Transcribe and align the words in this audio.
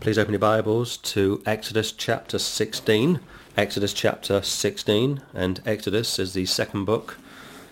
Please 0.00 0.18
open 0.18 0.32
your 0.32 0.40
Bibles 0.40 0.96
to 0.96 1.42
Exodus 1.46 1.92
chapter 1.92 2.38
16. 2.38 3.20
Exodus 3.56 3.92
chapter 3.92 4.42
16, 4.42 5.22
and 5.32 5.60
Exodus 5.64 6.18
is 6.18 6.32
the 6.32 6.46
second 6.46 6.86
book 6.86 7.18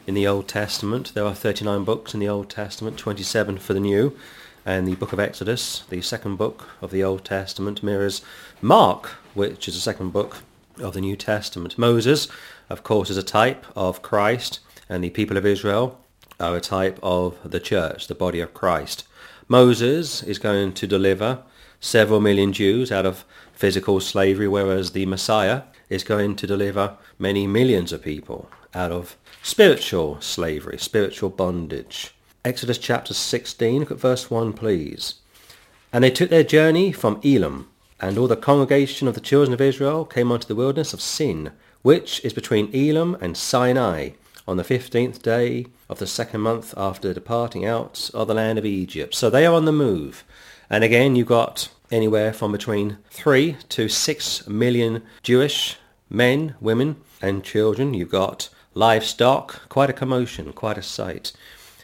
in 0.07 0.15
the 0.15 0.29
Old 0.29 0.47
Testament. 0.47 1.13
There 1.15 1.25
are 1.25 1.35
39 1.35 1.83
books 1.83 2.15
in 2.15 2.21
the 2.21 2.29
Old 2.29 2.49
Testament, 2.49 2.99
27 2.99 3.59
for 3.59 3.73
the 3.75 3.81
New. 3.81 4.17
And 4.65 4.87
the 4.87 4.95
book 4.95 5.13
of 5.13 5.19
Exodus, 5.19 5.83
the 5.89 6.03
second 6.03 6.37
book 6.37 6.69
of 6.81 6.93
the 6.93 7.03
Old 7.03 7.25
Testament, 7.25 7.83
mirrors 7.83 8.23
Mark, 8.61 9.07
which 9.35 9.67
is 9.67 9.75
the 9.75 9.81
second 9.81 10.13
book 10.13 10.39
of 10.79 10.95
the 10.95 11.01
New 11.01 11.17
Testament. 11.17 11.79
Moses, 11.79 12.29
of 12.69 12.85
course, 12.85 13.11
is 13.11 13.17
a 13.17 13.25
type 13.25 13.65
of 13.75 14.03
Christ, 14.03 14.61
and 14.89 15.03
the 15.03 15.11
people 15.11 15.37
of 15.37 15.47
Israel 15.47 15.99
are 16.39 16.55
a 16.55 16.61
type 16.61 17.01
of 17.03 17.39
the 17.45 17.61
church, 17.61 18.07
the 18.07 18.15
body 18.15 18.41
of 18.41 18.55
Christ. 18.55 19.05
Moses 19.49 20.23
is 20.23 20.39
going 20.39 20.75
to 20.75 20.87
deliver 20.87 21.43
several 21.81 22.21
million 22.21 22.53
Jews 22.53 22.93
out 22.93 23.07
of 23.07 23.25
physical 23.53 24.01
slavery, 24.01 24.47
whereas 24.47 24.93
the 24.93 25.07
Messiah 25.07 25.63
is 25.89 26.05
going 26.05 26.37
to 26.37 26.47
deliver 26.47 26.97
many 27.19 27.47
millions 27.47 27.93
of 27.93 28.03
people 28.03 28.49
out 28.75 28.93
of 28.93 29.17
spiritual 29.43 30.21
slavery, 30.21 30.79
spiritual 30.79 31.31
bondage. 31.31 32.15
Exodus 32.45 32.79
chapter 32.79 33.13
16, 33.13 33.81
look 33.81 33.91
at 33.91 33.99
verse 33.99 34.31
1 34.31 34.53
please. 34.53 35.15
And 35.93 36.05
they 36.05 36.11
took 36.11 36.31
their 36.31 36.45
journey 36.45 36.93
from 36.93 37.21
Elim, 37.25 37.69
and 38.01 38.17
all 38.17 38.29
the 38.29 38.37
congregation 38.37 39.09
of 39.09 39.15
the 39.15 39.21
children 39.21 39.53
of 39.53 39.61
Israel 39.61 40.05
came 40.05 40.31
unto 40.31 40.47
the 40.47 40.55
wilderness 40.55 40.95
of 40.95 41.01
Sin, 41.01 41.53
which 41.83 42.25
is 42.25 42.33
between 42.33 42.75
Elim 42.75 43.17
and 43.21 43.37
Sinai, 43.37 44.11
on 44.47 44.57
the 44.57 44.65
fifteenth 44.65 45.23
day 45.23 45.67
of 45.89 45.99
the 45.99 46.07
second 46.07 46.41
month 46.41 46.73
after 46.77 47.13
departing 47.13 47.65
out 47.65 48.11
of 48.15 48.27
the 48.27 48.35
land 48.35 48.59
of 48.59 48.65
Egypt. 48.65 49.15
So 49.15 49.29
they 49.29 49.45
are 49.45 49.55
on 49.55 49.65
the 49.65 49.73
move. 49.73 50.25
And 50.71 50.85
again, 50.85 51.17
you've 51.17 51.27
got 51.27 51.69
anywhere 51.91 52.33
from 52.33 52.53
between 52.53 52.99
three 53.11 53.57
to 53.71 53.89
six 53.89 54.47
million 54.47 55.03
Jewish 55.25 55.77
men, 56.09 56.55
women, 56.61 56.97
and 57.21 57.43
children. 57.43 57.93
You've 57.93 58.11
got 58.11 58.49
livestock, 58.73 59.69
quite 59.69 59.91
a 59.91 59.93
commotion, 59.93 60.53
quite 60.53 60.79
a 60.79 60.83
sight. 60.83 61.33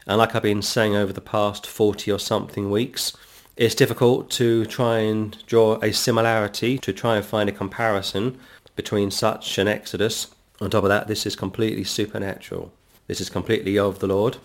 And 0.06 0.18
like 0.18 0.36
I've 0.36 0.42
been 0.42 0.62
saying 0.62 0.94
over 0.94 1.12
the 1.12 1.20
past 1.20 1.66
40 1.66 2.12
or 2.12 2.20
something 2.20 2.70
weeks, 2.70 3.12
it's 3.56 3.74
difficult 3.74 4.30
to 4.32 4.64
try 4.66 4.98
and 4.98 5.44
draw 5.46 5.80
a 5.82 5.92
similarity, 5.92 6.78
to 6.78 6.92
try 6.92 7.16
and 7.16 7.24
find 7.24 7.48
a 7.48 7.52
comparison 7.52 8.38
between 8.76 9.10
such 9.10 9.58
an 9.58 9.66
exodus. 9.66 10.28
On 10.60 10.70
top 10.70 10.84
of 10.84 10.90
that, 10.90 11.08
this 11.08 11.26
is 11.26 11.34
completely 11.34 11.82
supernatural. 11.82 12.72
This 13.08 13.20
is 13.20 13.30
completely 13.30 13.76
of 13.78 13.98
the 13.98 14.06
Lord. 14.06 14.36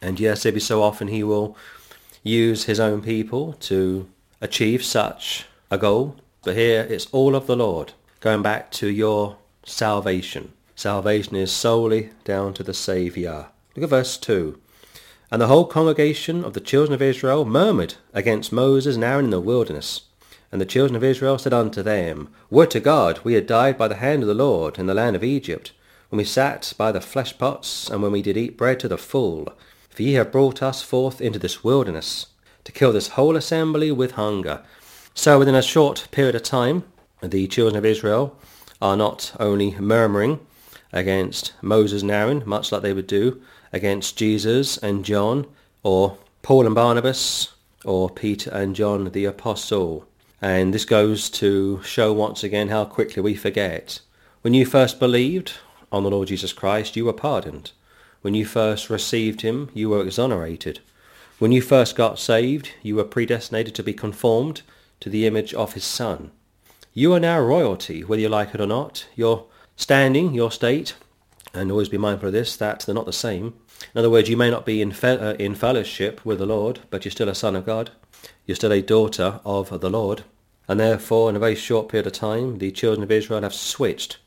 And 0.00 0.20
yes, 0.20 0.46
every 0.46 0.60
so 0.60 0.80
often 0.80 1.08
he 1.08 1.24
will 1.24 1.56
use 2.22 2.64
his 2.64 2.80
own 2.80 3.02
people 3.02 3.54
to 3.54 4.08
achieve 4.40 4.84
such 4.84 5.46
a 5.70 5.78
goal. 5.78 6.16
But 6.42 6.56
here 6.56 6.86
it's 6.88 7.06
all 7.12 7.34
of 7.34 7.46
the 7.46 7.56
Lord, 7.56 7.92
going 8.20 8.42
back 8.42 8.70
to 8.72 8.88
your 8.88 9.36
salvation. 9.64 10.52
Salvation 10.74 11.36
is 11.36 11.52
solely 11.52 12.10
down 12.24 12.54
to 12.54 12.62
the 12.62 12.72
Saviour. 12.74 13.48
Look 13.76 13.84
at 13.84 13.90
verse 13.90 14.16
2. 14.16 14.58
And 15.30 15.40
the 15.40 15.46
whole 15.46 15.66
congregation 15.66 16.44
of 16.44 16.54
the 16.54 16.60
children 16.60 16.94
of 16.94 17.02
Israel 17.02 17.44
murmured 17.44 17.94
against 18.12 18.52
Moses 18.52 18.96
and 18.96 19.04
Aaron 19.04 19.26
in 19.26 19.30
the 19.30 19.40
wilderness. 19.40 20.02
And 20.50 20.60
the 20.60 20.66
children 20.66 20.96
of 20.96 21.04
Israel 21.04 21.38
said 21.38 21.52
unto 21.52 21.82
them, 21.82 22.28
Would 22.50 22.70
to 22.72 22.80
God 22.80 23.20
we 23.22 23.34
had 23.34 23.46
died 23.46 23.78
by 23.78 23.86
the 23.86 23.96
hand 23.96 24.22
of 24.22 24.28
the 24.28 24.34
Lord 24.34 24.78
in 24.78 24.86
the 24.86 24.94
land 24.94 25.14
of 25.14 25.22
Egypt, 25.22 25.72
when 26.08 26.16
we 26.18 26.24
sat 26.24 26.72
by 26.76 26.90
the 26.90 27.00
flesh 27.00 27.38
pots, 27.38 27.88
and 27.88 28.02
when 28.02 28.10
we 28.10 28.22
did 28.22 28.36
eat 28.36 28.56
bread 28.56 28.80
to 28.80 28.88
the 28.88 28.98
full. 28.98 29.52
For 30.00 30.04
ye 30.04 30.14
have 30.14 30.32
brought 30.32 30.62
us 30.62 30.80
forth 30.80 31.20
into 31.20 31.38
this 31.38 31.62
wilderness, 31.62 32.28
to 32.64 32.72
kill 32.72 32.90
this 32.90 33.08
whole 33.08 33.36
assembly 33.36 33.92
with 33.92 34.12
hunger. 34.12 34.62
So 35.12 35.38
within 35.38 35.54
a 35.54 35.60
short 35.60 36.08
period 36.10 36.34
of 36.34 36.42
time, 36.42 36.84
the 37.22 37.46
children 37.46 37.76
of 37.76 37.84
Israel 37.84 38.34
are 38.80 38.96
not 38.96 39.36
only 39.38 39.72
murmuring 39.72 40.40
against 40.90 41.52
Moses 41.60 42.00
and 42.00 42.10
Aaron, 42.10 42.42
much 42.46 42.72
like 42.72 42.80
they 42.80 42.94
would 42.94 43.06
do 43.06 43.42
against 43.74 44.16
Jesus 44.16 44.78
and 44.78 45.04
John, 45.04 45.46
or 45.82 46.16
Paul 46.40 46.64
and 46.64 46.74
Barnabas, 46.74 47.52
or 47.84 48.08
Peter 48.08 48.50
and 48.52 48.74
John 48.74 49.10
the 49.10 49.26
Apostle. 49.26 50.06
And 50.40 50.72
this 50.72 50.86
goes 50.86 51.28
to 51.28 51.82
show 51.82 52.10
once 52.10 52.42
again 52.42 52.68
how 52.68 52.86
quickly 52.86 53.22
we 53.22 53.34
forget. 53.34 54.00
When 54.40 54.54
you 54.54 54.64
first 54.64 54.98
believed 54.98 55.58
on 55.92 56.04
the 56.04 56.10
Lord 56.10 56.28
Jesus 56.28 56.54
Christ, 56.54 56.96
you 56.96 57.04
were 57.04 57.12
pardoned. 57.12 57.72
When 58.22 58.34
you 58.34 58.44
first 58.44 58.90
received 58.90 59.40
him, 59.40 59.70
you 59.72 59.88
were 59.88 60.02
exonerated. 60.02 60.80
When 61.38 61.52
you 61.52 61.62
first 61.62 61.96
got 61.96 62.18
saved, 62.18 62.72
you 62.82 62.96
were 62.96 63.04
predestinated 63.04 63.74
to 63.76 63.82
be 63.82 63.94
conformed 63.94 64.62
to 65.00 65.08
the 65.08 65.26
image 65.26 65.54
of 65.54 65.72
his 65.72 65.84
Son. 65.84 66.30
You 66.92 67.14
are 67.14 67.20
now 67.20 67.40
royalty, 67.40 68.04
whether 68.04 68.20
you 68.20 68.28
like 68.28 68.54
it 68.54 68.60
or 68.60 68.66
not. 68.66 69.06
Your 69.14 69.46
standing, 69.74 70.34
your 70.34 70.50
state, 70.50 70.94
and 71.54 71.70
always 71.70 71.88
be 71.88 71.96
mindful 71.96 72.28
of 72.28 72.34
this, 72.34 72.56
that 72.56 72.80
they're 72.80 72.94
not 72.94 73.06
the 73.06 73.12
same. 73.12 73.54
In 73.94 73.98
other 73.98 74.10
words, 74.10 74.28
you 74.28 74.36
may 74.36 74.50
not 74.50 74.66
be 74.66 74.82
in, 74.82 74.92
fe- 74.92 75.16
uh, 75.16 75.32
in 75.34 75.54
fellowship 75.54 76.22
with 76.24 76.38
the 76.38 76.46
Lord, 76.46 76.80
but 76.90 77.04
you're 77.04 77.12
still 77.12 77.30
a 77.30 77.34
son 77.34 77.56
of 77.56 77.64
God. 77.64 77.90
You're 78.44 78.56
still 78.56 78.72
a 78.72 78.82
daughter 78.82 79.40
of 79.44 79.80
the 79.80 79.90
Lord. 79.90 80.24
And 80.68 80.78
therefore, 80.78 81.30
in 81.30 81.36
a 81.36 81.40
very 81.40 81.54
short 81.54 81.88
period 81.88 82.06
of 82.06 82.12
time, 82.12 82.58
the 82.58 82.70
children 82.70 83.02
of 83.02 83.10
Israel 83.10 83.42
have 83.42 83.54
switched. 83.54 84.18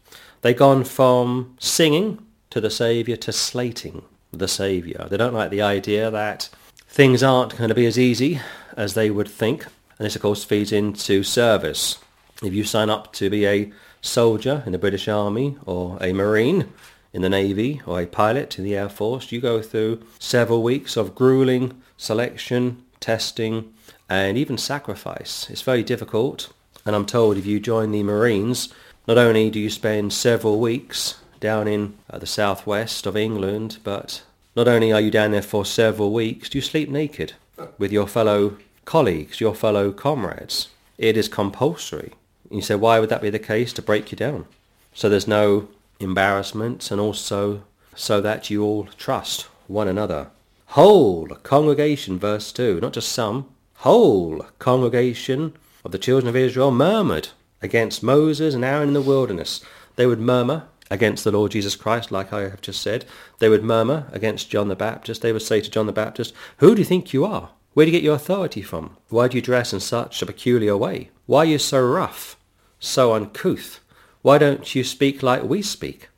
They've 0.41 0.57
gone 0.57 0.83
from 0.83 1.55
singing 1.59 2.25
to 2.53 2.61
the 2.61 2.69
Saviour 2.69 3.17
to 3.17 3.31
slating 3.31 4.03
the 4.31 4.47
Saviour. 4.47 5.07
They 5.09 5.17
don't 5.17 5.33
like 5.33 5.49
the 5.49 5.63
idea 5.63 6.11
that 6.11 6.49
things 6.87 7.23
aren't 7.23 7.57
going 7.57 7.69
to 7.69 7.73
be 7.73 7.87
as 7.87 7.97
easy 7.97 8.41
as 8.77 8.93
they 8.93 9.09
would 9.09 9.27
think. 9.27 9.65
And 9.97 10.05
this, 10.05 10.15
of 10.15 10.21
course, 10.21 10.43
feeds 10.43 10.71
into 10.71 11.23
service. 11.23 11.97
If 12.43 12.53
you 12.53 12.63
sign 12.63 12.91
up 12.91 13.11
to 13.13 13.31
be 13.31 13.47
a 13.47 13.73
soldier 14.01 14.61
in 14.67 14.71
the 14.71 14.77
British 14.77 15.07
Army 15.07 15.57
or 15.65 15.97
a 15.99 16.13
Marine, 16.13 16.71
in 17.11 17.23
the 17.23 17.29
Navy 17.29 17.81
or 17.87 17.99
a 17.99 18.05
pilot 18.05 18.59
in 18.59 18.63
the 18.63 18.75
Air 18.75 18.89
Force, 18.89 19.31
you 19.31 19.41
go 19.41 19.59
through 19.59 20.03
several 20.19 20.61
weeks 20.61 20.95
of 20.95 21.15
grueling 21.15 21.81
selection, 21.97 22.83
testing, 22.99 23.73
and 24.07 24.37
even 24.37 24.59
sacrifice. 24.59 25.49
It's 25.49 25.63
very 25.63 25.81
difficult, 25.81 26.53
and 26.85 26.95
I'm 26.95 27.07
told 27.07 27.37
if 27.37 27.47
you 27.47 27.59
join 27.59 27.91
the 27.91 28.03
Marines, 28.03 28.71
not 29.07 29.17
only 29.17 29.49
do 29.49 29.59
you 29.59 29.71
spend 29.71 30.13
several 30.13 30.59
weeks 30.59 31.15
down 31.43 31.67
in 31.67 31.93
uh, 32.09 32.17
the 32.17 32.25
southwest 32.25 33.05
of 33.05 33.17
England, 33.17 33.77
but 33.83 34.23
not 34.55 34.67
only 34.67 34.91
are 34.93 35.01
you 35.01 35.11
down 35.11 35.31
there 35.31 35.41
for 35.41 35.65
several 35.65 36.13
weeks, 36.13 36.55
you 36.55 36.61
sleep 36.61 36.89
naked 36.89 37.33
with 37.77 37.91
your 37.91 38.07
fellow 38.07 38.57
colleagues, 38.85 39.41
your 39.41 39.53
fellow 39.53 39.91
comrades. 39.91 40.69
It 40.97 41.17
is 41.17 41.27
compulsory. 41.27 42.13
And 42.49 42.59
you 42.59 42.61
say, 42.61 42.75
why 42.75 42.99
would 42.99 43.09
that 43.09 43.21
be 43.21 43.29
the 43.29 43.39
case? 43.39 43.73
To 43.73 43.81
break 43.81 44.11
you 44.11 44.15
down. 44.15 44.45
So 44.93 45.09
there's 45.09 45.27
no 45.27 45.67
embarrassment 45.99 46.89
and 46.91 47.01
also 47.01 47.63
so 47.95 48.21
that 48.21 48.49
you 48.49 48.63
all 48.63 48.85
trust 48.97 49.43
one 49.67 49.87
another. 49.87 50.29
Whole 50.67 51.27
congregation, 51.43 52.17
verse 52.17 52.51
2, 52.51 52.79
not 52.79 52.93
just 52.93 53.11
some, 53.11 53.49
whole 53.75 54.45
congregation 54.59 55.53
of 55.83 55.91
the 55.91 55.99
children 55.99 56.29
of 56.29 56.35
Israel 56.35 56.71
murmured 56.71 57.29
against 57.61 58.01
Moses 58.01 58.55
and 58.55 58.63
Aaron 58.63 58.89
in 58.89 58.93
the 58.93 59.01
wilderness. 59.01 59.61
They 59.95 60.05
would 60.05 60.19
murmur 60.19 60.63
against 60.93 61.23
the 61.23 61.31
Lord 61.31 61.51
Jesus 61.51 61.75
Christ, 61.75 62.11
like 62.11 62.31
I 62.31 62.41
have 62.41 62.61
just 62.61 62.81
said. 62.81 63.05
They 63.39 63.49
would 63.49 63.63
murmur 63.63 64.07
against 64.11 64.51
John 64.51 64.67
the 64.67 64.75
Baptist. 64.75 65.23
They 65.23 65.33
would 65.33 65.41
say 65.41 65.59
to 65.59 65.69
John 65.69 65.87
the 65.87 65.91
Baptist, 65.91 66.35
Who 66.57 66.75
do 66.75 66.81
you 66.81 66.85
think 66.85 67.13
you 67.13 67.25
are? 67.25 67.49
Where 67.73 67.87
do 67.87 67.91
you 67.91 67.97
get 67.97 68.03
your 68.03 68.15
authority 68.15 68.61
from? 68.61 68.95
Why 69.09 69.27
do 69.27 69.35
you 69.35 69.41
dress 69.41 69.73
in 69.73 69.79
such 69.79 70.21
a 70.21 70.27
peculiar 70.27 70.77
way? 70.77 71.09
Why 71.25 71.39
are 71.39 71.45
you 71.45 71.57
so 71.57 71.83
rough, 71.83 72.37
so 72.79 73.13
uncouth? 73.13 73.79
Why 74.21 74.37
don't 74.37 74.75
you 74.75 74.83
speak 74.83 75.23
like 75.23 75.41
we 75.41 75.63
speak? 75.63 76.09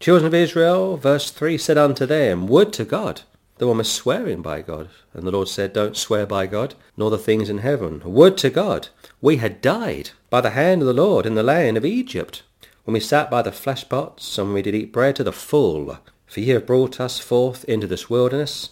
Children 0.00 0.26
of 0.26 0.34
Israel, 0.34 0.96
verse 0.96 1.30
3, 1.30 1.56
said 1.56 1.78
unto 1.78 2.04
them, 2.04 2.48
Would 2.48 2.72
to 2.72 2.84
God. 2.84 3.22
The 3.58 3.68
one 3.68 3.78
was 3.78 3.90
swearing 3.90 4.42
by 4.42 4.62
God. 4.62 4.88
And 5.12 5.24
the 5.24 5.30
Lord 5.30 5.46
said, 5.46 5.72
Don't 5.72 5.96
swear 5.96 6.26
by 6.26 6.46
God, 6.46 6.74
nor 6.96 7.08
the 7.08 7.18
things 7.18 7.48
in 7.48 7.58
heaven. 7.58 8.02
Would 8.04 8.36
to 8.38 8.50
God. 8.50 8.88
We 9.20 9.36
had 9.36 9.62
died 9.62 10.10
by 10.28 10.40
the 10.40 10.50
hand 10.50 10.82
of 10.82 10.88
the 10.88 10.92
Lord 10.92 11.24
in 11.24 11.36
the 11.36 11.44
land 11.44 11.76
of 11.76 11.84
Egypt, 11.84 12.42
when 12.84 12.94
we 12.94 13.00
sat 13.00 13.30
by 13.30 13.42
the 13.42 13.52
flesh 13.52 13.88
pots, 13.88 14.38
and 14.38 14.54
we 14.54 14.62
did 14.62 14.74
eat 14.74 14.92
bread 14.92 15.16
to 15.16 15.24
the 15.24 15.32
full. 15.32 15.98
For 16.26 16.40
ye 16.40 16.50
have 16.50 16.66
brought 16.66 17.00
us 17.00 17.18
forth 17.18 17.64
into 17.64 17.86
this 17.86 18.08
wilderness, 18.08 18.70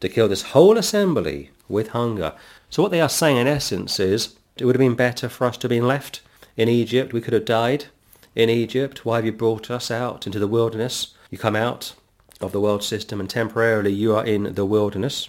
to 0.00 0.08
kill 0.08 0.28
this 0.28 0.42
whole 0.42 0.78
assembly 0.78 1.50
with 1.68 1.88
hunger. 1.88 2.34
So 2.68 2.82
what 2.82 2.90
they 2.90 3.00
are 3.00 3.08
saying 3.08 3.36
in 3.36 3.46
essence 3.46 4.00
is, 4.00 4.36
it 4.56 4.64
would 4.64 4.74
have 4.74 4.80
been 4.80 4.94
better 4.94 5.28
for 5.28 5.46
us 5.46 5.56
to 5.58 5.64
have 5.64 5.70
been 5.70 5.86
left 5.86 6.22
in 6.56 6.68
Egypt. 6.68 7.12
We 7.12 7.20
could 7.20 7.32
have 7.32 7.44
died 7.44 7.86
in 8.34 8.48
Egypt? 8.48 9.04
Why 9.04 9.16
have 9.16 9.24
you 9.24 9.32
brought 9.32 9.70
us 9.70 9.90
out 9.90 10.26
into 10.26 10.38
the 10.38 10.46
wilderness? 10.46 11.14
You 11.30 11.38
come 11.38 11.56
out 11.56 11.94
of 12.40 12.52
the 12.52 12.60
world 12.60 12.82
system 12.82 13.20
and 13.20 13.28
temporarily 13.28 13.92
you 13.92 14.14
are 14.14 14.24
in 14.24 14.54
the 14.54 14.64
wilderness. 14.64 15.28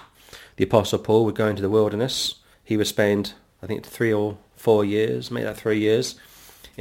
The 0.57 0.63
Apostle 0.63 0.99
Paul 0.99 1.25
would 1.25 1.35
go 1.35 1.47
into 1.47 1.61
the 1.61 1.69
wilderness. 1.69 2.35
He 2.63 2.77
would 2.77 2.87
spend, 2.87 3.33
I 3.61 3.67
think, 3.67 3.85
three 3.85 4.13
or 4.13 4.37
four 4.55 4.85
years, 4.85 5.31
make 5.31 5.43
that 5.43 5.57
three 5.57 5.79
years, 5.79 6.15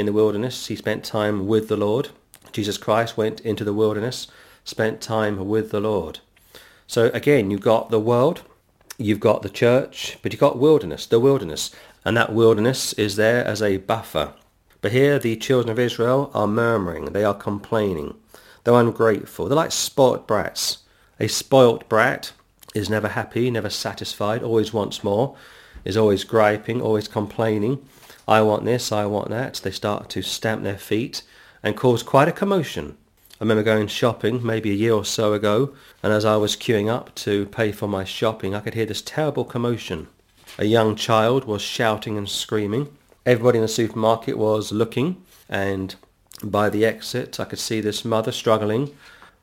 in 0.00 0.06
the 0.06 0.12
wilderness. 0.12 0.66
He 0.66 0.74
spent 0.74 1.04
time 1.04 1.46
with 1.46 1.68
the 1.68 1.76
Lord. 1.76 2.08
Jesus 2.52 2.78
Christ 2.78 3.16
went 3.16 3.40
into 3.40 3.62
the 3.62 3.72
wilderness, 3.72 4.26
spent 4.64 5.00
time 5.00 5.46
with 5.46 5.70
the 5.70 5.80
Lord. 5.80 6.18
So 6.86 7.10
again, 7.14 7.50
you've 7.50 7.60
got 7.60 7.90
the 7.90 8.00
world, 8.00 8.42
you've 8.98 9.20
got 9.20 9.42
the 9.42 9.48
church, 9.48 10.18
but 10.22 10.32
you've 10.32 10.40
got 10.40 10.58
wilderness, 10.58 11.06
the 11.06 11.20
wilderness. 11.20 11.70
And 12.04 12.16
that 12.16 12.32
wilderness 12.32 12.92
is 12.94 13.16
there 13.16 13.44
as 13.44 13.62
a 13.62 13.76
buffer. 13.76 14.32
But 14.80 14.92
here 14.92 15.18
the 15.18 15.36
children 15.36 15.70
of 15.70 15.78
Israel 15.78 16.30
are 16.34 16.46
murmuring. 16.46 17.12
They 17.12 17.22
are 17.22 17.34
complaining. 17.34 18.14
They're 18.64 18.74
ungrateful. 18.74 19.46
They're 19.46 19.56
like 19.56 19.72
spoilt 19.72 20.26
brats. 20.26 20.78
A 21.20 21.28
spoilt 21.28 21.88
brat 21.88 22.32
is 22.74 22.88
never 22.88 23.08
happy, 23.08 23.50
never 23.50 23.70
satisfied, 23.70 24.42
always 24.42 24.72
wants 24.72 25.04
more, 25.04 25.36
is 25.84 25.96
always 25.96 26.24
griping, 26.24 26.80
always 26.80 27.08
complaining. 27.08 27.86
I 28.30 28.42
want 28.42 28.64
this, 28.64 28.92
I 28.92 29.06
want 29.06 29.28
that. 29.30 29.54
They 29.54 29.72
start 29.72 30.08
to 30.10 30.22
stamp 30.22 30.62
their 30.62 30.78
feet 30.78 31.24
and 31.64 31.76
cause 31.76 32.04
quite 32.04 32.28
a 32.28 32.32
commotion. 32.32 32.96
I 33.32 33.36
remember 33.40 33.64
going 33.64 33.88
shopping 33.88 34.46
maybe 34.46 34.70
a 34.70 34.74
year 34.74 34.92
or 34.92 35.04
so 35.04 35.32
ago, 35.32 35.74
and 36.00 36.12
as 36.12 36.24
I 36.24 36.36
was 36.36 36.54
queuing 36.54 36.88
up 36.88 37.12
to 37.16 37.46
pay 37.46 37.72
for 37.72 37.88
my 37.88 38.04
shopping, 38.04 38.54
I 38.54 38.60
could 38.60 38.74
hear 38.74 38.86
this 38.86 39.02
terrible 39.02 39.44
commotion. 39.44 40.06
A 40.60 40.64
young 40.64 40.94
child 40.94 41.44
was 41.44 41.60
shouting 41.60 42.16
and 42.16 42.28
screaming. 42.28 42.96
Everybody 43.26 43.58
in 43.58 43.62
the 43.62 43.68
supermarket 43.68 44.38
was 44.38 44.70
looking, 44.70 45.20
and 45.48 45.96
by 46.44 46.70
the 46.70 46.84
exit 46.86 47.40
I 47.40 47.46
could 47.46 47.58
see 47.58 47.80
this 47.80 48.04
mother 48.04 48.30
struggling 48.30 48.94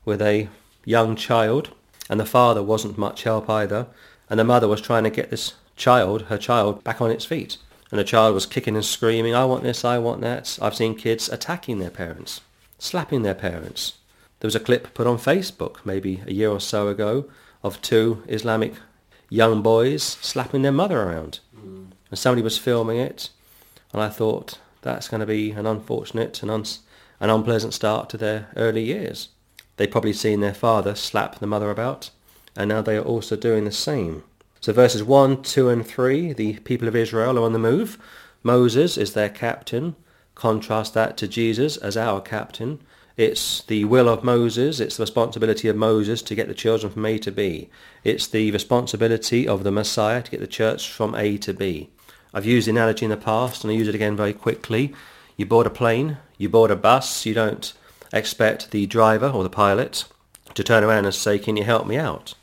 with 0.06 0.22
a 0.22 0.48
young 0.86 1.18
child, 1.18 1.72
and 2.10 2.22
the 2.22 2.25
father 2.25 2.63
wasn't 2.63 2.98
much 2.98 3.24
help 3.24 3.50
either, 3.50 3.88
and 4.30 4.40
the 4.40 4.45
mother 4.45 4.69
was 4.69 4.80
trying 4.80 5.04
to 5.04 5.10
get 5.10 5.30
this 5.30 5.56
child, 5.75 6.22
her 6.24 6.38
child, 6.38 6.86
back 6.86 7.01
on 7.01 7.12
its 7.12 7.25
feet. 7.25 7.57
And 7.92 8.00
the 8.00 8.04
child 8.04 8.34
was 8.34 8.45
kicking 8.45 8.75
and 8.75 8.84
screaming, 8.84 9.34
I 9.34 9.45
want 9.45 9.63
this, 9.63 9.86
I 9.86 9.98
want 9.98 10.22
that. 10.22 10.60
I've 10.62 10.75
seen 10.75 10.95
kids 10.95 11.30
attacking 11.30 11.80
their 11.80 11.89
parents, 11.89 12.42
slapping 12.80 13.24
their 13.24 13.34
parents. 13.34 13.94
There 14.39 14.48
was 14.48 14.56
a 14.56 14.60
clip 14.60 14.94
put 14.94 15.07
on 15.07 15.18
Facebook 15.18 15.78
maybe 15.86 16.22
a 16.28 16.34
year 16.34 16.50
or 16.50 16.60
so 16.60 16.89
ago 16.89 17.30
of 17.63 17.81
two 17.81 18.24
Islamic 18.28 18.74
young 19.30 19.62
boys 19.62 20.04
slapping 20.04 20.62
their 20.62 20.72
mother 20.72 21.01
around. 21.01 21.39
Mm. 21.56 21.88
And 22.10 22.19
somebody 22.19 22.42
was 22.42 22.57
filming 22.57 22.98
it, 22.98 23.30
and 23.92 24.01
I 24.01 24.10
thought, 24.10 24.60
that's 24.81 25.07
going 25.07 25.19
to 25.22 25.25
be 25.25 25.51
an 25.51 25.66
unfortunate 25.66 26.42
and 26.42 26.51
uns- 26.51 26.80
an 27.19 27.30
unpleasant 27.30 27.74
start 27.74 28.10
to 28.10 28.18
their 28.18 28.48
early 28.56 28.83
years. 28.83 29.30
They've 29.75 29.90
probably 29.90 30.13
seen 30.13 30.40
their 30.40 30.54
father 30.54 30.95
slap 30.95 31.40
the 31.40 31.48
mother 31.48 31.72
about, 31.72 32.12
and 32.56 32.69
now 32.69 32.81
they 32.81 32.98
are 32.98 33.04
also 33.04 33.36
doing 33.36 33.66
the 33.66 33.72
same. 33.72 34.24
So 34.59 34.74
verses 34.74 35.04
1, 35.04 35.44
2 35.44 35.69
and 35.69 35.86
3, 35.86 36.33
the 36.33 36.59
people 36.59 36.88
of 36.88 36.95
Israel 36.95 37.38
are 37.38 37.44
on 37.44 37.54
the 37.54 37.59
move. 37.59 37.98
Moses 38.44 38.98
is 38.98 39.13
their 39.13 39.30
captain. 39.30 39.95
Contrast 40.36 40.94
that 40.94 41.18
to 41.18 41.27
Jesus 41.27 41.77
as 41.77 41.98
our 41.98 42.21
captain. 42.21 42.80
It's 43.18 43.63
the 43.63 43.83
will 43.86 44.07
of 44.07 44.24
Moses, 44.24 44.80
it's 44.80 44.98
the 44.98 45.01
responsibility 45.01 45.68
of 45.68 45.75
Moses 45.75 46.21
to 46.21 46.36
get 46.36 46.48
the 46.48 46.54
children 46.54 46.94
from 46.94 47.06
A 47.07 47.18
to 47.18 47.31
B. 47.31 47.69
It's 48.04 48.27
the 48.27 48.51
responsibility 48.51 49.48
of 49.48 49.63
the 49.63 49.71
Messiah 49.71 50.21
to 50.21 50.30
get 50.30 50.39
the 50.39 50.45
church 50.45 50.92
from 50.92 51.15
A 51.15 51.39
to 51.39 51.51
B. 51.51 51.89
I've 52.31 52.45
used 52.45 52.68
the 52.68 52.71
analogy 52.71 53.06
in 53.06 53.09
the 53.09 53.18
past 53.18 53.63
and 53.63 53.71
I 53.71 53.75
use 53.75 53.88
it 53.88 53.95
again 53.95 54.15
very 54.15 54.33
quickly. 54.33 54.94
You 55.36 55.48
board 55.48 55.65
a 55.65 55.71
plane, 55.71 56.18
you 56.38 56.48
board 56.50 56.69
a 56.69 56.75
bus, 56.75 57.25
you 57.25 57.33
don't 57.33 57.74
expect 58.13 58.69
the 58.69 58.86
driver 58.86 59.30
or 59.30 59.42
the 59.42 59.50
pilot 59.50 60.06
to 60.54 60.63
turn 60.63 60.83
around 60.83 61.06
and 61.06 61.15
say, 61.15 61.39
can 61.39 61.57
you 61.57 61.63
help 61.63 61.88
me 61.88 61.98
out? 61.98 62.36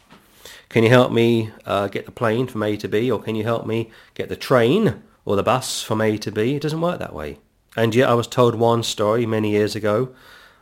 Can 0.74 0.82
you 0.82 0.90
help 0.90 1.12
me 1.12 1.52
uh, 1.66 1.86
get 1.86 2.04
the 2.04 2.10
plane 2.10 2.48
from 2.48 2.64
A 2.64 2.76
to 2.78 2.88
B 2.88 3.08
or 3.08 3.22
can 3.22 3.36
you 3.36 3.44
help 3.44 3.64
me 3.64 3.92
get 4.14 4.28
the 4.28 4.34
train 4.34 5.04
or 5.24 5.36
the 5.36 5.42
bus 5.44 5.84
from 5.84 6.00
A 6.00 6.18
to 6.18 6.32
B? 6.32 6.56
It 6.56 6.62
doesn't 6.62 6.80
work 6.80 6.98
that 6.98 7.14
way. 7.14 7.38
And 7.76 7.94
yet 7.94 8.08
I 8.08 8.14
was 8.14 8.26
told 8.26 8.56
one 8.56 8.82
story 8.82 9.24
many 9.24 9.52
years 9.52 9.76
ago 9.76 10.12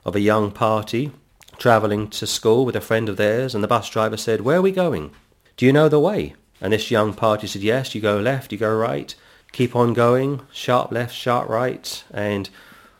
of 0.04 0.14
a 0.14 0.20
young 0.20 0.50
party 0.50 1.12
travelling 1.56 2.10
to 2.10 2.26
school 2.26 2.66
with 2.66 2.76
a 2.76 2.80
friend 2.82 3.08
of 3.08 3.16
theirs 3.16 3.54
and 3.54 3.64
the 3.64 3.68
bus 3.68 3.88
driver 3.88 4.18
said, 4.18 4.42
where 4.42 4.58
are 4.58 4.60
we 4.60 4.70
going? 4.70 5.12
Do 5.56 5.64
you 5.64 5.72
know 5.72 5.88
the 5.88 5.98
way? 5.98 6.34
And 6.60 6.74
this 6.74 6.90
young 6.90 7.14
party 7.14 7.46
said, 7.46 7.62
yes, 7.62 7.94
you 7.94 8.02
go 8.02 8.18
left, 8.18 8.52
you 8.52 8.58
go 8.58 8.76
right, 8.76 9.14
keep 9.50 9.74
on 9.74 9.94
going, 9.94 10.42
sharp 10.52 10.92
left, 10.92 11.14
sharp 11.14 11.48
right. 11.48 12.04
And 12.12 12.50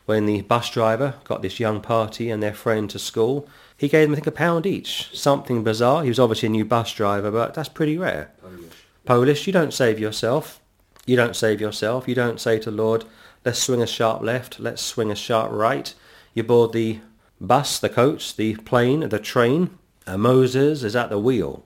when 0.07 0.25
the 0.25 0.41
bus 0.41 0.71
driver 0.71 1.13
got 1.25 1.43
this 1.43 1.59
young 1.59 1.79
party 1.79 2.31
and 2.31 2.41
their 2.41 2.55
friend 2.55 2.89
to 2.89 2.97
school, 2.97 3.47
he 3.77 3.87
gave 3.89 4.07
them, 4.07 4.13
I 4.13 4.15
think, 4.15 4.27
a 4.27 4.31
pound 4.31 4.65
each. 4.65 5.09
Something 5.17 5.63
bizarre. 5.63 6.03
He 6.03 6.09
was 6.09 6.19
obviously 6.19 6.47
a 6.47 6.51
new 6.51 6.65
bus 6.65 6.93
driver, 6.93 7.31
but 7.31 7.53
that's 7.53 7.69
pretty 7.69 7.97
rare. 7.97 8.31
Polish. 8.41 8.73
Polish, 9.05 9.47
you 9.47 9.53
don't 9.53 9.73
save 9.73 9.99
yourself. 9.99 10.61
You 11.05 11.15
don't 11.15 11.35
save 11.35 11.59
yourself. 11.59 12.07
You 12.07 12.15
don't 12.15 12.39
say 12.39 12.59
to 12.59 12.71
the 12.71 12.77
Lord, 12.77 13.05
let's 13.43 13.59
swing 13.59 13.81
a 13.81 13.87
sharp 13.87 14.21
left, 14.21 14.59
let's 14.59 14.81
swing 14.81 15.11
a 15.11 15.15
sharp 15.15 15.51
right. 15.51 15.93
You 16.33 16.43
board 16.43 16.71
the 16.71 16.99
bus, 17.41 17.79
the 17.79 17.89
coach, 17.89 18.35
the 18.35 18.55
plane, 18.55 19.01
the 19.09 19.19
train. 19.19 19.77
Uh, 20.07 20.17
Moses 20.17 20.83
is 20.83 20.95
at 20.95 21.09
the 21.09 21.19
wheel. 21.19 21.63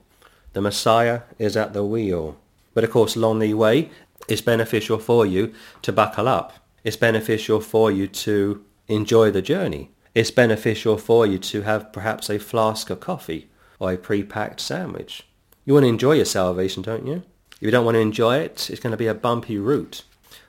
The 0.52 0.60
Messiah 0.60 1.22
is 1.38 1.56
at 1.56 1.72
the 1.72 1.84
wheel. 1.84 2.36
But 2.74 2.84
of 2.84 2.90
course, 2.90 3.16
along 3.16 3.38
the 3.38 3.54
way, 3.54 3.90
it's 4.28 4.40
beneficial 4.40 4.98
for 4.98 5.24
you 5.24 5.54
to 5.82 5.92
buckle 5.92 6.28
up. 6.28 6.54
It's 6.84 6.96
beneficial 6.96 7.60
for 7.60 7.90
you 7.90 8.08
to 8.08 8.64
enjoy 8.88 9.30
the 9.30 9.42
journey. 9.42 9.90
It's 10.14 10.30
beneficial 10.30 10.96
for 10.96 11.26
you 11.26 11.38
to 11.38 11.62
have 11.62 11.92
perhaps 11.92 12.30
a 12.30 12.38
flask 12.38 12.90
of 12.90 13.00
coffee 13.00 13.48
or 13.78 13.92
a 13.92 13.98
pre-packed 13.98 14.60
sandwich. 14.60 15.26
You 15.64 15.74
want 15.74 15.84
to 15.84 15.88
enjoy 15.88 16.14
your 16.14 16.24
salvation, 16.24 16.82
don't 16.82 17.06
you? 17.06 17.22
If 17.52 17.62
you 17.62 17.70
don't 17.70 17.84
want 17.84 17.96
to 17.96 18.00
enjoy 18.00 18.38
it, 18.38 18.70
it's 18.70 18.80
going 18.80 18.92
to 18.92 18.96
be 18.96 19.06
a 19.06 19.14
bumpy 19.14 19.58
route. 19.58 20.04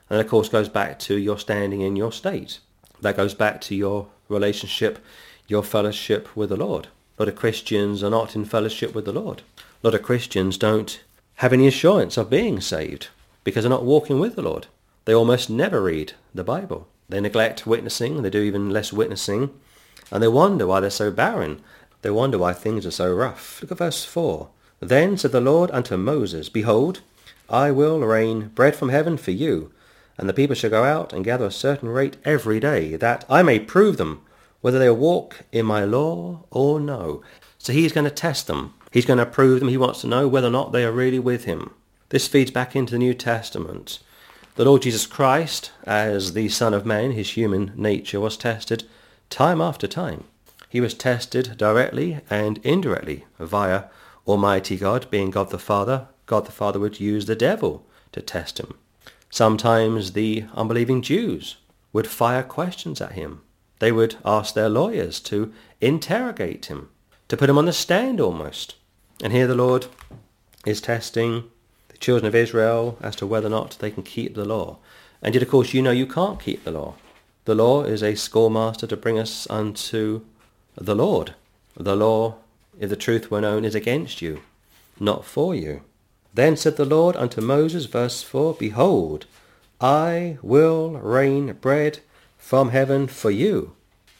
And 0.08 0.20
of 0.20 0.26
course 0.28 0.48
goes 0.48 0.68
back 0.68 0.98
to 1.00 1.16
your 1.16 1.38
standing 1.38 1.80
in 1.80 1.96
your 1.96 2.12
state. 2.12 2.58
That 3.00 3.16
goes 3.16 3.34
back 3.34 3.60
to 3.62 3.74
your 3.74 4.08
relationship, 4.28 4.98
your 5.46 5.62
fellowship 5.62 6.34
with 6.36 6.50
the 6.50 6.56
Lord. 6.56 6.88
A 7.18 7.22
lot 7.22 7.28
of 7.28 7.36
Christians 7.36 8.02
are 8.02 8.10
not 8.10 8.34
in 8.34 8.44
fellowship 8.44 8.94
with 8.94 9.04
the 9.04 9.12
Lord. 9.12 9.42
A 9.58 9.86
lot 9.86 9.94
of 9.94 10.02
Christians 10.02 10.56
don't 10.56 11.02
have 11.36 11.52
any 11.52 11.66
assurance 11.66 12.16
of 12.16 12.30
being 12.30 12.60
saved 12.60 13.08
because 13.44 13.64
they're 13.64 13.70
not 13.70 13.84
walking 13.84 14.18
with 14.20 14.36
the 14.36 14.42
Lord. 14.42 14.66
They 15.04 15.14
almost 15.14 15.50
never 15.50 15.82
read 15.82 16.12
the 16.34 16.44
Bible. 16.44 16.88
They 17.10 17.20
neglect 17.20 17.66
witnessing. 17.66 18.22
They 18.22 18.30
do 18.30 18.42
even 18.42 18.70
less 18.70 18.92
witnessing. 18.92 19.50
And 20.10 20.22
they 20.22 20.28
wonder 20.28 20.66
why 20.66 20.80
they're 20.80 20.90
so 20.90 21.10
barren. 21.10 21.60
They 22.02 22.10
wonder 22.10 22.38
why 22.38 22.52
things 22.52 22.86
are 22.86 22.90
so 22.90 23.12
rough. 23.12 23.60
Look 23.60 23.72
at 23.72 23.78
verse 23.78 24.04
4. 24.04 24.48
Then 24.80 25.18
said 25.18 25.32
the 25.32 25.40
Lord 25.40 25.70
unto 25.72 25.96
Moses, 25.96 26.48
Behold, 26.48 27.00
I 27.48 27.70
will 27.70 28.00
rain 28.00 28.48
bread 28.48 28.74
from 28.74 28.88
heaven 28.88 29.16
for 29.16 29.32
you, 29.32 29.72
and 30.16 30.28
the 30.28 30.32
people 30.32 30.54
shall 30.54 30.70
go 30.70 30.84
out 30.84 31.12
and 31.12 31.24
gather 31.24 31.46
a 31.46 31.50
certain 31.50 31.88
rate 31.88 32.16
every 32.24 32.60
day, 32.60 32.96
that 32.96 33.24
I 33.28 33.42
may 33.42 33.58
prove 33.58 33.98
them 33.98 34.22
whether 34.60 34.78
they 34.78 34.90
walk 34.90 35.40
in 35.52 35.66
my 35.66 35.84
law 35.84 36.44
or 36.50 36.80
no. 36.80 37.22
So 37.58 37.72
he's 37.72 37.92
going 37.92 38.04
to 38.04 38.10
test 38.10 38.46
them. 38.46 38.74
He's 38.90 39.06
going 39.06 39.18
to 39.18 39.26
prove 39.26 39.60
them. 39.60 39.68
He 39.68 39.76
wants 39.76 40.00
to 40.00 40.06
know 40.06 40.28
whether 40.28 40.48
or 40.48 40.52
not 40.52 40.72
they 40.72 40.84
are 40.84 40.92
really 40.92 41.18
with 41.18 41.44
him. 41.44 41.72
This 42.08 42.28
feeds 42.28 42.50
back 42.50 42.74
into 42.74 42.92
the 42.92 42.98
New 42.98 43.14
Testament. 43.14 44.00
The 44.60 44.66
Lord 44.66 44.82
Jesus 44.82 45.06
Christ, 45.06 45.72
as 45.84 46.34
the 46.34 46.50
Son 46.50 46.74
of 46.74 46.84
Man, 46.84 47.12
his 47.12 47.30
human 47.30 47.72
nature 47.76 48.20
was 48.20 48.36
tested 48.36 48.84
time 49.30 49.58
after 49.58 49.86
time. 49.86 50.24
He 50.68 50.82
was 50.82 50.92
tested 50.92 51.54
directly 51.56 52.20
and 52.28 52.58
indirectly 52.58 53.24
via 53.38 53.84
Almighty 54.26 54.76
God, 54.76 55.10
being 55.10 55.30
God 55.30 55.48
the 55.48 55.58
Father. 55.58 56.08
God 56.26 56.44
the 56.44 56.52
Father 56.52 56.78
would 56.78 57.00
use 57.00 57.24
the 57.24 57.34
devil 57.34 57.86
to 58.12 58.20
test 58.20 58.60
him. 58.60 58.74
Sometimes 59.30 60.12
the 60.12 60.44
unbelieving 60.52 61.00
Jews 61.00 61.56
would 61.94 62.06
fire 62.06 62.42
questions 62.42 63.00
at 63.00 63.12
him. 63.12 63.40
They 63.78 63.92
would 63.92 64.16
ask 64.26 64.52
their 64.52 64.68
lawyers 64.68 65.20
to 65.20 65.54
interrogate 65.80 66.66
him, 66.66 66.90
to 67.28 67.36
put 67.38 67.48
him 67.48 67.56
on 67.56 67.64
the 67.64 67.72
stand 67.72 68.20
almost. 68.20 68.74
And 69.24 69.32
here 69.32 69.46
the 69.46 69.54
Lord 69.54 69.86
is 70.66 70.82
testing 70.82 71.44
children 72.00 72.26
of 72.26 72.34
Israel 72.34 72.98
as 73.00 73.14
to 73.16 73.26
whether 73.26 73.46
or 73.46 73.50
not 73.50 73.76
they 73.78 73.90
can 73.90 74.02
keep 74.02 74.34
the 74.34 74.44
law. 74.44 74.78
And 75.22 75.34
yet, 75.34 75.42
of 75.42 75.50
course, 75.50 75.74
you 75.74 75.82
know 75.82 75.90
you 75.90 76.06
can't 76.06 76.40
keep 76.40 76.64
the 76.64 76.72
law. 76.72 76.94
The 77.44 77.54
law 77.54 77.84
is 77.84 78.02
a 78.02 78.14
schoolmaster 78.14 78.86
to 78.86 78.96
bring 78.96 79.18
us 79.18 79.48
unto 79.50 80.22
the 80.74 80.94
Lord. 80.94 81.34
The 81.76 81.96
law, 81.96 82.36
if 82.78 82.90
the 82.90 82.96
truth 82.96 83.30
were 83.30 83.40
known, 83.40 83.64
is 83.64 83.74
against 83.74 84.22
you, 84.22 84.40
not 84.98 85.24
for 85.24 85.54
you. 85.54 85.82
Then 86.32 86.56
said 86.56 86.76
the 86.76 86.84
Lord 86.84 87.16
unto 87.16 87.40
Moses, 87.40 87.86
verse 87.86 88.22
4, 88.22 88.54
Behold, 88.54 89.26
I 89.80 90.38
will 90.42 90.92
rain 90.92 91.54
bread 91.54 92.00
from 92.38 92.70
heaven 92.70 93.06
for 93.06 93.30
you, 93.30 93.72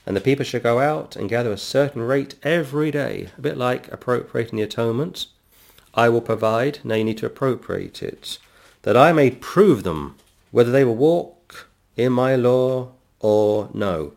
and 0.07 0.17
the 0.17 0.21
people 0.21 0.45
shall 0.45 0.61
go 0.61 0.81
out 0.81 1.17
and 1.17 1.29
gather 1.29 1.53
a 1.53 1.59
certain 1.59 2.03
rate 2.03 2.35
every 2.43 2.91
day, 2.91 3.29
a 3.37 3.41
bit 3.41 3.57
like 3.57 3.91
appropriating 3.93 4.57
the 4.57 4.65
atonement. 4.65 5.27
I 5.95 6.09
will 6.09 6.21
provide, 6.21 6.79
now 6.85 6.95
you 6.95 7.05
need 7.05 7.19
to 7.19 7.27
appropriate 7.27 8.03
it, 8.03 8.39
that 8.83 8.97
I 8.97 9.13
may 9.13 9.31
prove 9.31 9.83
them 9.83 10.17
whether 10.51 10.71
they 10.71 10.85
will 10.85 10.97
walk 10.97 11.69
in 11.97 12.13
my 12.13 12.37
law 12.37 12.93
or 13.19 13.69
no. 13.75 14.13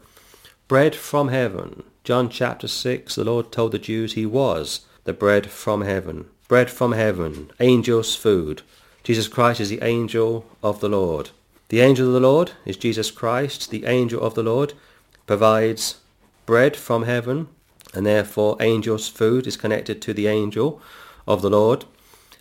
Bread 0.68 0.96
from 0.96 1.28
heaven. 1.30 1.84
John 2.04 2.30
chapter 2.30 2.68
6, 2.68 3.16
the 3.16 3.24
Lord 3.24 3.52
told 3.52 3.72
the 3.72 3.80
Jews 3.80 4.14
he 4.14 4.26
was 4.26 4.82
the 5.04 5.14
bread 5.14 5.50
from 5.50 5.82
heaven. 5.82 6.26
Bread 6.48 6.70
from 6.70 6.94
heaven, 6.94 7.52
angels' 7.60 8.16
food. 8.16 8.62
Jesus 9.04 9.28
Christ 9.28 9.60
is 9.60 9.70
the 9.70 9.84
angel 9.84 10.46
of 10.62 10.80
the 10.80 10.90
Lord. 10.90 11.32
The 11.70 11.82
angel 11.82 12.08
of 12.08 12.14
the 12.14 12.20
Lord 12.20 12.52
is 12.66 12.78
Jesus 12.78 13.12
Christ. 13.12 13.70
The 13.70 13.86
angel 13.86 14.22
of 14.22 14.36
the 14.36 14.44
Lord 14.44 14.74
provides 15.26 15.98
bread 16.46 16.76
from 16.76 17.04
heaven, 17.04 17.48
and 17.94 18.06
therefore 18.06 18.58
angels' 18.60 19.08
food 19.08 19.48
is 19.48 19.58
connected 19.58 20.02
to 20.02 20.14
the 20.14 20.28
angel 20.28 20.82
of 21.28 21.42
the 21.42 21.50
Lord, 21.50 21.86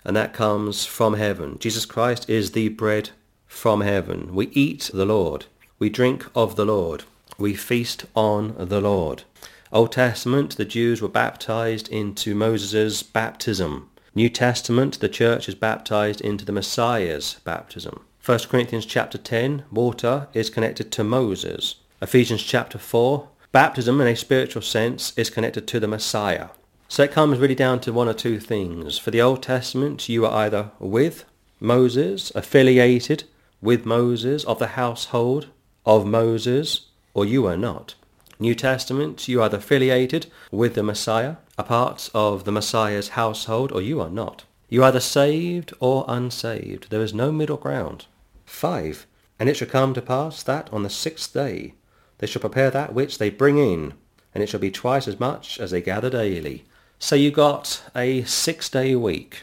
and 0.04 0.16
that 0.16 0.32
comes 0.32 0.84
from 0.84 1.14
heaven. 1.14 1.58
Jesus 1.58 1.86
Christ 1.86 2.28
is 2.28 2.52
the 2.52 2.68
bread 2.68 3.10
from 3.46 3.82
heaven. 3.82 4.34
We 4.34 4.48
eat 4.48 4.90
the 4.92 5.04
Lord. 5.04 5.46
We 5.78 5.90
drink 5.90 6.26
of 6.34 6.56
the 6.56 6.64
Lord. 6.64 7.04
We 7.38 7.54
feast 7.54 8.06
on 8.14 8.54
the 8.58 8.80
Lord. 8.80 9.24
Old 9.72 9.92
Testament, 9.92 10.56
the 10.56 10.64
Jews 10.64 11.00
were 11.00 11.08
baptized 11.08 11.88
into 11.88 12.34
Moses' 12.34 13.02
baptism. 13.02 13.88
New 14.14 14.28
Testament, 14.28 15.00
the 15.00 15.08
church 15.08 15.48
is 15.48 15.54
baptized 15.54 16.20
into 16.20 16.44
the 16.44 16.52
Messiah's 16.52 17.40
baptism. 17.44 18.04
1 18.24 18.38
Corinthians 18.50 18.84
chapter 18.84 19.16
10, 19.16 19.64
water 19.72 20.28
is 20.34 20.50
connected 20.50 20.92
to 20.92 21.02
Moses. 21.02 21.76
Ephesians 22.02 22.42
chapter 22.42 22.78
4, 22.78 23.28
baptism 23.50 24.00
in 24.00 24.06
a 24.06 24.14
spiritual 24.14 24.62
sense 24.62 25.16
is 25.16 25.30
connected 25.30 25.66
to 25.66 25.80
the 25.80 25.88
Messiah. 25.88 26.48
So 26.92 27.02
it 27.04 27.10
comes 27.10 27.38
really 27.38 27.54
down 27.54 27.80
to 27.80 27.92
one 27.94 28.06
or 28.06 28.12
two 28.12 28.38
things. 28.38 28.98
For 28.98 29.10
the 29.10 29.22
Old 29.22 29.42
Testament, 29.42 30.10
you 30.10 30.26
are 30.26 30.44
either 30.44 30.72
with 30.78 31.24
Moses, 31.58 32.30
affiliated 32.34 33.24
with 33.62 33.86
Moses, 33.86 34.44
of 34.44 34.58
the 34.58 34.76
household 34.76 35.48
of 35.86 36.04
Moses, 36.04 36.88
or 37.14 37.24
you 37.24 37.46
are 37.46 37.56
not. 37.56 37.94
New 38.38 38.54
Testament, 38.54 39.26
you 39.26 39.40
are 39.40 39.46
either 39.46 39.56
affiliated 39.56 40.26
with 40.50 40.74
the 40.74 40.82
Messiah, 40.82 41.36
a 41.56 41.62
part 41.62 42.10
of 42.12 42.44
the 42.44 42.52
Messiah's 42.52 43.08
household, 43.08 43.72
or 43.72 43.80
you 43.80 43.98
are 43.98 44.10
not. 44.10 44.44
You 44.68 44.82
are 44.82 44.88
either 44.88 45.00
saved 45.00 45.72
or 45.80 46.04
unsaved. 46.08 46.90
There 46.90 47.00
is 47.00 47.14
no 47.14 47.32
middle 47.32 47.56
ground. 47.56 48.04
5. 48.44 49.06
And 49.40 49.48
it 49.48 49.56
shall 49.56 49.68
come 49.68 49.94
to 49.94 50.02
pass 50.02 50.42
that 50.42 50.70
on 50.70 50.82
the 50.82 50.90
sixth 50.90 51.32
day 51.32 51.72
they 52.18 52.26
shall 52.26 52.40
prepare 52.40 52.70
that 52.70 52.92
which 52.92 53.16
they 53.16 53.30
bring 53.30 53.56
in, 53.56 53.94
and 54.34 54.44
it 54.44 54.50
shall 54.50 54.60
be 54.60 54.70
twice 54.70 55.08
as 55.08 55.18
much 55.18 55.58
as 55.58 55.70
they 55.70 55.80
gather 55.80 56.10
daily. 56.10 56.66
So 57.02 57.16
you 57.16 57.32
got 57.32 57.82
a 57.96 58.22
six-day 58.22 58.94
week. 58.94 59.42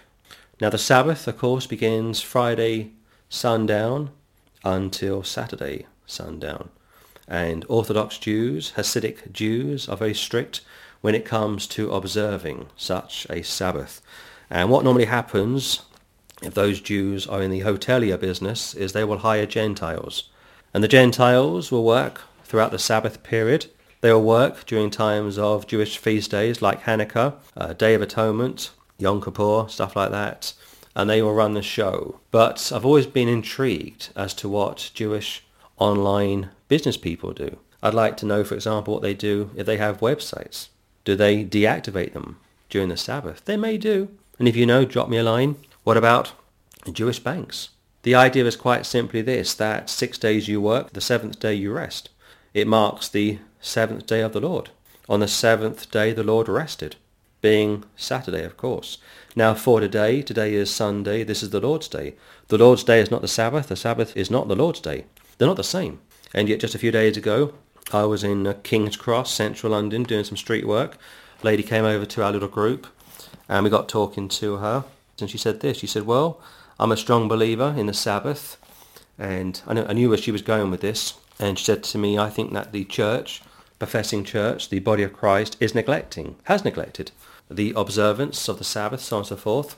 Now 0.62 0.70
the 0.70 0.78
Sabbath, 0.78 1.28
of 1.28 1.38
course, 1.38 1.68
begins 1.68 2.22
Friday 2.22 2.94
sundown 3.28 4.12
until 4.64 5.24
Saturday 5.24 5.86
sundown 6.06 6.70
and 7.28 7.66
Orthodox 7.68 8.18
Jews, 8.18 8.72
Hasidic 8.78 9.34
Jews 9.34 9.90
are 9.90 9.98
very 9.98 10.14
strict 10.14 10.62
when 11.02 11.14
it 11.14 11.26
comes 11.26 11.68
to 11.68 11.92
observing 11.92 12.68
such 12.78 13.28
a 13.30 13.44
Sabbath. 13.44 14.02
And 14.50 14.70
what 14.70 14.86
normally 14.86 15.06
happens 15.06 15.82
if 16.42 16.54
those 16.54 16.80
Jews 16.80 17.28
are 17.28 17.42
in 17.42 17.52
the 17.52 17.64
hotelier 17.64 18.18
business 18.18 18.74
is 18.74 18.94
they 18.94 19.04
will 19.04 19.18
hire 19.18 19.46
Gentiles. 19.46 20.30
And 20.74 20.82
the 20.82 20.88
Gentiles 20.88 21.74
will 21.74 21.84
work 21.84 22.22
throughout 22.46 22.72
the 22.72 22.80
Sabbath 22.80 23.22
period. 23.22 23.66
They 24.02 24.14
will 24.14 24.24
work 24.24 24.66
during 24.66 24.90
times 24.90 25.38
of 25.38 25.68
Jewish 25.68 25.98
feast 25.98 26.32
days 26.32 26.62
like 26.62 26.84
Hanukkah, 26.84 27.36
uh, 27.58 27.74
Day 27.74 27.94
of 27.94 28.02
Atonement, 28.02 28.72
Yom 28.98 29.22
Kippur, 29.22 29.66
stuff 29.68 29.96
like 29.96 30.12
that. 30.12 30.54
And 30.96 31.10
they 31.10 31.22
will 31.22 31.34
run 31.34 31.54
the 31.54 31.62
show. 31.62 32.20
But 32.32 32.72
I've 32.74 32.86
always 32.86 33.06
been 33.06 33.28
intrigued 33.28 34.10
as 34.16 34.34
to 34.36 34.50
what 34.50 34.92
Jewish 34.94 35.46
online 35.78 36.50
business 36.68 36.98
people 36.98 37.34
do. 37.34 37.58
I'd 37.82 37.94
like 37.94 38.18
to 38.18 38.26
know, 38.26 38.44
for 38.44 38.56
example, 38.56 38.94
what 38.94 39.04
they 39.04 39.14
do 39.14 39.52
if 39.56 39.66
they 39.66 39.78
have 39.78 40.00
websites. 40.00 40.70
Do 41.06 41.16
they 41.16 41.46
deactivate 41.46 42.14
them 42.14 42.38
during 42.70 42.90
the 42.90 42.98
Sabbath? 42.98 43.44
They 43.46 43.58
may 43.58 43.78
do. 43.78 44.10
And 44.38 44.48
if 44.48 44.56
you 44.56 44.66
know, 44.66 44.86
drop 44.86 45.10
me 45.10 45.18
a 45.18 45.24
line. 45.24 45.56
What 45.84 45.98
about 45.98 46.34
Jewish 46.92 47.20
banks? 47.20 47.70
The 48.04 48.16
idea 48.16 48.46
is 48.46 48.56
quite 48.56 48.86
simply 48.86 49.22
this, 49.22 49.54
that 49.56 49.90
six 49.90 50.18
days 50.18 50.48
you 50.48 50.62
work, 50.62 50.94
the 50.94 51.02
seventh 51.02 51.40
day 51.40 51.54
you 51.54 51.74
rest. 51.74 52.10
It 52.54 52.68
marks 52.68 53.10
the 53.10 53.40
seventh 53.62 54.06
day 54.06 54.22
of 54.22 54.34
the 54.34 54.40
Lord. 54.40 54.70
On 55.08 55.20
the 55.20 55.28
seventh 55.28 55.90
day 55.92 56.14
the 56.14 56.24
Lord 56.24 56.48
rested, 56.48 56.96
being 57.42 57.84
Saturday, 57.96 58.44
of 58.44 58.58
course. 58.58 58.98
Now 59.36 59.54
for 59.54 59.80
today, 59.80 60.22
today 60.22 60.54
is 60.54 60.74
Sunday, 60.74 61.24
this 61.24 61.42
is 61.42 61.52
the 61.52 61.60
Lord's 61.60 61.88
day. 61.88 62.16
The 62.48 62.58
Lord's 62.58 62.84
day 62.84 63.00
is 63.00 63.12
not 63.12 63.22
the 63.22 63.28
Sabbath, 63.28 63.68
the 63.68 63.76
Sabbath 63.76 64.16
is 64.18 64.30
not 64.30 64.48
the 64.48 64.56
Lord's 64.56 64.82
day. 64.82 65.06
They're 65.38 65.48
not 65.48 65.58
the 65.58 65.64
same. 65.64 66.00
And 66.34 66.50
yet 66.50 66.60
just 66.60 66.76
a 66.76 66.80
few 66.80 66.92
days 66.92 67.18
ago, 67.18 67.54
I 67.92 68.04
was 68.04 68.24
in 68.24 68.46
uh, 68.46 68.54
King's 68.64 68.98
Cross, 68.98 69.34
central 69.34 69.72
London, 69.72 70.04
doing 70.04 70.24
some 70.24 70.38
street 70.38 70.68
work. 70.68 70.98
A 71.42 71.46
lady 71.46 71.64
came 71.64 71.86
over 71.86 72.06
to 72.06 72.24
our 72.24 72.32
little 72.32 72.50
group 72.50 72.88
and 73.48 73.64
we 73.64 73.70
got 73.70 73.90
talking 73.90 74.28
to 74.30 74.58
her. 74.58 74.86
And 75.20 75.30
she 75.30 75.38
said 75.38 75.60
this. 75.60 75.78
She 75.78 75.88
said, 75.88 76.06
well, 76.06 76.40
I'm 76.80 76.92
a 76.92 76.98
strong 76.98 77.28
believer 77.28 77.74
in 77.76 77.88
the 77.88 77.94
Sabbath. 77.94 78.58
And 79.18 79.62
I, 79.66 79.82
I 79.82 79.94
knew 79.94 80.10
where 80.10 80.18
she 80.18 80.32
was 80.32 80.42
going 80.42 80.70
with 80.70 80.82
this. 80.82 81.16
And 81.40 81.58
she 81.58 81.66
said 81.66 81.84
to 81.86 81.98
me, 81.98 82.18
I 82.18 82.30
think 82.30 82.54
that 82.54 82.72
the 82.72 82.86
church, 82.86 83.42
professing 83.80 84.24
church, 84.24 84.70
the 84.70 84.80
body 84.80 85.04
of 85.04 85.14
Christ, 85.14 85.58
is 85.60 85.74
neglecting, 85.74 86.36
has 86.44 86.64
neglected 86.64 87.12
the 87.50 87.74
observance 87.76 88.48
of 88.48 88.58
the 88.58 88.64
Sabbath, 88.64 89.02
so 89.02 89.16
on 89.16 89.22
and 89.22 89.28
so 89.28 89.36
forth. 89.36 89.76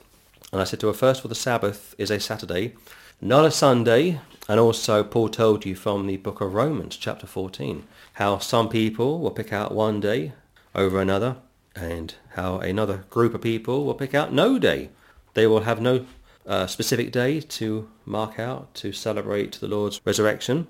And 0.52 0.60
I 0.60 0.66
said 0.66 0.80
to 0.82 0.88
her, 0.88 0.94
first 0.94 1.20
of 1.22 1.26
all, 1.26 1.30
the 1.30 1.36
Sabbath 1.36 1.96
is 1.98 2.12
a 2.12 2.20
Saturday, 2.20 2.74
not 3.22 3.46
a 3.46 3.52
Sunday, 3.52 4.20
and 4.50 4.60
also 4.60 5.04
Paul 5.04 5.30
told 5.30 5.66
you 5.66 5.76
from 5.76 6.08
the 6.08 6.18
book 6.18 6.42
of 6.42 6.54
Romans 6.54 6.98
chapter 6.98 7.28
14 7.28 7.84
how 8.14 8.40
some 8.40 8.68
people 8.68 9.20
will 9.20 9.32
pick 9.32 9.54
out 9.54 9.74
one 9.74 10.02
day 10.02 10.34
over 10.76 11.00
another 11.00 11.38
and 11.76 12.16
how 12.32 12.58
another 12.58 13.06
group 13.10 13.34
of 13.34 13.42
people 13.42 13.86
will 13.86 13.94
pick 13.94 14.14
out 14.14 14.34
no 14.34 14.60
day. 14.60 14.90
They 15.36 15.48
will 15.48 15.62
have 15.62 15.80
no 15.80 16.06
uh, 16.46 16.68
specific 16.68 17.12
day 17.12 17.40
to 17.40 17.90
mark 18.06 18.40
out 18.40 18.74
to 18.76 18.92
celebrate 18.92 19.54
the 19.54 19.68
Lord's 19.68 20.02
resurrection. 20.04 20.68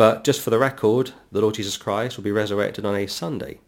But 0.00 0.24
just 0.24 0.40
for 0.40 0.48
the 0.48 0.58
record, 0.58 1.12
the 1.30 1.42
Lord 1.42 1.56
Jesus 1.56 1.76
Christ 1.76 2.16
will 2.16 2.24
be 2.24 2.32
resurrected 2.32 2.86
on 2.86 2.96
a 2.96 3.06
Sunday, 3.06 3.60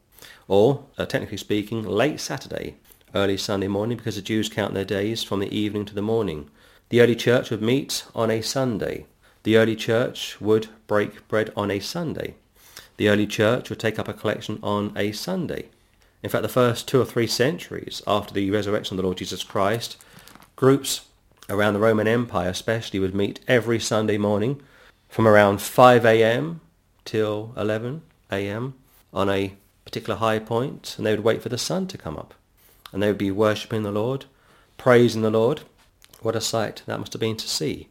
or 0.48 0.86
uh, 0.96 1.04
technically 1.04 1.36
speaking, 1.36 1.82
late 1.82 2.20
Saturday, 2.20 2.76
early 3.14 3.36
Sunday 3.36 3.68
morning, 3.68 3.98
because 3.98 4.16
the 4.16 4.22
Jews 4.22 4.48
count 4.48 4.72
their 4.72 4.82
days 4.82 5.22
from 5.22 5.40
the 5.40 5.54
evening 5.54 5.84
to 5.84 5.94
the 5.94 6.00
morning. 6.00 6.48
The 6.88 7.02
early 7.02 7.16
church 7.16 7.50
would 7.50 7.60
meet 7.60 8.06
on 8.14 8.30
a 8.30 8.40
Sunday, 8.40 9.04
the 9.42 9.58
early 9.58 9.76
church 9.76 10.40
would 10.40 10.68
break 10.86 11.28
bread 11.28 11.52
on 11.54 11.70
a 11.70 11.80
Sunday. 11.80 12.36
The 12.96 13.10
early 13.10 13.26
church 13.26 13.68
would 13.68 13.78
take 13.78 13.98
up 13.98 14.08
a 14.08 14.14
collection 14.14 14.58
on 14.62 14.94
a 14.96 15.12
Sunday. 15.12 15.66
In 16.22 16.30
fact, 16.30 16.40
the 16.40 16.48
first 16.48 16.88
two 16.88 16.98
or 16.98 17.04
three 17.04 17.26
centuries 17.26 18.00
after 18.06 18.32
the 18.32 18.50
resurrection 18.50 18.94
of 18.94 19.02
the 19.02 19.06
Lord 19.06 19.18
Jesus 19.18 19.44
Christ, 19.44 19.98
groups 20.56 21.02
around 21.50 21.74
the 21.74 21.80
Roman 21.80 22.08
Empire 22.08 22.48
especially 22.48 23.00
would 23.00 23.14
meet 23.14 23.40
every 23.46 23.78
Sunday 23.78 24.16
morning 24.16 24.62
from 25.12 25.28
around 25.28 25.60
5 25.60 26.06
a.m. 26.06 26.62
till 27.04 27.52
11 27.58 28.00
a.m. 28.30 28.72
on 29.12 29.28
a 29.28 29.52
particular 29.84 30.18
high 30.18 30.38
point, 30.38 30.94
and 30.96 31.04
they 31.04 31.10
would 31.10 31.22
wait 31.22 31.42
for 31.42 31.50
the 31.50 31.58
sun 31.58 31.86
to 31.88 31.98
come 31.98 32.16
up. 32.16 32.32
And 32.90 33.02
they 33.02 33.08
would 33.08 33.18
be 33.18 33.30
worshipping 33.30 33.82
the 33.82 33.92
Lord, 33.92 34.24
praising 34.78 35.20
the 35.20 35.30
Lord. 35.30 35.60
What 36.22 36.34
a 36.34 36.40
sight 36.40 36.82
that 36.86 36.98
must 36.98 37.12
have 37.12 37.20
been 37.20 37.36
to 37.36 37.46
see. 37.46 37.88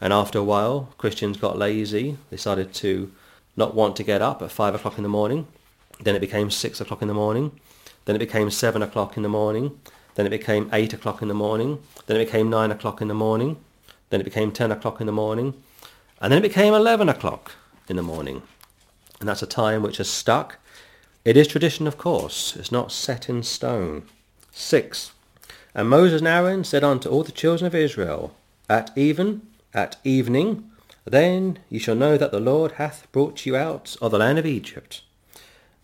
And 0.00 0.12
after 0.12 0.38
a 0.38 0.44
while, 0.44 0.90
Christians 0.98 1.36
got 1.36 1.58
lazy. 1.58 2.16
They 2.30 2.36
started 2.36 2.72
to 2.74 3.10
not 3.56 3.74
want 3.74 3.96
to 3.96 4.04
get 4.04 4.22
up 4.22 4.40
at 4.40 4.52
five 4.52 4.76
o'clock 4.76 4.98
in 4.98 5.02
the 5.02 5.08
morning. 5.08 5.48
Then 6.00 6.14
it 6.14 6.20
became 6.20 6.48
six 6.48 6.80
o'clock 6.80 7.02
in 7.02 7.08
the 7.08 7.14
morning. 7.14 7.58
Then 8.04 8.14
it 8.14 8.20
became 8.20 8.50
seven 8.50 8.82
o'clock 8.82 9.16
in 9.16 9.24
the 9.24 9.28
morning. 9.28 9.80
Then 10.14 10.26
it 10.26 10.30
became 10.30 10.70
eight 10.72 10.92
o'clock 10.92 11.22
in 11.22 11.28
the 11.28 11.34
morning. 11.34 11.82
Then 12.06 12.18
it 12.18 12.26
became 12.26 12.48
nine 12.50 12.70
o'clock 12.70 13.00
in 13.00 13.08
the 13.08 13.14
morning. 13.14 13.56
Then 14.10 14.20
it 14.20 14.24
became 14.24 14.52
ten 14.52 14.70
o'clock 14.70 15.00
in 15.00 15.06
the 15.08 15.12
morning. 15.12 15.60
And 16.22 16.32
then 16.32 16.38
it 16.38 16.48
became 16.48 16.72
eleven 16.72 17.08
o'clock 17.08 17.56
in 17.88 17.96
the 17.96 18.02
morning. 18.02 18.42
And 19.18 19.28
that's 19.28 19.42
a 19.42 19.46
time 19.46 19.82
which 19.82 19.96
has 19.96 20.08
stuck. 20.08 20.58
It 21.24 21.36
is 21.36 21.48
tradition, 21.48 21.88
of 21.88 21.98
course. 21.98 22.56
It's 22.56 22.70
not 22.70 22.92
set 22.92 23.28
in 23.28 23.42
stone. 23.42 24.04
Six. 24.52 25.12
And 25.74 25.88
Moses 25.88 26.20
and 26.20 26.28
Aaron 26.28 26.62
said 26.62 26.84
unto 26.84 27.08
all 27.08 27.24
the 27.24 27.32
children 27.32 27.66
of 27.66 27.74
Israel, 27.74 28.36
At 28.70 28.92
even 28.94 29.42
at 29.74 29.96
evening, 30.04 30.70
then 31.04 31.58
ye 31.68 31.80
shall 31.80 31.96
know 31.96 32.16
that 32.16 32.30
the 32.30 32.38
Lord 32.38 32.72
hath 32.72 33.10
brought 33.10 33.44
you 33.44 33.56
out 33.56 33.96
of 34.00 34.12
the 34.12 34.18
land 34.18 34.38
of 34.38 34.46
Egypt. 34.46 35.02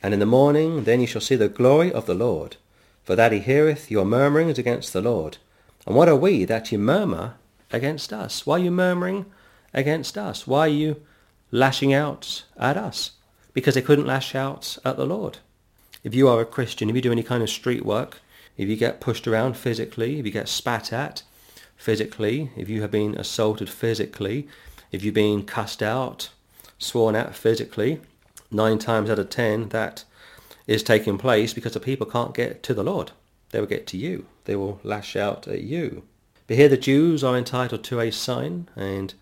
And 0.01 0.15
in 0.15 0.21
the 0.21 0.27
morning, 0.27 0.85
then 0.85 1.01
ye 1.01 1.07
shall 1.07 1.21
see 1.21 1.35
the 1.35 1.49
glory 1.49 1.93
of 1.93 2.07
the 2.07 2.15
Lord, 2.15 2.57
for 3.03 3.17
that 3.17 3.33
he 3.33 3.41
heareth 3.41 3.91
your 3.91 4.05
murmurings 4.05 4.59
against 4.59 4.93
the 4.93 5.03
Lord. 5.03 5.39
And 5.85 5.97
what 5.97 6.09
are 6.09 6.15
we 6.15 6.45
that 6.45 6.71
ye 6.71 6.79
murmur 6.79 7.35
against 7.73 8.13
us? 8.13 8.47
Why 8.47 8.57
are 8.57 8.63
you 8.63 8.71
murmuring 8.71 9.27
against 9.73 10.17
us? 10.19 10.47
Why 10.47 10.61
are 10.61 10.69
you 10.69 11.03
lashing 11.51 11.93
out 11.93 12.45
at 12.57 12.77
us? 12.77 13.13
Because 13.53 13.75
they 13.75 13.83
couldn't 13.83 14.07
lash 14.07 14.35
out 14.35 14.79
at 14.85 14.97
the 14.97 15.07
Lord. 15.07 15.39
If 16.05 16.15
you 16.15 16.29
are 16.29 16.41
a 16.41 16.47
Christian, 16.47 16.89
if 16.89 16.97
you 16.97 17.03
do 17.03 17.13
any 17.13 17.23
kind 17.23 17.43
of 17.43 17.51
street 17.51 17.85
work, 17.85 18.21
if 18.57 18.69
you 18.69 18.77
get 18.77 19.01
pushed 19.01 19.27
around 19.27 19.57
physically, 19.57 20.19
if 20.19 20.27
you 20.27 20.33
get 20.33 20.49
spat 20.49 20.93
at, 20.93 21.23
physically, 21.77 22.51
if 22.57 22.69
you 22.69 22.83
have 22.83 22.91
been 22.91 23.15
assaulted 23.17 23.71
physically, 23.71 24.49
if 24.91 25.03
you've 25.03 25.15
been 25.15 25.45
cussed 25.45 25.83
out, 25.83 26.31
sworn 26.79 27.15
at 27.15 27.35
physically, 27.35 28.01
nine 28.51 28.79
times 28.79 29.11
out 29.11 29.19
of 29.19 29.31
ten 29.31 29.69
that 29.71 30.05
is 30.67 30.83
taking 30.83 31.19
place 31.19 31.55
because 31.55 31.73
the 31.73 31.81
people 31.81 32.07
can't 32.07 32.35
get 32.35 32.63
to 32.63 32.75
the 32.75 32.85
Lord. 32.85 33.13
They 33.51 33.61
will 33.61 33.67
get 33.67 33.87
to 33.89 33.97
you. 33.97 34.27
They 34.45 34.57
will 34.57 34.81
lash 34.83 35.17
out 35.17 35.49
at 35.49 35.63
you. 35.63 36.03
But 36.47 36.57
here 36.57 36.69
the 36.69 36.77
Jews 36.77 37.25
are 37.25 37.37
entitled 37.37 37.85
to 37.85 38.01
a 38.01 38.11
sign, 38.11 38.69
and 38.77 39.15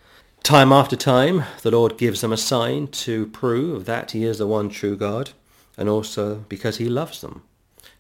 time 0.47 0.71
after 0.71 0.95
time 0.95 1.43
the 1.63 1.73
Lord 1.73 1.99
gives 1.99 2.21
them 2.21 2.33
a 2.33 2.37
sign 2.37 2.87
to 2.87 3.27
prove 3.27 3.85
that 3.85 4.13
he 4.13 4.23
is 4.23 4.39
the 4.39 4.47
one 4.47 4.69
true 4.69 4.97
God, 4.97 5.31
and 5.77 5.89
also 5.89 6.45
because 6.49 6.77
he 6.77 6.89
loves 6.89 7.21
them. 7.21 7.43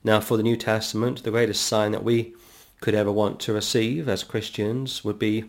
Now 0.04 0.20
for 0.20 0.36
the 0.36 0.44
New 0.44 0.56
Testament, 0.56 1.24
the 1.24 1.32
greatest 1.32 1.66
sign 1.66 1.90
that 1.90 2.04
we 2.04 2.34
could 2.80 2.94
ever 2.94 3.10
want 3.10 3.40
to 3.40 3.52
receive 3.52 4.08
as 4.08 4.22
Christians 4.22 5.04
would 5.04 5.18
be 5.18 5.44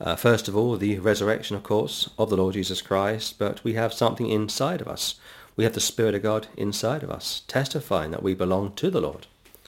Uh, 0.00 0.16
first 0.16 0.48
of 0.48 0.56
all, 0.56 0.76
the 0.76 0.98
resurrection, 0.98 1.56
of 1.56 1.62
course, 1.62 2.10
of 2.18 2.28
the 2.28 2.36
Lord 2.36 2.54
Jesus 2.54 2.82
Christ, 2.82 3.38
but 3.38 3.62
we 3.64 3.74
have 3.74 3.94
something 3.94 4.28
inside 4.28 4.80
of 4.80 4.88
us. 4.88 5.14
We 5.56 5.64
have 5.64 5.74
the 5.74 5.80
Spirit 5.80 6.14
of 6.16 6.22
God 6.22 6.48
inside 6.56 7.02
of 7.04 7.10
us, 7.10 7.42
testifying 7.46 8.10
that 8.10 8.22
we 8.22 8.34
belong 8.34 8.72
to 8.74 8.90
the 8.90 9.00
Lord. 9.00 9.26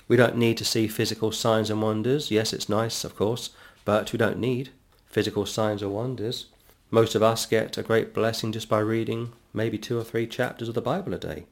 We 0.09 0.17
don't 0.17 0.37
need 0.37 0.59
to 0.59 0.65
see 0.65 0.89
physical 0.89 1.33
signs 1.33 1.71
and 1.71 1.81
wonders. 1.81 2.31
Yes, 2.31 2.53
it's 2.53 2.69
nice, 2.69 3.05
of 3.05 3.17
course, 3.17 3.51
but 3.85 4.13
we 4.13 4.19
don't 4.19 4.39
need 4.39 4.71
physical 5.09 5.47
signs 5.47 5.83
or 5.83 5.89
wonders. 5.89 6.47
Most 6.91 7.15
of 7.15 7.23
us 7.23 7.47
get 7.47 7.77
a 7.77 7.83
great 7.83 8.15
blessing 8.15 8.53
just 8.53 8.69
by 8.69 8.81
reading 8.81 9.33
maybe 9.53 9.79
two 9.79 9.99
or 9.99 10.05
three 10.05 10.27
chapters 10.27 10.69
of 10.69 10.75
the 10.75 10.81
Bible 10.81 11.15
a 11.15 11.19
day, 11.19 11.47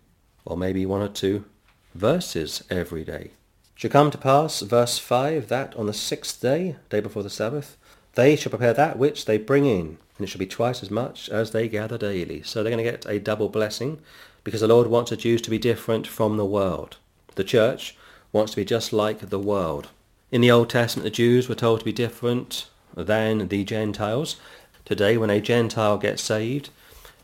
or 0.44 0.56
maybe 0.56 0.86
one 0.86 1.02
or 1.02 1.08
two 1.08 1.44
verses 1.94 2.62
every 2.70 3.04
day. 3.04 3.30
Shall 3.75 3.90
come 3.90 4.10
to 4.10 4.18
pass, 4.18 4.60
verse 4.60 4.98
5, 4.98 5.48
that 5.48 5.75
on 5.76 5.86
the 5.86 5.92
sixth 5.92 6.40
day, 6.40 6.76
day 6.88 7.00
before 7.00 7.22
the 7.22 7.30
Sabbath, 7.30 7.76
they 8.14 8.34
shall 8.34 8.50
prepare 8.50 8.72
that 8.72 8.98
which 8.98 9.26
they 9.26 9.36
bring 9.36 9.66
in, 9.66 9.98
and 10.16 10.25
it 10.25 10.28
shall 10.28 10.38
be 10.38 10.46
twice 10.46 10.82
as 10.82 10.90
much 10.90 11.28
as 11.28 11.50
they 11.50 11.68
gather 11.68 11.98
daily. 11.98 12.42
So 12.42 12.62
they're 12.62 12.72
going 12.72 12.82
to 12.82 12.90
get 12.90 13.04
a 13.04 13.20
double 13.20 13.50
blessing 13.50 14.00
because 14.44 14.62
the 14.62 14.68
Lord 14.68 14.86
wants 14.86 15.10
the 15.10 15.16
Jews 15.16 15.42
to 15.42 15.50
be 15.50 15.58
different 15.58 16.06
from 16.06 16.38
the 16.38 16.46
world. 16.46 16.96
The 17.34 17.44
church 17.44 17.96
wants 18.32 18.52
to 18.52 18.56
be 18.56 18.64
just 18.64 18.92
like 18.92 19.28
the 19.28 19.38
world. 19.38 19.88
In 20.30 20.40
the 20.40 20.50
Old 20.50 20.70
Testament, 20.70 21.04
the 21.04 21.10
Jews 21.10 21.48
were 21.48 21.54
told 21.54 21.80
to 21.80 21.84
be 21.84 21.92
different 21.92 22.68
than 22.96 23.48
the 23.48 23.64
Gentiles. 23.64 24.36
Today, 24.84 25.16
when 25.16 25.30
a 25.30 25.40
Gentile 25.40 25.98
gets 25.98 26.22
saved, 26.22 26.70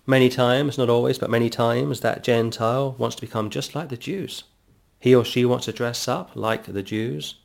many 0.06 0.28
times, 0.28 0.78
not 0.78 0.90
always, 0.90 1.18
but 1.18 1.30
many 1.30 1.48
times, 1.48 2.00
that 2.00 2.22
Gentile 2.22 2.94
wants 2.98 3.16
to 3.16 3.22
become 3.22 3.50
just 3.50 3.74
like 3.74 3.88
the 3.88 3.96
Jews. 3.96 4.44
He 5.00 5.14
or 5.14 5.24
she 5.24 5.44
wants 5.44 5.64
to 5.64 5.72
dress 5.72 6.06
up 6.06 6.30
like 6.34 6.64
the 6.64 6.82
Jews. 6.82 7.36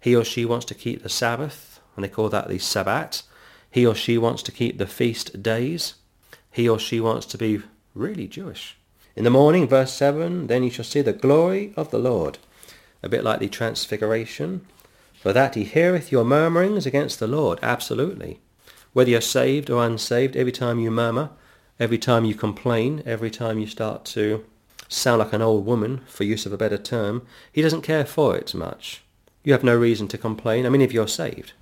He 0.00 0.16
or 0.16 0.24
she 0.24 0.44
wants 0.44 0.66
to 0.66 0.74
keep 0.74 1.02
the 1.02 1.08
Sabbath 1.08 1.74
and 1.94 2.04
they 2.04 2.08
call 2.08 2.28
that 2.28 2.48
the 2.48 2.58
Shabbat. 2.58 3.22
He 3.70 3.86
or 3.86 3.94
she 3.94 4.18
wants 4.18 4.42
to 4.44 4.52
keep 4.52 4.78
the 4.78 4.86
feast 4.86 5.42
days. 5.42 5.94
He 6.50 6.68
or 6.68 6.78
she 6.78 7.00
wants 7.00 7.26
to 7.26 7.38
be 7.38 7.62
really 7.94 8.26
Jewish. 8.26 8.76
In 9.16 9.24
the 9.24 9.30
morning, 9.30 9.68
verse 9.68 9.92
7, 9.92 10.48
then 10.48 10.64
you 10.64 10.70
shall 10.70 10.84
see 10.84 11.02
the 11.02 11.12
glory 11.12 11.72
of 11.76 11.90
the 11.90 11.98
Lord. 11.98 12.38
A 13.02 13.08
bit 13.08 13.22
like 13.22 13.38
the 13.38 13.48
transfiguration. 13.48 14.66
For 15.24 15.32
that 15.32 15.54
he 15.54 15.64
heareth 15.64 16.12
your 16.12 16.22
murmurings 16.22 16.84
against 16.84 17.18
the 17.18 17.26
Lord. 17.26 17.58
Absolutely. 17.62 18.40
Whether 18.92 19.12
you're 19.12 19.22
saved 19.22 19.70
or 19.70 19.82
unsaved, 19.82 20.36
every 20.36 20.52
time 20.52 20.78
you 20.78 20.90
murmur, 20.90 21.30
every 21.80 21.96
time 21.96 22.26
you 22.26 22.34
complain, 22.34 23.02
every 23.06 23.30
time 23.30 23.58
you 23.58 23.66
start 23.66 24.04
to 24.16 24.44
sound 24.86 25.20
like 25.20 25.32
an 25.32 25.40
old 25.40 25.64
woman, 25.64 26.02
for 26.06 26.24
use 26.24 26.44
of 26.44 26.52
a 26.52 26.58
better 26.58 26.76
term, 26.76 27.26
he 27.50 27.62
doesn't 27.62 27.80
care 27.80 28.04
for 28.04 28.36
it 28.36 28.54
much. 28.54 29.02
You 29.42 29.54
have 29.54 29.64
no 29.64 29.74
reason 29.74 30.08
to 30.08 30.18
complain. 30.18 30.66
I 30.66 30.68
mean, 30.68 30.82
if 30.82 30.92
you're 30.92 31.08
saved. 31.08 31.54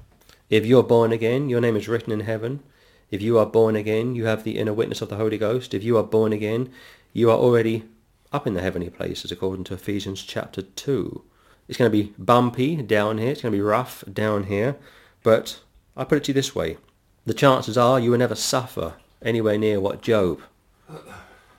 If 0.50 0.66
you're 0.66 0.82
born 0.82 1.12
again, 1.12 1.48
your 1.48 1.60
name 1.60 1.76
is 1.76 1.86
written 1.86 2.12
in 2.12 2.26
heaven. 2.26 2.64
If 3.12 3.22
you 3.22 3.38
are 3.38 3.46
born 3.46 3.76
again, 3.76 4.16
you 4.16 4.24
have 4.24 4.42
the 4.42 4.58
inner 4.58 4.72
witness 4.72 5.02
of 5.02 5.08
the 5.08 5.18
Holy 5.18 5.38
Ghost. 5.38 5.72
If 5.72 5.84
you 5.84 5.96
are 5.98 6.02
born 6.02 6.32
again, 6.32 6.72
you 7.12 7.30
are 7.30 7.38
already 7.38 7.84
up 8.32 8.44
in 8.44 8.54
the 8.54 8.60
heavenly 8.60 8.90
places, 8.90 9.30
according 9.30 9.62
to 9.66 9.74
Ephesians 9.74 10.24
chapter 10.24 10.62
2. 10.62 11.22
It's 11.68 11.78
going 11.78 11.90
to 11.90 11.96
be 11.96 12.12
bumpy 12.18 12.76
down 12.76 13.18
here. 13.18 13.30
It's 13.32 13.42
going 13.42 13.52
to 13.52 13.56
be 13.58 13.62
rough 13.62 14.04
down 14.12 14.44
here. 14.44 14.76
But 15.22 15.60
I 15.96 16.04
put 16.04 16.18
it 16.18 16.24
to 16.24 16.30
you 16.30 16.34
this 16.34 16.54
way. 16.54 16.76
The 17.24 17.34
chances 17.34 17.78
are 17.78 18.00
you 18.00 18.10
will 18.10 18.18
never 18.18 18.34
suffer 18.34 18.94
anywhere 19.22 19.58
near 19.58 19.80
what 19.80 20.02
Job 20.02 20.40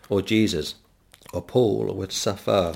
or 0.09 0.21
Jesus 0.21 0.75
or 1.33 1.41
Paul 1.41 1.93
would 1.93 2.11
suffer. 2.11 2.75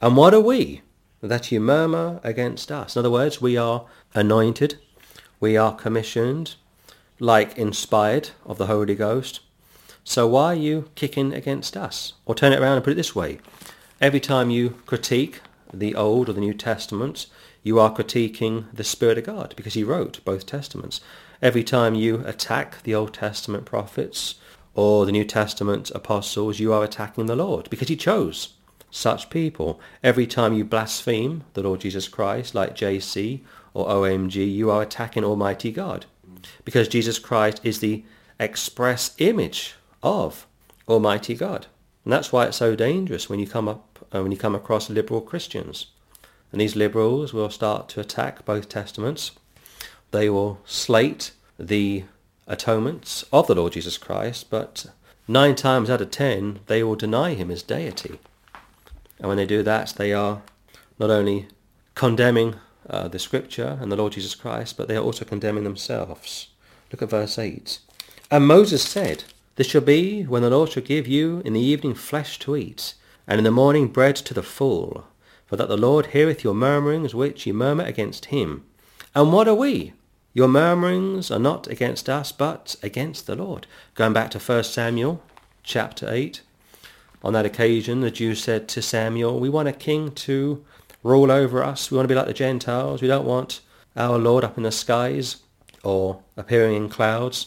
And 0.00 0.16
what 0.16 0.34
are 0.34 0.40
we? 0.40 0.82
That 1.20 1.50
you 1.50 1.60
murmur 1.60 2.20
against 2.22 2.70
us. 2.70 2.94
In 2.94 3.00
other 3.00 3.10
words, 3.10 3.40
we 3.40 3.56
are 3.56 3.86
anointed 4.14 4.78
we 5.38 5.56
are 5.56 5.74
commissioned, 5.74 6.54
like 7.18 7.58
inspired 7.58 8.30
of 8.44 8.58
the 8.58 8.66
Holy 8.66 8.94
Ghost. 8.94 9.40
So 10.02 10.26
why 10.26 10.52
are 10.52 10.54
you 10.54 10.90
kicking 10.94 11.34
against 11.34 11.76
us? 11.76 12.14
Or 12.24 12.34
turn 12.34 12.52
it 12.52 12.60
around 12.60 12.76
and 12.76 12.84
put 12.84 12.92
it 12.92 12.96
this 12.96 13.14
way. 13.14 13.38
Every 14.00 14.20
time 14.20 14.50
you 14.50 14.70
critique 14.86 15.40
the 15.78 15.94
Old 15.94 16.28
or 16.28 16.32
the 16.32 16.40
New 16.40 16.54
Testament, 16.54 17.26
you 17.62 17.78
are 17.78 17.94
critiquing 17.94 18.66
the 18.72 18.84
Spirit 18.84 19.18
of 19.18 19.24
God 19.24 19.54
because 19.56 19.74
he 19.74 19.84
wrote 19.84 20.24
both 20.24 20.46
Testaments. 20.46 21.00
Every 21.42 21.64
time 21.64 21.94
you 21.94 22.22
attack 22.26 22.82
the 22.82 22.94
Old 22.94 23.14
Testament 23.14 23.64
prophets 23.64 24.36
or 24.74 25.04
the 25.04 25.12
New 25.12 25.24
Testament 25.24 25.90
apostles, 25.94 26.60
you 26.60 26.72
are 26.72 26.84
attacking 26.84 27.26
the 27.26 27.36
Lord 27.36 27.68
because 27.70 27.88
he 27.88 27.96
chose 27.96 28.54
such 28.90 29.30
people. 29.30 29.80
Every 30.02 30.26
time 30.26 30.52
you 30.54 30.64
blaspheme 30.64 31.44
the 31.54 31.62
Lord 31.62 31.80
Jesus 31.80 32.08
Christ, 32.08 32.54
like 32.54 32.76
JC 32.76 33.40
or 33.74 33.86
OMG, 33.88 34.50
you 34.52 34.70
are 34.70 34.82
attacking 34.82 35.24
Almighty 35.24 35.72
God. 35.72 36.06
Because 36.64 36.88
Jesus 36.88 37.18
Christ 37.18 37.60
is 37.62 37.80
the 37.80 38.04
express 38.38 39.14
image 39.18 39.74
of 40.02 40.46
Almighty 40.88 41.34
God. 41.34 41.66
And 42.04 42.12
that's 42.12 42.32
why 42.32 42.46
it's 42.46 42.56
so 42.56 42.76
dangerous 42.76 43.28
when 43.28 43.40
you 43.40 43.46
come 43.46 43.68
up 43.68 43.85
uh, 44.12 44.22
when 44.22 44.32
you 44.32 44.38
come 44.38 44.54
across 44.54 44.90
liberal 44.90 45.20
Christians. 45.20 45.86
And 46.52 46.60
these 46.60 46.76
liberals 46.76 47.32
will 47.32 47.50
start 47.50 47.88
to 47.90 48.00
attack 48.00 48.44
both 48.44 48.68
testaments. 48.68 49.32
They 50.10 50.30
will 50.30 50.60
slate 50.64 51.32
the 51.58 52.04
atonements 52.46 53.24
of 53.32 53.46
the 53.46 53.54
Lord 53.54 53.72
Jesus 53.72 53.98
Christ, 53.98 54.50
but 54.50 54.86
nine 55.26 55.54
times 55.54 55.90
out 55.90 56.00
of 56.00 56.10
ten 56.10 56.60
they 56.66 56.82
will 56.82 56.94
deny 56.94 57.34
him 57.34 57.50
as 57.50 57.62
deity. 57.62 58.18
And 59.18 59.28
when 59.28 59.36
they 59.36 59.46
do 59.46 59.62
that, 59.62 59.94
they 59.96 60.12
are 60.12 60.42
not 60.98 61.10
only 61.10 61.48
condemning 61.94 62.56
uh, 62.88 63.08
the 63.08 63.18
scripture 63.18 63.78
and 63.80 63.90
the 63.90 63.96
Lord 63.96 64.12
Jesus 64.12 64.34
Christ, 64.34 64.76
but 64.76 64.88
they 64.88 64.96
are 64.96 65.02
also 65.02 65.24
condemning 65.24 65.64
themselves. 65.64 66.48
Look 66.92 67.02
at 67.02 67.10
verse 67.10 67.38
8. 67.38 67.78
And 68.30 68.46
Moses 68.46 68.82
said, 68.82 69.24
This 69.56 69.68
shall 69.68 69.80
be 69.80 70.22
when 70.24 70.42
the 70.42 70.50
Lord 70.50 70.70
shall 70.70 70.82
give 70.82 71.06
you 71.06 71.42
in 71.44 71.54
the 71.54 71.60
evening 71.60 71.94
flesh 71.94 72.38
to 72.40 72.56
eat, 72.56 72.94
and 73.26 73.38
in 73.38 73.44
the 73.44 73.50
morning 73.50 73.88
bread 73.88 74.16
to 74.16 74.34
the 74.34 74.42
full, 74.42 75.06
for 75.46 75.56
that 75.56 75.68
the 75.68 75.76
Lord 75.76 76.06
heareth 76.06 76.44
your 76.44 76.54
murmurings 76.54 77.14
which 77.14 77.46
ye 77.46 77.52
murmur 77.52 77.84
against 77.84 78.26
him. 78.26 78.64
And 79.14 79.32
what 79.32 79.48
are 79.48 79.54
we? 79.54 79.92
Your 80.34 80.48
murmurings 80.48 81.30
are 81.30 81.38
not 81.38 81.66
against 81.66 82.08
us, 82.08 82.30
but 82.30 82.76
against 82.82 83.26
the 83.26 83.34
Lord. 83.34 83.66
Going 83.94 84.12
back 84.12 84.30
to 84.32 84.38
1 84.38 84.64
Samuel 84.64 85.22
chapter 85.62 86.06
8. 86.10 86.42
On 87.24 87.32
that 87.32 87.46
occasion, 87.46 88.02
the 88.02 88.10
Jews 88.10 88.42
said 88.42 88.68
to 88.68 88.82
Samuel, 88.82 89.40
We 89.40 89.48
want 89.48 89.68
a 89.68 89.72
king 89.72 90.12
to 90.12 90.64
rule 91.02 91.30
over 91.30 91.62
us. 91.64 91.90
We 91.90 91.96
want 91.96 92.04
to 92.04 92.12
be 92.12 92.16
like 92.16 92.26
the 92.26 92.34
Gentiles. 92.34 93.00
We 93.00 93.08
don't 93.08 93.24
want 93.24 93.60
our 93.96 94.18
Lord 94.18 94.44
up 94.44 94.56
in 94.56 94.64
the 94.64 94.70
skies 94.70 95.38
or 95.82 96.22
appearing 96.36 96.76
in 96.76 96.88
clouds 96.88 97.46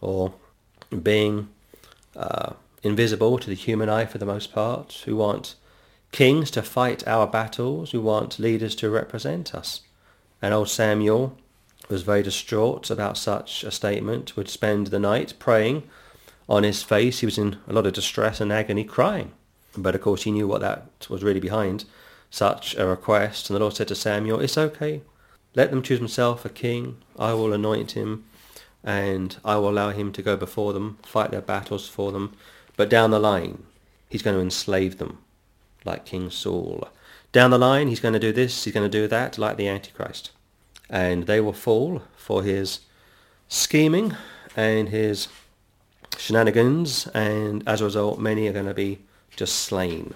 or 0.00 0.34
being 1.02 1.48
uh, 2.14 2.52
invisible 2.86 3.38
to 3.38 3.48
the 3.48 3.54
human 3.54 3.88
eye 3.88 4.06
for 4.06 4.18
the 4.18 4.26
most 4.26 4.52
part. 4.52 5.04
We 5.06 5.12
want 5.12 5.54
kings 6.12 6.50
to 6.52 6.62
fight 6.62 7.06
our 7.06 7.26
battles. 7.26 7.92
We 7.92 7.98
want 7.98 8.38
leaders 8.38 8.74
to 8.76 8.90
represent 8.90 9.54
us. 9.54 9.82
And 10.40 10.54
old 10.54 10.68
Samuel 10.68 11.36
was 11.88 12.02
very 12.02 12.22
distraught 12.22 12.90
about 12.90 13.18
such 13.18 13.64
a 13.64 13.70
statement, 13.70 14.36
would 14.36 14.48
spend 14.48 14.88
the 14.88 14.98
night 14.98 15.34
praying 15.38 15.82
on 16.48 16.62
his 16.62 16.82
face. 16.82 17.20
He 17.20 17.26
was 17.26 17.38
in 17.38 17.58
a 17.68 17.72
lot 17.72 17.86
of 17.86 17.92
distress 17.92 18.40
and 18.40 18.52
agony, 18.52 18.84
crying. 18.84 19.32
But 19.76 19.94
of 19.94 20.00
course 20.00 20.22
he 20.22 20.32
knew 20.32 20.48
what 20.48 20.62
that 20.62 21.06
was 21.08 21.22
really 21.22 21.40
behind 21.40 21.84
such 22.30 22.74
a 22.76 22.86
request. 22.86 23.48
And 23.48 23.54
the 23.54 23.60
Lord 23.60 23.74
said 23.74 23.88
to 23.88 23.94
Samuel, 23.94 24.40
It's 24.40 24.58
okay. 24.58 25.02
Let 25.54 25.70
them 25.70 25.82
choose 25.82 25.98
himself 25.98 26.44
a 26.44 26.48
king. 26.48 26.98
I 27.18 27.32
will 27.34 27.52
anoint 27.52 27.92
him 27.92 28.24
and 28.84 29.36
I 29.44 29.56
will 29.56 29.70
allow 29.70 29.90
him 29.90 30.12
to 30.12 30.22
go 30.22 30.36
before 30.36 30.72
them, 30.72 30.98
fight 31.02 31.30
their 31.32 31.40
battles 31.40 31.88
for 31.88 32.12
them. 32.12 32.34
But 32.76 32.90
down 32.90 33.10
the 33.10 33.18
line, 33.18 33.64
he's 34.08 34.22
going 34.22 34.36
to 34.36 34.42
enslave 34.42 34.98
them 34.98 35.18
like 35.84 36.04
King 36.04 36.30
Saul. 36.30 36.88
Down 37.32 37.50
the 37.50 37.58
line, 37.58 37.88
he's 37.88 38.00
going 38.00 38.14
to 38.14 38.20
do 38.20 38.32
this, 38.32 38.64
he's 38.64 38.74
going 38.74 38.90
to 38.90 38.98
do 38.98 39.06
that 39.08 39.38
like 39.38 39.56
the 39.56 39.68
Antichrist. 39.68 40.30
And 40.88 41.26
they 41.26 41.40
will 41.40 41.52
fall 41.52 42.02
for 42.16 42.42
his 42.42 42.80
scheming 43.48 44.14
and 44.56 44.88
his 44.88 45.28
shenanigans, 46.18 47.06
and 47.08 47.66
as 47.66 47.80
a 47.80 47.84
result, 47.84 48.18
many 48.18 48.48
are 48.48 48.52
going 48.52 48.66
to 48.66 48.74
be 48.74 49.00
just 49.36 49.54
slain. 49.56 50.14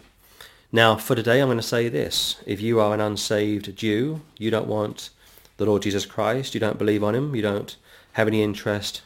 Now, 0.72 0.96
for 0.96 1.14
today, 1.14 1.40
I'm 1.40 1.48
going 1.48 1.58
to 1.58 1.62
say 1.62 1.88
this. 1.88 2.36
If 2.46 2.60
you 2.60 2.80
are 2.80 2.94
an 2.94 3.00
unsaved 3.00 3.76
Jew, 3.76 4.20
you 4.38 4.50
don't 4.50 4.68
want 4.68 5.10
the 5.56 5.66
Lord 5.66 5.82
Jesus 5.82 6.06
Christ, 6.06 6.54
you 6.54 6.60
don't 6.60 6.78
believe 6.78 7.04
on 7.04 7.14
him, 7.14 7.34
you 7.34 7.42
don't 7.42 7.76
have 8.12 8.28
any 8.28 8.42
interest 8.42 9.02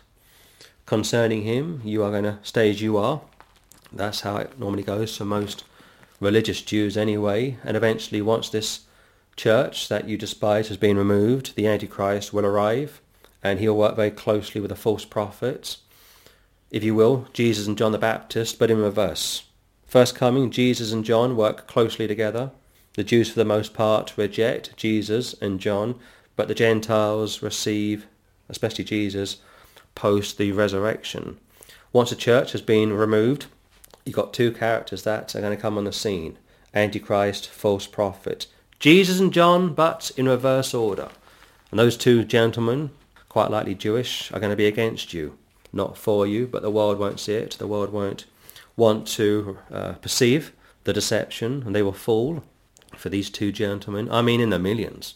concerning 0.86 1.42
him, 1.42 1.80
you 1.84 2.04
are 2.04 2.10
going 2.10 2.24
to 2.24 2.38
stay 2.42 2.70
as 2.70 2.80
you 2.80 2.96
are. 2.96 3.22
That's 3.96 4.20
how 4.20 4.36
it 4.36 4.58
normally 4.58 4.82
goes 4.82 5.16
for 5.16 5.24
most 5.24 5.64
religious 6.20 6.62
Jews 6.62 6.96
anyway. 6.96 7.58
And 7.64 7.76
eventually, 7.76 8.20
once 8.22 8.48
this 8.48 8.80
church 9.36 9.88
that 9.88 10.08
you 10.08 10.16
despise 10.16 10.68
has 10.68 10.76
been 10.76 10.96
removed, 10.96 11.54
the 11.54 11.66
Antichrist 11.66 12.32
will 12.32 12.46
arrive 12.46 13.00
and 13.42 13.60
he'll 13.60 13.76
work 13.76 13.96
very 13.96 14.10
closely 14.10 14.60
with 14.60 14.70
the 14.70 14.76
false 14.76 15.04
prophets. 15.04 15.78
If 16.70 16.82
you 16.82 16.94
will, 16.94 17.28
Jesus 17.32 17.66
and 17.66 17.76
John 17.76 17.92
the 17.92 17.98
Baptist, 17.98 18.58
but 18.58 18.70
in 18.70 18.78
reverse. 18.78 19.44
First 19.86 20.16
coming, 20.16 20.50
Jesus 20.50 20.92
and 20.92 21.04
John 21.04 21.36
work 21.36 21.66
closely 21.68 22.08
together. 22.08 22.50
The 22.94 23.04
Jews, 23.04 23.30
for 23.30 23.38
the 23.38 23.44
most 23.44 23.74
part, 23.74 24.16
reject 24.16 24.76
Jesus 24.76 25.34
and 25.40 25.60
John, 25.60 26.00
but 26.36 26.48
the 26.48 26.54
Gentiles 26.54 27.42
receive, 27.42 28.06
especially 28.48 28.84
Jesus, 28.84 29.36
post 29.94 30.38
the 30.38 30.52
resurrection. 30.52 31.38
Once 31.92 32.10
a 32.10 32.16
church 32.16 32.52
has 32.52 32.62
been 32.62 32.92
removed, 32.92 33.46
you've 34.04 34.14
got 34.14 34.32
two 34.32 34.52
characters 34.52 35.02
that 35.02 35.34
are 35.34 35.40
going 35.40 35.56
to 35.56 35.60
come 35.60 35.78
on 35.78 35.84
the 35.84 35.92
scene. 35.92 36.38
Antichrist, 36.74 37.48
false 37.48 37.86
prophet. 37.86 38.46
Jesus 38.78 39.20
and 39.20 39.32
John, 39.32 39.74
but 39.74 40.10
in 40.16 40.28
reverse 40.28 40.74
order. 40.74 41.08
And 41.70 41.78
those 41.78 41.96
two 41.96 42.24
gentlemen, 42.24 42.90
quite 43.28 43.50
likely 43.50 43.74
Jewish, 43.74 44.30
are 44.32 44.40
going 44.40 44.50
to 44.50 44.56
be 44.56 44.66
against 44.66 45.12
you. 45.12 45.38
Not 45.72 45.96
for 45.96 46.26
you, 46.26 46.46
but 46.46 46.62
the 46.62 46.70
world 46.70 46.98
won't 46.98 47.20
see 47.20 47.34
it. 47.34 47.52
The 47.58 47.66
world 47.66 47.92
won't 47.92 48.26
want 48.76 49.06
to 49.08 49.58
uh, 49.72 49.92
perceive 49.94 50.52
the 50.84 50.92
deception, 50.92 51.62
and 51.66 51.74
they 51.74 51.82
will 51.82 51.92
fall 51.92 52.44
for 52.96 53.08
these 53.08 53.30
two 53.30 53.50
gentlemen. 53.52 54.10
I 54.10 54.22
mean 54.22 54.40
in 54.40 54.50
the 54.50 54.58
millions. 54.58 55.14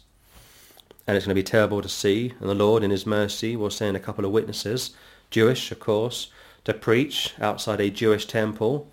And 1.06 1.16
it's 1.16 1.26
going 1.26 1.34
to 1.34 1.40
be 1.40 1.44
terrible 1.44 1.80
to 1.80 1.88
see. 1.88 2.34
And 2.40 2.48
the 2.48 2.54
Lord, 2.54 2.82
in 2.82 2.90
his 2.90 3.06
mercy, 3.06 3.56
will 3.56 3.70
send 3.70 3.96
a 3.96 4.00
couple 4.00 4.24
of 4.24 4.30
witnesses, 4.30 4.90
Jewish, 5.30 5.70
of 5.70 5.78
course, 5.78 6.28
to 6.64 6.74
preach 6.74 7.34
outside 7.40 7.80
a 7.80 7.90
Jewish 7.90 8.26
temple 8.26 8.88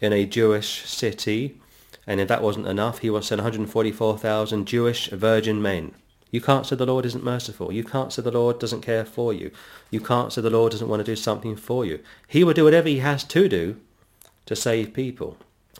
in 0.00 0.12
a 0.12 0.26
Jewish 0.26 0.86
city. 0.86 1.60
And 2.06 2.20
if 2.20 2.28
that 2.28 2.42
wasn't 2.42 2.66
enough, 2.66 2.98
he 2.98 3.10
was 3.10 3.26
send 3.26 3.40
144,000 3.40 4.66
Jewish 4.66 5.08
virgin 5.08 5.62
men. 5.62 5.92
You 6.30 6.40
can't 6.40 6.64
say 6.64 6.76
the 6.76 6.86
Lord 6.86 7.04
isn't 7.06 7.24
merciful. 7.24 7.72
You 7.72 7.84
can't 7.84 8.12
say 8.12 8.22
the 8.22 8.30
Lord 8.30 8.58
doesn't 8.58 8.82
care 8.82 9.04
for 9.04 9.32
you. 9.32 9.50
You 9.90 10.00
can't 10.00 10.32
say 10.32 10.40
the 10.40 10.50
Lord 10.50 10.72
doesn't 10.72 10.88
want 10.88 11.00
to 11.00 11.12
do 11.12 11.16
something 11.16 11.56
for 11.56 11.84
you. 11.84 12.00
He 12.28 12.44
will 12.44 12.54
do 12.54 12.64
whatever 12.64 12.88
he 12.88 12.98
has 12.98 13.24
to 13.24 13.48
do 13.48 13.80
to 14.46 14.54
save 14.54 14.94
people. 14.94 15.36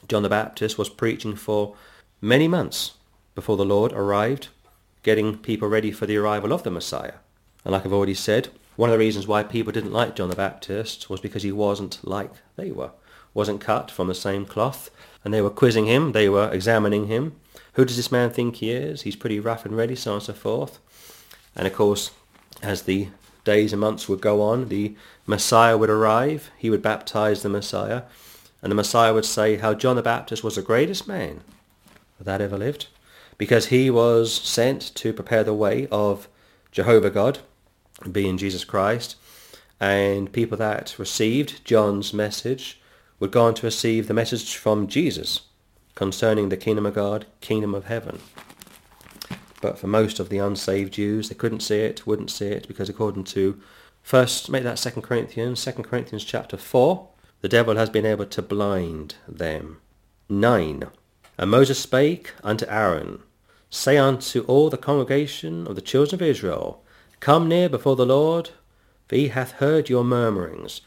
John 0.09 0.22
the 0.22 0.29
Baptist 0.29 0.76
was 0.76 0.88
preaching 0.88 1.37
for 1.37 1.76
many 2.20 2.48
months 2.48 2.94
before 3.35 3.57
the 3.57 3.64
Lord 3.64 3.92
arrived, 3.92 4.48
getting 5.03 5.38
people 5.38 5.68
ready 5.68 5.92
for 5.92 6.07
the 6.07 6.16
arrival 6.16 6.53
of 6.53 6.64
the 6.64 6.70
Messiah. 6.70 7.14
And 7.64 7.72
like 7.72 7.87
I've 7.87 7.92
already 7.92 8.14
said, 8.14 8.48
one 8.76 8.88
of 8.88 8.92
the 8.92 8.98
reasons 8.98 9.26
why 9.26 9.42
people 9.42 9.72
didn't 9.72 9.92
like 9.92 10.16
John 10.16 10.30
the 10.30 10.37
Baptist 10.37 11.11
was 11.11 11.20
because 11.20 11.42
he 11.42 11.52
wasn't 11.52 11.98
like 12.02 12.30
they 12.56 12.70
were, 12.70 12.90
wasn't 13.35 13.61
cut 13.61 13.90
from 13.90 14.09
the 14.09 14.14
same 14.14 14.46
cloth, 14.46 14.90
and 15.24 15.35
they 15.35 15.42
were 15.42 15.50
quizzing 15.50 15.87
him, 15.87 16.12
they 16.12 16.28
were 16.28 16.50
examining 16.52 17.06
him. 17.06 17.37
Who 17.74 17.85
does 17.85 17.96
this 17.96 18.12
man 18.12 18.30
think 18.30 18.56
he 18.56 18.70
is? 18.70 19.02
He's 19.02 19.16
pretty 19.16 19.38
rough 19.38 19.64
and 19.64 19.76
ready, 19.76 19.94
so 19.94 20.12
on 20.12 20.14
and 20.16 20.24
so 20.24 20.33
forth. 20.33 20.78
And 21.54 21.66
of 21.66 21.74
course, 21.74 22.11
as 22.62 22.83
the 22.83 23.09
days 23.44 23.72
and 23.72 23.80
months 23.80 24.09
would 24.09 24.20
go 24.20 24.42
on, 24.42 24.68
the 24.68 24.94
Messiah 25.26 25.76
would 25.76 25.90
arrive, 25.90 26.50
he 26.59 26.70
would 26.70 26.83
baptize 26.83 27.42
the 27.42 27.48
Messiah, 27.48 28.02
and 28.62 28.70
the 28.70 28.76
Messiah 28.76 29.14
would 29.14 29.24
say 29.24 29.56
how 29.56 29.74
John 29.74 29.96
the 29.96 30.02
Baptist 30.02 30.44
was 30.44 30.56
the 30.56 30.62
greatest 30.62 31.09
man 31.09 31.40
that 32.20 32.40
ever 32.40 32.59
lived, 32.59 32.88
because 33.38 33.66
he 33.66 33.90
was 33.90 34.33
sent 34.33 34.94
to 34.96 35.12
prepare 35.12 35.44
the 35.44 35.54
way 35.54 35.88
of 35.90 36.28
Jehovah 36.70 37.11
God, 37.11 37.38
being 38.10 38.38
Jesus 38.38 38.64
Christ, 38.64 39.16
and 39.78 40.32
people 40.32 40.58
that 40.58 40.98
received 40.98 41.64
John's 41.64 42.12
message 42.12 42.80
would 43.18 43.30
go 43.30 43.44
on 43.44 43.54
to 43.54 43.66
receive 43.66 44.08
the 44.08 44.14
message 44.14 44.56
from 44.56 44.86
Jesus 44.86 45.42
concerning 45.94 46.48
the 46.48 46.56
kingdom 46.56 46.86
of 46.86 46.94
God, 46.94 47.26
kingdom 47.40 47.74
of 47.74 47.86
heaven. 47.86 48.20
But 49.60 49.78
for 49.78 49.86
most 49.86 50.18
of 50.18 50.30
the 50.30 50.38
unsaved 50.38 50.94
Jews, 50.94 51.28
they 51.28 51.34
couldn't 51.34 51.60
see 51.60 51.80
it, 51.80 52.06
wouldn't 52.06 52.30
see 52.30 52.46
it, 52.46 52.66
because 52.66 52.88
according 52.88 53.24
to 53.24 53.60
first, 54.02 54.50
make 54.50 54.62
that 54.64 54.78
Second 54.78 55.02
Corinthians, 55.02 55.60
Second 55.60 55.84
Corinthians 55.84 56.24
chapter 56.24 56.56
4, 56.56 57.08
the 57.42 57.48
devil 57.48 57.76
has 57.76 57.90
been 57.90 58.06
able 58.06 58.26
to 58.26 58.42
blind 58.42 59.16
them. 59.28 59.78
9. 60.28 60.84
And 61.36 61.50
Moses 61.50 61.78
spake 61.78 62.32
unto 62.42 62.66
Aaron, 62.68 63.20
Say 63.68 63.96
unto 63.96 64.42
all 64.42 64.70
the 64.70 64.76
congregation 64.76 65.66
of 65.66 65.74
the 65.74 65.82
children 65.82 66.14
of 66.14 66.22
Israel, 66.22 66.82
Come 67.20 67.48
near 67.48 67.68
before 67.68 67.96
the 67.96 68.06
Lord, 68.06 68.50
for 69.09 69.16
he 69.16 69.28
hath 69.28 69.52
heard 69.52 69.88
your 69.88 70.04
murmurings. 70.04 70.80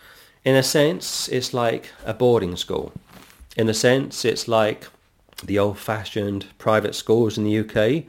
In 0.44 0.56
a 0.56 0.64
sense, 0.64 1.28
it's 1.30 1.54
like 1.54 1.92
a 2.06 2.14
boarding 2.14 2.56
school. 2.56 2.92
In 3.56 3.70
a 3.70 3.74
sense, 3.74 4.26
it's 4.26 4.48
like 4.48 4.88
the 5.44 5.60
old-fashioned 5.60 6.48
private 6.58 6.96
schools 6.96 7.38
in 7.38 7.44
the 7.44 7.60
UK. 7.60 8.06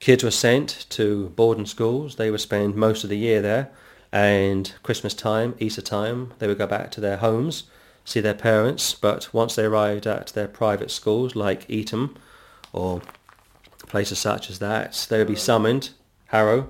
Kids 0.00 0.24
were 0.24 0.30
sent 0.30 0.86
to 0.90 1.28
boarding 1.36 1.66
schools. 1.66 2.16
They 2.16 2.30
would 2.30 2.40
spend 2.40 2.74
most 2.74 3.04
of 3.04 3.10
the 3.10 3.18
year 3.18 3.40
there. 3.40 3.70
And 4.10 4.72
Christmas 4.82 5.14
time, 5.14 5.54
Easter 5.58 5.82
time, 5.82 6.32
they 6.38 6.46
would 6.46 6.58
go 6.58 6.66
back 6.66 6.90
to 6.92 7.00
their 7.00 7.18
homes 7.18 7.64
see 8.04 8.20
their 8.20 8.34
parents, 8.34 8.94
but 8.94 9.32
once 9.32 9.54
they 9.54 9.64
arrived 9.64 10.06
at 10.06 10.28
their 10.28 10.48
private 10.48 10.90
schools 10.90 11.36
like 11.36 11.68
Eton 11.68 12.16
or 12.72 13.00
places 13.86 14.18
such 14.18 14.50
as 14.50 14.58
that, 14.58 15.06
they 15.08 15.18
would 15.18 15.28
be 15.28 15.36
summoned, 15.36 15.90
Harrow, 16.26 16.68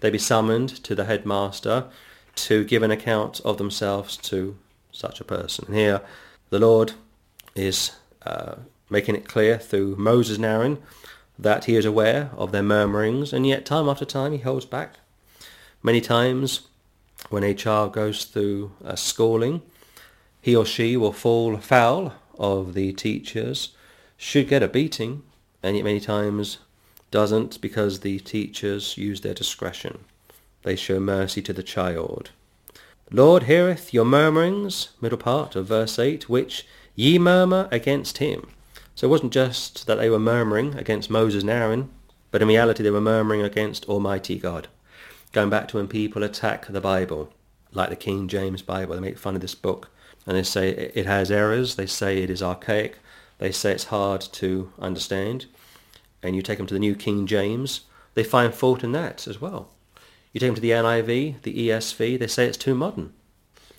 they'd 0.00 0.10
be 0.10 0.18
summoned 0.18 0.68
to 0.84 0.94
the 0.94 1.04
headmaster 1.04 1.86
to 2.34 2.64
give 2.64 2.82
an 2.82 2.90
account 2.90 3.40
of 3.44 3.58
themselves 3.58 4.16
to 4.16 4.56
such 4.92 5.20
a 5.20 5.24
person. 5.24 5.66
And 5.66 5.76
here 5.76 6.00
the 6.50 6.58
Lord 6.58 6.92
is 7.54 7.92
uh, 8.24 8.56
making 8.88 9.14
it 9.14 9.28
clear 9.28 9.58
through 9.58 9.96
Moses 9.96 10.36
and 10.36 10.46
Aaron 10.46 10.78
that 11.38 11.64
he 11.64 11.76
is 11.76 11.84
aware 11.84 12.30
of 12.36 12.52
their 12.52 12.62
murmurings, 12.62 13.32
and 13.32 13.46
yet 13.46 13.64
time 13.64 13.88
after 13.88 14.04
time 14.04 14.32
he 14.32 14.38
holds 14.38 14.66
back. 14.66 14.96
Many 15.82 16.00
times 16.00 16.68
when 17.30 17.44
a 17.44 17.54
child 17.54 17.92
goes 17.92 18.24
through 18.24 18.72
a 18.84 18.96
schooling, 18.96 19.62
he 20.40 20.56
or 20.56 20.66
she 20.66 20.96
will 20.96 21.12
fall 21.12 21.56
foul 21.58 22.14
of 22.38 22.74
the 22.74 22.92
teachers, 22.92 23.74
should 24.16 24.48
get 24.48 24.62
a 24.62 24.68
beating, 24.68 25.22
and 25.62 25.76
yet 25.76 25.84
many 25.84 26.00
times 26.00 26.58
doesn't 27.10 27.60
because 27.60 28.00
the 28.00 28.18
teachers 28.20 28.96
use 28.96 29.20
their 29.20 29.34
discretion. 29.34 30.04
They 30.62 30.76
show 30.76 31.00
mercy 31.00 31.42
to 31.42 31.52
the 31.52 31.62
child. 31.62 32.30
Lord 33.10 33.44
heareth 33.44 33.92
your 33.92 34.04
murmurings, 34.04 34.90
middle 35.00 35.18
part 35.18 35.56
of 35.56 35.66
verse 35.66 35.98
8, 35.98 36.28
which 36.28 36.66
ye 36.94 37.18
murmur 37.18 37.68
against 37.72 38.18
him. 38.18 38.48
So 38.94 39.06
it 39.06 39.10
wasn't 39.10 39.32
just 39.32 39.86
that 39.86 39.96
they 39.96 40.10
were 40.10 40.18
murmuring 40.18 40.74
against 40.76 41.10
Moses 41.10 41.42
and 41.42 41.50
Aaron, 41.50 41.90
but 42.30 42.42
in 42.42 42.48
reality 42.48 42.82
they 42.82 42.90
were 42.90 43.00
murmuring 43.00 43.42
against 43.42 43.88
Almighty 43.88 44.38
God. 44.38 44.68
Going 45.32 45.50
back 45.50 45.68
to 45.68 45.76
when 45.76 45.88
people 45.88 46.22
attack 46.22 46.66
the 46.66 46.80
Bible, 46.80 47.32
like 47.72 47.88
the 47.88 47.96
King 47.96 48.28
James 48.28 48.62
Bible, 48.62 48.94
they 48.94 49.00
make 49.00 49.18
fun 49.18 49.34
of 49.34 49.40
this 49.40 49.54
book 49.54 49.90
and 50.26 50.36
they 50.36 50.42
say 50.42 50.68
it 50.68 51.06
has 51.06 51.30
errors. 51.30 51.76
They 51.76 51.86
say 51.86 52.22
it 52.22 52.30
is 52.30 52.42
archaic. 52.42 52.98
They 53.38 53.52
say 53.52 53.72
it's 53.72 53.84
hard 53.84 54.20
to 54.20 54.72
understand. 54.78 55.46
And 56.22 56.36
you 56.36 56.42
take 56.42 56.58
them 56.58 56.66
to 56.66 56.74
the 56.74 56.80
New 56.80 56.94
King 56.94 57.26
James, 57.26 57.82
they 58.14 58.24
find 58.24 58.54
fault 58.54 58.84
in 58.84 58.92
that 58.92 59.26
as 59.26 59.40
well. 59.40 59.70
You 60.32 60.40
take 60.40 60.48
them 60.48 60.54
to 60.56 60.60
the 60.60 60.70
NIV, 60.70 61.42
the 61.42 61.68
ESV, 61.68 62.18
they 62.18 62.26
say 62.26 62.46
it's 62.46 62.58
too 62.58 62.74
modern. 62.74 63.12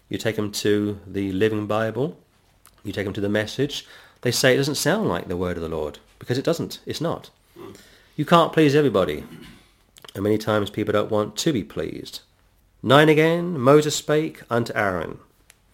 You 0.10 0.18
take 0.18 0.36
them 0.36 0.52
to 0.54 1.00
the 1.08 1.32
Living 1.32 1.68
Bible, 1.68 2.18
you 2.84 2.92
take 2.92 3.06
them 3.06 3.14
to 3.14 3.22
the 3.22 3.30
Message, 3.30 3.86
they 4.22 4.32
say 4.32 4.54
it 4.54 4.58
doesn't 4.58 4.76
sound 4.76 5.08
like 5.08 5.28
the 5.28 5.38
word 5.38 5.58
of 5.58 5.64
the 5.64 5.70
Lord, 5.70 6.00
because 6.20 6.38
it 6.38 6.46
doesn't. 6.46 6.80
It's 6.86 7.02
not. 7.02 7.30
You 8.16 8.26
can't 8.26 8.54
please 8.54 8.76
everybody. 8.76 9.24
And 10.14 10.24
many 10.24 10.38
times 10.38 10.70
people 10.70 10.92
don't 10.92 11.12
want 11.12 11.38
to 11.38 11.54
be 11.54 11.64
pleased. 11.64 12.22
Nine 12.84 13.10
again, 13.10 13.60
Moses 13.60 13.96
spake 13.96 14.42
unto 14.50 14.74
Aaron, 14.76 15.20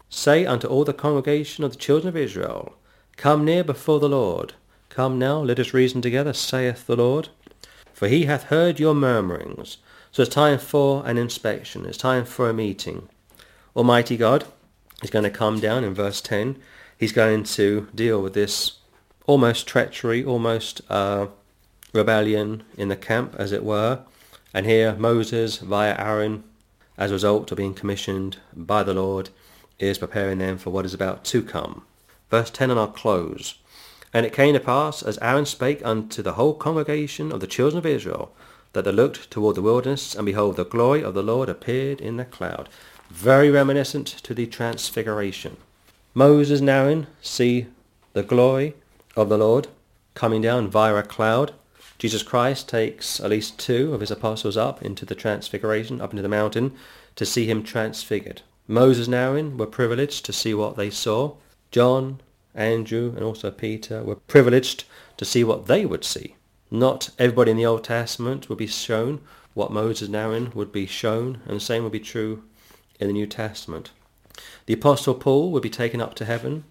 Say 0.10 0.46
unto 0.46 0.68
all 0.68 0.84
the 0.84 0.94
congregation 0.94 1.64
of 1.64 1.72
the 1.72 1.78
children 1.78 2.08
of 2.08 2.16
Israel, 2.16 2.76
Come 3.18 3.44
near 3.44 3.64
before 3.64 4.00
the 4.00 4.10
Lord. 4.10 4.54
Come 4.98 5.20
now, 5.20 5.38
let 5.38 5.60
us 5.60 5.76
reason 5.76 6.02
together, 6.02 6.34
saith 6.34 6.88
the 6.88 6.96
Lord. 6.96 7.30
For 7.94 8.08
he 8.08 8.26
hath 8.26 8.46
heard 8.46 8.80
your 8.80 8.96
murmurings. 8.96 9.78
So 10.12 10.24
it's 10.24 10.34
time 10.34 10.58
for 10.58 11.06
an 11.06 11.20
inspection. 11.20 11.86
It's 11.86 12.00
time 12.00 12.26
for 12.26 12.50
a 12.50 12.54
meeting. 12.54 13.08
Almighty 13.76 14.18
God 14.18 14.46
is 15.04 15.12
going 15.12 15.22
to 15.22 15.30
come 15.30 15.60
down 15.60 15.84
in 15.84 15.94
verse 15.94 16.20
10. 16.20 16.58
He's 16.98 17.12
going 17.12 17.44
to 17.44 17.88
deal 17.94 18.24
with 18.24 18.34
this 18.34 18.80
almost 19.28 19.68
treachery, 19.68 20.26
almost 20.26 20.82
uh, 20.90 21.28
rebellion 21.94 22.64
in 22.76 22.88
the 22.88 22.96
camp, 22.96 23.36
as 23.38 23.52
it 23.52 23.64
were. 23.64 24.00
And 24.52 24.66
here 24.66 24.96
Moses, 24.96 25.60
via 25.60 25.96
Aaron, 25.96 26.44
as 26.98 27.12
a 27.12 27.14
result 27.14 27.52
of 27.52 27.58
being 27.58 27.76
commissioned 27.76 28.38
by 28.52 28.82
the 28.82 28.96
Lord, 28.96 29.30
is 29.78 30.00
preparing 30.00 30.40
them 30.40 30.58
for 30.58 30.72
what 30.72 30.86
is 30.86 30.96
about 30.96 31.24
to 31.26 31.44
come. 31.44 31.86
Verse 32.32 32.50
10 32.50 32.72
and 32.72 32.80
I'll 32.80 32.88
close. 32.88 33.60
And 34.14 34.26
it 34.26 34.34
came 34.34 34.54
to 34.54 34.60
pass, 34.60 35.04
as 35.04 35.18
Aaron 35.20 35.46
spake 35.46 35.86
unto 35.86 36.22
the 36.22 36.34
whole 36.34 36.54
congregation 36.54 37.32
of 37.32 37.40
the 37.40 37.48
children 37.48 37.78
of 37.78 37.86
Israel, 37.86 38.34
that 38.74 38.86
they 38.86 38.92
looked 38.92 39.30
toward 39.32 39.56
the 39.56 39.62
wilderness, 39.62 40.16
and 40.16 40.26
behold, 40.26 40.56
the 40.56 40.66
glory 40.66 41.04
of 41.04 41.14
the 41.14 41.24
Lord 41.24 41.50
appeared 41.50 42.00
in 42.00 42.18
the 42.18 42.26
cloud. 42.26 42.70
Very 43.10 43.50
reminiscent 43.50 44.08
to 44.08 44.34
the 44.34 44.48
transfiguration. 44.48 45.58
Moses 46.14 46.60
and 46.60 46.70
Aaron 46.70 47.08
see 47.22 47.68
the 48.14 48.24
glory 48.24 48.76
of 49.16 49.30
the 49.30 49.38
Lord 49.38 49.68
coming 50.14 50.42
down 50.42 50.68
via 50.68 50.96
a 50.96 51.04
cloud. 51.04 51.54
Jesus 52.00 52.24
Christ 52.24 52.68
takes 52.70 53.20
at 53.20 53.30
least 53.30 53.60
two 53.60 53.94
of 53.94 54.02
his 54.02 54.12
apostles 54.12 54.58
up 54.58 54.82
into 54.82 55.06
the 55.06 55.16
transfiguration, 55.16 56.02
up 56.02 56.12
into 56.12 56.24
the 56.24 56.30
mountain, 56.30 56.74
to 57.16 57.26
see 57.26 57.46
him 57.46 57.64
transfigured. 57.64 58.42
Moses 58.68 59.08
and 59.08 59.16
Aaron 59.16 59.58
were 59.58 59.66
privileged 59.66 60.26
to 60.26 60.34
see 60.34 60.54
what 60.54 60.76
they 60.76 60.90
saw. 60.90 61.36
John, 61.72 62.20
Andrew, 62.58 63.14
and 63.16 63.24
also 63.24 63.52
Peter 63.52 64.04
were 64.04 64.16
privileged 64.16 64.84
to 65.16 65.24
see 65.24 65.44
what 65.44 65.68
they 65.68 65.86
would 65.86 66.04
see. 66.04 66.36
Not 66.70 67.12
everybody 67.18 67.52
in 67.52 67.58
the 67.58 67.66
Old 67.66 67.84
Testament 67.86 68.50
would 68.50 68.58
be 68.58 68.68
shown 68.68 69.22
what 69.54 69.72
Moses 69.72 70.08
and 70.08 70.16
Aaron 70.16 70.52
would 70.54 70.72
be 70.72 70.86
shown, 70.86 71.42
and 71.46 71.56
the 71.56 71.62
same 71.62 71.84
would 71.84 71.92
be 71.94 72.00
true 72.00 72.44
in 73.00 73.08
the 73.08 73.14
New 73.14 73.28
Testament. 73.28 73.92
The 74.66 74.74
Apostle 74.74 75.16
Paul 75.16 75.52
would 75.52 75.64
be 75.64 75.70
taken 75.70 76.02
up 76.02 76.16
to 76.16 76.26
heaven, 76.26 76.66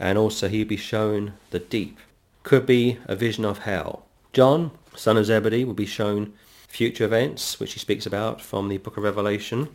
and 0.00 0.16
also 0.16 0.48
he'd 0.48 0.68
be 0.68 0.76
shown 0.76 1.34
the 1.50 1.58
deep. 1.58 1.98
Could 2.42 2.64
be 2.64 2.98
a 3.06 3.14
vision 3.14 3.44
of 3.44 3.58
hell. 3.58 4.06
John, 4.32 4.70
son 4.96 5.16
of 5.16 5.26
Zebedee, 5.26 5.64
would 5.64 5.76
be 5.76 5.86
shown 5.86 6.32
future 6.68 7.04
events, 7.04 7.60
which 7.60 7.74
he 7.74 7.78
speaks 7.78 8.06
about 8.06 8.40
from 8.40 8.68
the 8.68 8.78
book 8.78 8.96
of 8.96 9.04
Revelation. 9.04 9.68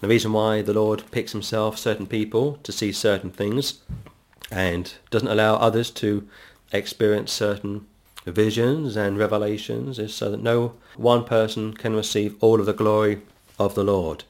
The 0.00 0.08
reason 0.08 0.32
why 0.32 0.62
the 0.62 0.74
Lord 0.74 1.02
picks 1.10 1.32
himself 1.32 1.78
certain 1.78 2.06
people 2.06 2.58
to 2.62 2.72
see 2.72 2.92
certain 2.92 3.30
things 3.30 3.82
and 4.50 4.94
doesn't 5.10 5.28
allow 5.28 5.56
others 5.56 5.90
to 5.90 6.28
experience 6.72 7.32
certain 7.32 7.86
visions 8.24 8.96
and 8.96 9.18
revelations 9.18 9.98
is 9.98 10.14
so 10.14 10.30
that 10.30 10.42
no 10.42 10.74
one 10.96 11.24
person 11.24 11.72
can 11.72 11.94
receive 11.94 12.36
all 12.42 12.58
of 12.58 12.66
the 12.66 12.72
glory 12.72 13.22
of 13.58 13.74
the 13.74 13.84
Lord. 13.84 14.24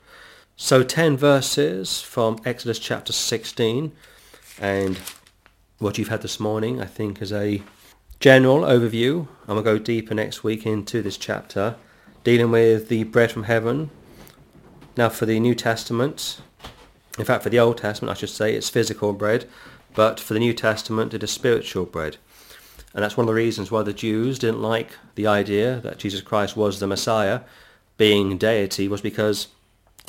So 0.56 0.82
10 0.82 1.16
verses 1.16 2.00
from 2.00 2.38
Exodus 2.44 2.78
chapter 2.78 3.12
16 3.12 3.92
and 4.58 5.00
what 5.78 5.98
you've 5.98 6.08
had 6.08 6.22
this 6.22 6.40
morning 6.40 6.80
I 6.80 6.86
think 6.86 7.20
is 7.20 7.32
a 7.32 7.62
general 8.20 8.60
overview. 8.60 9.28
I'm 9.46 9.62
going 9.62 9.64
to 9.64 9.72
go 9.72 9.78
deeper 9.78 10.14
next 10.14 10.42
week 10.42 10.66
into 10.66 11.02
this 11.02 11.16
chapter 11.16 11.76
dealing 12.24 12.50
with 12.50 12.88
the 12.88 13.04
bread 13.04 13.30
from 13.30 13.44
heaven. 13.44 13.90
Now 14.96 15.10
for 15.10 15.26
the 15.26 15.38
New 15.38 15.54
Testament, 15.54 16.40
in 17.18 17.24
fact 17.24 17.42
for 17.42 17.50
the 17.50 17.60
Old 17.60 17.78
Testament 17.78 18.10
I 18.10 18.18
should 18.18 18.30
say, 18.30 18.54
it's 18.54 18.68
physical 18.68 19.12
bread, 19.12 19.48
but 19.96 20.20
for 20.20 20.34
the 20.34 20.40
New 20.40 20.52
Testament 20.52 21.14
it 21.14 21.24
is 21.24 21.30
spiritual 21.32 21.86
bread. 21.86 22.18
And 22.94 23.02
that's 23.02 23.16
one 23.16 23.24
of 23.24 23.28
the 23.28 23.34
reasons 23.34 23.70
why 23.70 23.82
the 23.82 23.94
Jews 23.94 24.38
didn't 24.38 24.62
like 24.62 24.90
the 25.16 25.26
idea 25.26 25.80
that 25.80 25.98
Jesus 25.98 26.20
Christ 26.20 26.56
was 26.56 26.78
the 26.78 26.86
Messiah, 26.86 27.40
being 27.96 28.36
deity, 28.36 28.88
was 28.88 29.00
because 29.00 29.48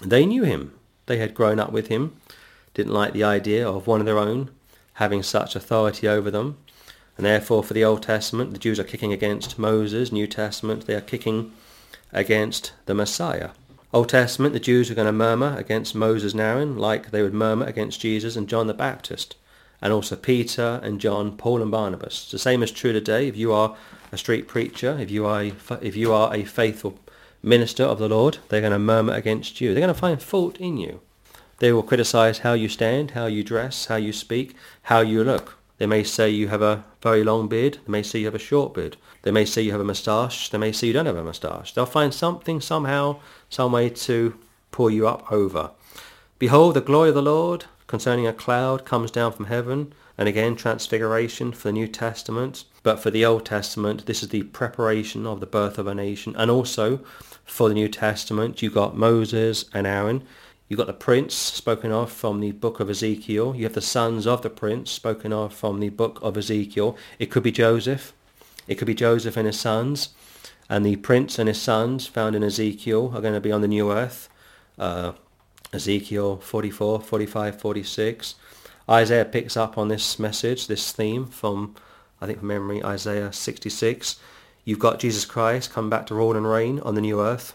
they 0.04 0.26
knew 0.26 0.44
him. 0.44 0.74
They 1.06 1.18
had 1.18 1.34
grown 1.34 1.58
up 1.58 1.72
with 1.72 1.88
him, 1.88 2.18
didn't 2.74 2.94
like 2.94 3.14
the 3.14 3.24
idea 3.24 3.68
of 3.68 3.88
one 3.88 4.02
of 4.02 4.06
their 4.06 4.20
own 4.20 4.52
having 4.96 5.24
such 5.24 5.56
authority 5.56 6.08
over 6.08 6.30
them. 6.30 6.58
And 7.16 7.26
therefore 7.26 7.64
for 7.64 7.74
the 7.74 7.86
Old 7.86 8.04
Testament, 8.04 8.52
the 8.52 8.60
Jews 8.60 8.80
are 8.82 8.84
kicking 8.84 9.14
against 9.14 9.58
Moses. 9.58 10.12
New 10.12 10.28
Testament, 10.28 10.86
they 10.86 10.96
are 10.96 11.02
kicking 11.02 11.54
against 12.12 12.74
the 12.88 12.94
Messiah. 12.94 13.52
Old 13.94 14.10
Testament, 14.10 14.54
the 14.54 14.60
Jews 14.60 14.92
are 14.92 14.96
going 14.96 15.08
to 15.08 15.14
murmur 15.14 15.56
against 15.58 15.96
Moses 15.96 16.34
and 16.34 16.42
Aaron 16.42 16.78
like 16.78 17.12
they 17.12 17.22
would 17.22 17.34
murmur 17.34 17.66
against 17.66 18.02
Jesus 18.02 18.36
and 18.36 18.50
John 18.50 18.68
the 18.68 18.74
Baptist 18.74 19.38
and 19.82 19.94
also 19.94 20.16
Peter 20.16 20.80
and 20.84 21.00
John, 21.00 21.38
Paul 21.38 21.62
and 21.62 21.72
Barnabas. 21.72 22.32
The 22.32 22.40
same 22.40 22.64
is 22.64 22.72
true 22.72 22.94
today. 22.94 23.28
If 23.28 23.38
you 23.38 23.54
are 23.54 23.76
a 24.12 24.18
street 24.18 24.48
preacher, 24.48 24.98
if 25.00 25.12
you 25.12 25.26
are 25.26 25.42
a, 25.44 25.54
if 25.82 25.96
you 25.96 26.14
are 26.14 26.34
a 26.34 26.44
faithful 26.44 27.00
minister 27.44 27.84
of 27.84 28.00
the 28.00 28.10
Lord, 28.10 28.40
they're 28.50 28.62
going 28.62 28.74
to 28.74 28.80
murmur 28.80 29.14
against 29.14 29.62
you. 29.62 29.74
They're 29.74 29.82
going 29.82 29.94
to 29.94 30.00
find 30.00 30.22
fault 30.22 30.58
in 30.58 30.78
you. 30.78 31.02
They 31.60 31.72
will 31.72 31.84
criticize 31.84 32.40
how 32.40 32.54
you 32.54 32.70
stand, 32.70 33.12
how 33.12 33.26
you 33.26 33.44
dress, 33.44 33.86
how 33.86 33.96
you 33.96 34.14
speak, 34.14 34.56
how 34.84 35.02
you 35.02 35.24
look. 35.24 35.58
They 35.78 35.86
may 35.86 36.04
say 36.04 36.30
you 36.30 36.48
have 36.48 36.62
a 36.62 36.84
very 37.02 37.24
long 37.24 37.48
beard. 37.48 37.80
They 37.86 37.92
may 37.92 38.04
say 38.04 38.20
you 38.20 38.26
have 38.26 38.36
a 38.36 38.40
short 38.40 38.74
beard. 38.74 38.98
They 39.22 39.32
may 39.32 39.46
say 39.46 39.62
you 39.62 39.72
have 39.72 39.82
a 39.82 39.86
moustache. 39.86 40.50
They 40.50 40.58
may 40.58 40.72
say 40.72 40.88
you 40.88 40.94
don't 40.94 41.06
have 41.06 41.18
a 41.18 41.24
moustache. 41.24 41.74
They'll 41.74 41.86
find 41.86 42.14
something 42.14 42.62
somehow, 42.62 43.20
some 43.50 43.72
way 43.72 43.90
to 43.90 44.38
pull 44.72 44.90
you 44.90 45.08
up 45.08 45.32
over. 45.32 45.72
Behold, 46.40 46.76
the 46.76 46.82
glory 46.82 47.10
of 47.10 47.16
the 47.16 47.22
Lord 47.22 47.66
concerning 47.88 48.28
a 48.28 48.34
cloud 48.34 48.86
comes 48.86 49.12
down 49.12 49.32
from 49.32 49.46
heaven, 49.46 49.94
and 50.18 50.28
again 50.28 50.56
transfiguration 50.56 51.52
for 51.52 51.70
the 51.70 51.74
New 51.74 51.88
Testament. 51.88 52.66
But 52.84 53.00
for 53.00 53.12
the 53.12 53.26
Old 53.26 53.46
Testament, 53.46 54.06
this 54.06 54.22
is 54.22 54.30
the 54.30 54.44
preparation 54.44 55.26
of 55.26 55.40
the 55.40 55.46
birth 55.46 55.78
of 55.78 55.88
a 55.88 55.96
nation. 55.96 56.36
And 56.38 56.52
also 56.52 57.00
for 57.46 57.70
the 57.70 57.76
New 57.76 57.88
Testament, 57.88 58.62
you 58.62 58.70
got 58.70 58.98
Moses 58.98 59.66
and 59.74 59.88
Aaron. 59.88 60.24
You 60.68 60.76
got 60.76 60.88
the 60.88 60.94
prince 60.94 61.34
spoken 61.34 61.92
of 61.92 62.12
from 62.12 62.42
the 62.42 62.52
book 62.52 62.80
of 62.80 62.90
Ezekiel. 62.90 63.56
You 63.56 63.64
have 63.64 63.74
the 63.74 63.82
sons 63.82 64.28
of 64.28 64.42
the 64.42 64.50
prince 64.50 64.92
spoken 64.92 65.32
of 65.32 65.54
from 65.54 65.80
the 65.80 65.90
book 65.90 66.20
of 66.22 66.36
Ezekiel. 66.36 66.98
It 67.20 67.28
could 67.32 67.44
be 67.44 67.52
Joseph. 67.52 68.14
It 68.68 68.76
could 68.76 68.88
be 68.88 68.96
Joseph 68.96 69.38
and 69.38 69.48
his 69.48 69.60
sons. 69.60 70.10
And 70.70 70.86
the 70.86 70.98
prince 70.98 71.40
and 71.40 71.48
his 71.48 71.62
sons 71.62 72.08
found 72.08 72.36
in 72.36 72.44
Ezekiel 72.44 73.14
are 73.16 73.22
going 73.22 73.34
to 73.34 73.40
be 73.40 73.52
on 73.52 73.62
the 73.62 73.68
new 73.68 73.92
earth. 73.92 74.28
Uh, 74.78 75.14
Ezekiel 75.74 76.38
44, 76.38 77.02
45, 77.02 77.60
46. 77.60 78.36
Isaiah 78.90 79.26
picks 79.26 79.58
up 79.58 79.78
on 79.78 79.90
this 79.90 80.18
message, 80.18 80.68
this 80.68 80.92
theme 80.92 81.26
from, 81.26 81.76
I 82.22 82.26
think 82.26 82.40
from 82.40 82.48
memory, 82.48 82.84
Isaiah 82.84 83.34
66. 83.34 84.18
You've 84.64 84.80
got 84.80 85.00
Jesus 85.00 85.26
Christ 85.26 85.74
come 85.74 85.90
back 85.90 86.08
to 86.08 86.16
rule 86.16 86.36
and 86.36 86.50
reign 86.50 86.80
on 86.80 86.96
the 86.96 87.02
new 87.02 87.22
earth 87.22 87.54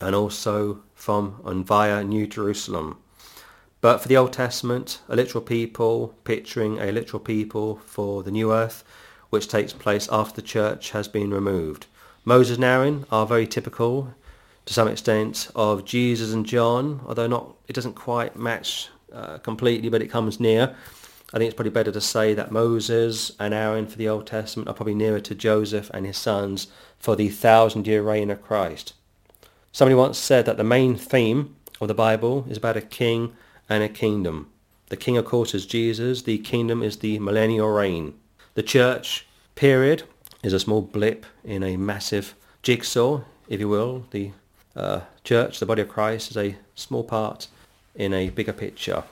and 0.00 0.14
also 0.14 0.80
from 0.94 1.40
and 1.44 1.66
via 1.66 2.02
New 2.02 2.26
Jerusalem. 2.26 2.98
But 3.80 3.98
for 3.98 4.08
the 4.08 4.16
Old 4.16 4.32
Testament, 4.32 5.00
a 5.08 5.16
literal 5.16 5.42
people, 5.42 6.14
picturing 6.24 6.78
a 6.78 6.92
literal 6.92 7.20
people 7.20 7.76
for 7.84 8.22
the 8.22 8.30
new 8.30 8.52
earth, 8.52 8.84
which 9.30 9.48
takes 9.48 9.72
place 9.72 10.08
after 10.10 10.40
the 10.40 10.46
church 10.46 10.90
has 10.90 11.08
been 11.08 11.30
removed. 11.30 11.86
Moses 12.24 12.56
and 12.56 12.64
Aaron 12.64 13.06
are 13.10 13.26
very 13.26 13.46
typical 13.46 14.14
to 14.70 14.74
some 14.74 14.86
extent 14.86 15.50
of 15.56 15.84
Jesus 15.84 16.32
and 16.32 16.46
John, 16.46 17.00
although 17.04 17.26
not 17.26 17.56
it 17.66 17.72
doesn't 17.72 17.94
quite 17.94 18.36
match 18.36 18.88
uh, 19.12 19.38
completely, 19.38 19.88
but 19.88 20.00
it 20.00 20.06
comes 20.06 20.38
near. 20.38 20.76
I 21.34 21.38
think 21.38 21.48
it's 21.48 21.56
probably 21.56 21.72
better 21.72 21.90
to 21.90 22.00
say 22.00 22.34
that 22.34 22.52
Moses 22.52 23.32
and 23.40 23.52
Aaron 23.52 23.88
for 23.88 23.98
the 23.98 24.08
Old 24.08 24.28
Testament 24.28 24.68
are 24.68 24.74
probably 24.74 24.94
nearer 24.94 25.18
to 25.18 25.34
Joseph 25.34 25.90
and 25.92 26.06
his 26.06 26.18
sons 26.18 26.68
for 27.00 27.16
the 27.16 27.30
thousand-year 27.30 28.00
reign 28.00 28.30
of 28.30 28.44
Christ. 28.44 28.92
Somebody 29.72 29.96
once 29.96 30.18
said 30.18 30.46
that 30.46 30.56
the 30.56 30.62
main 30.62 30.94
theme 30.94 31.56
of 31.80 31.88
the 31.88 31.94
Bible 31.94 32.46
is 32.48 32.56
about 32.56 32.76
a 32.76 32.80
king 32.80 33.34
and 33.68 33.82
a 33.82 33.88
kingdom. 33.88 34.52
The 34.86 34.96
king, 34.96 35.16
of 35.16 35.24
course, 35.24 35.52
is 35.52 35.66
Jesus. 35.66 36.22
The 36.22 36.38
kingdom 36.38 36.80
is 36.80 36.98
the 36.98 37.18
millennial 37.18 37.70
reign. 37.70 38.14
The 38.54 38.62
church 38.62 39.26
period 39.56 40.04
is 40.44 40.52
a 40.52 40.60
small 40.60 40.80
blip 40.80 41.26
in 41.42 41.64
a 41.64 41.76
massive 41.76 42.36
jigsaw, 42.62 43.22
if 43.48 43.58
you 43.58 43.68
will. 43.68 44.06
The 44.12 44.30
uh, 44.76 45.00
church, 45.24 45.58
the 45.58 45.66
body 45.66 45.82
of 45.82 45.88
Christ, 45.88 46.30
is 46.30 46.36
a 46.36 46.56
small 46.74 47.04
part 47.04 47.48
in 47.94 48.14
a 48.14 48.30
bigger 48.30 48.52
picture. 48.52 49.04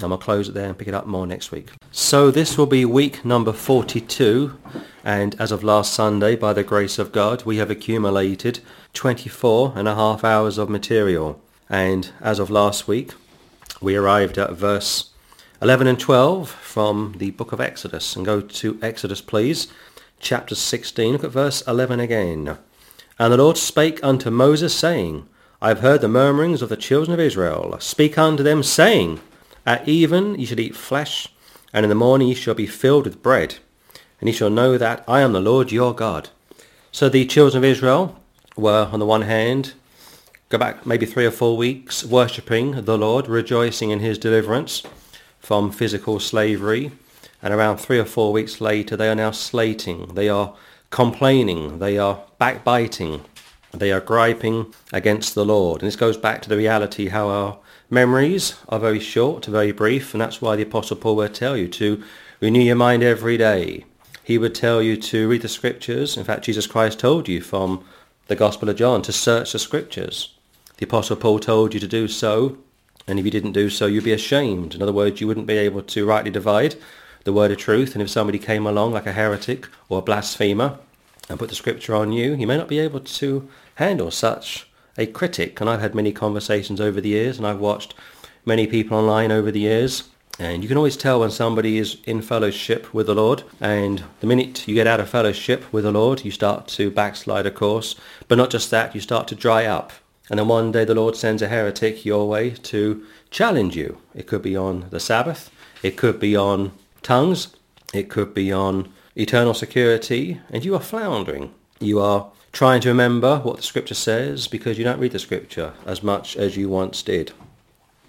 And 0.00 0.12
I'll 0.12 0.18
close 0.18 0.48
it 0.48 0.52
there 0.52 0.68
and 0.68 0.78
pick 0.78 0.86
it 0.86 0.94
up 0.94 1.06
more 1.06 1.26
next 1.26 1.50
week. 1.50 1.70
So 1.90 2.30
this 2.30 2.56
will 2.56 2.66
be 2.66 2.84
week 2.84 3.24
number 3.24 3.52
42. 3.52 4.56
And 5.02 5.34
as 5.40 5.50
of 5.50 5.64
last 5.64 5.92
Sunday, 5.92 6.36
by 6.36 6.52
the 6.52 6.62
grace 6.62 6.98
of 6.98 7.10
God, 7.10 7.44
we 7.44 7.56
have 7.56 7.70
accumulated 7.70 8.60
24 8.92 9.72
and 9.74 9.88
a 9.88 9.96
half 9.96 10.22
hours 10.22 10.56
of 10.56 10.70
material. 10.70 11.40
And 11.68 12.10
as 12.20 12.38
of 12.38 12.48
last 12.48 12.86
week, 12.86 13.12
we 13.80 13.96
arrived 13.96 14.38
at 14.38 14.52
verse 14.52 15.10
11 15.60 15.88
and 15.88 15.98
12 15.98 16.48
from 16.48 17.16
the 17.18 17.32
book 17.32 17.50
of 17.50 17.60
Exodus. 17.60 18.14
And 18.14 18.24
go 18.24 18.40
to 18.40 18.78
Exodus, 18.80 19.20
please. 19.20 19.66
Chapter 20.20 20.54
16. 20.54 21.12
Look 21.12 21.24
at 21.24 21.30
verse 21.30 21.62
11 21.66 21.98
again. 21.98 22.58
And 23.18 23.32
the 23.32 23.36
Lord 23.36 23.56
spake 23.56 23.98
unto 24.02 24.30
Moses, 24.30 24.74
saying, 24.74 25.26
I 25.60 25.68
have 25.68 25.80
heard 25.80 26.00
the 26.00 26.08
murmurings 26.08 26.62
of 26.62 26.68
the 26.68 26.76
children 26.76 27.12
of 27.12 27.18
Israel. 27.18 27.76
Speak 27.80 28.16
unto 28.16 28.44
them, 28.44 28.62
saying, 28.62 29.20
At 29.66 29.88
even 29.88 30.38
ye 30.38 30.44
shall 30.44 30.60
eat 30.60 30.76
flesh, 30.76 31.28
and 31.72 31.84
in 31.84 31.88
the 31.88 31.96
morning 31.96 32.28
ye 32.28 32.34
shall 32.34 32.54
be 32.54 32.66
filled 32.66 33.04
with 33.04 33.22
bread, 33.22 33.56
and 34.20 34.28
ye 34.28 34.32
shall 34.32 34.50
know 34.50 34.78
that 34.78 35.02
I 35.08 35.20
am 35.20 35.32
the 35.32 35.40
Lord 35.40 35.72
your 35.72 35.92
God. 35.94 36.28
So 36.92 37.08
the 37.08 37.26
children 37.26 37.58
of 37.58 37.68
Israel 37.68 38.20
were, 38.56 38.88
on 38.92 39.00
the 39.00 39.06
one 39.06 39.22
hand, 39.22 39.72
go 40.48 40.58
back 40.58 40.86
maybe 40.86 41.04
three 41.04 41.26
or 41.26 41.32
four 41.32 41.56
weeks, 41.56 42.04
worshipping 42.04 42.84
the 42.84 42.96
Lord, 42.96 43.26
rejoicing 43.26 43.90
in 43.90 43.98
his 43.98 44.16
deliverance 44.16 44.84
from 45.40 45.72
physical 45.72 46.20
slavery. 46.20 46.92
And 47.42 47.52
around 47.52 47.78
three 47.78 47.98
or 47.98 48.04
four 48.04 48.32
weeks 48.32 48.60
later, 48.60 48.96
they 48.96 49.08
are 49.08 49.14
now 49.14 49.32
slating. 49.32 50.14
They 50.14 50.28
are 50.28 50.54
complaining, 50.90 51.78
they 51.78 51.98
are 51.98 52.22
backbiting, 52.38 53.24
they 53.72 53.92
are 53.92 54.00
griping 54.00 54.74
against 54.92 55.34
the 55.34 55.44
Lord. 55.44 55.82
And 55.82 55.86
this 55.86 55.96
goes 55.96 56.16
back 56.16 56.42
to 56.42 56.48
the 56.48 56.56
reality 56.56 57.08
how 57.08 57.28
our 57.28 57.58
memories 57.90 58.56
are 58.68 58.78
very 58.78 59.00
short, 59.00 59.46
very 59.46 59.72
brief, 59.72 60.14
and 60.14 60.20
that's 60.20 60.40
why 60.40 60.56
the 60.56 60.62
Apostle 60.62 60.96
Paul 60.96 61.16
would 61.16 61.34
tell 61.34 61.56
you 61.56 61.68
to 61.68 62.02
renew 62.40 62.60
your 62.60 62.76
mind 62.76 63.02
every 63.02 63.36
day. 63.36 63.84
He 64.22 64.38
would 64.38 64.54
tell 64.54 64.82
you 64.82 64.96
to 64.96 65.28
read 65.28 65.42
the 65.42 65.48
scriptures. 65.48 66.16
In 66.16 66.24
fact, 66.24 66.44
Jesus 66.44 66.66
Christ 66.66 66.98
told 66.98 67.28
you 67.28 67.40
from 67.40 67.84
the 68.26 68.36
Gospel 68.36 68.68
of 68.68 68.76
John 68.76 69.00
to 69.02 69.12
search 69.12 69.52
the 69.52 69.58
scriptures. 69.58 70.34
The 70.76 70.84
Apostle 70.84 71.16
Paul 71.16 71.38
told 71.38 71.74
you 71.74 71.80
to 71.80 71.88
do 71.88 72.08
so, 72.08 72.58
and 73.06 73.18
if 73.18 73.24
you 73.24 73.30
didn't 73.30 73.52
do 73.52 73.70
so, 73.70 73.86
you'd 73.86 74.04
be 74.04 74.12
ashamed. 74.12 74.74
In 74.74 74.82
other 74.82 74.92
words, 74.92 75.20
you 75.20 75.26
wouldn't 75.26 75.46
be 75.46 75.56
able 75.56 75.82
to 75.82 76.06
rightly 76.06 76.30
divide 76.30 76.76
the 77.24 77.32
word 77.32 77.50
of 77.50 77.58
truth, 77.58 77.94
and 77.94 78.02
if 78.02 78.10
somebody 78.10 78.38
came 78.38 78.66
along 78.66 78.92
like 78.92 79.06
a 79.06 79.12
heretic 79.12 79.68
or 79.88 79.98
a 79.98 80.02
blasphemer 80.02 80.78
and 81.28 81.38
put 81.38 81.48
the 81.48 81.54
scripture 81.54 81.94
on 81.94 82.12
you, 82.12 82.34
you 82.34 82.46
may 82.46 82.56
not 82.56 82.68
be 82.68 82.78
able 82.78 83.00
to 83.00 83.48
handle 83.76 84.10
such 84.10 84.66
a 84.96 85.06
critic. 85.06 85.60
And 85.60 85.68
I've 85.68 85.80
had 85.80 85.94
many 85.94 86.12
conversations 86.12 86.80
over 86.80 87.00
the 87.00 87.10
years, 87.10 87.38
and 87.38 87.46
I've 87.46 87.60
watched 87.60 87.94
many 88.44 88.66
people 88.66 88.96
online 88.96 89.30
over 89.30 89.50
the 89.50 89.60
years, 89.60 90.04
and 90.38 90.62
you 90.62 90.68
can 90.68 90.76
always 90.76 90.96
tell 90.96 91.20
when 91.20 91.30
somebody 91.32 91.78
is 91.78 91.98
in 92.04 92.22
fellowship 92.22 92.94
with 92.94 93.06
the 93.06 93.14
Lord, 93.14 93.42
and 93.60 94.04
the 94.20 94.26
minute 94.26 94.68
you 94.68 94.74
get 94.74 94.86
out 94.86 95.00
of 95.00 95.08
fellowship 95.08 95.70
with 95.72 95.84
the 95.84 95.90
Lord, 95.90 96.24
you 96.24 96.30
start 96.30 96.68
to 96.68 96.90
backslide, 96.90 97.46
of 97.46 97.54
course. 97.54 97.96
But 98.28 98.38
not 98.38 98.50
just 98.50 98.70
that, 98.70 98.94
you 98.94 99.00
start 99.00 99.26
to 99.28 99.34
dry 99.34 99.66
up. 99.66 99.92
And 100.30 100.38
then 100.38 100.46
one 100.46 100.72
day 100.72 100.84
the 100.84 100.94
Lord 100.94 101.16
sends 101.16 101.42
a 101.42 101.48
heretic 101.48 102.04
your 102.04 102.28
way 102.28 102.50
to 102.50 103.04
challenge 103.30 103.76
you. 103.76 103.98
It 104.14 104.26
could 104.26 104.42
be 104.42 104.56
on 104.56 104.86
the 104.90 105.00
Sabbath. 105.00 105.50
It 105.82 105.96
could 105.96 106.20
be 106.20 106.36
on 106.36 106.72
tongues. 107.08 107.48
It 107.94 108.10
could 108.10 108.34
be 108.34 108.52
on 108.52 108.92
eternal 109.16 109.54
security. 109.54 110.40
And 110.50 110.62
you 110.62 110.74
are 110.74 110.80
floundering. 110.80 111.54
You 111.80 112.00
are 112.00 112.30
trying 112.52 112.82
to 112.82 112.88
remember 112.90 113.38
what 113.38 113.56
the 113.56 113.62
scripture 113.62 113.94
says 113.94 114.46
because 114.46 114.76
you 114.76 114.84
don't 114.84 115.00
read 115.00 115.12
the 115.12 115.18
scripture 115.18 115.72
as 115.86 116.02
much 116.02 116.36
as 116.36 116.58
you 116.58 116.68
once 116.68 117.02
did. 117.02 117.32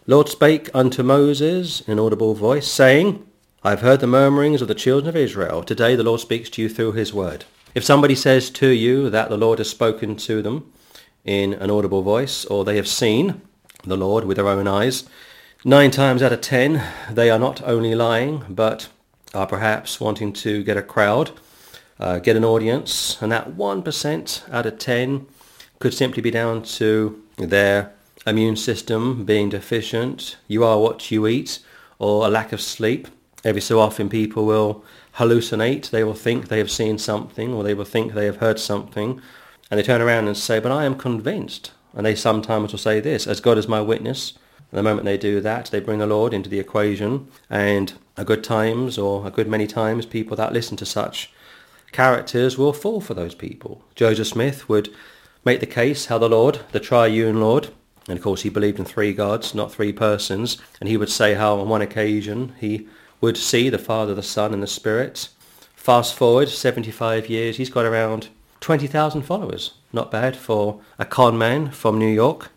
Lord 0.05 0.27
spake 0.27 0.69
unto 0.73 1.01
Moses 1.01 1.79
in 1.81 1.93
an 1.93 1.99
audible 1.99 2.33
voice, 2.33 2.67
saying, 2.67 3.25
I 3.63 3.69
have 3.69 3.81
heard 3.81 4.01
the 4.01 4.07
murmurings 4.07 4.61
of 4.61 4.67
the 4.67 4.75
children 4.75 5.07
of 5.07 5.15
Israel. 5.15 5.63
Today 5.63 5.95
the 5.95 6.03
Lord 6.03 6.19
speaks 6.19 6.49
to 6.51 6.61
you 6.61 6.67
through 6.67 6.93
his 6.93 7.13
word. 7.13 7.45
If 7.75 7.85
somebody 7.85 8.15
says 8.15 8.49
to 8.49 8.67
you 8.67 9.09
that 9.11 9.29
the 9.29 9.37
Lord 9.37 9.59
has 9.59 9.69
spoken 9.69 10.17
to 10.17 10.41
them 10.41 10.73
in 11.23 11.53
an 11.53 11.69
audible 11.69 12.01
voice, 12.01 12.43
or 12.45 12.65
they 12.65 12.75
have 12.75 12.87
seen 12.87 13.41
the 13.85 13.97
Lord 13.97 14.25
with 14.25 14.35
their 14.35 14.47
own 14.47 14.67
eyes, 14.67 15.07
nine 15.65 15.91
times 15.91 16.21
out 16.21 16.31
of 16.31 16.41
ten 16.41 16.81
they 17.11 17.29
are 17.29 17.39
not 17.39 17.61
only 17.63 17.95
lying, 17.95 18.43
but 18.49 18.89
are 19.33 19.47
perhaps 19.47 19.99
wanting 19.99 20.33
to 20.33 20.63
get 20.63 20.77
a 20.77 20.81
crowd, 20.81 21.31
uh, 21.99 22.19
get 22.19 22.35
an 22.35 22.45
audience, 22.45 23.21
and 23.21 23.31
that 23.31 23.51
1% 23.51 24.53
out 24.53 24.65
of 24.65 24.79
10 24.79 25.27
could 25.79 25.93
simply 25.93 26.21
be 26.21 26.31
down 26.31 26.63
to 26.63 27.21
their 27.37 27.91
immune 28.25 28.55
system 28.55 29.25
being 29.25 29.49
deficient, 29.49 30.37
you 30.47 30.63
are 30.63 30.79
what 30.79 31.11
you 31.11 31.27
eat, 31.27 31.59
or 31.99 32.25
a 32.25 32.29
lack 32.29 32.51
of 32.51 32.61
sleep. 32.61 33.07
Every 33.43 33.61
so 33.61 33.79
often 33.79 34.09
people 34.09 34.45
will 34.45 34.83
hallucinate. 35.15 35.89
They 35.89 36.03
will 36.03 36.13
think 36.13 36.47
they 36.47 36.57
have 36.57 36.71
seen 36.71 36.97
something 36.97 37.53
or 37.53 37.63
they 37.63 37.73
will 37.73 37.85
think 37.85 38.13
they 38.13 38.25
have 38.25 38.37
heard 38.37 38.59
something. 38.59 39.21
And 39.69 39.77
they 39.77 39.83
turn 39.83 40.01
around 40.01 40.27
and 40.27 40.37
say, 40.37 40.59
but 40.59 40.71
I 40.71 40.85
am 40.85 40.95
convinced. 40.95 41.71
And 41.93 42.05
they 42.05 42.15
sometimes 42.15 42.71
will 42.71 42.79
say 42.79 42.99
this, 42.99 43.27
as 43.27 43.39
God 43.39 43.57
is 43.57 43.67
my 43.67 43.81
witness. 43.81 44.33
The 44.71 44.83
moment 44.83 45.05
they 45.05 45.17
do 45.17 45.41
that, 45.41 45.65
they 45.71 45.79
bring 45.79 45.99
the 45.99 46.07
Lord 46.07 46.33
into 46.33 46.49
the 46.49 46.59
equation. 46.59 47.27
And 47.49 47.93
a 48.17 48.25
good 48.25 48.43
times 48.43 48.97
or 48.97 49.25
a 49.25 49.31
good 49.31 49.47
many 49.47 49.67
times, 49.67 50.05
people 50.05 50.37
that 50.37 50.53
listen 50.53 50.77
to 50.77 50.85
such 50.85 51.31
characters 51.91 52.57
will 52.57 52.73
fall 52.73 53.01
for 53.01 53.13
those 53.13 53.33
people. 53.33 53.81
Joseph 53.95 54.27
Smith 54.27 54.69
would 54.69 54.89
make 55.43 55.59
the 55.59 55.65
case 55.65 56.05
how 56.05 56.17
the 56.17 56.29
Lord, 56.29 56.59
the 56.71 56.79
triune 56.79 57.39
Lord, 57.39 57.69
and 58.07 58.17
of 58.17 58.23
course 58.23 58.41
he 58.43 58.49
believed 58.49 58.79
in 58.79 58.85
three 58.85 59.13
gods, 59.13 59.55
not 59.55 59.71
three 59.71 59.93
persons, 59.93 60.57
and 60.79 60.89
he 60.89 60.97
would 60.97 61.09
say 61.09 61.33
how 61.33 61.59
on 61.59 61.69
one 61.69 61.81
occasion 61.81 62.53
he 62.59 62.87
would 63.21 63.37
see 63.37 63.69
the 63.69 63.77
Father, 63.77 64.15
the 64.15 64.23
Son, 64.23 64.53
and 64.53 64.63
the 64.63 64.67
Spirit. 64.67 65.29
Fast 65.75 66.13
forward 66.13 66.49
75 66.49 67.29
years, 67.29 67.57
he's 67.57 67.69
got 67.69 67.85
around 67.85 68.29
20,000 68.61 69.21
followers. 69.21 69.73
Not 69.91 70.11
bad 70.11 70.35
for 70.35 70.81
a 70.97 71.05
con 71.05 71.37
man 71.37 71.71
from 71.71 71.97
New 71.97 72.07
York. 72.07 72.51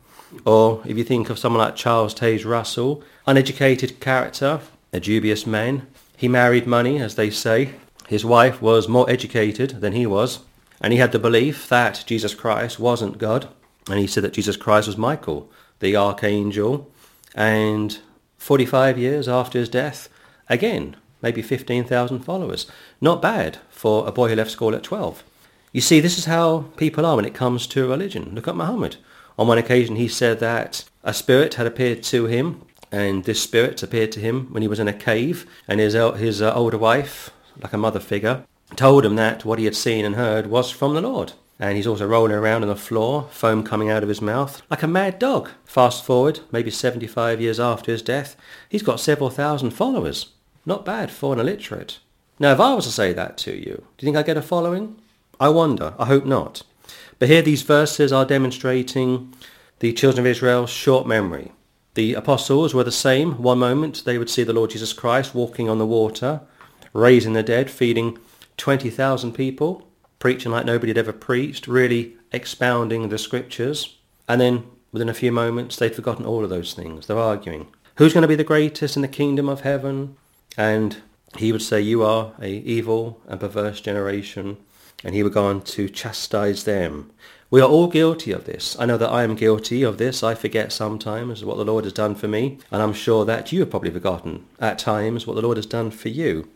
Or 0.44 0.82
if 0.84 0.96
you 0.96 1.04
think 1.04 1.30
of 1.30 1.38
someone 1.38 1.60
like 1.60 1.76
Charles 1.76 2.14
Taze 2.14 2.44
Russell, 2.44 3.02
uneducated 3.26 4.00
character, 4.00 4.60
a 4.92 5.00
dubious 5.00 5.46
man. 5.46 5.86
He 6.16 6.28
married 6.28 6.66
money, 6.66 6.98
as 6.98 7.14
they 7.14 7.30
say. 7.30 7.74
His 8.08 8.24
wife 8.24 8.60
was 8.60 8.88
more 8.88 9.08
educated 9.08 9.80
than 9.80 9.92
he 9.92 10.06
was. 10.06 10.40
And 10.80 10.92
he 10.92 10.98
had 10.98 11.12
the 11.12 11.18
belief 11.18 11.68
that 11.68 12.04
Jesus 12.06 12.34
Christ 12.34 12.78
wasn't 12.78 13.18
God. 13.18 13.48
And 13.88 13.98
he 13.98 14.06
said 14.06 14.24
that 14.24 14.32
Jesus 14.32 14.56
Christ 14.56 14.86
was 14.86 14.96
Michael, 14.96 15.50
the 15.80 15.96
archangel. 15.96 16.90
And 17.34 17.98
45 18.38 18.98
years 18.98 19.28
after 19.28 19.58
his 19.58 19.68
death, 19.68 20.08
Again, 20.48 20.96
maybe 21.22 21.40
15,000 21.40 22.20
followers. 22.20 22.66
Not 23.00 23.22
bad 23.22 23.58
for 23.70 24.06
a 24.06 24.12
boy 24.12 24.28
who 24.28 24.36
left 24.36 24.50
school 24.50 24.74
at 24.74 24.82
12. 24.82 25.24
You 25.72 25.80
see, 25.80 25.98
this 25.98 26.18
is 26.18 26.26
how 26.26 26.66
people 26.76 27.06
are 27.06 27.16
when 27.16 27.24
it 27.24 27.34
comes 27.34 27.66
to 27.68 27.88
religion. 27.88 28.32
Look 28.34 28.46
at 28.46 28.56
Muhammad. 28.56 28.96
On 29.38 29.46
one 29.46 29.58
occasion 29.58 29.96
he 29.96 30.08
said 30.08 30.40
that 30.40 30.84
a 31.02 31.14
spirit 31.14 31.54
had 31.54 31.66
appeared 31.66 32.02
to 32.04 32.26
him, 32.26 32.62
and 32.90 33.24
this 33.24 33.42
spirit 33.42 33.82
appeared 33.82 34.12
to 34.12 34.20
him 34.20 34.52
when 34.52 34.62
he 34.62 34.68
was 34.68 34.78
in 34.78 34.88
a 34.88 34.92
cave, 34.92 35.46
and 35.66 35.80
his, 35.80 35.94
his 35.94 36.42
uh, 36.42 36.52
older 36.54 36.78
wife, 36.78 37.30
like 37.60 37.72
a 37.72 37.78
mother 37.78 38.00
figure, 38.00 38.44
told 38.76 39.04
him 39.04 39.16
that 39.16 39.44
what 39.44 39.58
he 39.58 39.64
had 39.64 39.76
seen 39.76 40.04
and 40.04 40.14
heard 40.16 40.46
was 40.46 40.70
from 40.70 40.94
the 40.94 41.00
Lord. 41.00 41.32
And 41.58 41.76
he's 41.76 41.86
also 41.86 42.06
rolling 42.06 42.32
around 42.32 42.62
on 42.62 42.68
the 42.68 42.76
floor, 42.76 43.28
foam 43.30 43.62
coming 43.62 43.88
out 43.88 44.02
of 44.02 44.08
his 44.08 44.20
mouth, 44.20 44.62
like 44.70 44.82
a 44.82 44.88
mad 44.88 45.18
dog. 45.18 45.50
Fast 45.64 46.04
forward, 46.04 46.40
maybe 46.50 46.70
75 46.70 47.40
years 47.40 47.60
after 47.60 47.92
his 47.92 48.02
death, 48.02 48.36
he's 48.68 48.82
got 48.82 49.00
several 49.00 49.30
thousand 49.30 49.70
followers. 49.70 50.32
Not 50.66 50.84
bad 50.84 51.10
for 51.10 51.32
an 51.32 51.40
illiterate. 51.40 51.98
Now, 52.38 52.52
if 52.52 52.60
I 52.60 52.74
was 52.74 52.86
to 52.86 52.92
say 52.92 53.12
that 53.12 53.36
to 53.38 53.52
you, 53.52 53.84
do 53.96 54.06
you 54.06 54.06
think 54.06 54.16
I'd 54.16 54.26
get 54.26 54.36
a 54.36 54.42
following? 54.42 55.00
I 55.38 55.50
wonder. 55.50 55.94
I 55.98 56.06
hope 56.06 56.24
not. 56.24 56.62
But 57.22 57.28
here 57.28 57.42
these 57.42 57.62
verses 57.62 58.12
are 58.12 58.24
demonstrating 58.24 59.32
the 59.78 59.92
children 59.92 60.26
of 60.26 60.28
Israel's 60.28 60.70
short 60.70 61.06
memory. 61.06 61.52
The 61.94 62.14
apostles 62.14 62.74
were 62.74 62.82
the 62.82 62.90
same. 62.90 63.40
One 63.40 63.60
moment 63.60 64.04
they 64.04 64.18
would 64.18 64.28
see 64.28 64.42
the 64.42 64.52
Lord 64.52 64.70
Jesus 64.70 64.92
Christ 64.92 65.32
walking 65.32 65.68
on 65.68 65.78
the 65.78 65.86
water, 65.86 66.40
raising 66.92 67.34
the 67.34 67.44
dead, 67.44 67.70
feeding 67.70 68.18
20,000 68.56 69.34
people, 69.34 69.86
preaching 70.18 70.50
like 70.50 70.66
nobody 70.66 70.90
had 70.90 70.98
ever 70.98 71.12
preached, 71.12 71.68
really 71.68 72.16
expounding 72.32 73.08
the 73.08 73.18
scriptures. 73.18 73.98
And 74.28 74.40
then 74.40 74.64
within 74.90 75.08
a 75.08 75.14
few 75.14 75.30
moments 75.30 75.76
they'd 75.76 75.94
forgotten 75.94 76.26
all 76.26 76.42
of 76.42 76.50
those 76.50 76.74
things. 76.74 77.06
They're 77.06 77.16
arguing. 77.16 77.68
Who's 77.98 78.14
going 78.14 78.22
to 78.22 78.26
be 78.26 78.34
the 78.34 78.42
greatest 78.42 78.96
in 78.96 79.02
the 79.02 79.06
kingdom 79.06 79.48
of 79.48 79.60
heaven? 79.60 80.16
And 80.56 80.96
he 81.36 81.52
would 81.52 81.62
say, 81.62 81.80
you 81.80 82.02
are 82.02 82.32
a 82.42 82.50
evil 82.50 83.20
and 83.28 83.38
perverse 83.38 83.80
generation. 83.80 84.56
And 85.04 85.14
he 85.14 85.22
would 85.22 85.32
go 85.32 85.46
on 85.46 85.62
to 85.62 85.88
chastise 85.88 86.64
them. 86.64 87.10
We 87.50 87.60
are 87.60 87.68
all 87.68 87.88
guilty 87.88 88.32
of 88.32 88.44
this. 88.44 88.76
I 88.78 88.86
know 88.86 88.96
that 88.96 89.10
I 89.10 89.24
am 89.24 89.34
guilty 89.34 89.82
of 89.82 89.98
this. 89.98 90.22
I 90.22 90.34
forget 90.34 90.72
sometimes 90.72 91.44
what 91.44 91.58
the 91.58 91.64
Lord 91.64 91.84
has 91.84 91.92
done 91.92 92.14
for 92.14 92.28
me. 92.28 92.58
And 92.70 92.80
I'm 92.80 92.92
sure 92.92 93.24
that 93.24 93.52
you 93.52 93.60
have 93.60 93.70
probably 93.70 93.90
forgotten 93.90 94.46
at 94.58 94.78
times 94.78 95.26
what 95.26 95.34
the 95.34 95.42
Lord 95.42 95.58
has 95.58 95.66
done 95.66 95.90
for 95.90 96.08
you. 96.08 96.48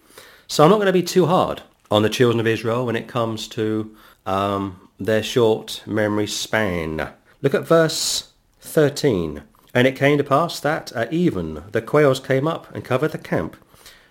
So 0.46 0.64
I'm 0.64 0.70
not 0.70 0.76
going 0.76 0.86
to 0.86 0.92
be 0.92 1.02
too 1.02 1.26
hard 1.26 1.62
on 1.90 2.02
the 2.02 2.08
children 2.08 2.40
of 2.40 2.46
Israel 2.46 2.86
when 2.86 2.96
it 2.96 3.08
comes 3.08 3.46
to 3.48 3.94
um, 4.24 4.88
their 4.98 5.22
short 5.22 5.82
memory 5.86 6.26
span. 6.26 7.10
Look 7.42 7.54
at 7.54 7.66
verse 7.66 8.32
13. 8.60 9.42
And 9.74 9.86
it 9.86 9.96
came 9.96 10.16
to 10.16 10.24
pass 10.24 10.58
that 10.60 10.92
at 10.92 11.12
even 11.12 11.64
the 11.72 11.82
quails 11.82 12.20
came 12.20 12.48
up 12.48 12.74
and 12.74 12.84
covered 12.84 13.12
the 13.12 13.18
camp 13.18 13.56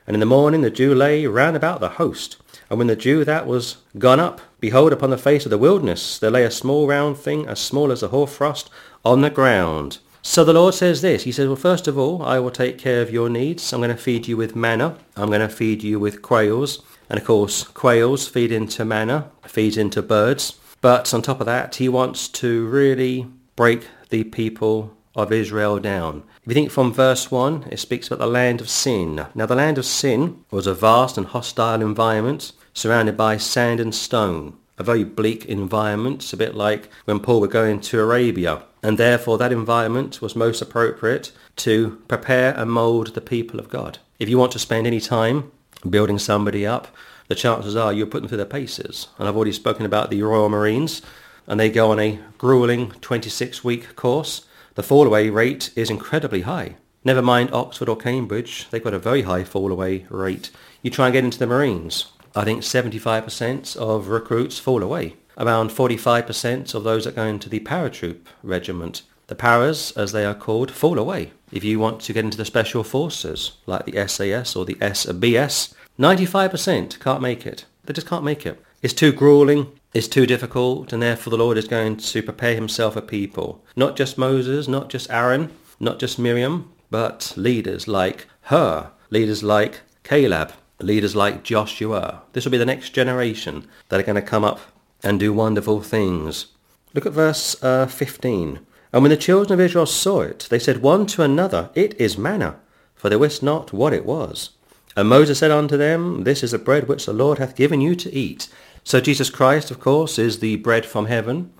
and 0.07 0.15
in 0.15 0.19
the 0.19 0.25
morning 0.25 0.61
the 0.61 0.69
dew 0.69 0.93
lay 0.93 1.25
round 1.25 1.55
about 1.55 1.79
the 1.79 1.89
host. 1.89 2.37
And 2.69 2.79
when 2.79 2.87
the 2.87 2.95
dew 2.95 3.23
that 3.23 3.47
was 3.47 3.77
gone 3.97 4.19
up, 4.19 4.41
behold, 4.59 4.93
upon 4.93 5.09
the 5.09 5.17
face 5.17 5.45
of 5.45 5.49
the 5.49 5.57
wilderness 5.57 6.17
there 6.17 6.31
lay 6.31 6.43
a 6.43 6.51
small 6.51 6.87
round 6.87 7.17
thing, 7.17 7.47
as 7.47 7.59
small 7.59 7.91
as 7.91 8.01
a 8.01 8.07
hoarfrost, 8.07 8.69
on 9.03 9.21
the 9.21 9.29
ground. 9.29 9.99
So 10.21 10.43
the 10.43 10.53
Lord 10.53 10.73
says 10.73 11.01
this. 11.01 11.23
He 11.23 11.31
says, 11.31 11.45
well, 11.45 11.55
first 11.55 11.87
of 11.87 11.99
all, 11.99 12.23
I 12.23 12.39
will 12.39 12.49
take 12.49 12.79
care 12.79 13.03
of 13.03 13.11
your 13.11 13.29
needs. 13.29 13.71
I'm 13.71 13.79
going 13.79 13.95
to 13.95 14.01
feed 14.01 14.27
you 14.27 14.35
with 14.35 14.55
manna. 14.55 14.97
I'm 15.15 15.27
going 15.27 15.41
to 15.41 15.49
feed 15.49 15.83
you 15.83 15.99
with 15.99 16.23
quails. 16.23 16.81
And 17.09 17.19
of 17.19 17.25
course, 17.25 17.63
quails 17.63 18.27
feed 18.27 18.51
into 18.51 18.83
manna, 18.83 19.29
feeds 19.43 19.77
into 19.77 20.01
birds. 20.01 20.57
But 20.81 21.13
on 21.13 21.21
top 21.21 21.39
of 21.39 21.45
that, 21.45 21.75
he 21.75 21.87
wants 21.87 22.27
to 22.29 22.65
really 22.67 23.27
break 23.55 23.87
the 24.09 24.23
people 24.23 24.97
of 25.15 25.31
Israel 25.31 25.79
down. 25.79 26.23
If 26.43 26.49
you 26.49 26.53
think 26.53 26.71
from 26.71 26.93
verse 26.93 27.31
1, 27.31 27.69
it 27.71 27.79
speaks 27.79 28.07
about 28.07 28.19
the 28.19 28.27
land 28.27 28.61
of 28.61 28.69
sin. 28.69 29.25
Now 29.33 29.45
the 29.45 29.55
land 29.55 29.77
of 29.77 29.85
sin 29.85 30.43
was 30.51 30.67
a 30.67 30.73
vast 30.73 31.17
and 31.17 31.27
hostile 31.27 31.81
environment 31.81 32.51
surrounded 32.73 33.15
by 33.15 33.37
sand 33.37 33.79
and 33.79 33.95
stone. 33.95 34.57
A 34.77 34.83
very 34.83 35.05
bleak 35.05 35.45
environment, 35.45 36.21
it's 36.21 36.33
a 36.33 36.37
bit 36.37 36.53
like 36.53 36.89
when 37.05 37.21
Paul 37.21 37.39
would 37.41 37.51
go 37.51 37.63
into 37.63 37.99
Arabia. 37.99 38.63
And 38.83 38.97
therefore 38.97 39.37
that 39.37 39.53
environment 39.53 40.21
was 40.21 40.35
most 40.35 40.61
appropriate 40.61 41.31
to 41.57 42.01
prepare 42.07 42.53
and 42.57 42.69
mould 42.69 43.13
the 43.13 43.21
people 43.21 43.59
of 43.59 43.69
God. 43.69 43.99
If 44.19 44.27
you 44.27 44.37
want 44.37 44.51
to 44.51 44.59
spend 44.59 44.85
any 44.85 44.99
time 44.99 45.51
building 45.89 46.19
somebody 46.19 46.65
up, 46.65 46.89
the 47.27 47.35
chances 47.35 47.75
are 47.75 47.93
you'll 47.93 48.07
put 48.07 48.21
them 48.21 48.27
through 48.27 48.37
their 48.37 48.45
paces. 48.45 49.07
And 49.17 49.27
I've 49.27 49.35
already 49.35 49.53
spoken 49.53 49.85
about 49.85 50.09
the 50.09 50.21
Royal 50.21 50.49
Marines, 50.49 51.01
and 51.47 51.59
they 51.59 51.69
go 51.69 51.91
on 51.91 51.99
a 51.99 52.19
grueling 52.37 52.91
26-week 52.91 53.95
course 53.95 54.45
the 54.75 54.83
fall 54.83 55.07
away 55.07 55.29
rate 55.29 55.71
is 55.75 55.89
incredibly 55.89 56.41
high. 56.41 56.75
Never 57.03 57.21
mind 57.21 57.51
Oxford 57.53 57.89
or 57.89 57.95
Cambridge, 57.95 58.67
they've 58.69 58.83
got 58.83 58.93
a 58.93 58.99
very 58.99 59.23
high 59.23 59.43
fall 59.43 59.71
away 59.71 60.05
rate. 60.09 60.51
You 60.81 60.91
try 60.91 61.07
and 61.07 61.13
get 61.13 61.23
into 61.23 61.39
the 61.39 61.47
Marines, 61.47 62.07
I 62.35 62.43
think 62.43 62.61
75% 62.61 63.77
of 63.77 64.09
recruits 64.09 64.59
fall 64.59 64.83
away. 64.83 65.15
Around 65.37 65.69
45% 65.69 66.75
of 66.75 66.83
those 66.83 67.05
that 67.05 67.15
go 67.15 67.25
into 67.25 67.47
the 67.47 67.61
paratroop 67.61 68.25
regiment, 68.43 69.03
the 69.27 69.35
paras 69.35 69.91
as 69.93 70.11
they 70.11 70.25
are 70.25 70.33
called, 70.33 70.71
fall 70.71 70.99
away. 70.99 71.31
If 71.51 71.63
you 71.63 71.79
want 71.79 72.01
to 72.01 72.13
get 72.13 72.25
into 72.25 72.37
the 72.37 72.43
special 72.43 72.83
forces, 72.83 73.53
like 73.65 73.85
the 73.85 74.07
SAS 74.07 74.55
or 74.55 74.65
the 74.65 74.75
SBS, 74.75 75.73
95% 75.97 76.99
can't 76.99 77.21
make 77.21 77.45
it. 77.45 77.65
They 77.85 77.93
just 77.93 78.07
can't 78.07 78.23
make 78.23 78.45
it. 78.45 78.61
It's 78.81 78.93
too 78.93 79.13
grueling, 79.13 79.71
is 79.95 80.09
too 80.09 80.25
difficult, 80.25 80.91
and 80.91 81.01
therefore 81.01 81.31
the 81.31 81.37
Lord 81.37 81.57
is 81.57 81.69
going 81.69 81.95
to 81.95 82.21
prepare 82.21 82.53
himself 82.53 82.97
a 82.97 83.01
people. 83.01 83.63
Not 83.77 83.95
just 83.95 84.17
Moses, 84.17 84.67
not 84.67 84.89
just 84.89 85.09
Aaron, 85.09 85.51
not 85.79 85.99
just 85.99 86.19
Miriam, 86.19 86.73
but 86.91 87.33
leaders 87.37 87.87
like 87.87 88.27
her, 88.43 88.91
leaders 89.09 89.41
like 89.41 89.79
Caleb, 90.03 90.51
leaders 90.81 91.15
like 91.15 91.43
Joshua. 91.43 92.23
This 92.33 92.43
will 92.43 92.51
be 92.51 92.57
the 92.57 92.65
next 92.65 92.89
generation 92.89 93.67
that 93.87 93.97
are 93.97 94.03
going 94.03 94.17
to 94.17 94.21
come 94.21 94.43
up 94.43 94.59
and 95.01 95.17
do 95.17 95.31
wonderful 95.31 95.81
things. 95.81 96.47
Look 96.93 97.05
at 97.05 97.13
verse 97.13 97.55
uh, 97.63 97.87
15. 97.87 98.59
And 98.91 99.01
when 99.01 99.11
the 99.11 99.17
children 99.17 99.57
of 99.57 99.63
Israel 99.63 99.85
saw 99.85 100.21
it, 100.21 100.47
they 100.49 100.59
said 100.59 100.81
one 100.81 101.05
to 101.07 101.23
another, 101.23 101.69
It 101.73 101.93
is 101.99 102.17
manna, 102.17 102.59
for 102.95 103.09
they 103.09 103.15
wist 103.15 103.41
not 103.41 103.71
what 103.71 103.93
it 103.93 104.05
was. 104.05 104.49
And 104.97 105.09
Moses 105.09 105.39
said 105.39 105.51
unto 105.51 105.77
them, 105.77 106.23
This 106.23 106.43
is 106.43 106.51
the 106.51 106.57
bread 106.57 106.87
which 106.87 107.05
the 107.05 107.13
Lord 107.13 107.37
hath 107.37 107.55
given 107.55 107.81
you 107.81 107.95
to 107.95 108.13
eat. 108.13 108.47
So 108.85 109.01
Jesus 109.01 109.31
Christ, 109.31 109.71
of 109.71 109.79
course, 109.79 110.19
is 110.19 110.39
the 110.39 110.57
bread 110.57 110.85
from 110.85 111.07
heaven. 111.07 111.51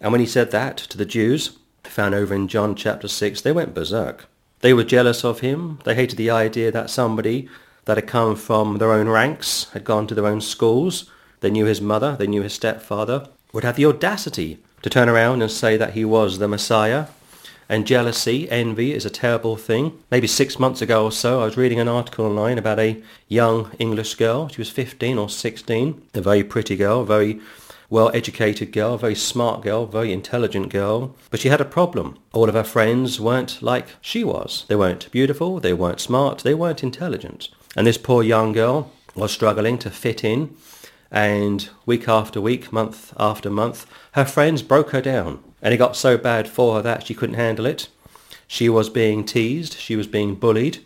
And 0.00 0.12
when 0.12 0.20
he 0.22 0.26
said 0.26 0.50
that 0.52 0.78
to 0.78 0.96
the 0.96 1.04
Jews, 1.04 1.58
found 1.84 2.14
over 2.14 2.34
in 2.34 2.48
John 2.48 2.74
chapter 2.74 3.06
6, 3.06 3.42
they 3.42 3.52
went 3.52 3.74
berserk. 3.74 4.24
They 4.60 4.72
were 4.72 4.82
jealous 4.82 5.22
of 5.22 5.40
him. 5.40 5.78
They 5.84 5.94
hated 5.94 6.16
the 6.16 6.30
idea 6.30 6.72
that 6.72 6.88
somebody 6.88 7.50
that 7.84 7.98
had 7.98 8.06
come 8.06 8.34
from 8.34 8.78
their 8.78 8.92
own 8.92 9.10
ranks, 9.10 9.68
had 9.74 9.84
gone 9.84 10.06
to 10.06 10.14
their 10.14 10.26
own 10.26 10.40
schools, 10.40 11.10
they 11.40 11.50
knew 11.50 11.66
his 11.66 11.82
mother, 11.82 12.16
they 12.18 12.26
knew 12.26 12.42
his 12.42 12.54
stepfather, 12.54 13.28
would 13.52 13.64
have 13.64 13.76
the 13.76 13.84
audacity 13.84 14.58
to 14.80 14.88
turn 14.88 15.10
around 15.10 15.42
and 15.42 15.50
say 15.50 15.76
that 15.76 15.92
he 15.92 16.06
was 16.06 16.38
the 16.38 16.48
Messiah. 16.48 17.08
And 17.70 17.86
jealousy, 17.86 18.50
envy 18.50 18.92
is 18.92 19.06
a 19.06 19.10
terrible 19.10 19.56
thing. 19.56 19.96
Maybe 20.10 20.26
six 20.26 20.58
months 20.58 20.82
ago 20.82 21.04
or 21.04 21.12
so, 21.12 21.40
I 21.40 21.44
was 21.44 21.56
reading 21.56 21.78
an 21.78 21.86
article 21.86 22.26
online 22.26 22.58
about 22.58 22.80
a 22.80 23.00
young 23.28 23.70
English 23.78 24.16
girl. 24.16 24.48
She 24.48 24.60
was 24.60 24.70
15 24.70 25.16
or 25.16 25.28
16, 25.28 26.02
a 26.14 26.20
very 26.20 26.42
pretty 26.42 26.74
girl, 26.74 27.04
very 27.04 27.40
well-educated 27.88 28.72
girl, 28.72 28.98
very 28.98 29.14
smart 29.14 29.62
girl, 29.62 29.86
very 29.86 30.12
intelligent 30.12 30.70
girl. 30.70 31.14
But 31.30 31.38
she 31.38 31.48
had 31.48 31.60
a 31.60 31.64
problem. 31.64 32.18
All 32.32 32.48
of 32.48 32.56
her 32.56 32.64
friends 32.64 33.20
weren't 33.20 33.62
like 33.62 33.86
she 34.00 34.24
was. 34.24 34.64
They 34.66 34.74
weren't 34.74 35.08
beautiful, 35.12 35.60
they 35.60 35.72
weren't 35.72 36.00
smart, 36.00 36.40
they 36.40 36.54
weren't 36.54 36.82
intelligent. 36.82 37.50
And 37.76 37.86
this 37.86 37.98
poor 37.98 38.24
young 38.24 38.50
girl 38.50 38.90
was 39.14 39.30
struggling 39.30 39.78
to 39.78 39.90
fit 39.90 40.24
in 40.24 40.56
and 41.12 41.68
week 41.86 42.08
after 42.08 42.40
week, 42.40 42.72
month 42.72 43.12
after 43.16 43.50
month, 43.50 43.86
her 44.12 44.24
friends 44.24 44.62
broke 44.62 44.90
her 44.90 45.00
down. 45.00 45.42
And 45.62 45.74
it 45.74 45.78
got 45.78 45.96
so 45.96 46.16
bad 46.16 46.48
for 46.48 46.76
her 46.76 46.82
that 46.82 47.06
she 47.06 47.14
couldn't 47.14 47.36
handle 47.36 47.66
it. 47.66 47.88
She 48.46 48.68
was 48.68 48.88
being 48.88 49.24
teased, 49.24 49.78
she 49.78 49.94
was 49.94 50.06
being 50.06 50.34
bullied, 50.34 50.78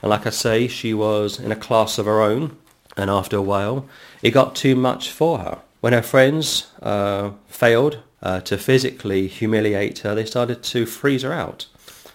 and 0.00 0.10
like 0.10 0.26
I 0.26 0.30
say, 0.30 0.66
she 0.66 0.94
was 0.94 1.38
in 1.38 1.52
a 1.52 1.56
class 1.56 1.98
of 1.98 2.06
her 2.06 2.22
own, 2.22 2.56
and 2.96 3.10
after 3.10 3.36
a 3.36 3.42
while, 3.42 3.86
it 4.22 4.30
got 4.30 4.54
too 4.54 4.74
much 4.74 5.10
for 5.10 5.38
her. 5.38 5.58
When 5.80 5.92
her 5.92 6.02
friends 6.02 6.72
uh, 6.80 7.32
failed 7.48 7.98
uh, 8.22 8.40
to 8.42 8.56
physically 8.56 9.28
humiliate 9.28 9.98
her, 10.00 10.14
they 10.14 10.24
started 10.24 10.62
to 10.62 10.86
freeze 10.86 11.22
her 11.22 11.32
out. 11.32 11.66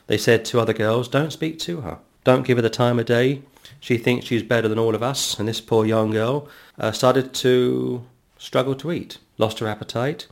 They 0.08 0.18
said 0.18 0.46
to 0.46 0.60
other 0.60 0.74
girls, 0.74 1.08
don't 1.08 1.34
speak 1.34 1.60
to 1.60 1.82
her. 1.82 2.00
Don't 2.24 2.46
give 2.46 2.58
her 2.58 2.62
the 2.62 2.70
time 2.70 3.00
of 3.00 3.06
day. 3.06 3.42
She 3.80 3.98
thinks 3.98 4.26
she's 4.26 4.44
better 4.44 4.68
than 4.68 4.80
all 4.80 4.96
of 4.96 5.04
us, 5.04 5.38
and 5.38 5.48
this 5.48 5.62
poor 5.62 5.86
young 5.86 6.12
girl 6.12 6.48
uh, 6.80 6.92
started 6.92 7.34
to 7.36 8.04
struggle 8.38 8.76
to 8.76 8.92
eat, 8.92 9.18
lost 9.38 9.60
her 9.60 9.68
appetite, 9.68 10.28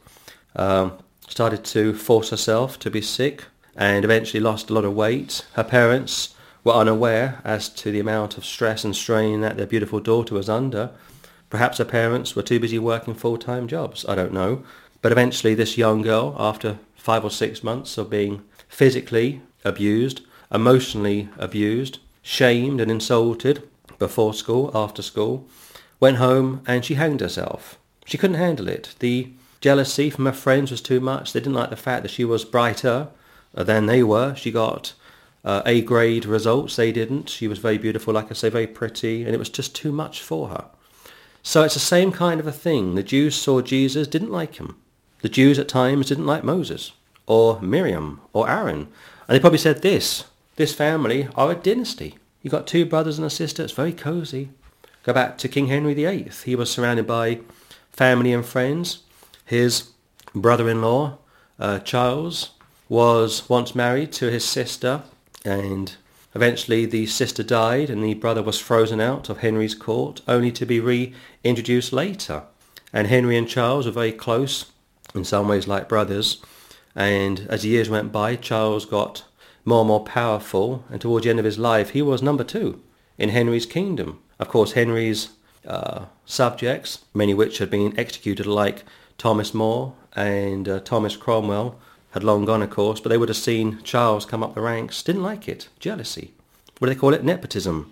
um, 0.56 0.98
started 1.28 1.64
to 1.66 1.94
force 1.94 2.30
herself 2.30 2.80
to 2.80 2.92
be 2.92 3.02
sick, 3.02 3.46
and 3.76 4.06
eventually 4.06 4.40
lost 4.40 4.70
a 4.70 4.74
lot 4.74 4.86
of 4.86 4.96
weight. 4.96 5.46
Her 5.54 5.64
parents 5.64 6.34
were 6.64 6.74
unaware 6.74 7.42
as 7.44 7.70
to 7.70 7.92
the 7.92 8.00
amount 8.00 8.38
of 8.38 8.46
stress 8.46 8.84
and 8.84 8.96
strain 8.96 9.42
that 9.42 9.58
their 9.58 9.68
beautiful 9.68 10.00
daughter 10.00 10.34
was 10.34 10.50
under. 10.50 10.92
Perhaps 11.50 11.78
her 11.78 11.86
parents 11.86 12.36
were 12.36 12.42
too 12.42 12.60
busy 12.60 12.80
working 12.80 13.14
full-time 13.14 13.68
jobs. 13.68 14.06
I 14.08 14.16
don't 14.16 14.34
know. 14.34 14.64
But 15.02 15.12
eventually 15.12 15.54
this 15.54 15.78
young 15.78 16.02
girl, 16.02 16.36
after 16.40 16.80
five 16.96 17.24
or 17.24 17.30
six 17.30 17.64
months 17.64 17.98
of 17.98 18.10
being 18.10 18.44
physically 18.68 19.42
abused, 19.64 20.22
emotionally 20.52 21.30
abused, 21.38 22.00
shamed 22.24 22.82
and 22.82 22.90
insulted 22.90 23.62
before 24.00 24.34
school, 24.34 24.72
after 24.74 25.02
school, 25.02 25.48
went 26.00 26.18
home 26.18 26.64
and 26.66 26.84
she 26.84 26.96
hanged 26.96 27.22
herself. 27.22 27.78
She 28.06 28.18
couldn't 28.18 28.38
handle 28.38 28.68
it. 28.68 28.96
The 29.00 29.32
jealousy 29.66 30.12
from 30.12 30.28
her 30.28 30.32
friends 30.32 30.70
was 30.70 30.80
too 30.80 31.00
much. 31.00 31.34
They 31.34 31.40
didn't 31.40 31.56
like 31.56 31.72
the 31.72 31.76
fact 31.76 32.04
that 32.04 32.12
she 32.12 32.24
was 32.24 32.46
brighter 32.46 33.08
than 33.52 33.88
they 33.88 34.04
were. 34.04 34.36
She 34.36 34.52
got 34.52 34.94
uh, 35.44 35.64
A-grade 35.66 36.28
results. 36.28 36.76
They 36.76 36.92
didn't. 36.92 37.30
She 37.30 37.48
was 37.48 37.58
very 37.58 37.80
beautiful, 37.80 38.14
like 38.14 38.30
I 38.30 38.36
say, 38.36 38.50
very 38.50 38.68
pretty, 38.68 39.24
and 39.24 39.34
it 39.34 39.40
was 39.40 39.50
just 39.50 39.76
too 39.76 39.92
much 39.92 40.22
for 40.22 40.50
her. 40.50 40.66
So 41.42 41.64
it's 41.64 41.74
the 41.74 41.80
same 41.80 42.12
kind 42.12 42.40
of 42.40 42.46
a 42.46 42.52
thing. 42.52 42.94
The 42.94 43.02
Jews 43.02 43.34
saw 43.34 43.60
Jesus, 43.62 44.08
didn't 44.08 44.32
like 44.32 44.58
him. 44.58 44.78
The 45.24 45.30
Jews 45.30 45.58
at 45.58 45.68
times 45.68 46.10
didn't 46.10 46.28
like 46.28 46.44
Moses 46.44 46.92
or 47.26 47.60
Miriam 47.60 48.22
or 48.34 48.48
Aaron. 48.48 48.88
And 49.28 49.36
they 49.36 49.40
probably 49.40 49.58
said 49.58 49.82
this, 49.82 50.26
this 50.58 50.76
family 50.76 51.28
are 51.34 51.50
a 51.50 51.56
dynasty. 51.56 52.20
You've 52.44 52.52
got 52.52 52.68
two 52.68 52.86
brothers 52.86 53.18
and 53.18 53.26
a 53.26 53.32
sister. 53.32 53.64
It's 53.64 53.74
very 53.74 53.94
cosy. 53.94 54.50
Go 55.02 55.12
back 55.12 55.40
to 55.40 55.48
King 55.48 55.70
Henry 55.70 55.96
VIII. 55.96 56.30
He 56.46 56.56
was 56.56 56.70
surrounded 56.70 57.08
by 57.08 57.40
family 57.92 58.32
and 58.32 58.46
friends. 58.46 59.00
His 59.46 59.92
brother-in-law, 60.34 61.18
uh, 61.60 61.80
Charles, 61.80 62.52
was 62.90 63.48
once 63.48 63.74
married 63.74 64.12
to 64.14 64.30
his 64.30 64.44
sister 64.44 65.04
and 65.44 65.96
eventually 66.34 66.86
the 66.86 67.06
sister 67.06 67.44
died 67.44 67.90
and 67.90 68.04
the 68.04 68.14
brother 68.16 68.44
was 68.44 68.60
frozen 68.60 69.00
out 69.00 69.30
of 69.30 69.40
Henry's 69.40 69.76
court 69.76 70.22
only 70.28 70.52
to 70.52 70.66
be 70.66 70.80
reintroduced 70.80 71.94
later. 71.94 72.44
And 72.92 73.08
Henry 73.08 73.38
and 73.38 73.48
Charles 73.48 73.86
were 73.86 73.92
very 73.92 74.12
close, 74.12 74.72
in 75.14 75.24
some 75.24 75.48
ways 75.48 75.68
like 75.68 75.90
brothers. 75.90 76.42
And 76.96 77.46
as 77.50 77.62
the 77.62 77.70
years 77.70 77.90
went 77.90 78.12
by, 78.12 78.36
Charles 78.36 78.86
got 78.86 79.26
more 79.64 79.82
and 79.82 79.88
more 79.88 80.04
powerful, 80.04 80.86
and 80.90 81.02
towards 81.02 81.24
the 81.24 81.30
end 81.30 81.40
of 81.40 81.46
his 81.46 81.58
life, 81.58 81.90
he 81.92 82.02
was 82.02 82.22
number 82.22 82.44
two 82.44 82.82
in 83.18 83.30
Henry's 83.30 83.66
kingdom. 83.66 84.20
Of 84.40 84.50
course, 84.50 84.74
Henry's 84.74 85.30
uh, 85.68 86.06
subjects, 86.26 87.06
many 87.14 87.34
which 87.34 87.58
had 87.58 87.70
been 87.70 87.98
executed 87.98 88.46
like 88.46 88.84
Thomas 89.18 89.54
More 89.54 89.94
and 90.16 90.68
uh, 90.68 90.80
Thomas 90.80 91.16
Cromwell, 91.16 91.80
had 92.16 92.24
long 92.24 92.46
gone, 92.46 92.62
of 92.62 92.70
course, 92.70 93.02
but 93.02 93.10
they 93.10 93.18
would 93.18 93.28
have 93.28 93.38
seen 93.38 93.82
Charles 93.84 94.26
come 94.26 94.42
up 94.42 94.56
the 94.56 94.62
ranks, 94.62 95.04
didn't 95.04 95.22
like 95.24 95.50
it, 95.50 95.68
jealousy. 95.80 96.34
What 96.80 96.88
do 96.88 96.94
they 96.94 97.00
call 97.00 97.14
it? 97.14 97.26
Nepotism. 97.26 97.92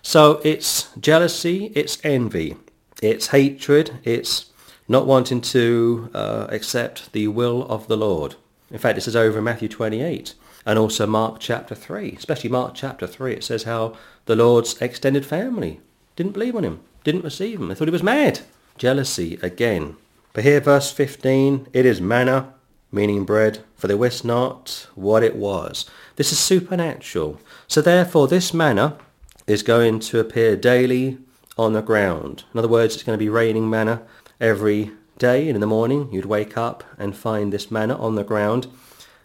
So 0.00 0.40
it's 0.44 0.94
jealousy, 0.96 1.72
it's 1.74 1.98
envy, 2.04 2.56
it's 3.02 3.28
hatred, 3.28 3.98
it's 4.04 4.52
not 4.86 5.06
wanting 5.06 5.40
to 5.40 6.08
uh, 6.14 6.46
accept 6.50 7.12
the 7.12 7.26
will 7.26 7.66
of 7.66 7.88
the 7.88 7.96
Lord. 7.96 8.36
In 8.70 8.78
fact, 8.78 8.94
this 8.94 9.08
is 9.08 9.16
over 9.16 9.38
in 9.38 9.44
Matthew 9.44 9.68
28 9.68 10.34
and 10.66 10.78
also 10.78 11.06
Mark 11.06 11.40
chapter 11.40 11.74
3. 11.74 12.12
Especially 12.12 12.50
Mark 12.50 12.74
chapter 12.74 13.06
3, 13.06 13.32
it 13.32 13.44
says 13.44 13.64
how 13.64 13.96
the 14.26 14.36
Lord's 14.36 14.80
extended 14.80 15.26
family 15.26 15.80
didn't 16.16 16.32
believe 16.32 16.54
on 16.54 16.64
him, 16.64 16.80
didn't 17.02 17.24
receive 17.24 17.60
him. 17.60 17.68
They 17.68 17.74
thought 17.74 17.88
he 17.88 17.92
was 17.92 18.02
mad. 18.02 18.40
Jealousy 18.78 19.38
again. 19.42 19.96
But 20.34 20.44
here, 20.44 20.60
verse 20.60 20.92
15, 20.92 21.68
it 21.72 21.86
is 21.86 22.00
manna, 22.02 22.52
meaning 22.92 23.24
bread, 23.24 23.64
for 23.76 23.88
they 23.88 23.94
wist 23.94 24.22
not 24.22 24.86
what 24.94 25.22
it 25.22 25.36
was. 25.36 25.88
This 26.16 26.30
is 26.30 26.38
supernatural. 26.38 27.40
So 27.66 27.80
therefore, 27.80 28.28
this 28.28 28.52
manna 28.52 28.98
is 29.46 29.62
going 29.62 30.00
to 30.00 30.20
appear 30.20 30.56
daily 30.56 31.16
on 31.56 31.72
the 31.72 31.80
ground. 31.80 32.44
In 32.52 32.58
other 32.58 32.68
words, 32.68 32.94
it's 32.94 33.04
going 33.04 33.18
to 33.18 33.24
be 33.24 33.30
raining 33.30 33.70
manna 33.70 34.02
every 34.38 34.90
day. 35.16 35.48
And 35.48 35.56
in 35.56 35.62
the 35.62 35.66
morning, 35.66 36.12
you'd 36.12 36.26
wake 36.26 36.58
up 36.58 36.84
and 36.98 37.16
find 37.16 37.50
this 37.50 37.70
manna 37.70 37.96
on 37.96 38.14
the 38.14 38.24
ground 38.24 38.66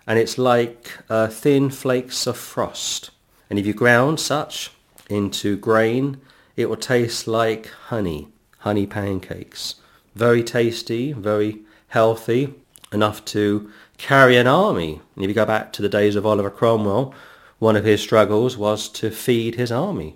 and 0.10 0.18
it's 0.18 0.40
like 0.40 0.98
uh, 1.08 1.28
thin 1.28 1.70
flakes 1.70 2.26
of 2.26 2.36
frost. 2.36 3.12
And 3.48 3.60
if 3.60 3.68
you 3.68 3.76
ground 3.76 4.20
such 4.20 4.72
into 5.08 5.56
grain, 5.56 6.20
it 6.58 6.68
will 6.68 6.78
taste 6.78 7.28
like 7.28 7.68
honey, 7.90 8.30
honey 8.58 8.88
pancakes. 8.88 9.76
Very 10.16 10.44
tasty, 10.44 11.14
very 11.14 11.60
healthy, 11.90 12.54
enough 12.92 13.24
to 13.26 13.72
carry 13.98 14.38
an 14.38 14.48
army. 14.48 15.02
And 15.16 15.24
if 15.24 15.30
you 15.30 15.34
go 15.34 15.46
back 15.46 15.72
to 15.74 15.82
the 15.82 15.90
days 15.90 16.16
of 16.16 16.26
Oliver 16.26 16.50
Cromwell, 16.50 17.14
one 17.60 17.76
of 17.76 17.86
his 17.86 18.02
struggles 18.02 18.58
was 18.58 18.90
to 18.90 19.12
feed 19.12 19.56
his 19.56 19.72
army, 19.72 20.16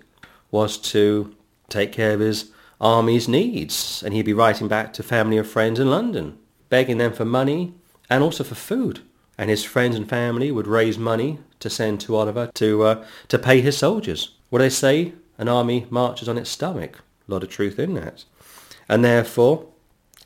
was 0.50 0.76
to 0.78 1.34
take 1.68 1.92
care 1.92 2.14
of 2.14 2.20
his 2.20 2.50
army's 2.80 3.28
needs. 3.28 4.02
And 4.02 4.14
he'd 4.14 4.22
be 4.22 4.32
writing 4.32 4.68
back 4.68 4.92
to 4.94 5.02
family 5.02 5.38
and 5.38 5.46
friends 5.46 5.78
in 5.78 5.90
London, 5.90 6.38
begging 6.68 6.98
them 6.98 7.12
for 7.12 7.24
money 7.24 7.74
and 8.10 8.22
also 8.22 8.44
for 8.44 8.54
food 8.54 9.00
and 9.36 9.50
his 9.50 9.64
friends 9.64 9.96
and 9.96 10.08
family 10.08 10.50
would 10.50 10.66
raise 10.66 10.98
money 10.98 11.38
to 11.60 11.70
send 11.70 12.00
to 12.00 12.16
Oliver 12.16 12.50
to 12.54 12.82
uh, 12.82 13.04
to 13.28 13.38
pay 13.38 13.60
his 13.60 13.76
soldiers. 13.76 14.34
What 14.50 14.58
do 14.58 14.64
they 14.64 14.70
say? 14.70 15.12
An 15.36 15.48
army 15.48 15.86
marches 15.90 16.28
on 16.28 16.38
its 16.38 16.50
stomach. 16.50 17.00
A 17.28 17.32
lot 17.32 17.42
of 17.42 17.48
truth 17.48 17.78
in 17.78 17.94
that. 17.94 18.24
And 18.88 19.04
therefore, 19.04 19.66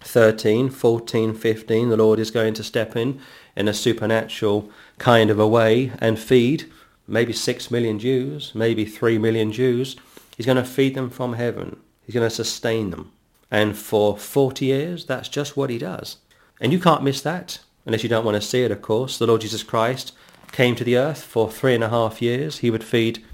13, 0.01 0.70
14, 0.70 1.34
15, 1.34 1.88
the 1.88 1.96
Lord 1.96 2.18
is 2.18 2.30
going 2.30 2.55
to 2.55 2.64
step 2.64 2.96
in 2.96 3.20
in 3.57 3.68
a 3.68 3.74
supernatural 3.74 4.70
kind 4.99 5.30
of 5.30 5.38
a 5.38 5.49
way 5.49 5.92
and 5.99 6.18
feed 6.18 6.70
maybe 7.07 7.32
6 7.32 7.70
million 7.70 7.99
Jews, 7.99 8.55
maybe 8.55 8.84
3 8.84 9.18
million 9.18 9.51
Jews. 9.51 9.96
He's 10.36 10.46
going 10.46 10.57
to 10.57 10.64
feed 10.64 10.94
them 10.94 11.11
from 11.11 11.32
heaven. 11.32 11.80
He's 12.05 12.14
going 12.14 12.28
to 12.28 12.34
sustain 12.34 12.90
them. 12.90 13.11
And 13.51 13.76
for 13.76 14.16
40 14.16 14.66
years, 14.66 15.07
that's 15.07 15.28
just 15.28 15.57
what 15.57 15.70
he 15.70 15.78
does. 15.78 16.18
And 16.61 16.72
you 16.72 16.78
can't 16.78 17.03
miss 17.03 17.20
that 17.22 17.61
unless 17.86 18.03
you 18.03 18.09
don't 18.09 18.24
want 18.24 18.34
to 18.34 18.46
see 18.46 18.62
it, 18.62 18.70
of 18.70 18.82
course. 18.82 19.18
The 19.18 19.26
Lord 19.26 19.40
Jesus 19.40 19.62
Christ 19.62 20.12
came 20.53 20.76
to 20.76 20.84
the 20.84 20.96
earth 20.96 21.22
for 21.22 21.51
three 21.51 21.74
and 21.74 21.82
a 21.82 21.88
half 21.88 22.20
years. 22.20 22.59
He 22.59 22.70
would 22.70 22.84
feed, 22.84 23.24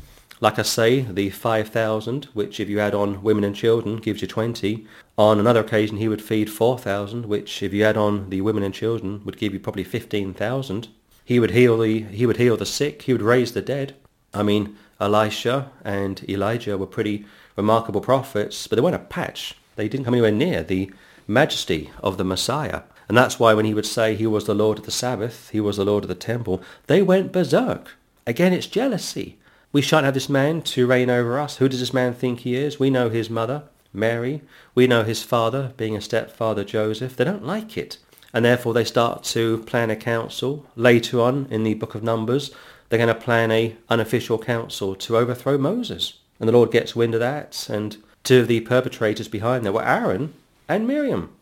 like 0.45 0.59
I 0.59 0.63
say, 0.63 1.01
the 1.01 1.31
5,000, 1.31 2.27
which 2.35 2.61
if 2.61 2.69
you 2.69 2.79
add 2.79 2.95
on 2.95 3.23
women 3.23 3.45
and 3.45 3.57
children 3.57 3.97
gives 3.97 4.21
you 4.21 4.29
20. 4.29 4.87
On 5.17 5.41
another 5.41 5.61
occasion, 5.61 5.97
he 5.97 6.07
would 6.07 6.21
feed 6.21 6.51
4,000, 6.51 7.25
which 7.25 7.63
if 7.63 7.73
you 7.73 7.83
add 7.83 7.97
on 7.97 8.29
the 8.29 8.43
women 8.43 8.63
and 8.63 8.75
children 8.75 9.25
would 9.25 9.39
give 9.39 9.55
you 9.55 9.59
probably 9.59 9.85
15,000. 9.85 10.89
He 11.25 11.41
would 11.41 11.53
heal 11.53 11.79
the 11.79 12.03
he 12.03 12.27
would 12.27 12.37
heal 12.37 12.59
the 12.59 12.67
sick. 12.67 13.01
He 13.01 13.15
would 13.15 13.23
raise 13.23 13.53
the 13.53 13.63
dead. 13.63 13.97
I 14.35 14.43
mean, 14.43 14.77
Elisha 15.01 15.71
and 15.83 16.23
Elijah 16.29 16.77
were 16.77 16.87
pretty 16.87 17.25
remarkable 17.57 18.03
prophets, 18.03 18.67
but 18.67 18.77
they 18.77 18.83
weren't 18.83 18.97
a 18.97 18.99
patch. 18.99 19.57
They 19.77 19.89
didn't 19.89 20.05
come 20.05 20.13
anywhere 20.13 20.31
near 20.31 20.63
the 20.63 20.93
majesty 21.27 21.91
of 22.03 22.19
the 22.19 22.25
Messiah. 22.25 22.83
And 23.09 23.17
that's 23.17 23.41
why 23.41 23.55
when 23.55 23.65
he 23.65 23.73
would 23.73 23.87
say 23.87 24.15
he 24.15 24.27
was 24.27 24.45
the 24.45 24.55
Lord 24.55 24.79
of 24.79 24.85
the 24.85 24.91
Sabbath, 24.91 25.49
he 25.49 25.61
was 25.61 25.79
the 25.79 25.87
Lord 25.87 26.05
of 26.05 26.09
the 26.09 26.15
temple, 26.15 26.63
they 26.87 27.01
went 27.01 27.33
berserk. 27.33 27.93
Again, 28.27 28.53
it's 28.53 28.67
jealousy. 28.67 29.39
We 29.75 29.83
shan't 29.83 30.05
have 30.05 30.14
this 30.14 30.29
man 30.29 30.62
to 30.62 30.87
reign 30.87 31.11
over 31.11 31.37
us. 31.37 31.57
Who 31.57 31.68
does 31.68 31.81
this 31.81 31.93
man 31.93 32.14
think 32.14 32.41
he 32.41 32.55
is? 32.55 32.79
We 32.79 32.91
know 32.91 33.09
his 33.09 33.29
mother, 33.29 33.64
Mary. 33.93 34.41
We 34.72 34.87
know 34.87 35.03
his 35.03 35.25
father, 35.25 35.72
being 35.77 35.97
a 35.97 36.01
stepfather, 36.01 36.62
Joseph. 36.62 37.16
They 37.16 37.25
don't 37.25 37.45
like 37.45 37.77
it. 37.77 37.99
And 38.33 38.45
therefore 38.45 38.72
they 38.72 38.85
start 38.85 39.25
to 39.25 39.64
plan 39.64 39.91
a 39.91 39.97
council. 39.97 40.64
Later 40.77 41.20
on 41.20 41.49
in 41.51 41.64
the 41.64 41.75
book 41.75 41.97
of 41.97 42.05
Numbers, 42.05 42.53
they're 42.89 43.05
going 43.05 43.09
to 43.09 43.20
plan 43.20 43.51
a 43.51 43.77
unofficial 43.89 44.39
council 44.39 44.95
to 44.95 45.16
overthrow 45.16 45.59
Moses. 45.59 46.20
And 46.39 46.49
the 46.49 46.53
Lord 46.53 46.70
gets 46.70 46.95
wind 46.95 47.14
of 47.14 47.20
that. 47.20 47.68
And 47.68 47.97
two 48.22 48.43
of 48.43 48.47
the 48.47 48.61
perpetrators 48.61 49.27
behind 49.27 49.64
there 49.64 49.72
were 49.72 49.85
Aaron 49.85 50.35
and 50.68 50.87
Miriam. 50.87 51.33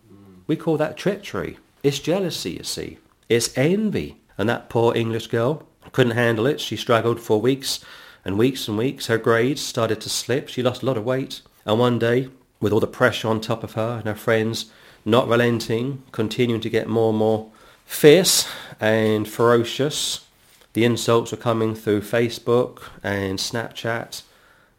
We 0.46 0.56
call 0.56 0.78
that 0.78 0.96
treachery. 0.96 1.58
It's 1.82 1.98
jealousy, 1.98 2.52
you 2.52 2.64
see. 2.64 2.96
It's 3.28 3.54
envy. 3.58 4.16
And 4.38 4.48
that 4.48 4.70
poor 4.70 4.96
English 4.96 5.26
girl 5.26 5.68
couldn't 5.92 6.16
handle 6.16 6.46
it. 6.46 6.62
She 6.62 6.76
struggled 6.76 7.20
for 7.20 7.38
weeks 7.38 7.84
and 8.24 8.38
weeks 8.38 8.68
and 8.68 8.78
weeks. 8.78 9.06
Her 9.06 9.18
grades 9.18 9.60
started 9.60 10.00
to 10.02 10.08
slip. 10.08 10.48
She 10.48 10.62
lost 10.62 10.82
a 10.82 10.86
lot 10.86 10.96
of 10.96 11.04
weight. 11.04 11.42
And 11.64 11.78
one 11.78 11.98
day, 11.98 12.28
with 12.60 12.72
all 12.72 12.80
the 12.80 12.86
pressure 12.86 13.28
on 13.28 13.40
top 13.40 13.62
of 13.64 13.72
her 13.74 13.98
and 13.98 14.06
her 14.06 14.14
friends 14.14 14.70
not 15.04 15.28
relenting, 15.28 16.02
continuing 16.12 16.60
to 16.60 16.70
get 16.70 16.88
more 16.88 17.10
and 17.10 17.18
more 17.18 17.50
fierce 17.84 18.48
and 18.80 19.28
ferocious, 19.28 20.24
the 20.72 20.84
insults 20.84 21.32
were 21.32 21.38
coming 21.38 21.74
through 21.74 22.00
Facebook 22.00 22.82
and 23.02 23.38
Snapchat 23.38 24.22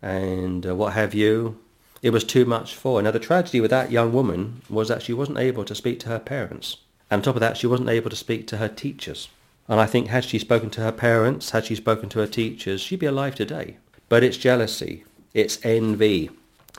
and 0.02 0.66
uh, 0.66 0.76
what 0.76 0.94
have 0.94 1.14
you. 1.14 1.60
It 2.02 2.12
was 2.12 2.24
too 2.24 2.46
much 2.46 2.76
for 2.76 2.98
her. 2.98 3.04
Now 3.04 3.12
the 3.12 3.20
tragedy 3.20 3.62
with 3.62 3.72
that 3.72 3.92
young 3.92 4.12
woman 4.12 4.62
was 4.70 4.88
that 4.88 5.02
she 5.02 5.14
wasn't 5.14 5.38
able 5.38 5.64
to 5.66 5.76
speak 5.76 6.00
to 6.02 6.10
her 6.10 6.20
parents. 6.20 6.78
And 7.10 7.20
on 7.20 7.24
top 7.24 7.36
of 7.36 7.42
that, 7.42 7.58
she 7.58 7.68
wasn't 7.68 7.90
able 7.90 8.10
to 8.10 8.16
speak 8.16 8.48
to 8.48 8.58
her 8.58 8.68
teachers. 8.68 9.30
And 9.68 9.80
I 9.80 9.86
think 9.86 10.08
had 10.08 10.26
she 10.26 10.40
spoken 10.40 10.70
to 10.72 10.82
her 10.82 10.92
parents, 10.92 11.52
had 11.52 11.66
she 11.66 11.76
spoken 11.76 12.10
to 12.10 12.20
her 12.20 12.28
teachers, 12.28 12.82
she'd 12.82 13.00
be 13.00 13.06
alive 13.06 13.36
today. 13.36 13.78
But 14.10 14.24
it's 14.24 14.38
jealousy. 14.38 15.06
It's 15.34 15.64
envy. 15.64 16.30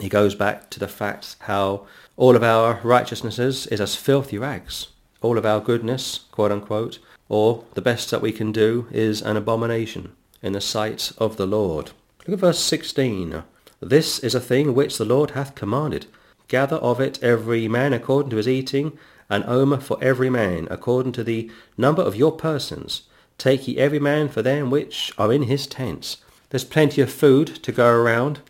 It 0.00 0.08
goes 0.08 0.34
back 0.34 0.70
to 0.70 0.80
the 0.80 0.88
fact 0.88 1.36
how 1.40 1.86
all 2.16 2.36
of 2.36 2.42
our 2.42 2.80
righteousnesses 2.82 3.66
is 3.68 3.80
as 3.80 3.96
filthy 3.96 4.38
rags. 4.38 4.88
All 5.22 5.38
of 5.38 5.46
our 5.46 5.60
goodness, 5.60 6.20
quote 6.30 6.52
unquote, 6.52 6.98
or 7.28 7.64
the 7.74 7.82
best 7.82 8.10
that 8.10 8.20
we 8.20 8.32
can 8.32 8.52
do 8.52 8.86
is 8.90 9.22
an 9.22 9.36
abomination 9.36 10.12
in 10.42 10.52
the 10.52 10.60
sight 10.60 11.12
of 11.18 11.36
the 11.36 11.46
Lord. 11.46 11.92
Look 12.26 12.34
at 12.34 12.40
verse 12.40 12.58
16. 12.58 13.42
This 13.80 14.18
is 14.18 14.34
a 14.34 14.40
thing 14.40 14.74
which 14.74 14.98
the 14.98 15.04
Lord 15.04 15.30
hath 15.30 15.54
commanded. 15.54 16.06
Gather 16.48 16.76
of 16.76 17.00
it 17.00 17.22
every 17.22 17.68
man 17.68 17.92
according 17.92 18.30
to 18.30 18.36
his 18.36 18.48
eating, 18.48 18.98
an 19.34 19.44
omer 19.46 19.80
for 19.80 19.98
every 20.00 20.30
man, 20.30 20.68
according 20.70 21.12
to 21.12 21.24
the 21.24 21.50
number 21.76 22.02
of 22.02 22.16
your 22.16 22.32
persons. 22.32 23.02
Take 23.36 23.66
ye 23.66 23.78
every 23.78 23.98
man 23.98 24.28
for 24.28 24.42
them 24.42 24.70
which 24.70 25.12
are 25.18 25.32
in 25.32 25.42
his 25.42 25.66
tents. 25.66 26.18
There's 26.50 26.64
plenty 26.64 27.00
of 27.02 27.12
food 27.12 27.48
to 27.64 27.72
go 27.72 27.88
around. 27.88 28.40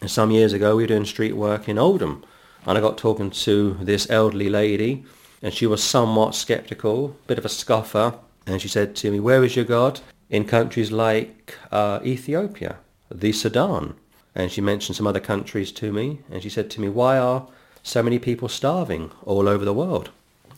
And 0.00 0.10
some 0.10 0.30
years 0.30 0.52
ago 0.52 0.76
we 0.76 0.82
were 0.82 0.88
doing 0.88 1.06
street 1.06 1.32
work 1.32 1.68
in 1.68 1.78
Oldham, 1.78 2.24
and 2.66 2.76
I 2.76 2.80
got 2.80 2.98
talking 2.98 3.30
to 3.30 3.78
this 3.80 4.08
elderly 4.10 4.50
lady, 4.50 5.04
and 5.42 5.54
she 5.54 5.66
was 5.66 5.82
somewhat 5.82 6.34
sceptical, 6.34 7.16
bit 7.26 7.38
of 7.38 7.44
a 7.44 7.48
scoffer, 7.48 8.14
and 8.46 8.60
she 8.60 8.68
said 8.68 8.94
to 8.96 9.10
me, 9.10 9.18
where 9.18 9.42
is 9.44 9.56
your 9.56 9.64
God? 9.64 10.00
In 10.28 10.44
countries 10.44 10.92
like 10.92 11.54
uh, 11.72 12.00
Ethiopia, 12.04 12.76
the 13.10 13.32
Sudan. 13.32 13.94
And 14.34 14.52
she 14.52 14.60
mentioned 14.60 14.96
some 14.96 15.06
other 15.06 15.20
countries 15.20 15.72
to 15.72 15.90
me, 15.90 16.20
and 16.30 16.42
she 16.42 16.50
said 16.50 16.70
to 16.70 16.80
me, 16.80 16.88
why 16.88 17.18
are 17.18 17.48
so 17.82 18.02
many 18.02 18.18
people 18.18 18.48
starving 18.48 19.10
all 19.24 19.48
over 19.48 19.64
the 19.64 19.72
world? 19.72 20.10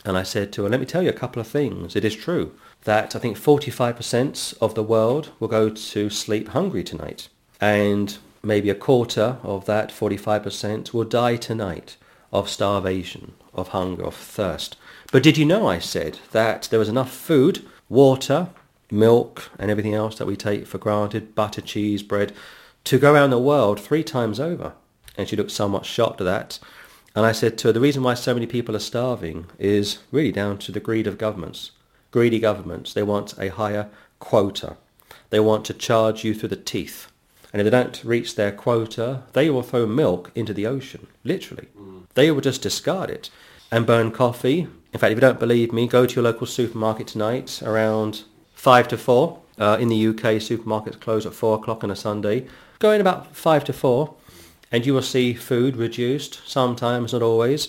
And 0.05 0.16
I 0.16 0.22
said 0.22 0.53
to 0.53 0.62
her, 0.62 0.68
let 0.68 0.80
me 0.80 0.86
tell 0.86 1.03
you 1.03 1.11
a 1.11 1.14
couple 1.14 1.40
of 1.40 1.46
things. 1.46 1.94
It 1.94 2.05
is 2.05 2.16
true 2.16 2.55
that 2.84 3.14
I 3.14 3.18
think 3.18 3.36
45% 3.36 4.57
of 4.61 4.74
the 4.74 4.82
world 4.82 5.30
will 5.38 5.48
go 5.48 5.68
to 5.68 6.11
sleep 6.11 6.48
hungry 6.48 6.82
tonight. 6.82 7.28
And 7.61 8.16
maybe 8.42 8.70
a 8.70 8.74
quarter 8.74 9.36
of 9.42 9.66
that 9.66 9.90
45% 9.90 10.94
will 10.94 11.05
die 11.05 11.36
tonight 11.36 11.96
of 12.32 12.48
starvation, 12.48 13.32
of 13.53 13.68
hunger, 13.68 14.05
of 14.05 14.14
thirst. 14.14 14.76
But 15.12 15.22
did 15.22 15.36
you 15.36 15.44
know, 15.44 15.66
I 15.66 15.78
said, 15.78 16.20
that 16.32 16.68
there 16.70 16.78
was 16.78 16.88
enough 16.88 17.12
food, 17.12 17.66
water, 17.88 18.48
milk, 18.90 19.51
and 19.59 19.70
everything 19.70 19.94
else 19.94 20.16
that 20.18 20.26
we 20.26 20.36
take 20.36 20.66
for 20.66 20.78
granted, 20.78 21.34
butter, 21.34 21.61
cheese, 21.61 22.03
bread, 22.03 22.32
to 22.84 22.98
go 22.98 23.12
around 23.12 23.30
the 23.30 23.38
world 23.38 23.78
three 23.78 24.05
times 24.05 24.40
over? 24.40 24.72
And 25.16 25.28
she 25.28 25.36
looked 25.36 25.51
somewhat 25.51 25.84
shocked 25.84 26.20
at 26.20 26.24
that. 26.24 26.59
And 27.14 27.26
I 27.26 27.32
said 27.32 27.58
to 27.58 27.68
her, 27.68 27.72
the 27.72 27.80
reason 27.80 28.02
why 28.02 28.14
so 28.14 28.34
many 28.34 28.46
people 28.46 28.76
are 28.76 28.80
starving 28.80 29.46
is 29.58 29.98
really 30.12 30.32
down 30.32 30.58
to 30.58 30.72
the 30.72 30.80
greed 30.80 31.06
of 31.06 31.18
governments. 31.18 31.72
Greedy 32.11 32.38
governments, 32.38 32.92
they 32.92 33.02
want 33.02 33.38
a 33.38 33.48
higher 33.48 33.88
quota. 34.18 34.76
They 35.30 35.40
want 35.40 35.64
to 35.66 35.74
charge 35.74 36.24
you 36.24 36.34
through 36.34 36.50
the 36.50 36.56
teeth. 36.56 37.08
And 37.52 37.61
if 37.61 37.64
they 37.64 37.70
don't 37.70 38.02
reach 38.04 38.36
their 38.36 38.52
quota, 38.52 39.24
they 39.32 39.50
will 39.50 39.62
throw 39.62 39.86
milk 39.86 40.30
into 40.34 40.54
the 40.54 40.66
ocean, 40.66 41.08
literally. 41.24 41.68
Mm. 41.78 42.04
They 42.14 42.30
will 42.30 42.40
just 42.40 42.62
discard 42.62 43.11
it 43.11 43.30
and 43.72 43.86
burn 43.86 44.12
coffee. 44.12 44.68
In 44.92 44.98
fact, 44.98 45.12
if 45.12 45.16
you 45.16 45.20
don't 45.20 45.40
believe 45.40 45.72
me, 45.72 45.86
go 45.86 46.06
to 46.06 46.14
your 46.14 46.24
local 46.24 46.46
supermarket 46.46 47.08
tonight 47.08 47.61
around 47.62 48.22
5 48.54 48.88
to 48.88 48.98
4. 48.98 49.38
Uh, 49.58 49.76
in 49.78 49.88
the 49.88 50.06
UK, 50.08 50.38
supermarkets 50.38 50.98
close 50.98 51.26
at 51.26 51.34
4 51.34 51.56
o'clock 51.56 51.84
on 51.84 51.90
a 51.90 51.96
Sunday. 51.96 52.46
Go 52.78 52.92
in 52.92 53.00
about 53.00 53.36
5 53.36 53.64
to 53.64 53.72
4 53.72 54.14
and 54.72 54.86
you 54.86 54.94
will 54.94 55.02
see 55.02 55.34
food 55.34 55.76
reduced, 55.76 56.40
sometimes, 56.46 57.12
not 57.12 57.22
always. 57.22 57.68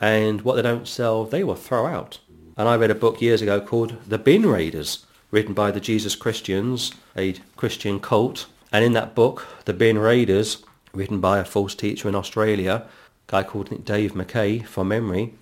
And 0.00 0.42
what 0.42 0.54
they 0.54 0.62
don't 0.62 0.88
sell, 0.88 1.24
they 1.24 1.44
will 1.44 1.54
throw 1.54 1.86
out. 1.86 2.18
And 2.56 2.68
I 2.68 2.76
read 2.76 2.90
a 2.90 2.94
book 2.94 3.20
years 3.20 3.42
ago 3.42 3.60
called 3.60 3.96
The 4.06 4.18
Bin 4.18 4.46
Raiders, 4.46 5.06
written 5.30 5.54
by 5.54 5.70
the 5.70 5.80
Jesus 5.80 6.16
Christians, 6.16 6.92
a 7.16 7.34
Christian 7.56 8.00
cult. 8.00 8.46
And 8.72 8.84
in 8.84 8.92
that 8.94 9.14
book, 9.14 9.46
The 9.66 9.74
Bin 9.74 9.98
Raiders, 9.98 10.62
written 10.94 11.20
by 11.20 11.38
a 11.38 11.44
false 11.44 11.74
teacher 11.74 12.08
in 12.08 12.14
Australia, 12.14 12.86
a 13.28 13.30
guy 13.30 13.42
called 13.42 13.84
Dave 13.84 14.12
McKay, 14.12 14.64
from 14.66 14.88
memory, 14.88 15.34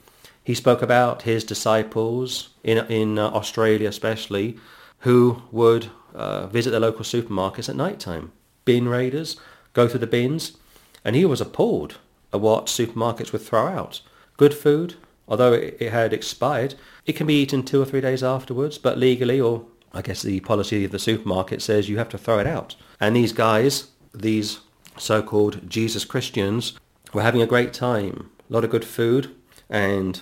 he 0.42 0.54
spoke 0.54 0.80
about 0.80 1.22
his 1.22 1.44
disciples 1.44 2.48
in, 2.64 2.78
in 2.86 3.18
uh, 3.18 3.28
Australia 3.28 3.88
especially, 3.88 4.58
who 5.00 5.42
would 5.52 5.90
uh, 6.14 6.46
visit 6.46 6.70
the 6.70 6.80
local 6.80 7.04
supermarkets 7.04 7.68
at 7.68 7.76
night 7.76 8.00
time. 8.00 8.32
Bin 8.64 8.88
raiders, 8.88 9.36
go 9.74 9.86
through 9.86 10.00
the 10.00 10.06
bins, 10.06 10.56
and 11.04 11.16
he 11.16 11.24
was 11.24 11.40
appalled 11.40 11.98
at 12.32 12.40
what 12.40 12.66
supermarkets 12.66 13.32
would 13.32 13.42
throw 13.42 13.66
out. 13.66 14.00
Good 14.36 14.54
food, 14.54 14.94
although 15.26 15.52
it, 15.52 15.80
had 15.80 16.12
expired, 16.12 16.74
it 17.06 17.14
can 17.14 17.26
be 17.26 17.40
eaten 17.40 17.62
two 17.62 17.80
or 17.80 17.84
three 17.84 18.00
days 18.00 18.22
afterwards, 18.22 18.78
but 18.78 18.98
legally, 18.98 19.40
or 19.40 19.64
I 19.92 20.02
guess 20.02 20.22
the 20.22 20.40
policy 20.40 20.84
of 20.84 20.90
the 20.90 20.98
supermarket 20.98 21.62
says 21.62 21.88
you 21.88 21.98
have 21.98 22.08
to 22.10 22.18
throw 22.18 22.38
it 22.38 22.46
out. 22.46 22.76
And 23.00 23.16
these 23.16 23.32
guys, 23.32 23.88
these 24.14 24.60
so-called 24.96 25.68
Jesus 25.68 26.04
Christians, 26.04 26.78
were 27.12 27.22
having 27.22 27.42
a 27.42 27.46
great 27.46 27.72
time. 27.72 28.30
A 28.48 28.52
lot 28.52 28.64
of 28.64 28.70
good 28.70 28.84
food, 28.84 29.34
and 29.70 30.20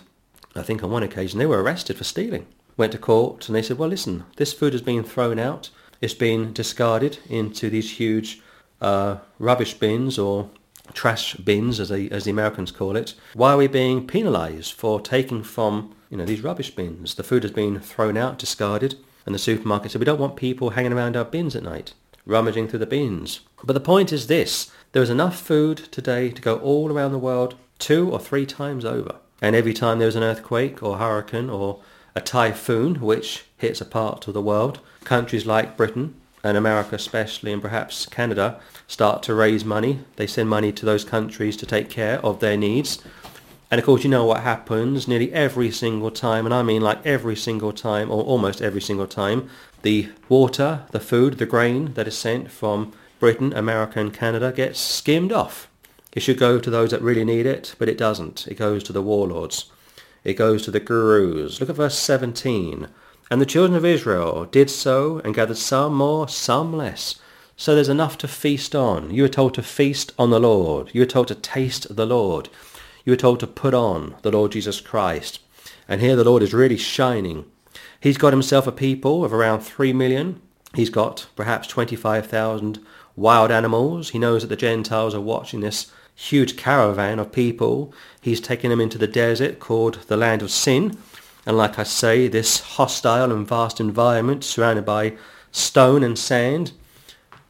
I 0.54 0.62
think 0.62 0.82
on 0.82 0.90
one 0.90 1.02
occasion 1.02 1.38
they 1.38 1.46
were 1.46 1.62
arrested 1.62 1.96
for 1.96 2.04
stealing. 2.04 2.46
Went 2.76 2.92
to 2.92 2.98
court 2.98 3.48
and 3.48 3.56
they 3.56 3.62
said, 3.62 3.78
well 3.78 3.88
listen, 3.88 4.24
this 4.36 4.52
food 4.52 4.72
has 4.72 4.82
been 4.82 5.02
thrown 5.02 5.38
out. 5.38 5.70
It's 6.00 6.14
been 6.14 6.52
discarded 6.52 7.18
into 7.28 7.70
these 7.70 7.92
huge 7.92 8.42
uh, 8.80 9.18
rubbish 9.38 9.74
bins 9.74 10.18
or 10.18 10.50
trash 10.92 11.34
bins, 11.34 11.80
as, 11.80 11.88
they, 11.88 12.08
as 12.10 12.24
the 12.24 12.30
Americans 12.30 12.70
call 12.70 12.96
it. 12.96 13.14
Why 13.34 13.52
are 13.52 13.56
we 13.56 13.66
being 13.66 14.06
penalised 14.06 14.72
for 14.72 15.00
taking 15.00 15.42
from 15.42 15.94
you 16.10 16.16
know 16.16 16.24
these 16.24 16.42
rubbish 16.42 16.70
bins? 16.70 17.14
The 17.14 17.22
food 17.22 17.42
has 17.42 17.52
been 17.52 17.80
thrown 17.80 18.16
out, 18.16 18.38
discarded, 18.38 18.96
and 19.24 19.34
the 19.34 19.38
supermarket 19.38 19.92
said 19.92 20.00
we 20.00 20.04
don't 20.04 20.20
want 20.20 20.36
people 20.36 20.70
hanging 20.70 20.92
around 20.92 21.16
our 21.16 21.24
bins 21.24 21.56
at 21.56 21.62
night, 21.62 21.94
rummaging 22.24 22.68
through 22.68 22.78
the 22.78 22.86
bins. 22.86 23.40
But 23.64 23.72
the 23.72 23.80
point 23.80 24.12
is 24.12 24.26
this: 24.26 24.70
there 24.92 25.02
is 25.02 25.10
enough 25.10 25.38
food 25.38 25.78
today 25.90 26.30
to 26.30 26.42
go 26.42 26.56
all 26.58 26.92
around 26.92 27.12
the 27.12 27.18
world 27.18 27.56
two 27.78 28.10
or 28.10 28.18
three 28.18 28.46
times 28.46 28.84
over. 28.84 29.16
And 29.42 29.54
every 29.54 29.74
time 29.74 29.98
there's 29.98 30.16
an 30.16 30.22
earthquake 30.22 30.82
or 30.82 30.98
hurricane 30.98 31.50
or 31.50 31.82
a 32.14 32.20
typhoon 32.20 33.00
which 33.02 33.44
hits 33.58 33.80
a 33.80 33.84
part 33.84 34.26
of 34.26 34.34
the 34.34 34.40
world, 34.40 34.80
countries 35.04 35.44
like 35.44 35.76
Britain 35.76 36.14
and 36.46 36.56
America 36.56 36.94
especially 36.94 37.52
and 37.52 37.60
perhaps 37.60 38.06
Canada 38.06 38.60
start 38.86 39.22
to 39.24 39.34
raise 39.34 39.64
money. 39.64 40.00
They 40.14 40.28
send 40.28 40.48
money 40.48 40.72
to 40.72 40.86
those 40.86 41.04
countries 41.04 41.56
to 41.56 41.66
take 41.66 41.90
care 41.90 42.24
of 42.24 42.38
their 42.38 42.56
needs. 42.56 43.02
And 43.68 43.80
of 43.80 43.84
course 43.84 44.04
you 44.04 44.10
know 44.10 44.24
what 44.24 44.42
happens 44.42 45.08
nearly 45.08 45.32
every 45.32 45.72
single 45.72 46.12
time, 46.12 46.46
and 46.46 46.54
I 46.54 46.62
mean 46.62 46.82
like 46.82 47.04
every 47.04 47.34
single 47.34 47.72
time 47.72 48.12
or 48.12 48.22
almost 48.22 48.62
every 48.62 48.80
single 48.80 49.08
time, 49.08 49.50
the 49.82 50.08
water, 50.28 50.82
the 50.92 51.00
food, 51.00 51.38
the 51.38 51.46
grain 51.46 51.94
that 51.94 52.06
is 52.06 52.16
sent 52.16 52.52
from 52.52 52.92
Britain, 53.18 53.52
America 53.52 53.98
and 53.98 54.14
Canada 54.14 54.52
gets 54.52 54.78
skimmed 54.78 55.32
off. 55.32 55.68
It 56.12 56.20
should 56.20 56.38
go 56.38 56.60
to 56.60 56.70
those 56.70 56.92
that 56.92 57.02
really 57.02 57.24
need 57.24 57.44
it, 57.44 57.74
but 57.78 57.88
it 57.88 57.98
doesn't. 57.98 58.46
It 58.46 58.54
goes 58.54 58.84
to 58.84 58.92
the 58.92 59.02
warlords. 59.02 59.70
It 60.22 60.34
goes 60.34 60.62
to 60.62 60.70
the 60.70 60.80
gurus. 60.80 61.60
Look 61.60 61.70
at 61.70 61.76
verse 61.76 61.98
17. 61.98 62.88
And 63.30 63.40
the 63.40 63.46
children 63.46 63.76
of 63.76 63.84
Israel 63.84 64.44
did 64.44 64.70
so 64.70 65.20
and 65.24 65.34
gathered 65.34 65.56
some 65.56 65.94
more, 65.94 66.28
some 66.28 66.72
less. 66.72 67.16
So 67.56 67.74
there's 67.74 67.88
enough 67.88 68.18
to 68.18 68.28
feast 68.28 68.74
on. 68.74 69.10
You 69.10 69.22
were 69.22 69.28
told 69.28 69.54
to 69.54 69.62
feast 69.62 70.12
on 70.18 70.30
the 70.30 70.38
Lord. 70.38 70.90
You 70.92 71.00
were 71.00 71.06
told 71.06 71.28
to 71.28 71.34
taste 71.34 71.96
the 71.96 72.06
Lord. 72.06 72.48
You 73.04 73.12
were 73.12 73.16
told 73.16 73.40
to 73.40 73.46
put 73.46 73.74
on 73.74 74.14
the 74.22 74.30
Lord 74.30 74.52
Jesus 74.52 74.80
Christ. 74.80 75.40
And 75.88 76.00
here 76.00 76.16
the 76.16 76.24
Lord 76.24 76.42
is 76.42 76.52
really 76.54 76.76
shining. 76.76 77.44
He's 78.00 78.18
got 78.18 78.32
himself 78.32 78.66
a 78.66 78.72
people 78.72 79.24
of 79.24 79.32
around 79.32 79.60
3 79.60 79.92
million. 79.92 80.40
He's 80.74 80.90
got 80.90 81.26
perhaps 81.34 81.66
25,000 81.68 82.84
wild 83.16 83.50
animals. 83.50 84.10
He 84.10 84.18
knows 84.18 84.42
that 84.42 84.48
the 84.48 84.56
Gentiles 84.56 85.14
are 85.14 85.20
watching 85.20 85.60
this 85.60 85.90
huge 86.14 86.56
caravan 86.56 87.18
of 87.18 87.32
people. 87.32 87.92
He's 88.20 88.40
taken 88.40 88.70
them 88.70 88.80
into 88.80 88.98
the 88.98 89.06
desert 89.06 89.58
called 89.58 90.00
the 90.08 90.16
land 90.16 90.42
of 90.42 90.50
sin. 90.50 90.98
And 91.46 91.56
like 91.56 91.78
I 91.78 91.84
say, 91.84 92.26
this 92.26 92.58
hostile 92.60 93.32
and 93.32 93.46
vast 93.46 93.80
environment 93.80 94.42
surrounded 94.42 94.84
by 94.84 95.16
stone 95.52 96.02
and 96.02 96.18
sand, 96.18 96.72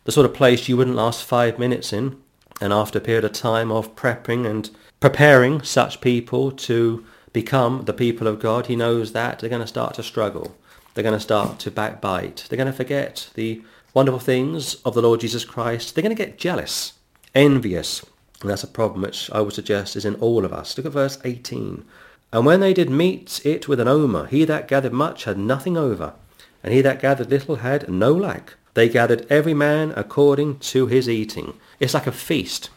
the 0.04 0.12
sort 0.12 0.26
of 0.26 0.34
place 0.34 0.68
you 0.68 0.76
wouldn't 0.76 0.96
last 0.96 1.24
five 1.24 1.58
minutes 1.58 1.92
in. 1.92 2.20
And 2.60 2.72
after 2.72 2.98
a 2.98 3.02
period 3.02 3.24
of 3.24 3.32
time 3.32 3.72
of 3.72 3.96
prepping 3.96 4.48
and 4.48 4.70
preparing 5.00 5.62
such 5.62 6.00
people 6.00 6.52
to 6.52 7.04
become 7.32 7.84
the 7.84 7.92
people 7.92 8.26
of 8.26 8.38
God, 8.38 8.66
he 8.66 8.76
knows 8.76 9.12
that 9.12 9.38
they're 9.38 9.50
going 9.50 9.62
to 9.62 9.66
start 9.66 9.94
to 9.94 10.02
struggle. 10.02 10.56
They're 10.94 11.02
going 11.02 11.16
to 11.16 11.20
start 11.20 11.58
to 11.60 11.70
backbite. 11.70 12.46
They're 12.48 12.56
going 12.56 12.66
to 12.66 12.72
forget 12.72 13.30
the 13.34 13.62
wonderful 13.92 14.20
things 14.20 14.74
of 14.86 14.94
the 14.94 15.02
Lord 15.02 15.20
Jesus 15.20 15.44
Christ. 15.44 15.94
They're 15.94 16.02
going 16.02 16.16
to 16.16 16.22
get 16.22 16.38
jealous, 16.38 16.94
envious. 17.34 18.04
And 18.40 18.50
that's 18.50 18.64
a 18.64 18.68
problem 18.68 19.02
which 19.02 19.30
I 19.30 19.40
would 19.40 19.52
suggest 19.52 19.96
is 19.96 20.04
in 20.04 20.14
all 20.16 20.44
of 20.44 20.52
us. 20.52 20.76
Look 20.76 20.86
at 20.86 20.92
verse 20.92 21.18
18. 21.24 21.84
And 22.32 22.44
when 22.44 22.60
they 22.60 22.74
did 22.74 22.90
meet 22.90 23.40
it 23.44 23.68
with 23.68 23.80
an 23.80 23.88
omer, 23.88 24.26
he 24.26 24.44
that 24.44 24.68
gathered 24.68 24.92
much 24.92 25.24
had 25.24 25.38
nothing 25.38 25.76
over, 25.76 26.14
and 26.62 26.74
he 26.74 26.80
that 26.82 27.00
gathered 27.00 27.30
little 27.30 27.56
had 27.56 27.88
no 27.88 28.12
lack. 28.12 28.54
They 28.74 28.88
gathered 28.88 29.26
every 29.30 29.54
man 29.54 29.92
according 29.96 30.58
to 30.58 30.86
his 30.86 31.08
eating. 31.08 31.54
It's 31.80 31.94
like 31.94 32.06
a 32.06 32.12
feast. 32.12 32.70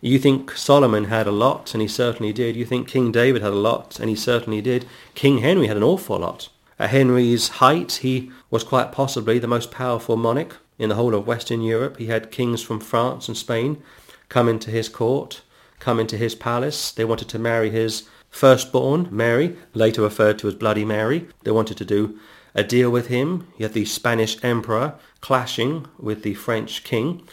You 0.00 0.18
think 0.18 0.52
Solomon 0.52 1.04
had 1.04 1.26
a 1.26 1.32
lot, 1.32 1.72
and 1.72 1.80
he 1.80 1.88
certainly 1.88 2.32
did. 2.32 2.56
You 2.56 2.64
think 2.64 2.88
King 2.88 3.12
David 3.12 3.42
had 3.42 3.52
a 3.52 3.56
lot, 3.56 4.00
and 4.00 4.08
he 4.08 4.16
certainly 4.16 4.60
did. 4.60 4.86
King 5.14 5.38
Henry 5.38 5.68
had 5.68 5.76
an 5.76 5.82
awful 5.82 6.18
lot. 6.18 6.48
At 6.78 6.90
Henry's 6.90 7.48
height, 7.48 8.00
he 8.02 8.30
was 8.50 8.64
quite 8.64 8.92
possibly 8.92 9.38
the 9.38 9.46
most 9.46 9.70
powerful 9.70 10.16
monarch 10.16 10.56
in 10.78 10.90
the 10.90 10.94
whole 10.94 11.14
of 11.14 11.26
Western 11.26 11.62
Europe. 11.62 11.96
He 11.96 12.06
had 12.06 12.30
kings 12.30 12.62
from 12.62 12.80
France 12.80 13.28
and 13.28 13.36
Spain 13.36 13.82
come 14.28 14.48
into 14.48 14.70
his 14.70 14.88
court, 14.88 15.40
come 15.78 15.98
into 15.98 16.16
his 16.16 16.34
palace. 16.34 16.90
They 16.90 17.04
wanted 17.04 17.28
to 17.30 17.38
marry 17.38 17.70
his 17.70 18.08
firstborn, 18.36 19.08
Mary, 19.10 19.56
later 19.72 20.02
referred 20.02 20.38
to 20.38 20.46
as 20.46 20.54
Bloody 20.54 20.84
Mary. 20.84 21.26
They 21.44 21.50
wanted 21.50 21.78
to 21.78 21.84
do 21.86 22.18
a 22.54 22.62
deal 22.62 22.90
with 22.90 23.06
him. 23.06 23.48
You 23.56 23.64
had 23.64 23.72
the 23.72 23.86
Spanish 23.86 24.42
emperor 24.44 24.94
clashing 25.22 25.86
with 25.98 26.22
the 26.22 26.34
French 26.34 26.84
king. 26.84 27.26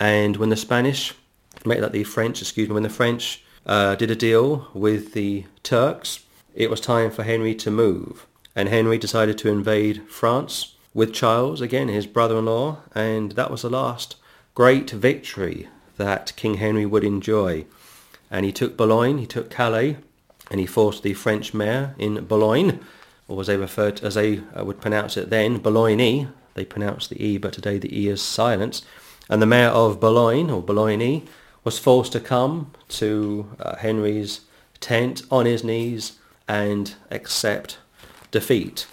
And 0.00 0.38
when 0.38 0.48
the 0.48 0.56
Spanish 0.56 1.14
make 1.66 1.80
that 1.80 1.92
the 1.92 2.04
French, 2.04 2.40
excuse 2.40 2.68
me, 2.68 2.74
when 2.74 2.82
the 2.82 2.88
French 2.88 3.44
uh, 3.66 3.94
did 3.96 4.10
a 4.10 4.16
deal 4.16 4.68
with 4.72 5.12
the 5.12 5.44
Turks, 5.62 6.24
it 6.54 6.70
was 6.70 6.80
time 6.80 7.10
for 7.10 7.24
Henry 7.24 7.54
to 7.56 7.70
move. 7.70 8.26
And 8.56 8.70
Henry 8.70 8.96
decided 8.96 9.36
to 9.38 9.50
invade 9.50 10.02
France 10.08 10.74
with 10.94 11.12
Charles, 11.12 11.60
again 11.60 11.88
his 11.88 12.06
brother-in-law, 12.06 12.78
and 12.94 13.32
that 13.32 13.50
was 13.50 13.62
the 13.62 13.70
last 13.70 14.16
great 14.54 14.90
victory 14.90 15.68
that 15.98 16.32
King 16.36 16.54
Henry 16.54 16.86
would 16.86 17.04
enjoy. 17.04 17.66
And 18.30 18.46
he 18.46 18.52
took 18.52 18.76
Boulogne, 18.76 19.18
he 19.18 19.26
took 19.26 19.50
Calais, 19.50 19.98
and 20.50 20.60
he 20.60 20.66
forced 20.66 21.02
the 21.02 21.14
French 21.14 21.52
mayor 21.54 21.94
in 21.98 22.24
Boulogne, 22.24 22.80
or 23.26 23.40
as 23.40 23.46
they 23.46 23.56
referred 23.56 23.96
to, 23.98 24.06
as 24.06 24.14
they 24.14 24.40
uh, 24.56 24.64
would 24.64 24.80
pronounce 24.80 25.16
it 25.16 25.30
then, 25.30 25.58
Boulogne. 25.58 26.32
They 26.54 26.64
pronounce 26.64 27.06
the 27.06 27.22
E, 27.22 27.38
but 27.38 27.52
today 27.52 27.78
the 27.78 27.96
E 27.96 28.08
is 28.08 28.22
silent. 28.22 28.82
And 29.28 29.42
the 29.42 29.46
mayor 29.46 29.68
of 29.68 30.00
Boulogne, 30.00 30.50
or 30.50 30.62
Boulogne, 30.62 31.28
was 31.62 31.78
forced 31.78 32.12
to 32.12 32.20
come 32.20 32.72
to 32.88 33.50
uh, 33.60 33.76
Henry's 33.76 34.40
tent 34.80 35.22
on 35.30 35.44
his 35.44 35.62
knees 35.62 36.18
and 36.48 36.94
accept 37.10 37.78
defeat. 38.30 38.86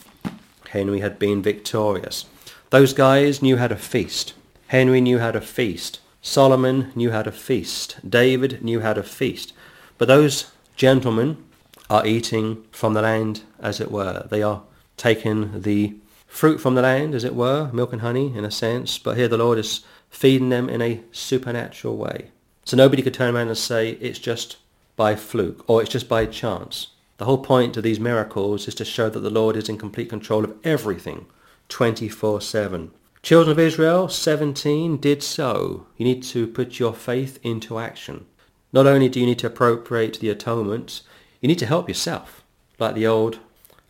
Henry 0.70 1.00
had 1.00 1.18
been 1.18 1.42
victorious. 1.42 2.26
Those 2.70 2.94
guys 2.94 3.42
knew 3.42 3.58
how 3.58 3.70
to 3.70 3.78
feast. 3.78 4.34
Henry 4.68 5.00
knew 5.00 5.20
how 5.20 5.32
to 5.32 5.40
feast. 5.40 6.00
Solomon 6.22 6.92
knew 6.96 7.12
how 7.12 7.22
to 7.22 7.32
feast. 7.32 7.98
David 8.08 8.62
knew 8.64 8.82
how 8.82 8.94
to 8.94 9.04
feast. 9.04 9.54
But 9.98 10.08
those 10.08 10.52
gentlemen 10.76 11.45
are 11.90 12.06
eating 12.06 12.64
from 12.72 12.94
the 12.94 13.02
land, 13.02 13.42
as 13.60 13.80
it 13.80 13.92
were. 13.92 14.28
They 14.30 14.42
are 14.42 14.64
taking 14.98 15.62
the 15.62 15.96
fruit 16.28 16.60
from 16.60 16.76
the 16.76 16.82
land, 16.82 17.16
as 17.16 17.24
it 17.24 17.36
were, 17.36 17.70
milk 17.72 17.94
and 17.94 18.02
honey 18.02 18.36
in 18.36 18.44
a 18.44 18.52
sense. 18.52 18.98
But 18.98 19.18
here 19.18 19.28
the 19.28 19.38
Lord 19.38 19.58
is 19.58 19.86
feeding 20.10 20.50
them 20.50 20.70
in 20.70 20.82
a 20.82 21.02
supernatural 21.12 21.98
way. 21.98 22.32
So 22.66 22.76
nobody 22.76 23.02
could 23.02 23.14
turn 23.14 23.36
around 23.36 23.50
and 23.50 23.58
say 23.58 23.92
it's 23.92 24.20
just 24.20 24.58
by 24.96 25.16
fluke 25.16 25.64
or 25.70 25.82
it's 25.82 25.92
just 25.92 26.10
by 26.10 26.26
chance. 26.26 26.88
The 27.18 27.26
whole 27.26 27.38
point 27.38 27.78
of 27.78 27.84
these 27.84 28.00
miracles 28.00 28.68
is 28.68 28.76
to 28.76 28.86
show 28.86 29.10
that 29.10 29.20
the 29.20 29.30
Lord 29.30 29.56
is 29.56 29.70
in 29.70 29.78
complete 29.78 30.10
control 30.10 30.44
of 30.44 30.56
everything 30.64 31.28
24-7. 31.70 32.90
Children 33.22 33.52
of 33.52 33.60
Israel, 33.60 34.10
17, 34.10 34.98
did 34.98 35.24
so. 35.24 35.88
You 35.98 36.06
need 36.06 36.24
to 36.24 36.48
put 36.48 36.80
your 36.80 36.94
faith 36.94 37.40
into 37.42 37.80
action. 37.80 38.26
Not 38.74 38.86
only 38.86 39.10
do 39.10 39.20
you 39.20 39.26
need 39.26 39.40
to 39.40 39.48
appropriate 39.48 40.20
the 40.20 40.30
atonement, 40.30 41.02
you 41.46 41.48
need 41.48 41.60
to 41.60 41.68
help 41.68 41.88
yourself. 41.88 42.44
Like 42.80 42.96
the 42.96 43.06
old 43.06 43.38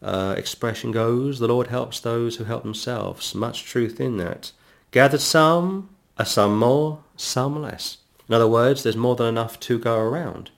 uh, 0.02 0.36
expression 0.38 0.92
goes, 0.92 1.40
the 1.40 1.48
Lord 1.48 1.68
helps 1.68 2.02
those 2.02 2.36
who 2.36 2.44
help 2.44 2.64
themselves. 2.64 3.34
Much 3.34 3.64
truth 3.64 4.02
in 4.02 4.18
that. 4.18 4.52
Gathered 4.92 5.22
some, 5.22 5.88
a 6.18 6.26
some 6.26 6.58
more, 6.58 7.02
some 7.16 7.62
less. 7.62 8.00
In 8.28 8.36
other 8.36 8.50
words, 8.50 8.84
there's 8.84 8.98
more 8.98 9.16
than 9.16 9.28
enough 9.28 9.58
to 9.62 9.80
go 9.80 9.98
around. 9.98 10.52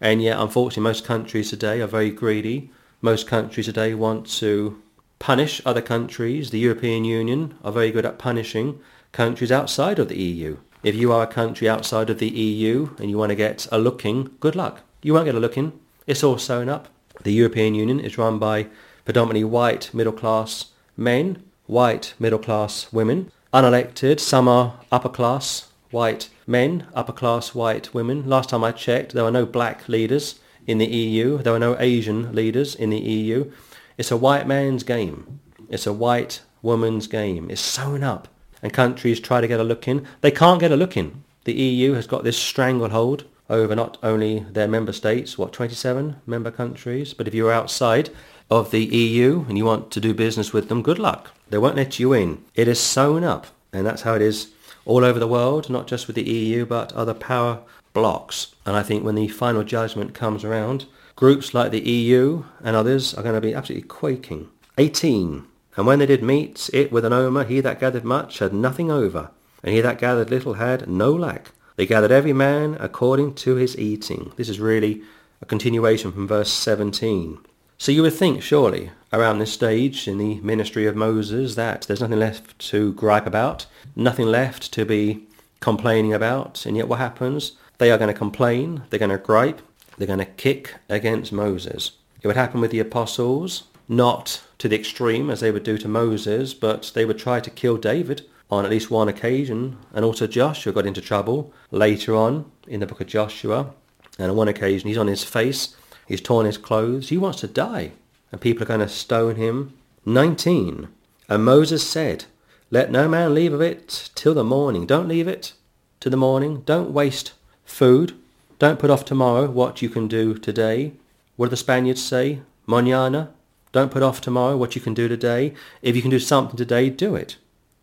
And 0.00 0.22
yet, 0.22 0.40
unfortunately, 0.40 0.84
most 0.84 1.04
countries 1.04 1.50
today 1.50 1.82
are 1.82 1.86
very 1.86 2.10
greedy. 2.10 2.70
Most 3.02 3.26
countries 3.26 3.66
today 3.66 3.92
want 3.92 4.26
to 4.38 4.82
punish 5.18 5.60
other 5.66 5.82
countries. 5.82 6.48
The 6.48 6.60
European 6.60 7.04
Union 7.04 7.58
are 7.62 7.72
very 7.72 7.90
good 7.90 8.06
at 8.06 8.18
punishing 8.18 8.80
countries 9.12 9.52
outside 9.52 9.98
of 9.98 10.08
the 10.08 10.16
EU. 10.16 10.56
If 10.82 10.94
you 10.94 11.12
are 11.12 11.24
a 11.24 11.26
country 11.26 11.68
outside 11.68 12.08
of 12.08 12.20
the 12.20 12.30
EU 12.30 12.88
and 12.96 13.10
you 13.10 13.18
want 13.18 13.32
to 13.32 13.36
get 13.36 13.66
a 13.70 13.76
looking, 13.76 14.30
good 14.40 14.56
luck. 14.56 14.80
You 15.02 15.12
won't 15.12 15.26
get 15.26 15.34
a 15.34 15.40
looking. 15.40 15.78
It's 16.08 16.24
all 16.24 16.38
sewn 16.38 16.70
up. 16.70 16.88
The 17.22 17.34
European 17.34 17.74
Union 17.74 18.00
is 18.00 18.16
run 18.16 18.38
by 18.38 18.68
predominantly 19.04 19.44
white 19.44 19.92
middle-class 19.92 20.70
men, 20.96 21.42
white 21.66 22.14
middle-class 22.18 22.90
women, 22.90 23.30
unelected. 23.52 24.18
Some 24.18 24.48
are 24.48 24.80
upper-class 24.90 25.70
white 25.90 26.30
men, 26.46 26.86
upper 26.94 27.12
class 27.12 27.54
white 27.54 27.92
women. 27.92 28.26
Last 28.26 28.48
time 28.48 28.64
I 28.64 28.72
checked, 28.72 29.12
there 29.12 29.24
were 29.24 29.30
no 29.30 29.44
black 29.44 29.86
leaders 29.86 30.40
in 30.66 30.78
the 30.78 30.86
EU. 30.86 31.42
There 31.42 31.52
were 31.52 31.58
no 31.58 31.78
Asian 31.78 32.34
leaders 32.34 32.74
in 32.74 32.88
the 32.88 32.98
EU. 32.98 33.52
It's 33.98 34.10
a 34.10 34.16
white 34.16 34.46
man's 34.46 34.84
game. 34.84 35.40
It's 35.68 35.86
a 35.86 35.92
white 35.92 36.40
woman's 36.62 37.06
game. 37.06 37.50
It's 37.50 37.60
sewn 37.60 38.02
up. 38.02 38.28
And 38.62 38.72
countries 38.72 39.20
try 39.20 39.42
to 39.42 39.46
get 39.46 39.60
a 39.60 39.64
look 39.64 39.86
in. 39.86 40.06
They 40.22 40.30
can't 40.30 40.60
get 40.60 40.72
a 40.72 40.76
look 40.76 40.96
in. 40.96 41.22
The 41.44 41.52
EU 41.52 41.92
has 41.92 42.06
got 42.06 42.24
this 42.24 42.38
stranglehold 42.38 43.24
over 43.50 43.74
not 43.74 43.98
only 44.02 44.40
their 44.50 44.68
member 44.68 44.92
states, 44.92 45.38
what, 45.38 45.52
27 45.52 46.16
member 46.26 46.50
countries, 46.50 47.14
but 47.14 47.26
if 47.26 47.34
you're 47.34 47.52
outside 47.52 48.10
of 48.50 48.70
the 48.70 48.84
EU 48.84 49.44
and 49.48 49.58
you 49.58 49.64
want 49.64 49.90
to 49.90 50.00
do 50.00 50.14
business 50.14 50.52
with 50.52 50.68
them, 50.68 50.82
good 50.82 50.98
luck. 50.98 51.32
They 51.50 51.58
won't 51.58 51.76
let 51.76 51.98
you 51.98 52.12
in. 52.12 52.44
It 52.54 52.68
is 52.68 52.80
sewn 52.80 53.24
up. 53.24 53.46
And 53.72 53.86
that's 53.86 54.02
how 54.02 54.14
it 54.14 54.22
is 54.22 54.52
all 54.84 55.04
over 55.04 55.18
the 55.18 55.26
world, 55.26 55.68
not 55.68 55.86
just 55.86 56.06
with 56.06 56.16
the 56.16 56.22
EU, 56.22 56.64
but 56.64 56.92
other 56.92 57.14
power 57.14 57.60
blocks. 57.92 58.54
And 58.64 58.76
I 58.76 58.82
think 58.82 59.04
when 59.04 59.14
the 59.14 59.28
final 59.28 59.64
judgment 59.64 60.14
comes 60.14 60.44
around, 60.44 60.86
groups 61.16 61.52
like 61.52 61.70
the 61.70 61.80
EU 61.80 62.44
and 62.62 62.76
others 62.76 63.14
are 63.14 63.22
going 63.22 63.34
to 63.34 63.40
be 63.40 63.54
absolutely 63.54 63.88
quaking. 63.88 64.48
18. 64.78 65.44
And 65.76 65.86
when 65.86 65.98
they 65.98 66.06
did 66.06 66.22
meet 66.22 66.70
it 66.72 66.90
with 66.90 67.04
an 67.04 67.12
omer, 67.12 67.44
he 67.44 67.60
that 67.60 67.80
gathered 67.80 68.04
much 68.04 68.38
had 68.38 68.52
nothing 68.52 68.90
over, 68.90 69.30
and 69.62 69.74
he 69.74 69.80
that 69.80 69.98
gathered 69.98 70.30
little 70.30 70.54
had 70.54 70.88
no 70.88 71.12
lack. 71.12 71.52
They 71.78 71.86
gathered 71.86 72.10
every 72.10 72.32
man 72.32 72.76
according 72.80 73.34
to 73.34 73.54
his 73.54 73.78
eating. 73.78 74.32
This 74.34 74.48
is 74.48 74.58
really 74.58 75.00
a 75.40 75.46
continuation 75.46 76.10
from 76.10 76.26
verse 76.26 76.52
17. 76.52 77.38
So 77.78 77.92
you 77.92 78.02
would 78.02 78.14
think, 78.14 78.42
surely, 78.42 78.90
around 79.12 79.38
this 79.38 79.52
stage 79.52 80.08
in 80.08 80.18
the 80.18 80.40
ministry 80.40 80.86
of 80.86 80.96
Moses, 80.96 81.54
that 81.54 81.82
there's 81.82 82.00
nothing 82.00 82.18
left 82.18 82.58
to 82.70 82.94
gripe 82.94 83.28
about, 83.28 83.66
nothing 83.94 84.26
left 84.26 84.72
to 84.72 84.84
be 84.84 85.28
complaining 85.60 86.12
about. 86.12 86.66
And 86.66 86.76
yet 86.76 86.88
what 86.88 86.98
happens? 86.98 87.52
They 87.78 87.92
are 87.92 87.98
going 87.98 88.12
to 88.12 88.18
complain, 88.18 88.82
they're 88.90 88.98
going 88.98 89.12
to 89.12 89.18
gripe, 89.18 89.62
they're 89.96 90.08
going 90.08 90.18
to 90.18 90.24
kick 90.24 90.74
against 90.88 91.32
Moses. 91.32 91.92
It 92.20 92.26
would 92.26 92.34
happen 92.34 92.60
with 92.60 92.72
the 92.72 92.80
apostles, 92.80 93.68
not 93.88 94.42
to 94.58 94.68
the 94.68 94.74
extreme 94.76 95.30
as 95.30 95.38
they 95.38 95.52
would 95.52 95.62
do 95.62 95.78
to 95.78 95.86
Moses, 95.86 96.54
but 96.54 96.90
they 96.96 97.04
would 97.04 97.20
try 97.20 97.38
to 97.38 97.50
kill 97.50 97.76
David 97.76 98.26
on 98.50 98.64
at 98.64 98.70
least 98.70 98.90
one 98.90 99.08
occasion. 99.08 99.78
And 99.92 100.04
also 100.04 100.26
Joshua 100.26 100.72
got 100.72 100.86
into 100.86 101.00
trouble 101.00 101.52
later 101.70 102.14
on 102.14 102.50
in 102.66 102.80
the 102.80 102.86
book 102.86 103.00
of 103.00 103.06
Joshua. 103.06 103.74
And 104.18 104.30
on 104.30 104.36
one 104.36 104.48
occasion 104.48 104.88
he's 104.88 104.98
on 104.98 105.06
his 105.06 105.24
face 105.24 105.76
He's 106.08 106.22
torn 106.22 106.46
his 106.46 106.56
clothes. 106.56 107.10
He 107.10 107.18
wants 107.18 107.40
to 107.40 107.46
die. 107.46 107.92
And 108.32 108.40
people 108.40 108.62
are 108.62 108.66
going 108.66 108.80
to 108.80 108.88
stone 108.88 109.36
him, 109.36 109.74
19. 110.06 110.88
And 111.28 111.44
Moses 111.44 111.86
said, 111.86 112.24
Let 112.70 112.90
no 112.90 113.06
man 113.06 113.34
leave 113.34 113.52
of 113.52 113.60
it 113.60 114.08
till 114.14 114.32
the 114.32 114.42
morning. 114.42 114.86
Don't 114.86 115.06
leave 115.06 115.28
it 115.28 115.52
to 116.00 116.08
the 116.08 116.16
morning. 116.16 116.62
Don't 116.64 116.92
waste 116.92 117.32
food. 117.66 118.14
Don't 118.58 118.78
put 118.78 118.88
off 118.88 119.04
tomorrow 119.04 119.50
what 119.50 119.82
you 119.82 119.90
can 119.90 120.08
do 120.08 120.38
today. 120.38 120.92
What 121.36 121.46
do 121.46 121.50
the 121.50 121.56
Spaniards 121.58 122.02
say? 122.02 122.40
Mañana. 122.66 123.28
Don't 123.72 123.92
put 123.92 124.02
off 124.02 124.22
tomorrow 124.22 124.56
what 124.56 124.74
you 124.74 124.80
can 124.80 124.94
do 124.94 125.08
today. 125.08 125.52
If 125.82 125.94
you 125.94 126.00
can 126.00 126.10
do 126.10 126.18
something 126.18 126.56
today, 126.56 126.88
do 126.88 127.14
it. 127.14 127.36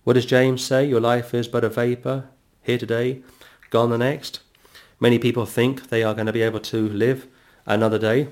What 0.06 0.14
does 0.14 0.28
James 0.28 0.64
say? 0.64 0.86
Your 0.86 1.02
life 1.02 1.34
is 1.34 1.48
but 1.48 1.64
a 1.64 1.70
vapour, 1.70 2.30
here 2.62 2.78
today, 2.78 3.24
gone 3.72 3.90
the 3.90 3.98
next. 3.98 4.40
Many 5.00 5.18
people 5.18 5.48
think 5.48 5.90
they 5.90 6.04
are 6.04 6.14
going 6.14 6.28
to 6.28 6.32
be 6.32 6.44
able 6.44 6.60
to 6.60 6.88
live 6.90 7.26
another 7.66 7.98
day. 7.98 8.28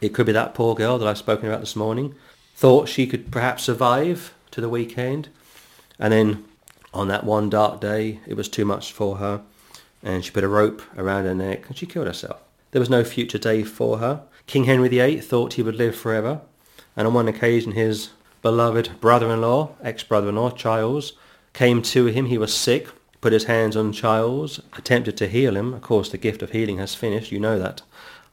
It 0.00 0.14
could 0.14 0.24
be 0.24 0.32
that 0.32 0.54
poor 0.54 0.74
girl 0.74 0.96
that 0.96 1.06
I've 1.06 1.18
spoken 1.18 1.46
about 1.46 1.60
this 1.60 1.76
morning. 1.76 2.14
Thought 2.56 2.88
she 2.88 3.06
could 3.06 3.30
perhaps 3.30 3.64
survive 3.64 4.32
to 4.52 4.62
the 4.62 4.68
weekend. 4.70 5.28
And 5.98 6.10
then 6.10 6.46
on 6.94 7.08
that 7.08 7.24
one 7.24 7.50
dark 7.50 7.82
day, 7.82 8.20
it 8.26 8.32
was 8.32 8.48
too 8.48 8.64
much 8.64 8.90
for 8.90 9.18
her. 9.18 9.42
And 10.02 10.24
she 10.24 10.30
put 10.30 10.42
a 10.42 10.48
rope 10.48 10.80
around 10.96 11.26
her 11.26 11.34
neck 11.34 11.68
and 11.68 11.76
she 11.76 11.84
killed 11.84 12.06
herself. 12.06 12.40
There 12.70 12.80
was 12.80 12.88
no 12.88 13.04
future 13.04 13.36
day 13.36 13.62
for 13.62 13.98
her. 13.98 14.22
King 14.46 14.64
Henry 14.64 14.88
VIII 14.88 15.20
thought 15.20 15.52
he 15.52 15.62
would 15.62 15.76
live 15.76 15.96
forever. 15.96 16.40
And 16.96 17.06
on 17.06 17.12
one 17.12 17.28
occasion, 17.28 17.72
his 17.72 18.08
beloved 18.44 19.00
brother-in-law, 19.00 19.70
ex-brother-in-law, 19.82 20.50
Charles, 20.50 21.14
came 21.52 21.82
to 21.82 22.06
him. 22.06 22.26
He 22.26 22.38
was 22.38 22.54
sick 22.54 22.88
put 23.24 23.32
his 23.32 23.44
hands 23.44 23.74
on 23.74 23.90
Charles, 23.90 24.60
attempted 24.76 25.16
to 25.16 25.26
heal 25.26 25.56
him. 25.56 25.72
Of 25.72 25.80
course, 25.80 26.10
the 26.10 26.18
gift 26.18 26.42
of 26.42 26.50
healing 26.50 26.76
has 26.76 26.94
finished. 26.94 27.32
You 27.32 27.40
know 27.40 27.58
that, 27.58 27.80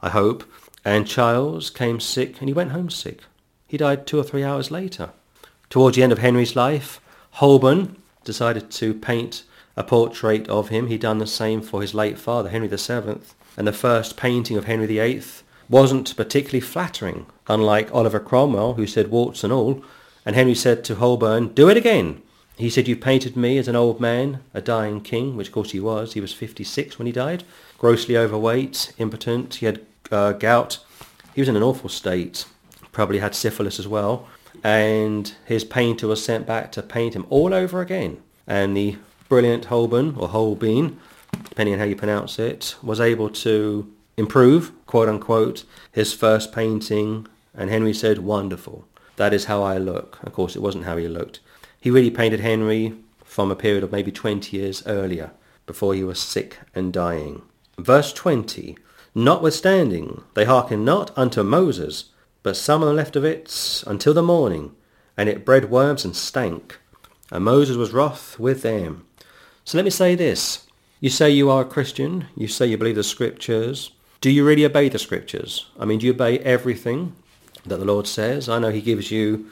I 0.02 0.10
hope. 0.10 0.44
And 0.84 1.06
Charles 1.06 1.70
came 1.70 1.98
sick 1.98 2.40
and 2.40 2.48
he 2.50 2.52
went 2.52 2.72
home 2.72 2.90
sick. 2.90 3.22
He 3.66 3.78
died 3.78 4.06
two 4.06 4.18
or 4.18 4.22
three 4.22 4.44
hours 4.44 4.70
later. 4.70 5.08
Towards 5.70 5.96
the 5.96 6.02
end 6.02 6.12
of 6.12 6.18
Henry's 6.18 6.54
life, 6.54 7.00
Holbein 7.30 7.96
decided 8.22 8.70
to 8.72 8.92
paint 8.92 9.44
a 9.78 9.82
portrait 9.82 10.46
of 10.50 10.68
him. 10.68 10.88
He'd 10.88 11.00
done 11.00 11.16
the 11.16 11.26
same 11.26 11.62
for 11.62 11.80
his 11.80 11.94
late 11.94 12.18
father, 12.18 12.50
Henry 12.50 12.68
VII. 12.68 13.22
And 13.56 13.66
the 13.66 13.72
first 13.72 14.18
painting 14.18 14.58
of 14.58 14.66
Henry 14.66 14.86
VIII 14.86 15.22
wasn't 15.70 16.14
particularly 16.14 16.60
flattering, 16.60 17.24
unlike 17.48 17.94
Oliver 17.94 18.20
Cromwell, 18.20 18.74
who 18.74 18.86
said 18.86 19.10
warts 19.10 19.42
and 19.42 19.54
all. 19.54 19.82
And 20.24 20.36
Henry 20.36 20.54
said 20.54 20.84
to 20.84 20.96
Holbein, 20.96 21.48
do 21.48 21.68
it 21.68 21.76
again. 21.76 22.22
He 22.56 22.70
said, 22.70 22.86
you 22.86 22.96
painted 22.96 23.36
me 23.36 23.58
as 23.58 23.66
an 23.66 23.76
old 23.76 24.00
man, 24.00 24.40
a 24.54 24.60
dying 24.60 25.00
king, 25.00 25.36
which 25.36 25.48
of 25.48 25.54
course 25.54 25.72
he 25.72 25.80
was. 25.80 26.12
He 26.12 26.20
was 26.20 26.32
56 26.32 26.98
when 26.98 27.06
he 27.06 27.12
died, 27.12 27.44
grossly 27.78 28.16
overweight, 28.16 28.92
impotent. 28.98 29.56
He 29.56 29.66
had 29.66 29.80
uh, 30.10 30.32
gout. 30.32 30.78
He 31.34 31.40
was 31.40 31.48
in 31.48 31.56
an 31.56 31.62
awful 31.62 31.88
state. 31.88 32.44
Probably 32.92 33.18
had 33.18 33.34
syphilis 33.34 33.78
as 33.78 33.88
well. 33.88 34.28
And 34.62 35.34
his 35.46 35.64
painter 35.64 36.06
was 36.06 36.24
sent 36.24 36.46
back 36.46 36.70
to 36.72 36.82
paint 36.82 37.14
him 37.14 37.26
all 37.30 37.54
over 37.54 37.80
again. 37.80 38.22
And 38.46 38.76
the 38.76 38.98
brilliant 39.28 39.64
Holbein, 39.66 40.14
or 40.16 40.28
Holbein, 40.28 41.00
depending 41.48 41.74
on 41.74 41.80
how 41.80 41.86
you 41.86 41.96
pronounce 41.96 42.38
it, 42.38 42.76
was 42.82 43.00
able 43.00 43.30
to 43.30 43.90
improve, 44.16 44.72
quote 44.86 45.08
unquote, 45.08 45.64
his 45.90 46.12
first 46.12 46.52
painting. 46.52 47.26
And 47.54 47.70
Henry 47.70 47.94
said, 47.94 48.18
wonderful. 48.18 48.86
That 49.16 49.34
is 49.34 49.46
how 49.46 49.62
I 49.62 49.78
look. 49.78 50.18
Of 50.22 50.32
course, 50.32 50.56
it 50.56 50.62
wasn't 50.62 50.84
how 50.84 50.96
he 50.96 51.08
looked. 51.08 51.40
He 51.80 51.90
really 51.90 52.10
painted 52.10 52.40
Henry 52.40 52.94
from 53.24 53.50
a 53.50 53.56
period 53.56 53.82
of 53.82 53.92
maybe 53.92 54.12
20 54.12 54.56
years 54.56 54.86
earlier, 54.86 55.32
before 55.66 55.94
he 55.94 56.04
was 56.04 56.20
sick 56.20 56.58
and 56.74 56.92
dying. 56.92 57.42
Verse 57.78 58.12
20, 58.12 58.76
Notwithstanding, 59.14 60.22
they 60.34 60.44
hearkened 60.44 60.84
not 60.84 61.16
unto 61.16 61.42
Moses, 61.42 62.06
but 62.42 62.56
some 62.56 62.80
them 62.80 62.96
left 62.96 63.16
of 63.16 63.24
it 63.24 63.82
until 63.86 64.14
the 64.14 64.22
morning, 64.22 64.74
and 65.16 65.28
it 65.28 65.44
bred 65.44 65.70
worms 65.70 66.04
and 66.04 66.16
stank. 66.16 66.78
And 67.30 67.44
Moses 67.44 67.76
was 67.76 67.92
wroth 67.92 68.38
with 68.38 68.62
them. 68.62 69.06
So 69.64 69.78
let 69.78 69.84
me 69.84 69.90
say 69.90 70.14
this. 70.14 70.66
You 71.00 71.10
say 71.10 71.30
you 71.30 71.50
are 71.50 71.62
a 71.62 71.66
Christian. 71.66 72.26
You 72.36 72.48
say 72.48 72.66
you 72.66 72.78
believe 72.78 72.96
the 72.96 73.02
scriptures. 73.02 73.92
Do 74.20 74.30
you 74.30 74.46
really 74.46 74.64
obey 74.64 74.88
the 74.88 74.98
scriptures? 74.98 75.66
I 75.78 75.84
mean, 75.84 75.98
do 75.98 76.06
you 76.06 76.12
obey 76.12 76.38
everything 76.40 77.16
that 77.64 77.78
the 77.78 77.84
Lord 77.84 78.06
says? 78.06 78.48
I 78.48 78.58
know 78.58 78.70
he 78.70 78.80
gives 78.80 79.10
you 79.10 79.48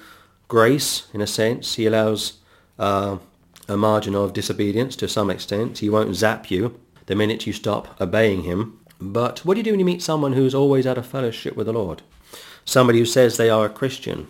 grace, 0.48 1.06
in 1.14 1.20
a 1.20 1.26
sense. 1.26 1.74
He 1.74 1.86
allows 1.86 2.34
uh, 2.78 3.18
a 3.68 3.76
margin 3.76 4.14
of 4.14 4.32
disobedience 4.32 4.96
to 4.96 5.08
some 5.08 5.30
extent. 5.30 5.78
He 5.78 5.88
won't 5.88 6.16
zap 6.16 6.50
you 6.50 6.78
the 7.06 7.14
minute 7.14 7.46
you 7.46 7.52
stop 7.52 8.00
obeying 8.00 8.42
him. 8.42 8.78
But 9.00 9.44
what 9.44 9.54
do 9.54 9.60
you 9.60 9.64
do 9.64 9.70
when 9.70 9.80
you 9.80 9.86
meet 9.86 10.02
someone 10.02 10.34
who's 10.34 10.54
always 10.54 10.86
out 10.86 10.98
of 10.98 11.06
fellowship 11.06 11.56
with 11.56 11.66
the 11.66 11.72
Lord? 11.72 12.02
Somebody 12.64 12.98
who 12.98 13.06
says 13.06 13.36
they 13.36 13.48
are 13.48 13.66
a 13.66 13.70
Christian 13.70 14.28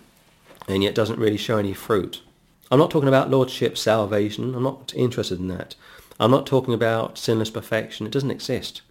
and 0.69 0.83
yet 0.83 0.95
doesn't 0.95 1.19
really 1.19 1.37
show 1.37 1.59
any 1.59 1.73
fruit. 1.73 2.23
I'm 2.71 2.79
not 2.79 2.91
talking 2.91 3.09
about 3.09 3.31
lordship 3.31 3.77
salvation. 3.77 4.55
I'm 4.55 4.63
not 4.63 4.93
interested 4.95 5.41
in 5.41 5.49
that. 5.49 5.75
I'm 6.21 6.31
not 6.31 6.47
talking 6.47 6.75
about 6.75 7.19
sinless 7.19 7.51
perfection. 7.51 8.07
It 8.07 8.13
doesn't 8.13 8.31
exist. 8.31 8.83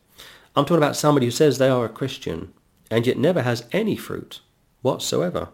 I'm 0.55 0.65
talking 0.65 0.77
about 0.77 0.97
somebody 0.97 1.27
who 1.27 1.31
says 1.31 1.57
they 1.57 1.69
are 1.69 1.85
a 1.85 1.89
Christian 1.89 2.51
and 2.91 3.07
yet 3.07 3.17
never 3.17 3.43
has 3.43 3.65
any 3.71 3.95
fruit 3.95 4.41
whatsoever. 4.81 5.49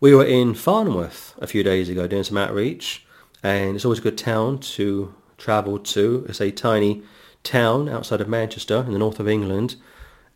We 0.00 0.14
were 0.14 0.24
in 0.24 0.54
Farnworth 0.54 1.34
a 1.38 1.46
few 1.46 1.62
days 1.62 1.88
ago 1.88 2.06
doing 2.06 2.24
some 2.24 2.38
outreach, 2.38 3.04
and 3.42 3.76
it's 3.76 3.84
always 3.84 3.98
a 3.98 4.02
good 4.02 4.18
town 4.18 4.58
to 4.58 5.14
travel 5.36 5.78
to. 5.78 6.24
It's 6.28 6.40
a 6.40 6.50
tiny 6.50 7.02
town 7.42 7.88
outside 7.88 8.20
of 8.20 8.28
Manchester 8.28 8.84
in 8.86 8.92
the 8.92 8.98
north 8.98 9.20
of 9.20 9.28
England, 9.28 9.76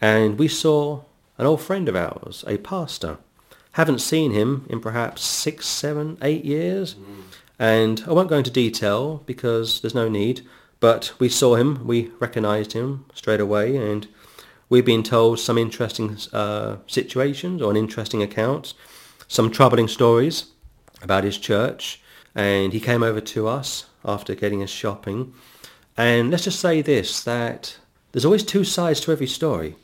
and 0.01 0.39
we 0.39 0.49
saw 0.49 1.03
an 1.39 1.47
old 1.47 1.61
friend 1.61 1.89
of 1.89 1.97
ours, 1.97 2.45
a 2.47 2.59
pastor. 2.59 3.19
Haven't 3.73 4.01
seen 4.01 4.33
him 4.33 4.67
in 4.71 4.81
perhaps 4.81 5.23
six, 5.23 5.67
seven, 5.67 6.17
eight 6.23 6.45
years, 6.45 6.95
and 7.59 8.05
I 8.07 8.13
won't 8.13 8.29
go 8.29 8.39
into 8.39 8.51
detail 8.51 9.23
because 9.27 9.81
there's 9.81 9.95
no 9.95 10.09
need, 10.09 10.43
but 10.81 11.13
we 11.19 11.29
saw 11.29 11.55
him, 11.57 11.87
we 11.87 12.11
recognised 12.21 12.73
him 12.73 13.07
straight 13.15 13.41
away, 13.41 13.77
and 13.77 14.07
we've 14.69 14.85
been 14.85 15.03
told 15.03 15.39
some 15.39 15.59
interesting 15.59 16.17
uh, 16.33 16.77
situations 16.87 17.63
or 17.63 17.71
an 17.71 17.77
interesting 17.77 18.23
account 18.23 18.75
some 19.29 19.51
troubling 19.51 19.89
stories 19.89 20.47
about 21.03 21.25
his 21.25 21.39
church 21.39 22.01
and 22.35 22.73
he 22.73 22.81
came 22.81 23.03
over 23.03 23.21
to 23.21 23.49
us 23.49 23.87
after 24.05 24.35
getting 24.35 24.61
his 24.61 24.71
shopping. 24.71 25.33
And 25.97 26.31
let's 26.31 26.45
just 26.45 26.61
say 26.61 26.83
this, 26.83 27.23
that 27.25 27.79
there's 28.13 28.25
always 28.25 28.45
two 28.45 28.65
sides 28.65 29.01
to 29.01 29.13
every 29.13 29.27
story. 29.27 29.77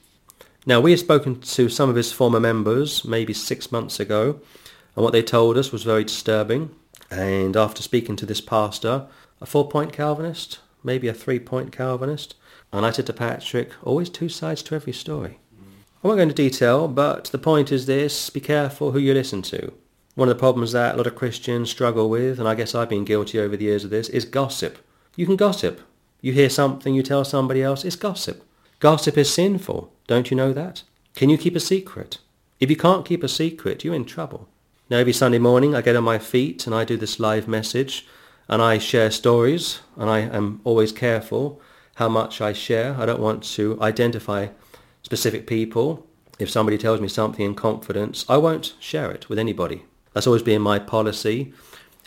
Now, 0.66 0.80
we 0.80 0.90
had 0.90 1.00
spoken 1.00 1.40
to 1.40 1.68
some 1.68 1.88
of 1.88 1.96
his 1.96 2.12
former 2.12 2.40
members 2.40 3.04
maybe 3.04 3.32
six 3.32 3.72
months 3.72 3.98
ago, 3.98 4.40
and 4.94 5.04
what 5.04 5.12
they 5.12 5.22
told 5.22 5.56
us 5.56 5.72
was 5.72 5.84
very 5.84 6.04
disturbing. 6.04 6.74
And 7.10 7.56
after 7.56 7.82
speaking 7.82 8.16
to 8.16 8.26
this 8.26 8.40
pastor, 8.40 9.06
a 9.40 9.46
four-point 9.46 9.92
Calvinist, 9.92 10.58
maybe 10.84 11.08
a 11.08 11.14
three-point 11.14 11.72
Calvinist, 11.72 12.34
and 12.72 12.86
I 12.86 12.90
said 12.90 13.06
to 13.06 13.12
Patrick, 13.12 13.72
always 13.82 14.08
two 14.08 14.28
sides 14.28 14.62
to 14.64 14.74
every 14.74 14.92
story. 14.92 15.38
I 16.02 16.08
won't 16.08 16.18
go 16.18 16.22
into 16.22 16.34
detail, 16.34 16.88
but 16.88 17.24
the 17.26 17.38
point 17.38 17.70
is 17.70 17.86
this, 17.86 18.30
be 18.30 18.40
careful 18.40 18.92
who 18.92 18.98
you 18.98 19.12
listen 19.12 19.42
to. 19.42 19.72
One 20.14 20.28
of 20.28 20.34
the 20.34 20.40
problems 20.40 20.72
that 20.72 20.94
a 20.94 20.96
lot 20.96 21.06
of 21.06 21.14
Christians 21.14 21.70
struggle 21.70 22.08
with, 22.08 22.38
and 22.38 22.48
I 22.48 22.54
guess 22.54 22.74
I've 22.74 22.88
been 22.88 23.04
guilty 23.04 23.38
over 23.38 23.56
the 23.56 23.64
years 23.64 23.84
of 23.84 23.90
this, 23.90 24.08
is 24.08 24.24
gossip. 24.24 24.78
You 25.16 25.26
can 25.26 25.36
gossip. 25.36 25.80
You 26.22 26.32
hear 26.32 26.48
something, 26.48 26.94
you 26.94 27.02
tell 27.02 27.24
somebody 27.24 27.62
else, 27.62 27.84
it's 27.84 27.96
gossip. 27.96 28.44
Gossip 28.78 29.18
is 29.18 29.32
sinful. 29.32 29.92
Don't 30.06 30.30
you 30.30 30.36
know 30.36 30.52
that? 30.52 30.84
Can 31.14 31.28
you 31.28 31.36
keep 31.36 31.54
a 31.54 31.60
secret? 31.60 32.18
If 32.60 32.70
you 32.70 32.76
can't 32.76 33.06
keep 33.06 33.22
a 33.22 33.28
secret, 33.28 33.84
you're 33.84 33.94
in 33.94 34.04
trouble. 34.04 34.48
Now 34.88 34.98
every 34.98 35.12
Sunday 35.12 35.38
morning 35.38 35.74
I 35.74 35.82
get 35.82 35.96
on 35.96 36.04
my 36.04 36.18
feet 36.18 36.66
and 36.66 36.74
I 36.74 36.84
do 36.84 36.96
this 36.96 37.20
live 37.20 37.46
message 37.46 38.06
and 38.48 38.60
I 38.60 38.78
share 38.78 39.10
stories 39.10 39.80
and 39.96 40.10
I 40.10 40.20
am 40.20 40.60
always 40.64 40.92
careful 40.92 41.60
how 42.00 42.08
much 42.08 42.40
I 42.40 42.54
share. 42.54 42.96
I 42.98 43.04
don't 43.04 43.20
want 43.20 43.44
to 43.56 43.78
identify 43.82 44.48
specific 45.02 45.46
people. 45.46 46.06
If 46.38 46.48
somebody 46.48 46.78
tells 46.78 46.98
me 46.98 47.08
something 47.08 47.44
in 47.44 47.54
confidence, 47.54 48.24
I 48.26 48.38
won't 48.38 48.72
share 48.80 49.10
it 49.10 49.28
with 49.28 49.38
anybody. 49.38 49.84
That's 50.14 50.26
always 50.26 50.42
been 50.42 50.62
my 50.62 50.78
policy. 50.78 51.52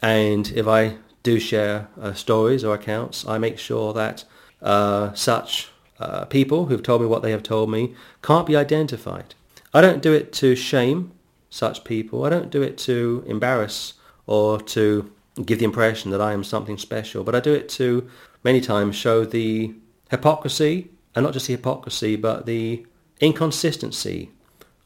And 0.02 0.52
if 0.56 0.68
I 0.68 0.98
do 1.22 1.40
share 1.40 1.90
uh, 2.02 2.14
stories 2.14 2.64
or 2.64 2.74
accounts, 2.74 3.28
I 3.28 3.38
make 3.38 3.60
sure 3.60 3.94
that 3.94 4.26
uh, 4.64 5.14
such 5.14 5.70
uh, 6.00 6.26
people 6.26 6.66
who've 6.66 6.82
told 6.82 7.02
me 7.02 7.08
what 7.08 7.22
they 7.22 7.30
have 7.30 7.44
told 7.44 7.70
me 7.70 7.94
can't 8.24 8.48
be 8.48 8.56
identified. 8.56 9.36
I 9.76 9.82
don't 9.82 10.02
do 10.02 10.12
it 10.12 10.34
to 10.42 10.56
shame 10.56 11.12
such 11.52 11.84
people. 11.84 12.26
I 12.26 12.30
don't 12.32 12.50
do 12.50 12.64
it 12.64 12.80
to 12.90 13.24
embarrass 13.28 13.94
or 14.26 14.60
to 14.60 15.12
give 15.46 15.60
the 15.60 15.66
impression 15.66 16.10
that 16.10 16.22
I 16.22 16.34
am 16.34 16.44
something 16.44 16.80
special, 16.80 17.24
but 17.24 17.36
I 17.36 17.40
do 17.40 17.54
it 17.54 17.70
to 17.78 18.10
many 18.44 18.60
times 18.60 18.96
show 18.96 19.24
the 19.24 19.76
hypocrisy 20.10 20.90
and 21.16 21.24
not 21.24 21.34
just 21.34 21.48
the 21.48 21.54
hypocrisy, 21.54 22.16
but 22.16 22.46
the 22.46 22.86
inconsistency 23.20 24.32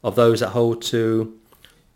of 0.02 0.14
those 0.14 0.40
that 0.40 0.50
hold 0.50 0.82
to 0.82 1.38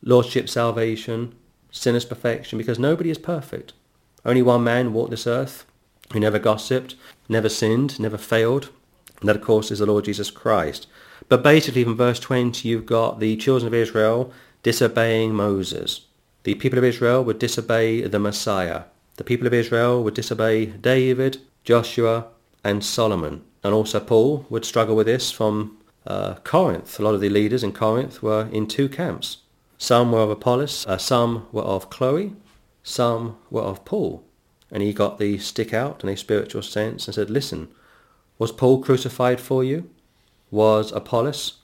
lordship 0.02 0.48
salvation, 0.48 1.34
sinless 1.70 2.04
perfection, 2.04 2.58
because 2.58 2.78
nobody 2.78 3.10
is 3.10 3.18
perfect. 3.18 3.72
Only 4.24 4.42
one 4.42 4.64
man 4.64 4.92
walked 4.92 5.10
this 5.10 5.26
earth 5.26 5.66
who 6.12 6.20
never 6.20 6.38
gossiped, 6.38 6.94
never 7.28 7.48
sinned, 7.48 7.98
never 7.98 8.18
failed, 8.18 8.70
and 9.20 9.28
that 9.28 9.36
of 9.36 9.42
course 9.42 9.70
is 9.70 9.78
the 9.78 9.86
Lord 9.86 10.04
Jesus 10.04 10.30
Christ. 10.30 10.86
But 11.28 11.42
basically 11.42 11.84
from 11.84 11.96
verse 11.96 12.20
20 12.20 12.68
you've 12.68 12.86
got 12.86 13.20
the 13.20 13.36
children 13.36 13.68
of 13.68 13.74
Israel 13.74 14.32
disobeying 14.62 15.34
Moses. 15.34 16.06
The 16.44 16.54
people 16.56 16.78
of 16.78 16.84
Israel 16.84 17.22
would 17.24 17.38
disobey 17.38 18.02
the 18.02 18.18
Messiah. 18.18 18.82
The 19.16 19.24
people 19.24 19.46
of 19.46 19.54
Israel 19.54 20.02
would 20.02 20.14
disobey 20.14 20.66
David, 20.66 21.38
Joshua, 21.64 22.26
and 22.64 22.84
Solomon. 22.84 23.42
And 23.62 23.74
also 23.74 24.00
Paul 24.00 24.46
would 24.50 24.64
struggle 24.64 24.96
with 24.96 25.06
this 25.06 25.30
from 25.30 25.78
uh, 26.06 26.34
Corinth. 26.44 26.98
A 26.98 27.02
lot 27.02 27.14
of 27.14 27.20
the 27.20 27.28
leaders 27.28 27.62
in 27.62 27.72
Corinth 27.72 28.22
were 28.22 28.48
in 28.52 28.66
two 28.66 28.88
camps. 28.88 29.38
Some 29.78 30.12
were 30.12 30.20
of 30.20 30.30
Apollos, 30.30 30.86
uh, 30.86 30.98
some 30.98 31.46
were 31.50 31.62
of 31.62 31.90
Chloe, 31.90 32.34
some 32.82 33.36
were 33.50 33.62
of 33.62 33.84
Paul. 33.84 34.22
And 34.70 34.82
he 34.82 34.92
got 34.92 35.18
the 35.18 35.38
stick 35.38 35.74
out 35.74 36.02
in 36.02 36.08
a 36.08 36.16
spiritual 36.16 36.62
sense 36.62 37.06
and 37.06 37.14
said, 37.14 37.30
listen, 37.30 37.68
was 38.38 38.52
Paul 38.52 38.82
crucified 38.82 39.40
for 39.40 39.62
you? 39.62 39.90
Was 40.50 40.92
Apollos 40.92 41.58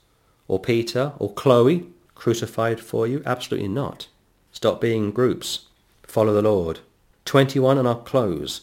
or 0.47 0.59
Peter 0.59 1.13
or 1.17 1.33
Chloe 1.33 1.87
crucified 2.15 2.79
for 2.79 3.07
you? 3.07 3.23
Absolutely 3.25 3.67
not. 3.67 4.07
Stop 4.51 4.81
being 4.81 5.11
groups. 5.11 5.65
Follow 6.03 6.33
the 6.33 6.41
Lord. 6.41 6.79
21 7.25 7.77
and 7.77 7.87
I'll 7.87 7.95
close. 7.95 8.61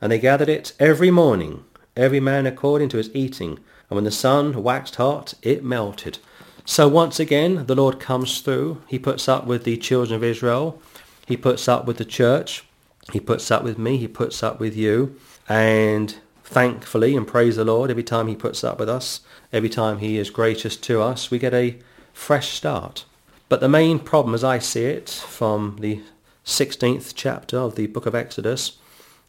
And 0.00 0.12
they 0.12 0.18
gathered 0.18 0.48
it 0.48 0.72
every 0.78 1.10
morning, 1.10 1.64
every 1.98 2.20
man 2.20 2.46
according 2.46 2.88
to 2.90 2.96
his 2.96 3.10
eating. 3.14 3.58
And 3.90 3.96
when 3.96 4.04
the 4.04 4.10
sun 4.10 4.62
waxed 4.62 4.96
hot, 4.96 5.34
it 5.42 5.64
melted. 5.64 6.18
So 6.64 6.86
once 6.86 7.18
again, 7.18 7.66
the 7.66 7.74
Lord 7.74 7.98
comes 7.98 8.40
through. 8.40 8.82
He 8.86 8.98
puts 8.98 9.28
up 9.28 9.46
with 9.46 9.64
the 9.64 9.76
children 9.76 10.16
of 10.16 10.24
Israel. 10.24 10.80
He 11.26 11.36
puts 11.36 11.68
up 11.68 11.86
with 11.86 11.98
the 11.98 12.04
church. 12.04 12.64
He 13.12 13.20
puts 13.20 13.50
up 13.50 13.62
with 13.62 13.78
me. 13.78 13.96
He 13.96 14.08
puts 14.08 14.42
up 14.42 14.60
with 14.60 14.76
you. 14.76 15.16
And 15.48 16.14
thankfully, 16.44 17.16
and 17.16 17.26
praise 17.26 17.56
the 17.56 17.64
Lord, 17.64 17.90
every 17.90 18.02
time 18.02 18.28
he 18.28 18.36
puts 18.36 18.62
up 18.62 18.78
with 18.78 18.88
us, 18.88 19.20
every 19.52 19.68
time 19.68 19.98
he 19.98 20.18
is 20.18 20.30
gracious 20.30 20.76
to 20.76 21.02
us, 21.02 21.30
we 21.30 21.38
get 21.38 21.54
a 21.54 21.78
fresh 22.12 22.50
start. 22.50 23.04
But 23.48 23.60
the 23.60 23.68
main 23.68 23.98
problem 23.98 24.34
as 24.34 24.44
I 24.44 24.58
see 24.58 24.84
it 24.84 25.08
from 25.08 25.78
the 25.80 26.02
16th 26.44 27.12
chapter 27.14 27.58
of 27.58 27.76
the 27.76 27.86
book 27.86 28.06
of 28.06 28.14
Exodus 28.14 28.78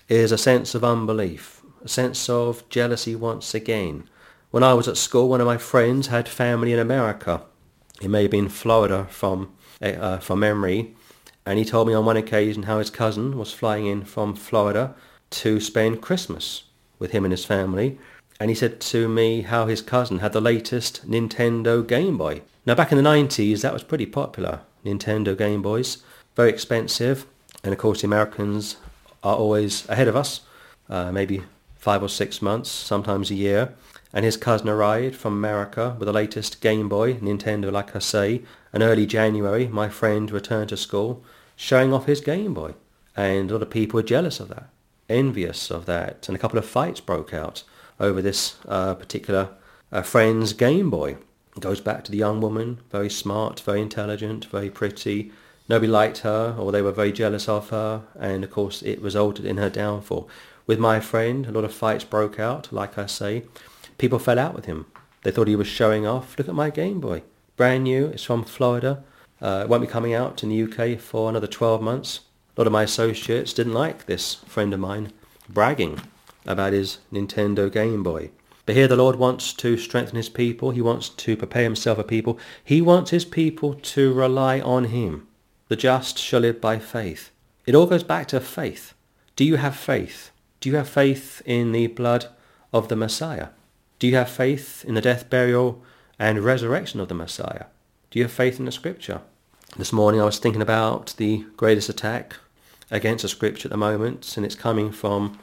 is 0.10 0.32
a 0.32 0.38
sense 0.38 0.76
of 0.76 0.84
unbelief, 0.84 1.59
a 1.84 1.88
sense 1.88 2.30
of 2.30 2.68
jealousy 2.70 3.16
once 3.16 3.54
again. 3.54 4.10
When 4.52 4.64
I 4.64 4.74
was 4.74 4.88
at 4.88 4.98
school, 4.98 5.30
one 5.30 5.42
of 5.42 5.48
my 5.48 5.58
friends 5.58 6.08
had 6.08 6.28
family 6.28 6.74
in 6.74 6.80
America. 6.80 7.42
It 8.02 8.10
may 8.10 8.24
have 8.24 8.32
been 8.32 8.50
Florida 8.50 9.06
from, 9.10 9.54
uh, 9.82 10.18
from 10.18 10.40
memory. 10.40 10.96
And 11.46 11.60
he 11.60 11.66
told 11.66 11.88
me 11.88 11.94
on 11.94 12.06
one 12.06 12.18
occasion 12.18 12.64
how 12.64 12.80
his 12.80 12.90
cousin 12.90 13.38
was 13.38 13.54
flying 13.54 13.86
in 13.86 14.04
from 14.04 14.36
Florida 14.36 14.96
to 15.32 15.60
spend 15.60 16.02
Christmas 16.02 16.64
with 16.98 17.12
him 17.12 17.26
and 17.26 17.32
his 17.32 17.46
family 17.46 17.98
and 18.40 18.50
he 18.50 18.56
said 18.56 18.80
to 18.80 19.10
me 19.10 19.42
how 19.42 19.68
his 19.68 19.82
cousin 19.82 20.20
had 20.20 20.32
the 20.32 20.42
latest 20.42 21.10
Nintendo 21.10 21.86
Game 21.86 22.18
Boy. 22.18 22.42
Now 22.66 22.76
back 22.76 22.92
in 22.92 22.98
the 22.98 23.04
90s 23.04 23.62
that 23.62 23.74
was 23.74 23.84
pretty 23.84 24.06
popular, 24.06 24.62
Nintendo 24.86 25.38
Game 25.38 25.62
Boys, 25.62 26.04
very 26.36 26.50
expensive 26.50 27.26
and 27.64 27.74
of 27.74 27.80
course 27.80 28.02
the 28.02 28.08
Americans 28.08 28.78
are 29.24 29.36
always 29.36 29.88
ahead 29.90 30.08
of 30.08 30.16
us, 30.16 30.42
uh, 30.90 31.12
maybe 31.12 31.44
five 31.80 32.04
or 32.04 32.10
six 32.10 32.42
months, 32.42 32.70
sometimes 32.70 33.32
a 33.32 33.36
year. 33.36 33.74
And 34.14 34.26
his 34.26 34.38
cousin 34.38 34.70
arrived 34.70 35.16
from 35.16 35.34
America 35.34 35.96
with 35.98 36.08
the 36.08 36.14
latest 36.14 36.62
Game 36.62 36.90
Boy, 36.90 37.16
Nintendo 37.16 37.72
like 37.72 37.96
I 37.96 38.00
say, 38.00 38.42
and 38.74 38.84
early 38.84 39.06
January 39.06 39.68
my 39.68 39.90
friend 39.90 40.30
returned 40.30 40.70
to 40.70 40.78
school 40.78 41.24
showing 41.56 41.94
off 41.94 42.06
his 42.06 42.22
Game 42.22 42.54
Boy. 42.54 42.74
And 43.16 43.50
a 43.50 43.54
lot 43.54 43.64
of 43.64 43.70
people 43.70 43.98
were 43.98 44.04
jealous 44.04 44.40
of 44.40 44.50
that, 44.50 44.70
envious 45.10 45.70
of 45.70 45.86
that, 45.86 46.28
and 46.28 46.36
a 46.36 46.40
couple 46.40 46.58
of 46.58 46.66
fights 46.66 47.02
broke 47.02 47.34
out 47.34 47.64
over 48.00 48.22
this 48.22 48.58
uh, 48.68 48.96
particular 48.96 49.50
uh, 49.92 50.02
friend's 50.02 50.54
Game 50.54 50.90
Boy. 50.90 51.18
It 51.56 51.62
goes 51.62 51.82
back 51.82 52.04
to 52.06 52.12
the 52.12 52.18
young 52.18 52.40
woman, 52.40 52.80
very 52.92 53.10
smart, 53.10 53.60
very 53.60 53.82
intelligent, 53.82 54.46
very 54.46 54.70
pretty. 54.70 55.32
Nobody 55.68 55.92
liked 55.92 56.20
her, 56.20 56.56
or 56.58 56.72
they 56.72 56.82
were 56.82 56.92
very 56.92 57.12
jealous 57.12 57.50
of 57.50 57.70
her, 57.70 58.04
and 58.18 58.44
of 58.44 58.52
course 58.52 58.82
it 58.82 59.02
resulted 59.02 59.46
in 59.46 59.58
her 59.58 59.70
downfall. 59.70 60.30
With 60.70 60.78
my 60.78 61.00
friend, 61.00 61.48
a 61.48 61.52
lot 61.52 61.64
of 61.64 61.74
fights 61.74 62.04
broke 62.04 62.40
out, 62.40 62.72
like 62.72 62.96
I 62.96 63.08
say. 63.08 63.46
People 63.98 64.20
fell 64.20 64.38
out 64.38 64.54
with 64.54 64.66
him. 64.66 64.86
They 65.24 65.32
thought 65.32 65.48
he 65.48 65.56
was 65.56 65.66
showing 65.66 66.06
off. 66.06 66.38
Look 66.38 66.48
at 66.48 66.54
my 66.54 66.70
Game 66.70 67.00
Boy. 67.00 67.24
Brand 67.58 67.86
new. 67.86 68.06
It's 68.06 68.24
from 68.24 68.44
Florida. 68.44 69.04
Uh, 69.42 69.62
it 69.64 69.68
won't 69.68 69.82
be 69.82 69.88
coming 69.88 70.14
out 70.14 70.44
in 70.44 70.50
the 70.50 70.62
UK 70.62 71.00
for 71.00 71.28
another 71.28 71.48
12 71.48 71.82
months. 71.82 72.20
A 72.56 72.62
lot 72.62 72.68
of 72.68 72.72
my 72.72 72.84
associates 72.84 73.52
didn't 73.52 73.74
like 73.74 74.06
this 74.06 74.36
friend 74.36 74.72
of 74.72 74.80
mine 74.80 75.12
bragging 75.50 76.02
about 76.46 76.74
his 76.74 77.00
Nintendo 77.12 77.72
Game 77.72 78.04
Boy. 78.04 78.30
But 78.68 78.76
here 78.76 78.88
the 78.88 78.96
Lord 78.96 79.16
wants 79.16 79.54
to 79.54 79.76
strengthen 79.76 80.18
his 80.18 80.30
people. 80.30 80.70
He 80.70 80.82
wants 80.82 81.10
to 81.10 81.36
prepare 81.36 81.64
himself 81.64 81.98
a 81.98 82.04
people. 82.04 82.38
He 82.64 82.80
wants 82.80 83.10
his 83.10 83.26
people 83.26 83.74
to 83.74 84.14
rely 84.14 84.60
on 84.60 84.84
him. 84.84 85.28
The 85.68 85.76
just 85.76 86.20
shall 86.20 86.42
live 86.42 86.62
by 86.62 86.78
faith. 86.78 87.32
It 87.66 87.74
all 87.74 87.88
goes 87.88 88.04
back 88.04 88.28
to 88.28 88.40
faith. 88.40 88.94
Do 89.36 89.44
you 89.44 89.56
have 89.56 89.76
faith? 89.76 90.30
Do 90.62 90.70
you 90.70 90.76
have 90.76 90.90
faith 90.90 91.42
in 91.46 91.72
the 91.72 91.88
blood 91.88 92.26
of 92.74 92.90
the 92.90 92.98
Messiah? 92.98 93.50
Do 93.98 94.08
you 94.08 94.16
have 94.16 94.30
faith 94.30 94.84
in 94.86 94.94
the 94.94 95.00
death, 95.00 95.30
burial, 95.30 95.82
and 96.20 96.40
resurrection 96.40 97.00
of 97.00 97.08
the 97.08 97.14
Messiah? 97.14 97.66
Do 98.12 98.20
you 98.20 98.26
have 98.26 98.34
faith 98.34 98.60
in 98.60 98.66
the 98.66 98.72
Scripture? 98.74 99.22
This 99.78 99.94
morning 99.94 100.20
I 100.20 100.26
was 100.26 100.38
thinking 100.38 100.62
about 100.62 101.14
the 101.16 101.46
greatest 101.56 101.88
attack 101.88 102.36
against 102.92 103.22
the 103.22 103.30
Scripture 103.30 103.68
at 103.68 103.72
the 103.72 103.78
moment, 103.78 104.36
and 104.36 104.46
it's 104.46 104.56
coming 104.56 104.92
from 104.92 105.40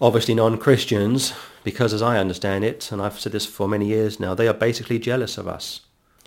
obviously 0.00 0.34
non-Christians, 0.34 1.32
because 1.64 1.92
as 1.92 2.00
I 2.00 2.18
understand 2.18 2.62
it, 2.62 2.92
and 2.92 3.02
I've 3.02 3.18
said 3.18 3.32
this 3.32 3.46
for 3.46 3.66
many 3.66 3.86
years 3.86 4.20
now, 4.20 4.34
they 4.34 4.46
are 4.46 4.54
basically 4.54 5.00
jealous 5.00 5.36
of 5.36 5.48
us. 5.48 5.80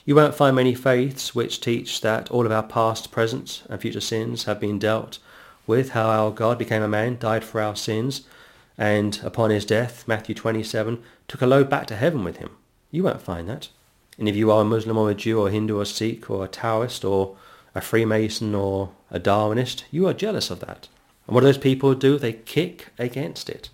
You 0.04 0.16
won't 0.16 0.36
find 0.36 0.54
many 0.54 0.76
faiths 0.76 1.34
which 1.34 1.62
teach 1.62 2.02
that 2.02 2.30
all 2.30 2.46
of 2.46 2.52
our 2.52 2.64
past, 2.64 3.10
present, 3.10 3.64
and 3.70 3.80
future 3.80 4.02
sins 4.02 4.44
have 4.44 4.60
been 4.60 4.80
dealt 4.80 5.20
with, 5.68 5.92
how 5.92 6.10
our 6.10 6.32
God 6.32 6.58
became 6.58 6.82
a 6.82 6.88
man, 6.88 7.18
died 7.20 7.44
for 7.44 7.62
our 7.62 7.76
sins, 7.76 8.22
and 8.78 9.20
upon 9.24 9.52
his 9.52 9.66
death, 9.66 10.08
Matthew 10.08 10.34
27, 10.36 11.02
took 11.28 11.42
a 11.42 11.48
load 11.48 11.70
back 11.70 11.88
to 11.88 11.96
heaven 11.96 12.24
with 12.24 12.38
him. 12.38 12.52
You 12.90 13.04
won't 13.04 13.22
find 13.22 13.48
that. 13.48 13.70
And 14.18 14.28
if 14.28 14.36
you 14.36 14.52
are 14.52 14.62
a 14.62 14.66
Muslim 14.66 14.98
or 14.98 15.10
a 15.10 15.16
Jew 15.16 15.40
or 15.40 15.48
a 15.48 15.52
Hindu 15.52 15.78
or 15.78 15.84
a 15.84 15.86
Sikh 15.86 16.30
or 16.30 16.46
a 16.46 16.48
Taoist 16.48 17.06
or 17.06 17.38
a 17.74 17.82
Freemason 17.82 18.54
or 18.54 18.92
a 19.10 19.20
Darwinist, 19.20 19.84
you 19.92 20.08
are 20.08 20.14
jealous 20.14 20.50
of 20.50 20.60
that. 20.62 20.88
And 21.26 21.36
what 21.36 21.42
do 21.42 21.48
those 21.48 21.58
people 21.58 21.94
do? 21.94 22.18
They 22.18 22.34
kick 22.34 22.90
against 22.98 23.50
it. 23.50 23.70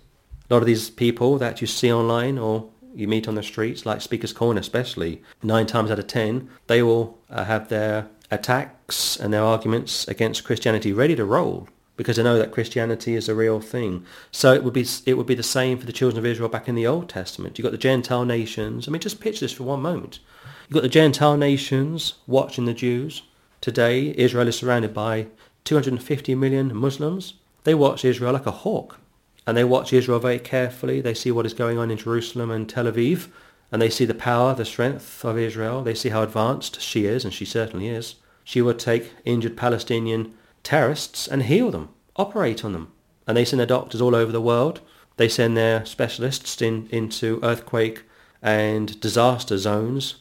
A 0.48 0.54
lot 0.54 0.62
of 0.62 0.66
these 0.66 0.90
people 0.90 1.38
that 1.38 1.60
you 1.60 1.66
see 1.66 1.92
online 1.92 2.38
or 2.38 2.68
you 2.94 3.08
meet 3.08 3.28
on 3.28 3.34
the 3.34 3.42
streets, 3.42 3.84
like 3.84 4.00
Speaker's 4.00 4.32
Corner 4.32 4.60
especially, 4.60 5.22
nine 5.42 5.66
times 5.66 5.90
out 5.90 5.98
of 5.98 6.06
ten, 6.06 6.48
they 6.66 6.82
will 6.82 7.18
uh, 7.30 7.44
have 7.44 7.68
their 7.68 8.08
attacks 8.30 9.16
and 9.16 9.32
their 9.32 9.42
arguments 9.42 10.06
against 10.08 10.44
Christianity 10.44 10.92
ready 10.92 11.16
to 11.16 11.24
roll 11.24 11.68
because 11.98 12.18
I 12.18 12.22
know 12.22 12.38
that 12.38 12.52
Christianity 12.52 13.16
is 13.16 13.28
a 13.28 13.34
real 13.34 13.60
thing. 13.60 14.06
So 14.30 14.54
it 14.54 14.64
would 14.64 14.72
be 14.72 14.86
it 15.04 15.14
would 15.14 15.26
be 15.26 15.34
the 15.34 15.42
same 15.42 15.76
for 15.76 15.84
the 15.84 15.92
children 15.92 16.18
of 16.18 16.24
Israel 16.24 16.48
back 16.48 16.68
in 16.68 16.76
the 16.76 16.86
Old 16.86 17.08
Testament. 17.10 17.58
You've 17.58 17.64
got 17.64 17.72
the 17.72 17.76
Gentile 17.76 18.24
nations. 18.24 18.86
I 18.86 18.92
mean, 18.92 19.02
just 19.02 19.20
picture 19.20 19.40
this 19.40 19.52
for 19.52 19.64
one 19.64 19.82
moment. 19.82 20.20
You've 20.68 20.74
got 20.74 20.84
the 20.84 20.88
Gentile 20.88 21.36
nations 21.36 22.14
watching 22.26 22.64
the 22.64 22.72
Jews. 22.72 23.22
Today, 23.60 24.14
Israel 24.16 24.46
is 24.46 24.56
surrounded 24.56 24.94
by 24.94 25.26
250 25.64 26.34
million 26.36 26.74
Muslims. 26.74 27.34
They 27.64 27.74
watch 27.74 28.04
Israel 28.04 28.32
like 28.32 28.46
a 28.46 28.52
hawk. 28.52 29.00
And 29.44 29.56
they 29.56 29.64
watch 29.64 29.92
Israel 29.92 30.20
very 30.20 30.38
carefully. 30.38 31.00
They 31.00 31.14
see 31.14 31.32
what 31.32 31.46
is 31.46 31.54
going 31.54 31.78
on 31.78 31.90
in 31.90 31.98
Jerusalem 31.98 32.50
and 32.50 32.68
Tel 32.68 32.84
Aviv. 32.84 33.28
And 33.72 33.82
they 33.82 33.90
see 33.90 34.04
the 34.04 34.14
power, 34.14 34.54
the 34.54 34.64
strength 34.64 35.24
of 35.24 35.36
Israel. 35.36 35.82
They 35.82 35.94
see 35.94 36.10
how 36.10 36.22
advanced 36.22 36.80
she 36.80 37.06
is, 37.06 37.24
and 37.24 37.34
she 37.34 37.44
certainly 37.44 37.88
is. 37.88 38.14
She 38.44 38.62
would 38.62 38.78
take 38.78 39.12
injured 39.24 39.56
Palestinian 39.56 40.34
terrorists 40.68 41.26
and 41.26 41.44
heal 41.44 41.70
them, 41.70 41.88
operate 42.16 42.62
on 42.62 42.74
them. 42.74 42.92
And 43.26 43.34
they 43.34 43.46
send 43.46 43.58
their 43.58 43.66
doctors 43.66 44.02
all 44.02 44.14
over 44.14 44.30
the 44.30 44.48
world. 44.52 44.82
They 45.16 45.26
send 45.26 45.56
their 45.56 45.86
specialists 45.86 46.60
in, 46.60 46.88
into 46.90 47.40
earthquake 47.42 48.02
and 48.42 49.00
disaster 49.00 49.56
zones 49.56 50.16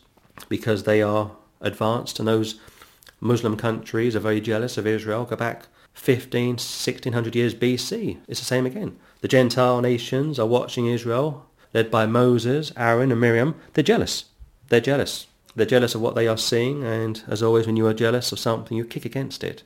because 0.48 0.84
they 0.84 1.02
are 1.02 1.32
advanced. 1.60 2.18
And 2.18 2.30
those 2.30 2.62
Muslim 3.20 3.58
countries 3.58 4.16
are 4.16 4.22
very 4.22 4.40
jealous 4.40 4.78
of 4.78 4.88
Israel. 4.88 5.26
Go 5.26 5.36
back 5.36 5.68
15, 5.96 6.52
1600 6.52 7.36
years 7.36 7.54
BC. 7.54 8.18
It's 8.30 8.40
the 8.40 8.46
same 8.46 8.66
again. 8.66 8.98
The 9.20 9.28
Gentile 9.28 9.82
nations 9.82 10.40
are 10.40 10.48
watching 10.48 10.88
Israel, 10.88 11.46
led 11.74 11.92
by 11.92 12.06
Moses, 12.06 12.72
Aaron 12.78 13.12
and 13.12 13.20
Miriam. 13.20 13.56
They're 13.74 13.84
jealous. 13.84 14.26
They're 14.70 14.80
jealous. 14.80 15.28
They're 15.58 15.66
jealous 15.66 15.94
of 15.94 16.00
what 16.00 16.16
they 16.16 16.28
are 16.28 16.38
seeing, 16.38 16.86
and 16.86 17.22
as 17.28 17.44
always, 17.44 17.66
when 17.66 17.76
you 17.76 17.88
are 17.88 17.94
jealous 17.94 18.32
of 18.32 18.40
something, 18.40 18.78
you 18.78 18.86
kick 18.86 19.04
against 19.04 19.44
it. 19.44 19.64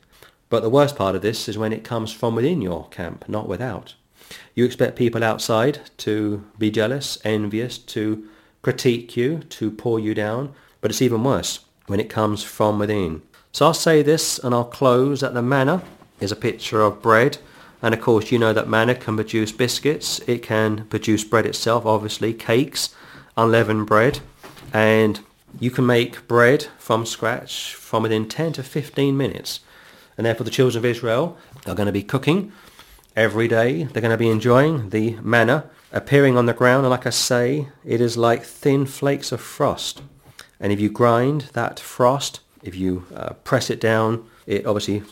But 0.52 0.64
the 0.64 0.70
worst 0.70 0.98
part 0.98 1.16
of 1.16 1.22
this 1.22 1.48
is 1.48 1.58
when 1.58 1.72
it 1.72 1.86
comes 1.86 2.12
from 2.12 2.36
within 2.36 2.62
your 2.62 2.90
camp, 2.90 3.24
not 3.30 3.48
without. 3.48 3.96
You 4.54 4.66
expect 4.66 4.98
people 4.98 5.24
outside 5.24 5.80
to 6.00 6.44
be 6.60 6.70
jealous, 6.70 7.18
envious, 7.24 7.78
to 7.78 8.28
critique 8.62 9.16
you, 9.16 9.40
to 9.40 9.72
pull 9.72 9.98
you 9.98 10.14
down, 10.14 10.54
but 10.82 10.92
it's 10.92 11.02
even 11.02 11.24
worse 11.24 11.62
when 11.88 12.02
it 12.02 12.10
comes 12.10 12.44
from 12.44 12.80
within. 12.80 13.22
So 13.54 13.66
I'll 13.66 13.74
say 13.74 14.02
this 14.02 14.40
and 14.40 14.54
I'll 14.54 14.66
close 14.66 15.22
that 15.22 15.34
the 15.34 15.42
manna 15.42 15.84
is 16.20 16.34
a 16.34 16.36
picture 16.36 16.82
of 16.82 17.02
bread. 17.02 17.38
And 17.82 17.94
of 17.94 18.02
course, 18.02 18.30
you 18.30 18.38
know 18.38 18.52
that 18.52 18.68
manna 18.68 18.96
can 18.96 19.16
produce 19.16 19.54
biscuits. 19.54 20.20
It 20.28 20.44
can 20.44 20.86
produce 20.88 21.24
bread 21.24 21.46
itself, 21.46 21.86
obviously, 21.86 22.34
cakes, 22.34 22.94
unleavened 23.38 23.88
bread. 23.88 24.20
And 24.74 25.22
you 25.62 25.72
can 25.72 25.86
make 25.86 26.28
bread 26.28 26.68
from 26.78 27.06
scratch 27.06 27.74
from 27.74 28.04
within 28.04 28.28
10 28.28 28.52
to 28.54 28.64
15 28.64 29.16
minutes. 29.16 29.62
And 30.18 30.26
therefore 30.26 30.46
the 30.46 30.52
children 30.52 30.78
of 30.78 30.86
Israel 30.86 31.38
are 31.66 31.76
going 31.76 31.88
to 31.88 31.92
be 31.92 32.04
cooking 32.04 32.52
every 33.16 33.48
day. 33.48 33.84
They're 33.84 34.02
going 34.02 34.12
to 34.12 34.18
be 34.18 34.30
enjoying 34.30 34.90
the 34.90 35.18
manna 35.22 35.70
appearing 35.92 36.38
on 36.38 36.46
the 36.46 36.54
ground. 36.54 36.86
And 36.86 36.92
like 36.92 37.06
I 37.06 37.12
say, 37.12 37.68
it 37.84 38.02
is 38.02 38.18
like 38.18 38.44
thin 38.44 38.86
flakes 38.86 39.32
of 39.32 39.42
frost. 39.42 40.02
And 40.60 40.72
if 40.72 40.80
you 40.80 40.90
grind 40.90 41.50
that 41.54 41.80
frost, 41.80 42.40
if 42.64 42.76
you 42.76 43.06
uh, 43.16 43.34
press 43.44 43.70
it 43.70 43.82
down, 43.82 44.28
it 44.46 44.66
obviously 44.66 45.04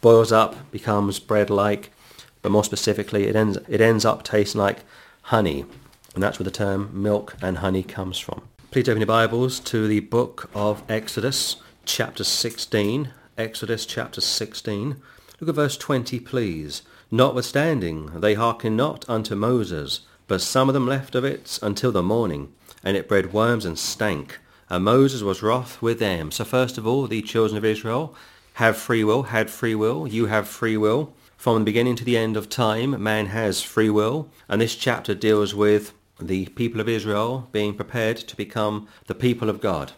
boils 0.00 0.32
up, 0.32 0.70
becomes 0.70 1.18
bread-like. 1.18 1.92
But 2.40 2.52
more 2.52 2.64
specifically, 2.64 3.26
it 3.26 3.36
ends, 3.36 3.58
it 3.68 3.80
ends 3.80 4.04
up 4.04 4.22
tasting 4.22 4.60
like 4.60 4.84
honey. 5.22 5.64
And 6.14 6.22
that's 6.22 6.38
where 6.38 6.44
the 6.44 6.50
term 6.50 6.90
milk 6.92 7.36
and 7.42 7.58
honey 7.58 7.82
comes 7.82 8.18
from. 8.18 8.42
Please 8.70 8.88
open 8.88 9.00
your 9.00 9.06
Bibles 9.06 9.60
to 9.60 9.86
the 9.86 10.00
book 10.00 10.50
of 10.54 10.82
Exodus, 10.88 11.56
chapter 11.84 12.24
16. 12.24 13.10
Exodus 13.38 13.86
chapter 13.86 14.20
16. 14.20 14.96
Look 15.38 15.48
at 15.48 15.54
verse 15.54 15.76
20, 15.76 16.18
please. 16.18 16.82
Notwithstanding, 17.08 18.20
they 18.20 18.34
hearkened 18.34 18.76
not 18.76 19.08
unto 19.08 19.36
Moses, 19.36 20.00
but 20.26 20.40
some 20.40 20.68
of 20.68 20.74
them 20.74 20.88
left 20.88 21.14
of 21.14 21.24
it 21.24 21.56
until 21.62 21.92
the 21.92 22.02
morning, 22.02 22.52
and 22.82 22.96
it 22.96 23.06
bred 23.06 23.32
worms 23.32 23.64
and 23.64 23.78
stank. 23.78 24.40
And 24.68 24.84
Moses 24.84 25.22
was 25.22 25.40
wroth 25.40 25.80
with 25.80 26.00
them. 26.00 26.32
So 26.32 26.44
first 26.44 26.78
of 26.78 26.86
all, 26.86 27.06
the 27.06 27.22
children 27.22 27.56
of 27.56 27.64
Israel 27.64 28.12
have 28.54 28.76
free 28.76 29.04
will, 29.04 29.22
had 29.22 29.50
free 29.50 29.76
will, 29.76 30.08
you 30.08 30.26
have 30.26 30.48
free 30.48 30.76
will. 30.76 31.14
From 31.36 31.60
the 31.60 31.64
beginning 31.64 31.94
to 31.94 32.04
the 32.04 32.18
end 32.18 32.36
of 32.36 32.48
time, 32.48 33.00
man 33.00 33.26
has 33.26 33.62
free 33.62 33.88
will. 33.88 34.28
And 34.48 34.60
this 34.60 34.74
chapter 34.74 35.14
deals 35.14 35.54
with 35.54 35.94
the 36.20 36.46
people 36.46 36.80
of 36.80 36.88
Israel 36.88 37.48
being 37.52 37.74
prepared 37.74 38.16
to 38.16 38.34
become 38.34 38.88
the 39.06 39.14
people 39.14 39.48
of 39.48 39.60
God. 39.60 39.92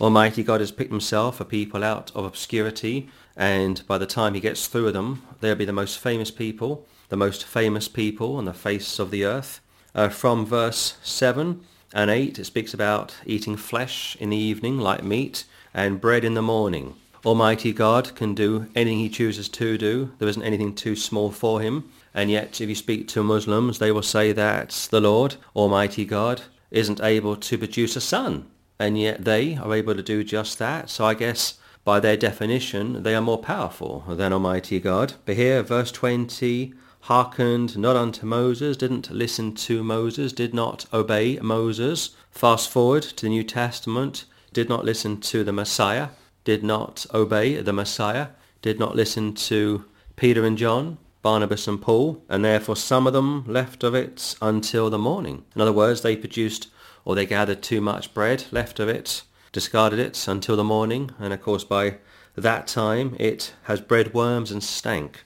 Almighty 0.00 0.42
God 0.42 0.60
has 0.60 0.72
picked 0.72 0.90
himself 0.90 1.40
a 1.40 1.44
people 1.44 1.82
out 1.82 2.12
of 2.14 2.24
obscurity 2.24 3.08
and 3.36 3.86
by 3.86 3.96
the 3.96 4.06
time 4.06 4.34
he 4.34 4.40
gets 4.40 4.66
through 4.66 4.92
them, 4.92 5.22
they'll 5.40 5.54
be 5.54 5.64
the 5.64 5.72
most 5.72 5.98
famous 5.98 6.30
people, 6.30 6.86
the 7.08 7.16
most 7.16 7.44
famous 7.44 7.88
people 7.88 8.36
on 8.36 8.44
the 8.44 8.52
face 8.52 8.98
of 8.98 9.10
the 9.10 9.24
earth. 9.24 9.60
Uh, 9.94 10.08
from 10.08 10.44
verse 10.44 10.98
7 11.02 11.60
and 11.94 12.10
8, 12.10 12.38
it 12.38 12.44
speaks 12.44 12.74
about 12.74 13.16
eating 13.24 13.56
flesh 13.56 14.16
in 14.20 14.30
the 14.30 14.36
evening 14.36 14.78
like 14.78 15.02
meat 15.02 15.44
and 15.72 16.00
bread 16.00 16.24
in 16.24 16.34
the 16.34 16.42
morning. 16.42 16.94
Almighty 17.24 17.72
God 17.72 18.14
can 18.14 18.34
do 18.34 18.68
anything 18.74 18.98
he 18.98 19.08
chooses 19.08 19.48
to 19.48 19.78
do. 19.78 20.12
There 20.18 20.28
isn't 20.28 20.42
anything 20.42 20.74
too 20.74 20.94
small 20.94 21.30
for 21.30 21.60
him. 21.60 21.90
And 22.14 22.30
yet, 22.30 22.60
if 22.60 22.68
you 22.68 22.74
speak 22.74 23.08
to 23.08 23.22
Muslims, 23.22 23.78
they 23.78 23.90
will 23.90 24.02
say 24.02 24.32
that 24.32 24.88
the 24.90 25.00
Lord, 25.00 25.36
Almighty 25.54 26.04
God, 26.04 26.42
isn't 26.70 27.00
able 27.02 27.36
to 27.36 27.58
produce 27.58 27.96
a 27.96 28.00
son. 28.00 28.46
And 28.78 28.98
yet 28.98 29.24
they 29.24 29.56
are 29.56 29.74
able 29.74 29.94
to 29.94 30.02
do 30.02 30.22
just 30.22 30.58
that. 30.58 30.90
So 30.90 31.04
I 31.04 31.14
guess 31.14 31.58
by 31.84 32.00
their 32.00 32.16
definition, 32.16 33.02
they 33.04 33.14
are 33.14 33.22
more 33.22 33.38
powerful 33.38 34.04
than 34.08 34.32
Almighty 34.32 34.80
God. 34.80 35.14
But 35.24 35.36
here, 35.36 35.62
verse 35.62 35.92
20, 35.92 36.74
hearkened 37.02 37.78
not 37.78 37.94
unto 37.94 38.26
Moses, 38.26 38.76
didn't 38.76 39.10
listen 39.10 39.54
to 39.54 39.84
Moses, 39.84 40.32
did 40.32 40.52
not 40.52 40.86
obey 40.92 41.38
Moses. 41.38 42.16
Fast 42.32 42.68
forward 42.68 43.04
to 43.04 43.26
the 43.26 43.28
New 43.28 43.44
Testament, 43.44 44.24
did 44.52 44.68
not 44.68 44.84
listen 44.84 45.20
to 45.20 45.44
the 45.44 45.52
Messiah, 45.52 46.08
did 46.44 46.64
not 46.64 47.06
obey 47.14 47.60
the 47.62 47.72
Messiah, 47.72 48.28
did 48.62 48.78
not 48.80 48.96
listen 48.96 49.34
to 49.34 49.84
Peter 50.16 50.44
and 50.44 50.58
John, 50.58 50.98
Barnabas 51.22 51.68
and 51.68 51.80
Paul, 51.80 52.22
and 52.28 52.44
therefore 52.44 52.76
some 52.76 53.06
of 53.06 53.12
them 53.12 53.44
left 53.46 53.84
of 53.84 53.94
it 53.94 54.34
until 54.42 54.90
the 54.90 54.98
morning. 54.98 55.44
In 55.54 55.60
other 55.60 55.72
words, 55.72 56.02
they 56.02 56.16
produced 56.16 56.68
or 57.06 57.14
they 57.14 57.24
gathered 57.24 57.62
too 57.62 57.80
much 57.80 58.12
bread, 58.12 58.44
left 58.50 58.78
of 58.80 58.88
it, 58.88 59.22
discarded 59.52 59.98
it 59.98 60.28
until 60.28 60.56
the 60.56 60.64
morning, 60.64 61.12
and 61.18 61.32
of 61.32 61.40
course 61.40 61.64
by 61.64 61.96
that 62.34 62.66
time 62.66 63.16
it 63.18 63.54
has 63.62 63.80
bred 63.80 64.12
worms 64.12 64.50
and 64.50 64.62
stank. 64.62 65.24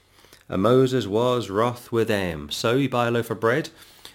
And 0.48 0.62
Moses 0.62 1.06
was 1.06 1.48
wroth 1.48 1.90
with 1.90 2.08
them. 2.08 2.50
So 2.50 2.76
you 2.76 2.88
buy 2.88 3.08
a 3.08 3.10
loaf 3.10 3.30
of 3.30 3.40
bread 3.40 3.70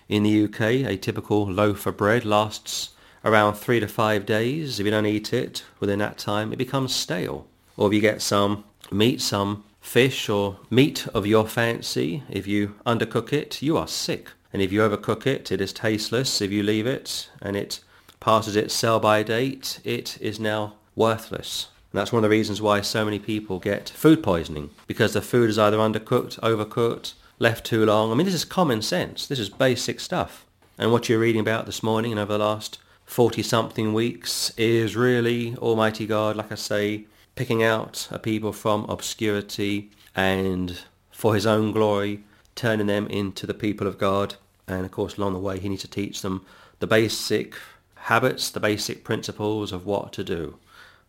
in 0.08 0.24
the 0.24 0.44
UK, 0.44 0.62
a 0.62 0.96
typical 0.96 1.46
loaf 1.52 1.86
of 1.88 1.98
bread 1.98 2.24
lasts 2.24 2.92
around 3.24 3.56
three 3.56 3.80
to 3.80 3.88
five 3.88 4.26
days. 4.26 4.80
If 4.80 4.86
you 4.86 4.92
don't 4.92 5.06
eat 5.08 5.34
it 5.34 5.64
within 5.80 6.00
that 6.00 6.20
time, 6.20 6.54
it 6.54 6.58
becomes 6.58 6.94
stale. 6.94 7.48
Or 7.78 7.88
if 7.88 7.94
you 7.94 8.02
get 8.02 8.22
some 8.22 8.64
meat, 8.92 9.22
some 9.22 9.64
fish 9.82 10.30
or 10.30 10.60
meat 10.70 11.08
of 11.16 11.26
your 11.26 11.48
fancy, 11.48 12.22
if 12.30 12.46
you 12.46 12.76
undercook 12.86 13.34
it, 13.34 13.62
you 13.64 13.76
are 13.76 13.88
sick. 13.88 14.30
And 14.54 14.62
if 14.62 14.72
you 14.72 14.82
overcook 14.82 15.28
it, 15.28 15.52
it 15.52 15.62
is 15.62 15.74
tasteless. 15.74 16.42
If 16.42 16.52
you 16.52 16.64
leave 16.64 16.88
it 16.88 17.30
and 17.42 17.56
it 17.56 17.82
passes 18.20 18.56
its 18.56 18.74
sell-by 18.74 19.24
date, 19.24 19.80
it 19.84 20.18
is 20.22 20.40
now 20.40 20.76
worthless. 20.96 21.68
And 21.92 22.00
that's 22.00 22.12
one 22.12 22.24
of 22.24 22.30
the 22.30 22.36
reasons 22.36 22.62
why 22.62 22.82
so 22.82 23.06
many 23.06 23.20
people 23.20 23.60
get 23.60 23.90
food 23.90 24.24
poisoning, 24.24 24.70
because 24.88 25.14
the 25.14 25.22
food 25.22 25.50
is 25.50 25.60
either 25.60 25.78
undercooked, 25.78 26.40
overcooked, 26.40 27.14
left 27.40 27.66
too 27.66 27.86
long. 27.86 28.12
I 28.12 28.16
mean, 28.16 28.26
this 28.26 28.34
is 28.34 28.46
common 28.46 28.82
sense. 28.82 29.28
This 29.28 29.40
is 29.40 29.50
basic 29.50 30.00
stuff. 30.00 30.46
And 30.78 30.92
what 30.92 31.08
you're 31.08 31.20
reading 31.20 31.42
about 31.42 31.66
this 31.66 31.84
morning 31.84 32.12
and 32.12 32.20
over 32.20 32.34
the 32.34 32.40
last 32.40 32.80
40-something 33.08 33.94
weeks 33.94 34.52
is 34.58 34.96
really 34.96 35.56
Almighty 35.58 36.06
God, 36.06 36.36
like 36.36 36.52
I 36.52 36.56
say, 36.56 37.06
picking 37.36 37.64
out 37.64 38.08
a 38.12 38.20
people 38.20 38.52
from 38.52 38.86
obscurity 38.86 39.92
and 40.16 40.80
for 41.12 41.36
his 41.36 41.46
own 41.46 41.72
glory, 41.72 42.24
turning 42.56 42.88
them 42.88 43.08
into 43.08 43.46
the 43.46 43.54
people 43.54 43.88
of 43.88 43.98
God. 43.98 44.36
And 44.68 44.86
of 44.86 44.92
course, 44.92 45.18
along 45.18 45.34
the 45.34 45.40
way, 45.40 45.60
he 45.60 45.70
needs 45.70 45.82
to 45.84 45.90
teach 45.90 46.22
them 46.22 46.46
the 46.80 46.88
basic 46.88 47.56
habits, 47.96 48.50
the 48.50 48.60
basic 48.60 49.04
principles 49.04 49.72
of 49.72 49.86
what 49.86 50.14
to 50.14 50.24
do. 50.24 50.58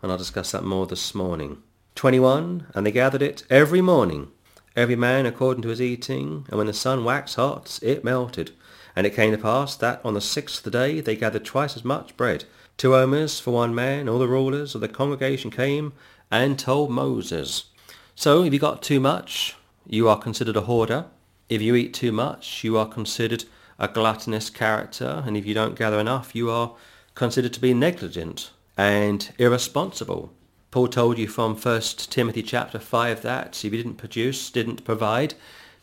And 0.02 0.10
I'll 0.12 0.18
discuss 0.18 0.52
that 0.52 0.64
more 0.64 0.86
this 0.86 1.14
morning. 1.14 1.62
21. 1.94 2.66
And 2.74 2.86
they 2.86 2.92
gathered 2.92 3.22
it 3.22 3.44
every 3.48 3.80
morning, 3.80 4.28
every 4.74 4.96
man 4.96 5.26
according 5.26 5.62
to 5.62 5.68
his 5.68 5.80
eating. 5.80 6.46
And 6.48 6.58
when 6.58 6.66
the 6.66 6.72
sun 6.72 7.04
waxed 7.04 7.36
hot, 7.36 7.78
it 7.82 8.04
melted. 8.04 8.52
And 8.94 9.06
it 9.06 9.14
came 9.14 9.32
to 9.32 9.38
pass 9.38 9.76
that 9.76 10.00
on 10.04 10.14
the 10.14 10.20
sixth 10.20 10.70
day 10.70 11.00
they 11.00 11.16
gathered 11.16 11.44
twice 11.44 11.76
as 11.76 11.84
much 11.84 12.16
bread, 12.16 12.44
two 12.76 12.94
omers 12.94 13.40
for 13.40 13.50
one 13.50 13.74
man. 13.74 14.08
All 14.08 14.18
the 14.18 14.28
rulers 14.28 14.74
of 14.74 14.80
the 14.80 14.88
congregation 14.88 15.50
came 15.50 15.92
and 16.30 16.58
told 16.58 16.90
Moses. 16.90 17.66
So 18.14 18.42
if 18.42 18.52
you 18.52 18.58
got 18.58 18.82
too 18.82 19.00
much, 19.00 19.54
you 19.86 20.08
are 20.08 20.18
considered 20.18 20.56
a 20.56 20.62
hoarder. 20.62 21.06
If 21.48 21.62
you 21.62 21.74
eat 21.76 21.94
too 21.94 22.10
much, 22.10 22.64
you 22.64 22.76
are 22.76 22.88
considered 22.88 23.44
a 23.78 23.88
gluttonous 23.88 24.50
character, 24.50 25.22
and 25.26 25.36
if 25.36 25.46
you 25.46 25.54
don't 25.54 25.78
gather 25.78 26.00
enough, 26.00 26.34
you 26.34 26.50
are 26.50 26.74
considered 27.14 27.52
to 27.52 27.60
be 27.60 27.72
negligent 27.72 28.50
and 28.76 29.32
irresponsible. 29.38 30.32
Paul 30.70 30.88
told 30.88 31.18
you 31.18 31.28
from 31.28 31.56
1 31.56 31.80
Timothy 32.10 32.42
chapter 32.42 32.78
5 32.78 33.22
that 33.22 33.64
if 33.64 33.72
you 33.72 33.78
didn't 33.82 33.94
produce, 33.94 34.50
didn't 34.50 34.84
provide, 34.84 35.34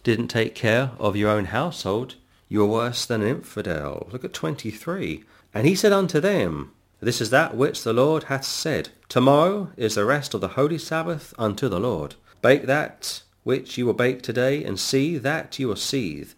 didn't 0.03 0.27
take 0.27 0.53
care 0.53 0.91
of 0.99 1.15
your 1.15 1.29
own 1.29 1.45
household, 1.45 2.15
you 2.49 2.61
are 2.61 2.67
worse 2.67 3.05
than 3.05 3.21
an 3.21 3.29
infidel. 3.29 4.07
Look 4.11 4.25
at 4.25 4.33
23. 4.33 5.23
And 5.53 5.65
he 5.65 5.75
said 5.75 5.93
unto 5.93 6.19
them, 6.19 6.73
This 6.99 7.21
is 7.21 7.29
that 7.29 7.55
which 7.55 7.83
the 7.83 7.93
Lord 7.93 8.25
hath 8.25 8.45
said, 8.45 8.89
Tomorrow 9.07 9.69
is 9.77 9.95
the 9.95 10.05
rest 10.05 10.33
of 10.33 10.41
the 10.41 10.49
holy 10.49 10.77
Sabbath 10.77 11.33
unto 11.39 11.69
the 11.69 11.79
Lord. 11.79 12.15
Bake 12.41 12.63
that 12.63 13.23
which 13.43 13.77
you 13.77 13.85
will 13.85 13.93
bake 13.93 14.21
today, 14.21 14.63
and 14.63 14.79
see 14.79 15.17
that 15.17 15.59
you 15.59 15.67
will 15.67 15.75
seethe 15.75 16.33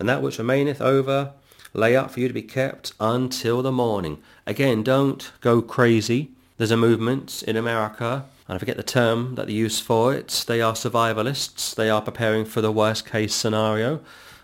and 0.00 0.08
that 0.08 0.22
which 0.22 0.38
remaineth 0.38 0.80
over 0.80 1.34
lay 1.72 1.94
up 1.94 2.10
for 2.10 2.18
you 2.18 2.26
to 2.26 2.34
be 2.34 2.42
kept 2.42 2.92
until 2.98 3.62
the 3.62 3.70
morning. 3.70 4.20
Again, 4.46 4.82
don't 4.82 5.30
go 5.40 5.62
crazy. 5.62 6.30
There's 6.56 6.72
a 6.72 6.76
movement 6.76 7.44
in 7.46 7.54
America, 7.54 8.24
and 8.48 8.56
I 8.56 8.58
forget 8.58 8.76
the 8.76 8.82
term 8.82 9.36
that 9.36 9.46
they 9.46 9.52
use 9.52 9.78
for 9.78 10.12
it. 10.12 10.44
They 10.48 10.60
are 10.60 10.72
survivalists. 10.72 11.74
They 11.74 11.88
are 11.88 12.02
preparing 12.02 12.44
for 12.44 12.60
the 12.60 12.72
worst 12.72 13.08
case 13.08 13.34
scenario. 13.34 14.00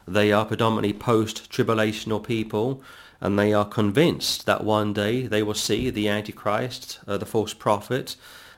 They 0.06 0.30
are 0.30 0.44
predominantly 0.44 0.92
post-tribulational 0.92 2.24
people, 2.24 2.82
and 3.20 3.36
they 3.36 3.52
are 3.52 3.64
convinced 3.64 4.46
that 4.46 4.62
one 4.62 4.92
day 4.92 5.26
they 5.26 5.42
will 5.42 5.54
see 5.54 5.90
the 5.90 6.08
Antichrist, 6.08 7.00
uh, 7.08 7.16
the 7.16 7.26
false 7.26 7.54
prophet, 7.54 8.14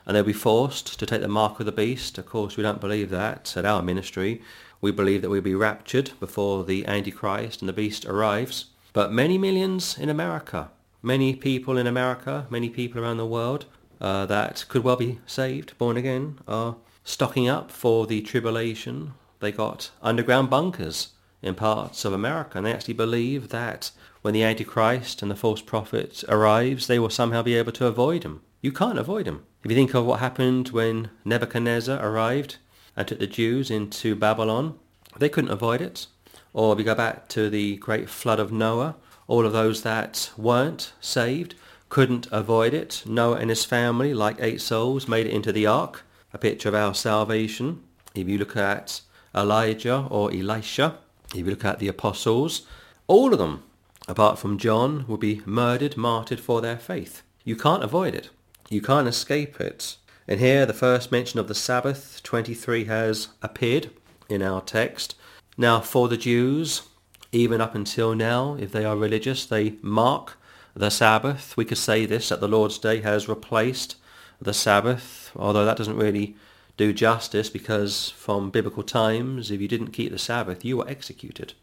and 0.09 0.15
they'll 0.15 0.23
be 0.23 0.33
forced 0.33 0.97
to 0.97 1.05
take 1.05 1.21
the 1.21 1.27
mark 1.27 1.59
of 1.59 1.67
the 1.67 1.71
beast. 1.71 2.17
Of 2.17 2.25
course, 2.25 2.57
we 2.57 2.63
don't 2.63 2.81
believe 2.81 3.11
that 3.11 3.55
at 3.55 3.63
our 3.63 3.83
ministry. 3.83 4.41
We 4.81 4.89
believe 4.89 5.21
that 5.21 5.29
we'll 5.29 5.41
be 5.41 5.53
raptured 5.53 6.13
before 6.19 6.63
the 6.63 6.83
Antichrist 6.87 7.61
and 7.61 7.69
the 7.69 7.73
beast 7.73 8.07
arrives. 8.07 8.65
But 8.91 9.13
many 9.13 9.37
millions 9.37 9.99
in 9.99 10.09
America, 10.09 10.71
many 11.03 11.35
people 11.35 11.77
in 11.77 11.85
America, 11.85 12.47
many 12.49 12.71
people 12.71 12.99
around 12.99 13.17
the 13.17 13.25
world 13.27 13.67
uh, 14.01 14.25
that 14.25 14.65
could 14.67 14.83
well 14.83 14.95
be 14.95 15.19
saved, 15.27 15.77
born 15.77 15.95
again, 15.95 16.39
are 16.47 16.77
stocking 17.03 17.47
up 17.47 17.69
for 17.69 18.07
the 18.07 18.21
tribulation. 18.21 19.13
They 19.41 19.51
got 19.51 19.91
underground 20.01 20.49
bunkers 20.49 21.09
in 21.43 21.53
parts 21.53 22.03
of 22.03 22.13
America 22.13 22.57
and 22.57 22.65
they 22.65 22.73
actually 22.73 22.95
believe 22.95 23.49
that 23.49 23.91
when 24.23 24.33
the 24.33 24.43
Antichrist 24.43 25.21
and 25.21 25.29
the 25.29 25.35
false 25.35 25.61
prophet 25.61 26.23
arrives, 26.27 26.87
they 26.87 26.97
will 26.97 27.11
somehow 27.11 27.43
be 27.43 27.53
able 27.53 27.73
to 27.73 27.85
avoid 27.85 28.23
him. 28.23 28.41
You 28.59 28.71
can't 28.71 28.97
avoid 28.97 29.27
him. 29.27 29.43
If 29.61 29.69
you 29.69 29.75
think 29.75 29.93
of 29.93 30.05
what 30.05 30.21
happened 30.21 30.69
when 30.69 31.09
Nebuchadnezzar 31.25 31.99
arrived 32.01 32.57
and 32.95 33.07
took 33.07 33.19
the 33.19 33.27
Jews 33.27 33.69
into 33.69 34.15
Babylon. 34.15 34.79
They 35.17 35.29
couldn't 35.29 35.51
avoid 35.51 35.81
it. 35.81 36.07
Or 36.53 36.73
if 36.73 36.79
you 36.79 36.85
go 36.85 36.95
back 36.95 37.27
to 37.29 37.49
the 37.49 37.77
great 37.77 38.09
flood 38.09 38.39
of 38.39 38.51
Noah, 38.51 38.95
all 39.27 39.45
of 39.45 39.53
those 39.53 39.83
that 39.83 40.31
weren't 40.37 40.93
saved 41.01 41.55
couldn't 41.89 42.27
avoid 42.31 42.73
it. 42.73 43.03
Noah 43.05 43.37
and 43.37 43.49
his 43.49 43.65
family, 43.65 44.13
like 44.13 44.37
eight 44.39 44.61
souls, 44.61 45.07
made 45.07 45.27
it 45.27 45.33
into 45.33 45.51
the 45.51 45.65
ark. 45.65 46.03
a 46.33 46.37
picture 46.37 46.69
of 46.69 46.75
our 46.75 46.93
salvation. 46.93 47.81
If 48.13 48.27
you 48.27 48.37
look 48.37 48.55
at 48.55 49.01
Elijah 49.33 50.07
or 50.09 50.31
Elisha, 50.31 50.97
if 51.33 51.37
you 51.37 51.51
look 51.51 51.65
at 51.65 51.79
the 51.79 51.87
apostles, 51.87 52.67
all 53.07 53.33
of 53.33 53.39
them, 53.39 53.63
apart 54.07 54.37
from 54.39 54.57
John, 54.57 55.05
will 55.07 55.17
be 55.17 55.41
murdered, 55.45 55.97
martyred 55.97 56.39
for 56.39 56.61
their 56.61 56.77
faith. 56.77 57.23
You 57.43 57.55
can't 57.55 57.83
avoid 57.83 58.13
it. 58.13 58.29
You 58.71 58.81
can't 58.81 59.07
escape 59.07 59.59
it. 59.59 59.97
And 60.27 60.39
here 60.39 60.67
the 60.67 60.73
first 60.73 61.11
mention 61.11 61.39
of 61.39 61.47
the 61.47 61.55
Sabbath, 61.55 62.21
23, 62.21 62.85
has 62.85 63.29
appeared 63.41 63.89
in 64.29 64.43
our 64.43 64.61
text. 64.61 65.15
Now 65.57 65.79
for 65.79 66.07
the 66.07 66.17
Jews, 66.17 66.83
even 67.31 67.61
up 67.61 67.73
until 67.73 68.13
now, 68.13 68.55
if 68.59 68.71
they 68.71 68.85
are 68.85 68.95
religious, 68.95 69.43
they 69.45 69.73
mark 69.81 70.37
the 70.75 70.91
Sabbath. 70.91 71.57
We 71.57 71.65
could 71.65 71.79
say 71.79 72.05
this, 72.05 72.29
that 72.29 72.41
the 72.41 72.47
Lord's 72.47 72.77
Day 72.77 73.01
has 73.01 73.27
replaced 73.27 73.95
the 74.39 74.53
Sabbath, 74.53 75.31
although 75.35 75.65
that 75.65 75.77
doesn't 75.77 75.97
really 75.97 76.35
do 76.77 76.93
justice 76.93 77.49
because 77.49 78.11
from 78.11 78.51
biblical 78.51 78.83
times, 78.83 79.49
if 79.49 79.59
you 79.59 79.67
didn't 79.67 79.91
keep 79.93 80.11
the 80.11 80.19
Sabbath, 80.19 80.63
you 80.63 80.77
were 80.77 80.87
executed. 80.87 81.53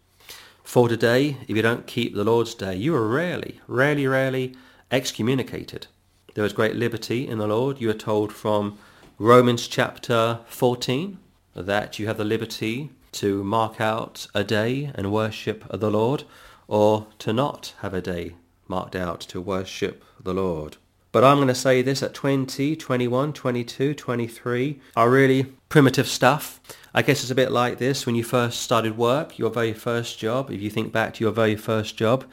For 0.64 0.88
today, 0.88 1.36
if 1.46 1.56
you 1.56 1.62
don't 1.62 1.86
keep 1.86 2.16
the 2.16 2.24
Lord's 2.24 2.54
Day, 2.54 2.74
you 2.74 2.96
are 2.96 3.06
rarely, 3.06 3.60
rarely, 3.68 4.08
rarely 4.08 4.56
excommunicated. 4.90 5.86
There 6.36 6.44
is 6.44 6.52
great 6.52 6.76
liberty 6.76 7.26
in 7.26 7.38
the 7.38 7.46
Lord. 7.46 7.80
You 7.80 7.88
are 7.88 7.94
told 7.94 8.30
from 8.30 8.76
Romans 9.18 9.66
chapter 9.66 10.40
14 10.48 11.16
that 11.54 11.98
you 11.98 12.08
have 12.08 12.18
the 12.18 12.26
liberty 12.26 12.90
to 13.12 13.42
mark 13.42 13.80
out 13.80 14.26
a 14.34 14.44
day 14.44 14.92
and 14.94 15.10
worship 15.10 15.64
the 15.72 15.90
Lord 15.90 16.24
or 16.68 17.06
to 17.20 17.32
not 17.32 17.72
have 17.80 17.94
a 17.94 18.02
day 18.02 18.34
marked 18.68 18.94
out 18.94 19.20
to 19.20 19.40
worship 19.40 20.04
the 20.22 20.34
Lord. 20.34 20.76
But 21.10 21.24
I'm 21.24 21.38
going 21.38 21.48
to 21.48 21.54
say 21.54 21.80
this 21.80 22.02
at 22.02 22.12
20, 22.12 22.76
21, 22.76 23.32
22, 23.32 23.94
23 23.94 24.80
are 24.94 25.08
really 25.08 25.44
primitive 25.70 26.06
stuff. 26.06 26.60
I 26.92 27.00
guess 27.00 27.22
it's 27.22 27.30
a 27.30 27.34
bit 27.34 27.50
like 27.50 27.78
this 27.78 28.04
when 28.04 28.14
you 28.14 28.24
first 28.24 28.60
started 28.60 28.98
work, 28.98 29.38
your 29.38 29.48
very 29.48 29.72
first 29.72 30.18
job. 30.18 30.50
If 30.50 30.60
you 30.60 30.68
think 30.68 30.92
back 30.92 31.14
to 31.14 31.24
your 31.24 31.32
very 31.32 31.56
first 31.56 31.96
job, 31.96 32.26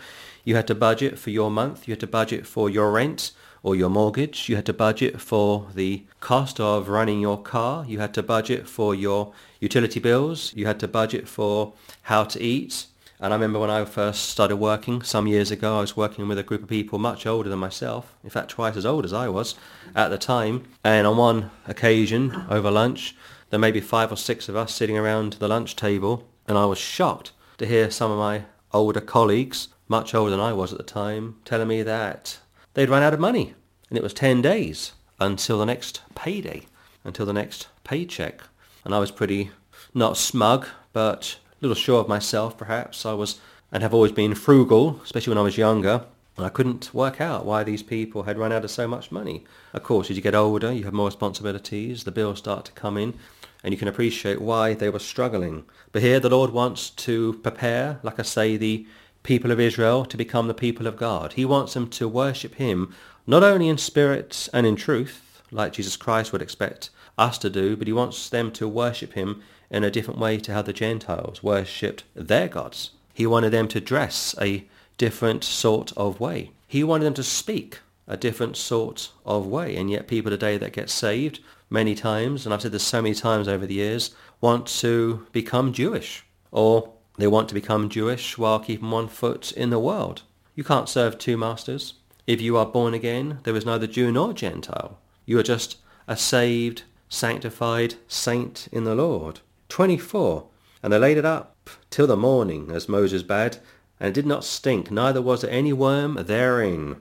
you 0.43 0.57
had 0.57 0.67
to 0.67 0.75
budget 0.75 1.17
for 1.17 1.29
your 1.29 1.49
month, 1.49 1.87
you 1.87 1.93
had 1.93 2.01
to 2.01 2.07
budget 2.07 2.45
for 2.45 2.69
your 2.69 2.91
rent 2.91 3.31
or 3.63 3.75
your 3.75 3.89
mortgage, 3.89 4.49
you 4.49 4.55
had 4.55 4.65
to 4.65 4.73
budget 4.73 5.19
for 5.19 5.67
the 5.73 6.03
cost 6.19 6.59
of 6.59 6.89
running 6.89 7.19
your 7.19 7.41
car, 7.41 7.85
you 7.87 7.99
had 7.99 8.13
to 8.13 8.21
budget 8.21 8.67
for 8.67 8.93
your 8.93 9.33
utility 9.59 9.99
bills, 9.99 10.53
you 10.55 10.67
had 10.67 10.79
to 10.79 10.87
budget 10.87 11.27
for 11.27 11.73
how 12.03 12.23
to 12.25 12.39
eat, 12.41 12.85
and 13.23 13.31
I 13.31 13.37
remember 13.37 13.59
when 13.59 13.69
I 13.69 13.85
first 13.85 14.29
started 14.29 14.57
working 14.57 15.01
some 15.01 15.27
years 15.27 15.49
ago, 15.49 15.77
I 15.77 15.79
was 15.79 15.95
working 15.95 16.27
with 16.27 16.37
a 16.37 16.43
group 16.43 16.63
of 16.63 16.67
people 16.67 16.99
much 16.99 17.25
older 17.25 17.47
than 17.47 17.57
myself, 17.57 18.17
in 18.21 18.29
fact 18.29 18.49
twice 18.49 18.75
as 18.75 18.85
old 18.85 19.05
as 19.05 19.13
I 19.13 19.29
was 19.29 19.55
at 19.95 20.09
the 20.09 20.17
time. 20.17 20.65
And 20.83 21.07
on 21.07 21.15
one 21.15 21.49
occasion, 21.65 22.43
over 22.49 22.69
lunch, 22.69 23.15
there 23.49 23.61
may 23.61 23.71
be 23.71 23.79
five 23.79 24.11
or 24.11 24.17
six 24.17 24.49
of 24.49 24.57
us 24.57 24.73
sitting 24.73 24.97
around 24.97 25.33
the 25.33 25.47
lunch 25.47 25.77
table, 25.77 26.27
and 26.49 26.57
I 26.57 26.65
was 26.65 26.77
shocked 26.77 27.31
to 27.59 27.65
hear 27.65 27.89
some 27.89 28.11
of 28.11 28.17
my 28.17 28.43
older 28.73 28.99
colleagues, 28.99 29.69
much 29.87 30.13
older 30.13 30.31
than 30.31 30.41
I 30.41 30.51
was 30.51 30.73
at 30.73 30.79
the 30.79 30.83
time, 30.83 31.37
telling 31.45 31.69
me 31.69 31.81
that 31.83 32.39
they'd 32.73 32.89
run 32.89 33.03
out 33.03 33.13
of 33.13 33.19
money. 33.19 33.53
And 33.89 33.97
it 33.97 34.03
was 34.03 34.13
10 34.13 34.41
days 34.41 34.93
until 35.19 35.59
the 35.59 35.65
next 35.65 36.01
payday, 36.15 36.63
until 37.03 37.25
the 37.25 37.33
next 37.33 37.67
paycheck. 37.83 38.41
And 38.83 38.93
I 38.93 38.99
was 38.99 39.11
pretty, 39.11 39.51
not 39.93 40.17
smug, 40.17 40.67
but 40.91 41.37
a 41.51 41.55
little 41.61 41.75
sure 41.75 42.01
of 42.01 42.07
myself 42.07 42.57
perhaps. 42.57 43.05
I 43.05 43.13
was 43.13 43.39
and 43.73 43.81
have 43.81 43.93
always 43.93 44.11
been 44.11 44.35
frugal, 44.35 45.01
especially 45.03 45.31
when 45.31 45.39
I 45.39 45.43
was 45.43 45.57
younger. 45.57 46.05
And 46.37 46.45
I 46.45 46.49
couldn't 46.49 46.93
work 46.93 47.19
out 47.19 47.45
why 47.45 47.63
these 47.63 47.83
people 47.83 48.23
had 48.23 48.37
run 48.37 48.51
out 48.51 48.63
of 48.63 48.71
so 48.71 48.87
much 48.87 49.11
money. 49.11 49.43
Of 49.73 49.83
course, 49.83 50.09
as 50.09 50.15
you 50.15 50.21
get 50.21 50.35
older, 50.35 50.71
you 50.71 50.83
have 50.85 50.93
more 50.93 51.07
responsibilities, 51.07 52.03
the 52.03 52.11
bills 52.11 52.39
start 52.39 52.65
to 52.65 52.71
come 52.71 52.97
in, 52.97 53.15
and 53.63 53.71
you 53.73 53.77
can 53.77 53.87
appreciate 53.87 54.41
why 54.41 54.73
they 54.73 54.89
were 54.89 54.99
struggling. 54.99 55.65
But 55.91 56.01
here 56.01 56.19
the 56.19 56.29
Lord 56.29 56.51
wants 56.51 56.89
to 56.91 57.33
prepare, 57.43 57.99
like 58.03 58.19
I 58.19 58.23
say, 58.23 58.57
the 58.57 58.85
people 59.23 59.51
of 59.51 59.59
Israel 59.59 60.05
to 60.05 60.17
become 60.17 60.47
the 60.47 60.53
people 60.53 60.85
of 60.85 60.97
God. 60.97 61.33
He 61.33 61.45
wants 61.45 61.73
them 61.73 61.87
to 61.89 62.07
worship 62.07 62.55
him 62.55 62.93
not 63.25 63.43
only 63.43 63.69
in 63.69 63.77
spirit 63.77 64.49
and 64.53 64.67
in 64.67 64.75
truth, 64.75 65.41
like 65.49 65.73
Jesus 65.73 65.95
Christ 65.95 66.31
would 66.31 66.41
expect 66.41 66.89
us 67.17 67.37
to 67.39 67.49
do, 67.49 67.75
but 67.75 67.87
he 67.87 67.93
wants 67.93 68.29
them 68.29 68.51
to 68.51 68.67
worship 68.67 69.13
him 69.13 69.41
in 69.69 69.83
a 69.83 69.91
different 69.91 70.19
way 70.19 70.37
to 70.37 70.53
how 70.53 70.61
the 70.61 70.73
Gentiles 70.73 71.41
worshipped 71.41 72.03
their 72.15 72.47
gods. 72.47 72.91
He 73.13 73.25
wanted 73.25 73.51
them 73.51 73.67
to 73.69 73.79
dress 73.79 74.35
a 74.41 74.65
different 74.97 75.43
sort 75.43 75.93
of 75.95 76.19
way. 76.19 76.51
He 76.67 76.83
wanted 76.83 77.05
them 77.05 77.13
to 77.15 77.23
speak 77.23 77.79
a 78.07 78.17
different 78.17 78.57
sort 78.57 79.11
of 79.25 79.47
way. 79.47 79.75
And 79.75 79.89
yet 79.89 80.07
people 80.07 80.31
today 80.31 80.57
that 80.57 80.73
get 80.73 80.89
saved 80.89 81.39
many 81.69 81.95
times, 81.95 82.45
and 82.45 82.53
I've 82.53 82.61
said 82.61 82.71
this 82.71 82.83
so 82.83 83.01
many 83.01 83.15
times 83.15 83.47
over 83.47 83.65
the 83.65 83.75
years, 83.75 84.13
want 84.41 84.67
to 84.79 85.25
become 85.31 85.71
Jewish. 85.71 86.25
Or 86.51 86.93
they 87.17 87.27
want 87.27 87.47
to 87.49 87.53
become 87.53 87.89
Jewish 87.89 88.37
while 88.37 88.59
keeping 88.59 88.89
one 88.89 89.07
foot 89.07 89.51
in 89.51 89.69
the 89.69 89.79
world. 89.79 90.23
You 90.55 90.63
can't 90.63 90.89
serve 90.89 91.17
two 91.17 91.37
masters. 91.37 91.95
If 92.25 92.41
you 92.41 92.57
are 92.57 92.65
born 92.65 92.93
again, 92.93 93.39
there 93.43 93.55
is 93.55 93.65
neither 93.65 93.87
Jew 93.87 94.11
nor 94.11 94.33
Gentile. 94.33 94.97
You 95.25 95.39
are 95.39 95.43
just 95.43 95.77
a 96.07 96.17
saved, 96.17 96.83
sanctified 97.09 97.95
saint 98.07 98.67
in 98.71 98.83
the 98.83 98.95
Lord. 98.95 99.41
24. 99.69 100.47
And 100.81 100.91
they 100.91 100.99
laid 100.99 101.17
it 101.17 101.25
up 101.25 101.69
till 101.89 102.07
the 102.07 102.17
morning, 102.17 102.71
as 102.71 102.89
Moses 102.89 103.23
bade, 103.23 103.57
and 103.99 104.09
it 104.09 104.13
did 104.13 104.25
not 104.25 104.43
stink, 104.43 104.91
neither 104.91 105.21
was 105.21 105.41
there 105.41 105.51
any 105.51 105.71
worm 105.71 106.15
therein. 106.15 106.97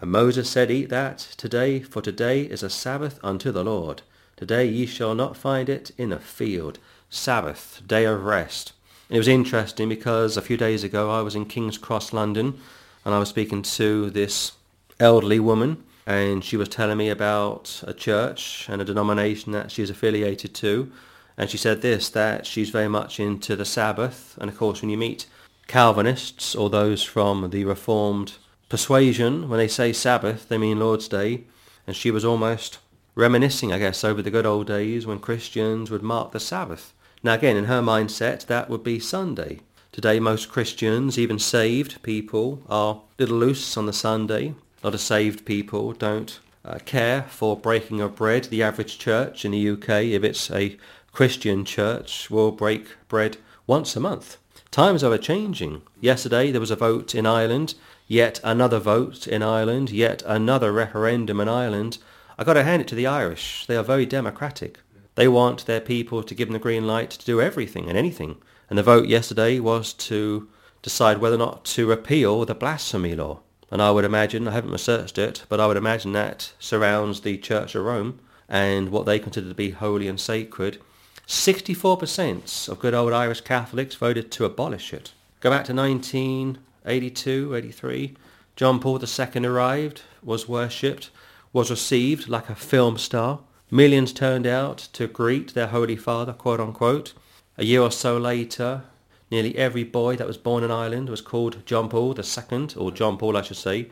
And 0.00 0.10
Moses 0.10 0.50
said, 0.50 0.70
Eat 0.70 0.90
that 0.90 1.18
today, 1.36 1.80
for 1.80 2.02
today 2.02 2.42
is 2.42 2.62
a 2.62 2.68
Sabbath 2.68 3.18
unto 3.22 3.50
the 3.50 3.64
Lord. 3.64 4.02
Today 4.36 4.66
ye 4.66 4.84
shall 4.84 5.14
not 5.14 5.36
find 5.36 5.68
it 5.68 5.92
in 5.96 6.12
a 6.12 6.18
field. 6.18 6.78
Sabbath, 7.08 7.80
day 7.86 8.04
of 8.04 8.24
rest. 8.24 8.72
It 9.08 9.18
was 9.18 9.28
interesting 9.28 9.88
because 9.88 10.36
a 10.36 10.42
few 10.42 10.56
days 10.56 10.82
ago 10.82 11.10
I 11.10 11.22
was 11.22 11.34
in 11.36 11.46
King's 11.46 11.78
Cross, 11.78 12.12
London, 12.12 12.58
and 13.04 13.14
I 13.14 13.18
was 13.18 13.28
speaking 13.28 13.62
to 13.62 14.10
this 14.10 14.52
elderly 14.98 15.38
woman, 15.38 15.84
and 16.06 16.44
she 16.44 16.56
was 16.56 16.68
telling 16.68 16.98
me 16.98 17.08
about 17.08 17.82
a 17.86 17.94
church 17.94 18.66
and 18.68 18.82
a 18.82 18.84
denomination 18.84 19.52
that 19.52 19.70
she 19.70 19.82
is 19.82 19.90
affiliated 19.90 20.54
to, 20.56 20.90
and 21.36 21.50
she 21.50 21.56
said 21.56 21.82
this, 21.82 22.08
that 22.10 22.46
she's 22.46 22.70
very 22.70 22.88
much 22.88 23.20
into 23.20 23.54
the 23.56 23.64
Sabbath. 23.64 24.38
And 24.40 24.50
of 24.50 24.56
course, 24.56 24.80
when 24.80 24.90
you 24.90 24.96
meet 24.96 25.26
Calvinists 25.66 26.54
or 26.54 26.70
those 26.70 27.02
from 27.02 27.50
the 27.50 27.64
Reformed 27.64 28.34
persuasion, 28.68 29.48
when 29.48 29.58
they 29.58 29.68
say 29.68 29.92
Sabbath, 29.92 30.48
they 30.48 30.58
mean 30.58 30.80
Lord's 30.80 31.08
Day. 31.08 31.44
And 31.86 31.94
she 31.94 32.10
was 32.10 32.24
almost 32.24 32.78
reminiscing, 33.14 33.72
I 33.72 33.78
guess, 33.78 34.02
over 34.02 34.22
the 34.22 34.30
good 34.30 34.46
old 34.46 34.66
days 34.66 35.06
when 35.06 35.18
Christians 35.18 35.90
would 35.90 36.02
mark 36.02 36.32
the 36.32 36.40
Sabbath. 36.40 36.92
Now 37.26 37.34
again, 37.34 37.56
in 37.56 37.64
her 37.64 37.82
mindset, 37.82 38.46
that 38.46 38.70
would 38.70 38.84
be 38.84 39.00
Sunday. 39.00 39.58
Today, 39.90 40.20
most 40.20 40.48
Christians, 40.48 41.18
even 41.18 41.40
saved 41.40 42.00
people, 42.04 42.62
are 42.68 42.94
a 42.94 43.00
little 43.18 43.38
loose 43.38 43.76
on 43.76 43.86
the 43.86 43.92
Sunday. 43.92 44.54
A 44.80 44.86
lot 44.86 44.94
of 44.94 45.00
saved 45.00 45.44
people 45.44 45.92
don't 45.92 46.38
uh, 46.64 46.78
care 46.84 47.22
for 47.22 47.56
breaking 47.56 48.00
of 48.00 48.14
bread. 48.14 48.44
The 48.44 48.62
average 48.62 49.00
church 49.00 49.44
in 49.44 49.50
the 49.50 49.70
UK, 49.70 49.88
if 50.04 50.22
it's 50.22 50.52
a 50.52 50.76
Christian 51.10 51.64
church 51.64 52.30
will 52.30 52.52
break 52.52 52.90
bread 53.08 53.38
once 53.66 53.96
a 53.96 54.00
month. 54.00 54.36
Times 54.70 55.02
are 55.02 55.18
changing. 55.18 55.82
Yesterday 56.00 56.52
there 56.52 56.60
was 56.60 56.70
a 56.70 56.76
vote 56.76 57.12
in 57.12 57.26
Ireland, 57.26 57.74
yet 58.06 58.38
another 58.44 58.78
vote 58.78 59.26
in 59.26 59.42
Ireland, 59.42 59.90
yet 59.90 60.22
another 60.26 60.70
referendum 60.70 61.40
in 61.40 61.48
Ireland. 61.48 61.98
I've 62.38 62.46
got 62.46 62.54
to 62.54 62.62
hand 62.62 62.82
it 62.82 62.86
to 62.86 62.94
the 62.94 63.08
Irish. 63.08 63.66
They 63.66 63.76
are 63.76 63.82
very 63.82 64.06
democratic. 64.06 64.78
They 65.16 65.28
want 65.28 65.66
their 65.66 65.80
people 65.80 66.22
to 66.22 66.34
give 66.34 66.48
them 66.48 66.52
the 66.52 66.58
green 66.58 66.86
light 66.86 67.10
to 67.10 67.26
do 67.26 67.40
everything 67.40 67.88
and 67.88 67.98
anything. 67.98 68.36
And 68.70 68.78
the 68.78 68.82
vote 68.82 69.08
yesterday 69.08 69.58
was 69.58 69.92
to 69.94 70.48
decide 70.82 71.18
whether 71.18 71.34
or 71.34 71.38
not 71.38 71.64
to 71.64 71.88
repeal 71.88 72.44
the 72.44 72.54
blasphemy 72.54 73.14
law. 73.14 73.40
And 73.70 73.82
I 73.82 73.90
would 73.90 74.04
imagine, 74.04 74.46
I 74.46 74.52
haven't 74.52 74.70
researched 74.70 75.18
it, 75.18 75.44
but 75.48 75.58
I 75.58 75.66
would 75.66 75.76
imagine 75.76 76.12
that 76.12 76.52
surrounds 76.60 77.20
the 77.20 77.36
Church 77.38 77.74
of 77.74 77.84
Rome 77.84 78.20
and 78.48 78.90
what 78.90 79.06
they 79.06 79.18
consider 79.18 79.48
to 79.48 79.54
be 79.54 79.70
holy 79.70 80.06
and 80.06 80.20
sacred 80.20 80.78
64% 81.26 82.68
of 82.68 82.78
good 82.78 82.94
old 82.94 83.12
Irish 83.12 83.40
Catholics 83.40 83.96
voted 83.96 84.30
to 84.30 84.44
abolish 84.44 84.94
it. 84.94 85.12
Go 85.40 85.50
back 85.50 85.64
to 85.64 85.74
1982, 85.74 87.54
83. 87.54 88.14
John 88.54 88.78
Paul 88.78 89.00
II 89.02 89.46
arrived, 89.46 90.02
was 90.22 90.48
worshipped, 90.48 91.10
was 91.52 91.70
received 91.70 92.28
like 92.28 92.48
a 92.48 92.54
film 92.54 92.96
star. 92.96 93.40
Millions 93.70 94.12
turned 94.12 94.46
out 94.46 94.78
to 94.92 95.08
greet 95.08 95.54
their 95.54 95.66
Holy 95.66 95.96
Father, 95.96 96.32
quote 96.32 96.60
unquote. 96.60 97.14
A 97.58 97.64
year 97.64 97.80
or 97.80 97.90
so 97.90 98.16
later, 98.16 98.82
nearly 99.30 99.56
every 99.56 99.82
boy 99.82 100.14
that 100.16 100.26
was 100.26 100.36
born 100.36 100.62
in 100.62 100.70
Ireland 100.70 101.08
was 101.08 101.20
called 101.20 101.64
John 101.66 101.88
Paul 101.88 102.14
II, 102.16 102.68
or 102.76 102.92
John 102.92 103.18
Paul 103.18 103.36
I 103.36 103.42
should 103.42 103.56
say, 103.56 103.90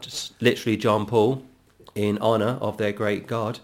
just 0.00 0.40
literally 0.40 0.76
John 0.76 1.04
Paul, 1.04 1.44
in 1.94 2.18
honour 2.18 2.58
of 2.60 2.78
their 2.78 2.92
great 2.92 3.26
God. 3.26 3.58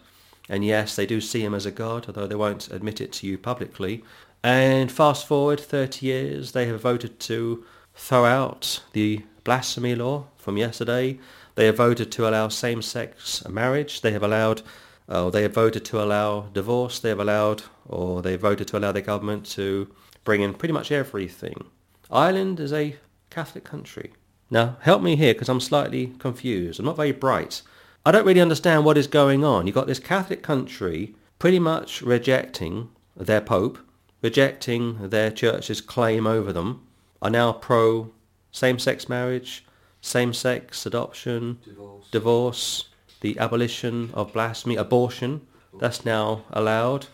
And 0.48 0.64
yes, 0.64 0.94
they 0.94 1.06
do 1.06 1.20
see 1.20 1.40
him 1.40 1.54
as 1.54 1.66
a 1.66 1.70
god, 1.70 2.06
although 2.06 2.26
they 2.26 2.34
won't 2.34 2.70
admit 2.70 3.00
it 3.00 3.12
to 3.14 3.26
you 3.26 3.38
publicly. 3.38 4.04
And 4.42 4.92
fast 4.92 5.26
forward 5.26 5.58
30 5.58 6.04
years, 6.06 6.52
they 6.52 6.66
have 6.66 6.82
voted 6.82 7.18
to 7.20 7.64
throw 7.94 8.24
out 8.24 8.82
the 8.92 9.24
blasphemy 9.42 9.94
law 9.94 10.26
from 10.36 10.56
yesterday. 10.56 11.18
They 11.54 11.66
have 11.66 11.78
voted 11.78 12.12
to 12.12 12.28
allow 12.28 12.48
same-sex 12.48 13.48
marriage. 13.48 14.02
They 14.02 14.12
have 14.12 14.22
allowed 14.22 14.62
oh, 15.08 15.30
they 15.30 15.42
have 15.42 15.54
voted 15.54 15.84
to 15.86 16.02
allow 16.02 16.42
divorce, 16.52 16.98
they 16.98 17.08
have 17.10 17.20
allowed, 17.20 17.62
or 17.88 18.22
they 18.22 18.36
voted 18.36 18.68
to 18.68 18.78
allow 18.78 18.92
their 18.92 19.02
government 19.02 19.46
to 19.46 19.88
bring 20.24 20.40
in 20.42 20.54
pretty 20.54 20.72
much 20.72 20.90
everything. 20.90 21.66
Ireland 22.10 22.60
is 22.60 22.72
a 22.72 22.96
Catholic 23.30 23.64
country. 23.64 24.12
Now, 24.50 24.76
help 24.80 25.02
me 25.02 25.16
here 25.16 25.34
because 25.34 25.48
I'm 25.48 25.60
slightly 25.60 26.14
confused. 26.18 26.78
I'm 26.78 26.86
not 26.86 26.96
very 26.96 27.12
bright. 27.12 27.62
I 28.04 28.12
don't 28.12 28.26
really 28.26 28.40
understand 28.40 28.84
what 28.84 28.96
is 28.96 29.08
going 29.08 29.44
on. 29.44 29.66
You've 29.66 29.74
got 29.74 29.88
this 29.88 29.98
Catholic 29.98 30.42
country 30.42 31.14
pretty 31.38 31.58
much 31.58 32.02
rejecting 32.02 32.88
their 33.16 33.40
Pope, 33.40 33.78
rejecting 34.22 35.08
their 35.10 35.30
church's 35.30 35.80
claim 35.80 36.26
over 36.26 36.52
them, 36.52 36.86
are 37.20 37.30
now 37.30 37.52
pro 37.52 38.12
same-sex 38.52 39.08
marriage, 39.08 39.64
same-sex 40.00 40.86
adoption, 40.86 41.58
Divorce. 41.64 42.10
divorce, 42.10 42.88
the 43.20 43.38
abolition 43.38 44.10
of 44.14 44.32
blasphemy, 44.32 44.76
abortion, 44.76 45.46
that's 45.78 46.04
now 46.04 46.44
allowed. 46.50 47.06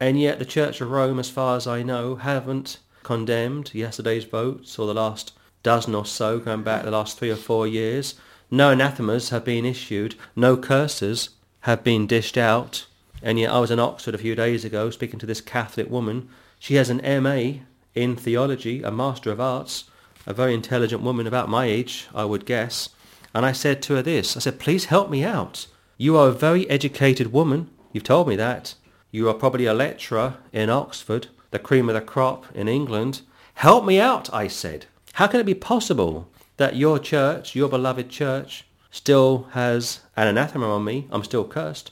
And 0.00 0.20
yet 0.20 0.38
the 0.38 0.44
Church 0.44 0.80
of 0.80 0.90
Rome, 0.90 1.18
as 1.18 1.30
far 1.30 1.56
as 1.56 1.66
I 1.66 1.82
know, 1.82 2.16
haven't 2.16 2.78
condemned 3.02 3.74
yesterday's 3.74 4.24
votes 4.24 4.78
or 4.78 4.86
the 4.86 4.94
last 4.94 5.32
dozen 5.62 5.94
or 5.94 6.06
so, 6.06 6.38
going 6.38 6.62
back 6.62 6.84
the 6.84 6.90
last 6.90 7.18
three 7.18 7.30
or 7.30 7.36
four 7.36 7.66
years. 7.66 8.14
No 8.50 8.70
anathemas 8.70 9.30
have 9.30 9.44
been 9.44 9.64
issued, 9.64 10.14
no 10.36 10.56
curses 10.56 11.30
have 11.62 11.82
been 11.82 12.06
dished 12.06 12.38
out. 12.38 12.86
And 13.22 13.38
yet 13.38 13.50
I 13.50 13.58
was 13.58 13.70
in 13.70 13.80
Oxford 13.80 14.14
a 14.14 14.18
few 14.18 14.34
days 14.34 14.64
ago 14.64 14.90
speaking 14.90 15.18
to 15.18 15.26
this 15.26 15.40
Catholic 15.40 15.90
woman. 15.90 16.28
She 16.58 16.74
has 16.74 16.90
an 16.90 17.00
MA 17.22 17.62
in 17.94 18.14
theology, 18.14 18.82
a 18.82 18.90
Master 18.90 19.32
of 19.32 19.40
Arts, 19.40 19.84
a 20.26 20.34
very 20.34 20.54
intelligent 20.54 21.02
woman 21.02 21.26
about 21.26 21.48
my 21.48 21.64
age, 21.64 22.06
I 22.14 22.24
would 22.24 22.46
guess. 22.46 22.90
And 23.36 23.44
I 23.44 23.52
said 23.52 23.82
to 23.82 23.96
her 23.96 24.02
this, 24.02 24.34
I 24.34 24.40
said, 24.40 24.58
please 24.58 24.86
help 24.86 25.10
me 25.10 25.22
out. 25.22 25.66
You 25.98 26.16
are 26.16 26.28
a 26.28 26.32
very 26.32 26.68
educated 26.70 27.34
woman. 27.34 27.68
You've 27.92 28.02
told 28.02 28.28
me 28.28 28.36
that. 28.36 28.76
You 29.10 29.28
are 29.28 29.34
probably 29.34 29.66
a 29.66 29.74
lecturer 29.74 30.38
in 30.54 30.70
Oxford, 30.70 31.26
the 31.50 31.58
cream 31.58 31.90
of 31.90 31.94
the 31.96 32.00
crop 32.00 32.46
in 32.54 32.66
England. 32.66 33.20
Help 33.56 33.84
me 33.84 34.00
out, 34.00 34.32
I 34.32 34.48
said. 34.48 34.86
How 35.12 35.26
can 35.26 35.38
it 35.38 35.44
be 35.44 35.52
possible 35.52 36.30
that 36.56 36.76
your 36.76 36.98
church, 36.98 37.54
your 37.54 37.68
beloved 37.68 38.08
church, 38.08 38.64
still 38.90 39.48
has 39.50 40.00
an 40.16 40.28
anathema 40.28 40.74
on 40.74 40.84
me? 40.84 41.06
I'm 41.10 41.22
still 41.22 41.44
cursed. 41.46 41.90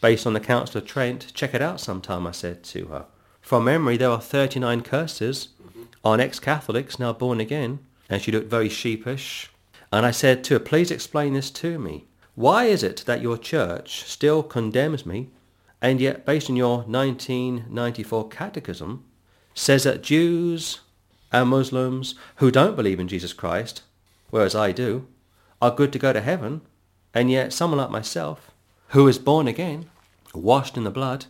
Based 0.00 0.28
on 0.28 0.32
the 0.32 0.38
Council 0.38 0.78
of 0.78 0.86
Trent, 0.86 1.32
check 1.34 1.54
it 1.54 1.60
out 1.60 1.80
sometime, 1.80 2.24
I 2.24 2.30
said 2.30 2.62
to 2.62 2.84
her. 2.86 3.06
From 3.40 3.64
memory, 3.64 3.96
there 3.96 4.10
are 4.10 4.20
39 4.20 4.82
curses 4.82 5.48
on 6.04 6.20
ex-Catholics 6.20 7.00
now 7.00 7.12
born 7.12 7.40
again. 7.40 7.80
And 8.08 8.22
she 8.22 8.30
looked 8.30 8.48
very 8.48 8.68
sheepish. 8.68 9.50
And 9.90 10.04
I 10.04 10.10
said 10.10 10.44
to 10.44 10.54
her, 10.54 10.60
please 10.60 10.90
explain 10.90 11.34
this 11.34 11.50
to 11.52 11.78
me. 11.78 12.04
Why 12.34 12.64
is 12.64 12.82
it 12.82 13.04
that 13.06 13.22
your 13.22 13.36
church 13.38 14.04
still 14.04 14.42
condemns 14.42 15.04
me 15.04 15.30
and 15.80 16.00
yet 16.00 16.26
based 16.26 16.50
on 16.50 16.56
your 16.56 16.78
1994 16.82 18.28
catechism 18.28 19.04
says 19.54 19.84
that 19.84 20.02
Jews 20.02 20.80
and 21.32 21.48
Muslims 21.48 22.14
who 22.36 22.50
don't 22.50 22.76
believe 22.76 23.00
in 23.00 23.08
Jesus 23.08 23.32
Christ, 23.32 23.82
whereas 24.30 24.54
I 24.54 24.72
do, 24.72 25.06
are 25.60 25.70
good 25.70 25.92
to 25.92 25.98
go 25.98 26.12
to 26.12 26.20
heaven 26.20 26.60
and 27.14 27.30
yet 27.30 27.52
someone 27.52 27.78
like 27.78 27.90
myself 27.90 28.50
who 28.88 29.08
is 29.08 29.18
born 29.18 29.48
again, 29.48 29.86
washed 30.34 30.76
in 30.76 30.84
the 30.84 30.90
blood, 30.90 31.26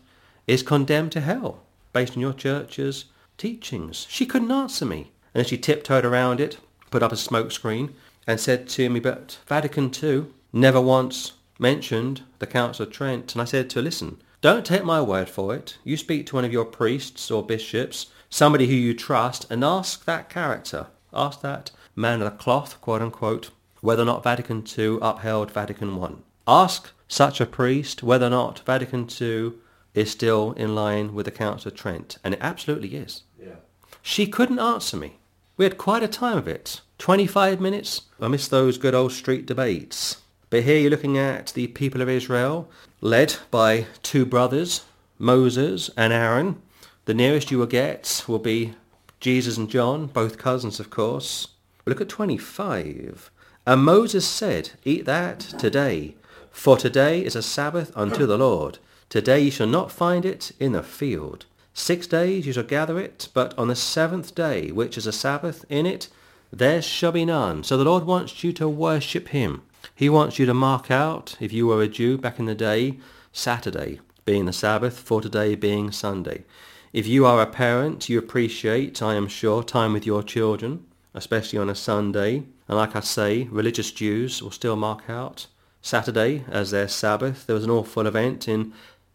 is 0.47 0.62
condemned 0.62 1.12
to 1.12 1.20
hell 1.20 1.60
based 1.93 2.14
on 2.14 2.20
your 2.20 2.32
church's 2.32 3.06
teachings. 3.36 4.06
She 4.10 4.26
couldn't 4.26 4.51
answer 4.51 4.85
me. 4.85 5.12
And 5.35 5.47
she 5.47 5.59
tiptoed 5.59 6.05
around 6.05 6.40
it, 6.40 6.59
put 6.90 7.02
up 7.02 7.12
a 7.12 7.16
smoke 7.16 7.52
screen, 7.52 7.94
and 8.28 8.38
said 8.38 8.68
to 8.68 8.90
me, 8.90 9.00
but 9.00 9.38
Vatican 9.46 9.90
II 9.90 10.26
never 10.52 10.80
once 10.80 11.32
mentioned 11.59 12.22
the 12.38 12.46
Council 12.46 12.86
of 12.86 12.92
Trent. 12.92 13.32
And 13.32 13.40
I 13.40 13.46
said 13.46 13.70
to 13.70 13.76
her, 13.76 13.82
listen, 13.82 14.20
don't 14.42 14.66
take 14.66 14.84
my 14.84 15.00
word 15.00 15.30
for 15.30 15.55
it. 15.55 15.78
You 15.82 15.96
speak 15.96 16.26
to 16.26 16.34
one 16.36 16.44
of 16.44 16.52
your 16.52 16.66
priests 16.66 17.30
or 17.30 17.42
bishops, 17.42 18.09
somebody 18.28 18.66
who 18.66 18.74
you 18.74 18.92
trust, 18.92 19.50
and 19.50 19.64
ask 19.64 20.05
that 20.05 20.28
character, 20.28 20.88
ask 21.12 21.40
that 21.40 21.70
man 21.96 22.20
of 22.20 22.30
the 22.30 22.36
cloth, 22.36 22.78
quote 22.82 23.00
unquote, 23.00 23.50
whether 23.80 24.02
or 24.02 24.06
not 24.06 24.22
Vatican 24.22 24.62
II 24.78 24.98
upheld 25.00 25.50
Vatican 25.50 25.98
I. 26.00 26.10
Ask 26.46 26.90
such 27.09 27.40
a 27.40 27.46
priest 27.46 28.02
whether 28.02 28.26
or 28.26 28.30
not 28.30 28.60
Vatican 28.60 29.09
II 29.18 29.55
is 29.94 30.10
still 30.10 30.52
in 30.52 30.74
line 30.74 31.14
with 31.14 31.24
the 31.24 31.32
Council 31.32 31.70
of 31.70 31.78
Trent, 31.78 32.18
and 32.22 32.34
it 32.34 32.40
absolutely 32.42 32.94
is. 32.94 33.22
Yeah. 33.40 33.56
She 34.02 34.26
couldn't 34.26 34.59
answer 34.59 34.98
me. 34.98 35.18
We 35.59 35.64
had 35.64 35.76
quite 35.76 36.05
a 36.05 36.09
time 36.09 36.39
of 36.39 36.47
it. 36.47 36.82
25 36.98 37.60
minutes. 37.60 38.02
I 38.20 38.28
miss 38.28 38.47
those 38.47 38.78
good 38.78 38.94
old 38.94 39.10
street 39.10 39.44
debates. 39.44 40.18
But 40.51 40.62
here 40.62 40.78
you're 40.78 40.90
looking 40.90 41.18
at 41.18 41.48
the 41.48 41.66
people 41.66 42.01
of 42.01 42.09
Israel, 42.09 42.70
led 43.01 43.36
by 43.51 43.86
two 44.05 44.24
brothers, 44.24 44.85
Moses 45.18 45.90
and 45.97 46.12
Aaron. 46.12 46.62
The 47.06 47.12
nearest 47.14 47.51
you 47.51 47.59
will 47.59 47.66
get 47.66 48.24
will 48.28 48.39
be 48.39 48.74
Jesus 49.18 49.56
and 49.56 49.68
John, 49.68 50.06
both 50.06 50.39
cousins, 50.39 50.78
of 50.78 50.90
course. 50.90 51.48
Look 51.86 52.01
at 52.01 52.09
25. 52.09 53.32
And 53.66 53.82
Moses 53.82 54.26
said, 54.28 54.70
Eat 54.85 55.06
that 55.06 55.40
today, 55.40 56.14
for 56.52 56.76
today 56.76 57.24
is 57.24 57.35
a 57.35 57.43
Sabbath 57.43 57.90
unto 57.97 58.26
the 58.26 58.39
Lord. 58.39 58.78
Today 59.09 59.40
you 59.40 59.51
shall 59.51 59.66
not 59.66 59.90
find 59.90 60.24
it 60.24 60.52
in 60.60 60.70
the 60.70 60.85
field. 60.85 61.47
Six 61.78 62.09
days 62.09 62.44
you 62.44 62.52
shall 62.52 62.64
gather 62.64 62.98
it, 62.98 63.28
but 63.32 63.56
on 63.56 63.68
the 63.68 63.76
seventh 63.76 64.34
day, 64.34 64.72
which 64.72 64.98
is 64.98 65.06
a 65.06 65.12
Sabbath, 65.12 65.64
in 65.68 65.86
it 65.86 66.09
there 66.52 66.82
shall 66.82 67.12
be 67.12 67.24
none. 67.24 67.62
So 67.62 67.76
the 67.76 67.84
Lord 67.84 68.02
wants 68.02 68.42
you 68.42 68.52
to 68.55 68.68
worship 68.68 69.28
him. 69.28 69.62
He 69.94 70.09
wants 70.09 70.40
you 70.40 70.46
to 70.46 70.52
mark 70.52 70.90
out, 70.90 71.36
if 71.38 71.52
you 71.52 71.68
were 71.68 71.80
a 71.80 71.86
Jew 71.86 72.18
back 72.18 72.40
in 72.40 72.46
the 72.46 72.55
day, 72.56 72.98
Saturday 73.32 74.00
being 74.24 74.46
the 74.46 74.52
Sabbath, 74.52 74.98
for 74.98 75.20
today 75.20 75.55
being 75.55 75.92
Sunday. 75.92 76.44
If 76.92 77.06
you 77.06 77.24
are 77.24 77.40
a 77.40 77.46
parent, 77.46 78.09
you 78.09 78.18
appreciate, 78.18 79.00
I 79.00 79.14
am 79.14 79.28
sure, 79.28 79.62
time 79.62 79.92
with 79.92 80.05
your 80.05 80.24
children, 80.24 80.84
especially 81.14 81.60
on 81.60 81.70
a 81.70 81.76
Sunday. 81.76 82.42
And 82.66 82.76
like 82.76 82.96
I 82.96 83.00
say, 83.00 83.44
religious 83.52 83.92
Jews 83.92 84.42
will 84.42 84.50
still 84.50 84.76
mark 84.76 85.09
out 85.09 85.46
Saturday 85.80 86.44
as 86.50 86.72
their 86.72 86.88
Sabbath. 86.88 87.46
There 87.46 87.55
was 87.55 87.64
an 87.64 87.70
awful 87.70 88.09
event 88.09 88.48
in 88.48 88.72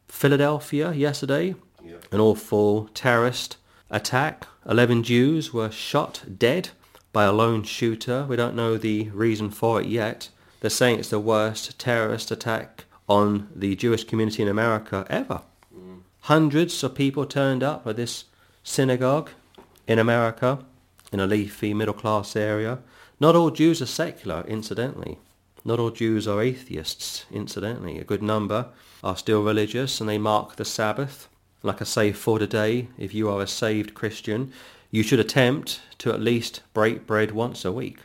Philadelphia 0.08 0.94
yesterday, 0.94 1.56
An 2.12 2.20
awful 2.20 2.90
terrorist 2.94 3.58
attack. 3.90 4.48
Eleven 4.68 5.04
Jews 5.04 5.54
were 5.54 5.72
shot 5.72 6.24
dead 6.38 6.70
by 7.12 7.26
a 7.26 7.32
lone 7.32 7.64
shooter. 7.64 8.26
We 8.28 8.36
don't 8.36 8.56
know 8.56 8.78
the 8.78 9.10
reason 9.10 9.50
for 9.50 9.82
it 9.82 9.88
yet. 9.88 10.30
They're 10.62 10.70
saying 10.70 11.00
it's 11.00 11.10
the 11.10 11.20
worst 11.20 11.78
terrorist 11.78 12.32
attack 12.32 12.86
on 13.08 13.50
the 13.56 13.76
Jewish 13.76 14.04
community 14.06 14.42
in 14.42 14.48
America 14.48 15.06
ever. 15.10 15.42
Hundreds 16.22 16.82
of 16.84 16.96
people 16.96 17.26
turned 17.26 17.62
up 17.62 17.86
at 17.86 17.98
this 17.98 18.26
synagogue 18.64 19.30
in 19.88 20.00
America, 20.00 20.60
in 21.12 21.20
a 21.20 21.28
leafy 21.28 21.74
middle-class 21.74 22.38
area. 22.38 22.80
Not 23.20 23.36
all 23.36 23.52
Jews 23.52 23.82
are 23.82 23.86
secular, 23.86 24.46
incidentally. 24.48 25.20
Not 25.66 25.80
all 25.80 25.92
Jews 25.92 26.28
are 26.28 26.42
atheists, 26.42 27.26
incidentally. 27.30 28.00
A 28.00 28.06
good 28.06 28.24
number 28.24 28.68
are 29.04 29.18
still 29.18 29.44
religious 29.44 30.00
and 30.00 30.10
they 30.10 30.18
mark 30.18 30.56
the 30.56 30.64
Sabbath. 30.66 31.28
Like 31.66 31.82
I 31.82 31.86
say, 31.86 32.12
for 32.12 32.40
today, 32.40 32.90
if 32.98 33.14
you 33.14 33.30
are 33.30 33.42
a 33.42 33.48
saved 33.48 33.94
Christian, 33.94 34.52
you 34.92 35.02
should 35.02 35.22
attempt 35.22 35.80
to 36.00 36.12
at 36.12 36.20
least 36.20 36.62
break 36.74 37.08
bread 37.08 37.32
once 37.32 37.64
a 37.64 37.72
week, 37.72 38.00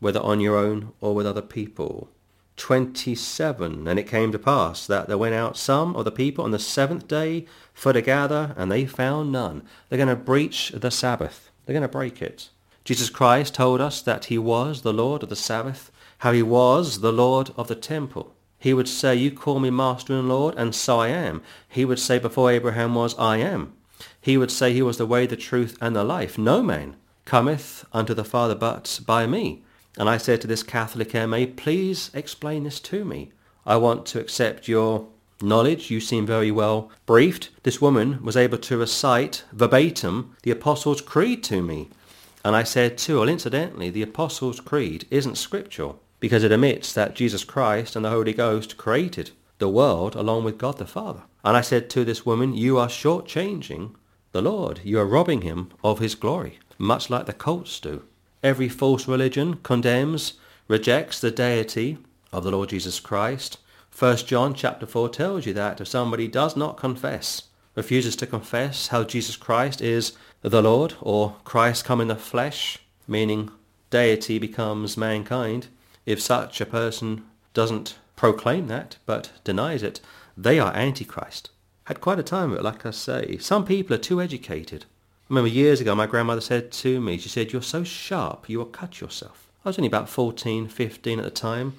whether 0.00 0.18
on 0.18 0.40
your 0.40 0.56
own 0.56 0.92
or 1.00 1.14
with 1.14 1.24
other 1.24 1.40
people. 1.40 2.08
27. 2.56 3.86
And 3.86 4.00
it 4.00 4.08
came 4.08 4.32
to 4.32 4.38
pass 4.38 4.84
that 4.88 5.06
there 5.06 5.16
went 5.16 5.36
out 5.36 5.56
some 5.56 5.94
of 5.94 6.04
the 6.04 6.10
people 6.10 6.44
on 6.44 6.50
the 6.50 6.58
seventh 6.58 7.06
day 7.06 7.46
for 7.72 7.92
to 7.92 8.02
gather, 8.02 8.52
and 8.56 8.70
they 8.70 8.84
found 8.84 9.30
none. 9.30 9.62
They're 9.88 9.96
going 9.96 10.08
to 10.08 10.16
breach 10.16 10.72
the 10.74 10.90
Sabbath. 10.90 11.50
They're 11.64 11.74
going 11.74 11.82
to 11.82 11.88
break 11.88 12.20
it. 12.20 12.50
Jesus 12.84 13.10
Christ 13.10 13.54
told 13.54 13.80
us 13.80 14.02
that 14.02 14.24
he 14.26 14.38
was 14.38 14.82
the 14.82 14.92
Lord 14.92 15.22
of 15.22 15.28
the 15.28 15.36
Sabbath, 15.36 15.92
how 16.18 16.32
he 16.32 16.42
was 16.42 17.00
the 17.00 17.12
Lord 17.12 17.52
of 17.56 17.68
the 17.68 17.76
temple. 17.76 18.34
He 18.64 18.72
would 18.72 18.88
say, 18.88 19.14
you 19.14 19.30
call 19.30 19.60
me 19.60 19.68
Master 19.68 20.14
and 20.14 20.26
Lord, 20.26 20.54
and 20.56 20.74
so 20.74 20.98
I 20.98 21.08
am. 21.08 21.42
He 21.68 21.84
would 21.84 21.98
say 21.98 22.18
before 22.18 22.50
Abraham 22.50 22.94
was, 22.94 23.14
I 23.18 23.36
am. 23.36 23.74
He 24.22 24.38
would 24.38 24.50
say 24.50 24.72
he 24.72 24.80
was 24.80 24.96
the 24.96 25.04
way, 25.04 25.26
the 25.26 25.36
truth, 25.36 25.76
and 25.82 25.94
the 25.94 26.02
life. 26.02 26.38
No 26.38 26.62
man 26.62 26.96
cometh 27.26 27.84
unto 27.92 28.14
the 28.14 28.24
Father 28.24 28.54
but 28.54 29.00
by 29.04 29.26
me. 29.26 29.62
And 29.98 30.08
I 30.08 30.16
said 30.16 30.40
to 30.40 30.46
this 30.46 30.62
Catholic 30.62 31.12
MA, 31.12 31.44
please 31.54 32.10
explain 32.14 32.64
this 32.64 32.80
to 32.80 33.04
me. 33.04 33.32
I 33.66 33.76
want 33.76 34.06
to 34.06 34.18
accept 34.18 34.66
your 34.66 35.08
knowledge. 35.42 35.90
You 35.90 36.00
seem 36.00 36.24
very 36.24 36.50
well 36.50 36.90
briefed. 37.04 37.50
This 37.64 37.82
woman 37.82 38.22
was 38.22 38.34
able 38.34 38.56
to 38.56 38.78
recite 38.78 39.44
verbatim 39.52 40.36
the 40.42 40.52
Apostles' 40.52 41.02
Creed 41.02 41.44
to 41.44 41.60
me. 41.60 41.90
And 42.42 42.56
I 42.56 42.62
said 42.62 42.96
too, 42.96 43.18
well, 43.18 43.28
incidentally, 43.28 43.90
the 43.90 44.00
Apostles' 44.00 44.60
Creed 44.60 45.06
isn't 45.10 45.36
scriptural 45.36 46.00
because 46.20 46.44
it 46.44 46.52
admits 46.52 46.92
that 46.92 47.14
Jesus 47.14 47.44
Christ 47.44 47.96
and 47.96 48.04
the 48.04 48.10
Holy 48.10 48.32
Ghost 48.32 48.76
created 48.76 49.32
the 49.58 49.68
world 49.68 50.14
along 50.14 50.44
with 50.44 50.58
God 50.58 50.78
the 50.78 50.86
Father. 50.86 51.22
And 51.44 51.56
I 51.56 51.60
said 51.60 51.90
to 51.90 52.04
this 52.04 52.24
woman, 52.24 52.54
you 52.54 52.78
are 52.78 52.88
shortchanging 52.88 53.94
the 54.32 54.42
Lord. 54.42 54.80
You 54.82 54.98
are 54.98 55.06
robbing 55.06 55.42
him 55.42 55.70
of 55.82 55.98
his 55.98 56.14
glory, 56.14 56.58
much 56.78 57.10
like 57.10 57.26
the 57.26 57.32
cults 57.32 57.78
do. 57.78 58.02
Every 58.42 58.68
false 58.68 59.06
religion 59.06 59.58
condemns, 59.62 60.34
rejects 60.68 61.20
the 61.20 61.30
deity 61.30 61.98
of 62.32 62.44
the 62.44 62.50
Lord 62.50 62.70
Jesus 62.70 63.00
Christ. 63.00 63.58
First 63.90 64.26
John 64.26 64.54
chapter 64.54 64.86
4 64.86 65.08
tells 65.10 65.46
you 65.46 65.52
that 65.54 65.80
if 65.80 65.86
somebody 65.88 66.26
does 66.26 66.56
not 66.56 66.76
confess, 66.76 67.44
refuses 67.74 68.16
to 68.16 68.26
confess 68.26 68.88
how 68.88 69.04
Jesus 69.04 69.36
Christ 69.36 69.80
is 69.80 70.12
the 70.42 70.62
Lord, 70.62 70.94
or 71.00 71.36
Christ 71.44 71.84
come 71.84 72.00
in 72.00 72.08
the 72.08 72.16
flesh, 72.16 72.78
meaning 73.06 73.50
deity 73.90 74.38
becomes 74.38 74.96
mankind, 74.96 75.68
if 76.06 76.20
such 76.20 76.60
a 76.60 76.66
person 76.66 77.24
doesn't 77.52 77.96
proclaim 78.16 78.66
that, 78.68 78.96
but 79.06 79.30
denies 79.44 79.82
it, 79.82 80.00
they 80.36 80.58
are 80.58 80.74
Antichrist. 80.74 81.50
Had 81.84 82.00
quite 82.00 82.18
a 82.18 82.22
time 82.22 82.52
of 82.52 82.58
it, 82.58 82.64
like 82.64 82.86
I 82.86 82.90
say. 82.90 83.36
Some 83.38 83.64
people 83.64 83.94
are 83.94 83.98
too 83.98 84.20
educated. 84.20 84.84
I 84.84 85.26
remember 85.30 85.48
years 85.48 85.80
ago 85.80 85.94
my 85.94 86.06
grandmother 86.06 86.40
said 86.40 86.72
to 86.72 87.00
me, 87.00 87.18
she 87.18 87.28
said, 87.28 87.52
you're 87.52 87.62
so 87.62 87.84
sharp, 87.84 88.48
you 88.48 88.58
will 88.58 88.66
cut 88.66 89.00
yourself. 89.00 89.48
I 89.64 89.70
was 89.70 89.78
only 89.78 89.88
about 89.88 90.08
14, 90.08 90.68
15 90.68 91.18
at 91.18 91.24
the 91.24 91.30
time. 91.30 91.74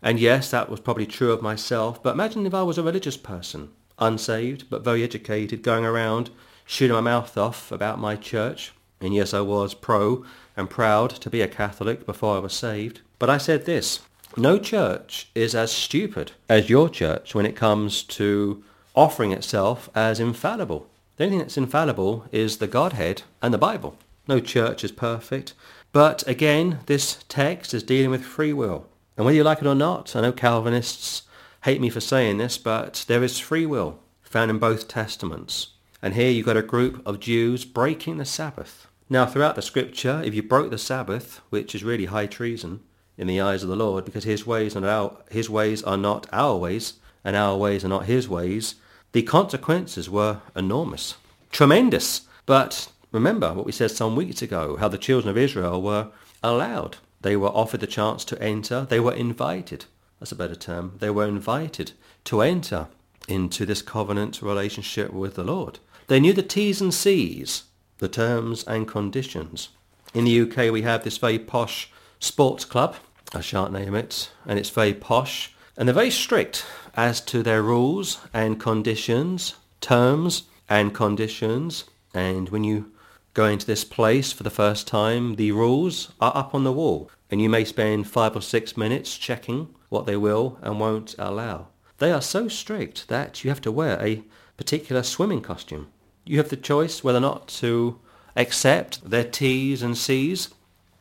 And 0.00 0.20
yes, 0.20 0.50
that 0.50 0.70
was 0.70 0.78
probably 0.78 1.06
true 1.06 1.32
of 1.32 1.42
myself, 1.42 2.00
but 2.02 2.14
imagine 2.14 2.46
if 2.46 2.54
I 2.54 2.62
was 2.62 2.78
a 2.78 2.82
religious 2.82 3.16
person, 3.16 3.70
unsaved, 3.98 4.70
but 4.70 4.84
very 4.84 5.02
educated, 5.02 5.62
going 5.62 5.84
around 5.84 6.30
shooting 6.64 6.94
my 6.94 7.00
mouth 7.00 7.36
off 7.36 7.72
about 7.72 7.98
my 7.98 8.14
church. 8.14 8.72
And 9.00 9.14
yes, 9.14 9.34
I 9.34 9.40
was 9.40 9.74
pro 9.74 10.24
and 10.56 10.70
proud 10.70 11.10
to 11.10 11.30
be 11.30 11.40
a 11.40 11.48
Catholic 11.48 12.06
before 12.06 12.36
I 12.36 12.40
was 12.40 12.52
saved. 12.52 13.00
But 13.18 13.30
I 13.30 13.38
said 13.38 13.64
this, 13.64 14.00
no 14.36 14.58
church 14.58 15.30
is 15.34 15.54
as 15.54 15.72
stupid 15.72 16.32
as 16.48 16.70
your 16.70 16.88
church 16.88 17.34
when 17.34 17.46
it 17.46 17.56
comes 17.56 18.02
to 18.04 18.62
offering 18.94 19.32
itself 19.32 19.88
as 19.94 20.20
infallible. 20.20 20.88
The 21.16 21.24
only 21.24 21.36
thing 21.36 21.40
that's 21.40 21.56
infallible 21.56 22.26
is 22.30 22.58
the 22.58 22.68
Godhead 22.68 23.22
and 23.42 23.52
the 23.52 23.58
Bible. 23.58 23.96
No 24.28 24.38
church 24.38 24.84
is 24.84 24.92
perfect. 24.92 25.54
But 25.92 26.26
again, 26.28 26.80
this 26.86 27.24
text 27.28 27.74
is 27.74 27.82
dealing 27.82 28.10
with 28.10 28.24
free 28.24 28.52
will. 28.52 28.86
And 29.16 29.24
whether 29.24 29.36
you 29.36 29.42
like 29.42 29.60
it 29.60 29.66
or 29.66 29.74
not, 29.74 30.14
I 30.14 30.20
know 30.20 30.32
Calvinists 30.32 31.22
hate 31.64 31.80
me 31.80 31.90
for 31.90 32.00
saying 32.00 32.38
this, 32.38 32.56
but 32.58 33.04
there 33.08 33.24
is 33.24 33.40
free 33.40 33.66
will 33.66 33.98
found 34.22 34.50
in 34.50 34.58
both 34.58 34.86
testaments. 34.86 35.68
And 36.00 36.14
here 36.14 36.30
you've 36.30 36.46
got 36.46 36.56
a 36.56 36.62
group 36.62 37.04
of 37.04 37.18
Jews 37.18 37.64
breaking 37.64 38.18
the 38.18 38.24
Sabbath. 38.24 38.86
Now, 39.10 39.26
throughout 39.26 39.56
the 39.56 39.62
scripture, 39.62 40.22
if 40.24 40.34
you 40.34 40.42
broke 40.42 40.70
the 40.70 40.78
Sabbath, 40.78 41.40
which 41.50 41.74
is 41.74 41.82
really 41.82 42.04
high 42.04 42.26
treason 42.26 42.80
in 43.18 43.26
the 43.26 43.40
eyes 43.40 43.62
of 43.62 43.68
the 43.68 43.76
Lord, 43.76 44.06
because 44.06 44.24
his 44.24 44.46
ways 44.46 44.74
are, 44.74 44.86
our, 44.86 45.16
his 45.30 45.50
ways 45.50 45.82
are 45.82 45.98
not 45.98 46.26
our 46.32 46.56
ways, 46.56 46.94
and 47.24 47.36
our 47.36 47.56
ways 47.56 47.84
are 47.84 47.88
not 47.88 48.06
his 48.06 48.28
ways, 48.28 48.76
the 49.12 49.22
consequences 49.22 50.08
were 50.08 50.40
enormous. 50.56 51.16
Tremendous. 51.50 52.22
But 52.46 52.90
remember 53.12 53.52
what 53.52 53.66
we 53.66 53.72
said 53.72 53.90
some 53.90 54.16
weeks 54.16 54.40
ago, 54.40 54.76
how 54.76 54.88
the 54.88 54.96
children 54.96 55.28
of 55.28 55.36
Israel 55.36 55.82
were 55.82 56.08
allowed 56.42 56.96
they 57.20 57.36
were 57.36 57.48
offered 57.48 57.80
the 57.80 57.86
chance 57.86 58.24
to 58.26 58.40
enter. 58.42 58.86
They 58.88 59.00
were 59.00 59.12
invited. 59.12 59.86
That's 60.20 60.32
a 60.32 60.36
better 60.36 60.54
term. 60.54 60.96
They 60.98 61.10
were 61.10 61.26
invited 61.26 61.92
to 62.24 62.42
enter 62.42 62.88
into 63.26 63.66
this 63.66 63.82
covenant 63.82 64.40
relationship 64.40 65.12
with 65.12 65.34
the 65.34 65.44
Lord. 65.44 65.80
They 66.06 66.20
knew 66.20 66.32
the 66.32 66.42
T's 66.42 66.80
and 66.80 66.94
C's, 66.94 67.64
the 67.98 68.08
terms 68.08 68.64
and 68.64 68.86
conditions. 68.86 69.70
In 70.14 70.24
the 70.24 70.40
UK, 70.42 70.72
we 70.72 70.82
have 70.82 71.04
this 71.04 71.18
very 71.18 71.38
posh 71.38 71.90
sports 72.20 72.64
club. 72.64 72.96
I 73.34 73.40
shan't 73.40 73.72
name 73.72 73.94
it. 73.94 74.30
And 74.46 74.58
it's 74.58 74.70
very 74.70 74.94
posh. 74.94 75.54
And 75.76 75.86
they're 75.86 75.94
very 75.94 76.10
strict 76.10 76.64
as 76.94 77.20
to 77.22 77.42
their 77.42 77.62
rules 77.62 78.18
and 78.32 78.58
conditions, 78.58 79.54
terms 79.80 80.44
and 80.68 80.94
conditions. 80.94 81.84
And 82.14 82.48
when 82.48 82.64
you 82.64 82.90
go 83.34 83.46
into 83.46 83.66
this 83.66 83.84
place 83.84 84.32
for 84.32 84.42
the 84.42 84.50
first 84.50 84.88
time, 84.88 85.36
the 85.36 85.52
rules 85.52 86.12
are 86.20 86.36
up 86.36 86.54
on 86.54 86.64
the 86.64 86.72
wall, 86.72 87.10
and 87.30 87.40
you 87.40 87.48
may 87.48 87.64
spend 87.64 88.08
five 88.08 88.34
or 88.34 88.40
six 88.40 88.76
minutes 88.76 89.16
checking 89.16 89.74
what 89.88 90.06
they 90.06 90.16
will 90.16 90.58
and 90.62 90.80
won't 90.80 91.14
allow. 91.18 91.68
They 91.98 92.10
are 92.10 92.22
so 92.22 92.48
strict 92.48 93.08
that 93.08 93.44
you 93.44 93.50
have 93.50 93.60
to 93.60 93.72
wear 93.72 94.00
a 94.02 94.24
particular 94.56 95.02
swimming 95.02 95.42
costume. 95.42 95.88
You 96.24 96.38
have 96.38 96.48
the 96.48 96.56
choice 96.56 97.04
whether 97.04 97.18
or 97.18 97.22
not 97.22 97.46
to 97.48 98.00
accept 98.36 99.08
their 99.08 99.24
T's 99.24 99.82
and 99.82 99.96
C's. 99.96 100.48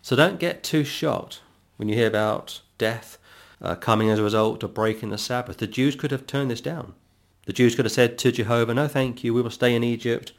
So 0.01 0.15
don't 0.15 0.39
get 0.39 0.63
too 0.63 0.83
shocked 0.83 1.41
when 1.77 1.89
you 1.89 1.95
hear 1.95 2.07
about 2.07 2.61
death 2.77 3.17
uh, 3.61 3.75
coming 3.75 4.09
as 4.09 4.19
a 4.19 4.23
result 4.23 4.63
of 4.63 4.73
breaking 4.73 5.09
the 5.09 5.17
Sabbath. 5.17 5.57
The 5.57 5.67
Jews 5.67 5.95
could 5.95 6.11
have 6.11 6.27
turned 6.27 6.51
this 6.51 6.61
down. 6.61 6.93
The 7.45 7.53
Jews 7.53 7.75
could 7.75 7.85
have 7.85 7.91
said 7.93 8.17
to 8.19 8.31
Jehovah, 8.31 8.73
no 8.73 8.87
thank 8.87 9.23
you, 9.23 9.33
we 9.33 9.41
will 9.41 9.49
stay 9.49 9.73
in 9.73 9.83
Egypt, 9.83 10.33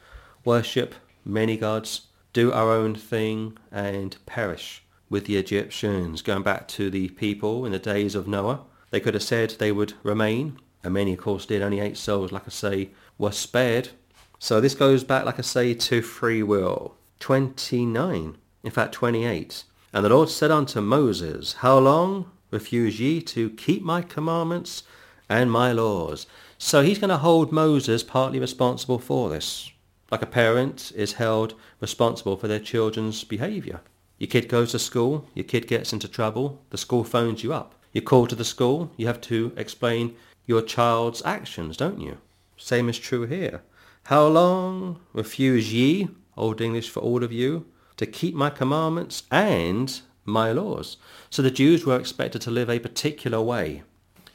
worship 0.45 0.95
many 1.25 1.57
gods, 1.57 2.03
do 2.33 2.53
our 2.53 2.71
own 2.71 2.95
thing 2.95 3.57
and 3.73 4.17
perish 4.27 4.83
with 5.09 5.27
the 5.27 5.37
Egyptians. 5.37 6.23
Going 6.23 6.43
back 6.43 6.69
to 6.69 6.91
the 6.91 7.09
people 7.11 7.65
in 7.65 7.73
the 7.73 7.79
days 7.79 8.15
of 8.15 8.29
Noah, 8.29 8.61
they 8.91 9.01
could 9.01 9.15
have 9.15 9.23
said 9.23 9.51
they 9.51 9.73
would 9.73 9.95
remain, 10.03 10.59
and 10.85 10.95
many 10.95 11.15
of 11.15 11.19
course 11.21 11.47
did, 11.47 11.63
only 11.63 11.81
eight 11.81 11.97
souls, 11.97 12.33
like 12.33 12.47
I 12.47 12.51
say, 12.51 12.91
were 13.17 13.33
spared. 13.33 13.91
So 14.39 14.61
this 14.61 14.75
goes 14.75 15.03
back, 15.03 15.25
like 15.25 15.39
I 15.39 15.43
say, 15.43 15.75
to 15.75 16.03
free 16.03 16.43
will. 16.43 16.95
29, 17.21 18.37
in 18.63 18.71
fact 18.71 18.93
28. 18.93 19.65
And 19.99 20.05
the 20.05 20.11
Lord 20.11 20.29
said 20.29 20.53
unto 20.53 20.81
Moses, 20.81 21.55
How 21.55 21.77
long 21.81 22.31
refuse 22.53 23.01
ye 23.01 23.21
to 23.23 23.51
keep 23.51 23.83
my 23.83 24.01
commandments 24.01 24.85
and 25.29 25.51
my 25.51 25.73
laws? 25.73 26.29
So 26.57 26.83
he's 26.83 27.01
going 27.01 27.11
to 27.11 27.17
hold 27.17 27.51
Moses 27.51 28.05
partly 28.05 28.39
responsible 28.39 29.01
for 29.01 29.29
this 29.29 29.73
like 30.13 30.23
a 30.23 30.27
parent 30.27 30.93
is 30.95 31.15
held 31.15 31.55
responsible 31.81 32.37
for 32.37 32.47
their 32.47 32.61
children's 32.61 33.25
behaviour. 33.25 33.81
Your 34.19 34.29
kid 34.29 34.49
goes 34.49 34.71
to 34.71 34.79
school, 34.79 35.27
your 35.35 35.43
kid 35.43 35.67
gets 35.67 35.93
into 35.93 36.07
trouble, 36.07 36.63
the 36.71 36.79
school 36.79 37.03
phones 37.03 37.43
you 37.43 37.53
up. 37.53 37.75
You 37.93 38.01
call 38.01 38.29
to 38.29 38.37
the 38.37 38.45
school, 38.45 38.93
you 38.97 39.09
have 39.09 39.21
to 39.23 39.53
explain 39.57 40.15
your 40.47 40.63
child's 40.63 41.23
actions, 41.25 41.77
don't 41.77 42.01
you? 42.01 42.19
Same 42.57 42.89
is 42.89 43.01
true 43.01 43.27
here. 43.27 43.63
How 44.05 44.29
long 44.29 45.01
refuse 45.13 45.75
ye, 45.75 46.09
Old 46.37 46.61
English 46.61 46.89
for 46.89 47.01
all 47.01 47.25
of 47.25 47.33
you, 47.33 47.67
to 47.99 48.07
keep 48.07 48.35
my 48.35 48.49
commandments 48.51 49.25
and 49.31 50.01
my 50.25 50.51
laws? 50.51 50.97
So 51.31 51.43
the 51.43 51.51
Jews 51.51 51.85
were 51.85 51.99
expected 51.99 52.41
to 52.43 52.51
live 52.51 52.71
a 52.71 52.79
particular 52.79 53.41
way. 53.41 53.83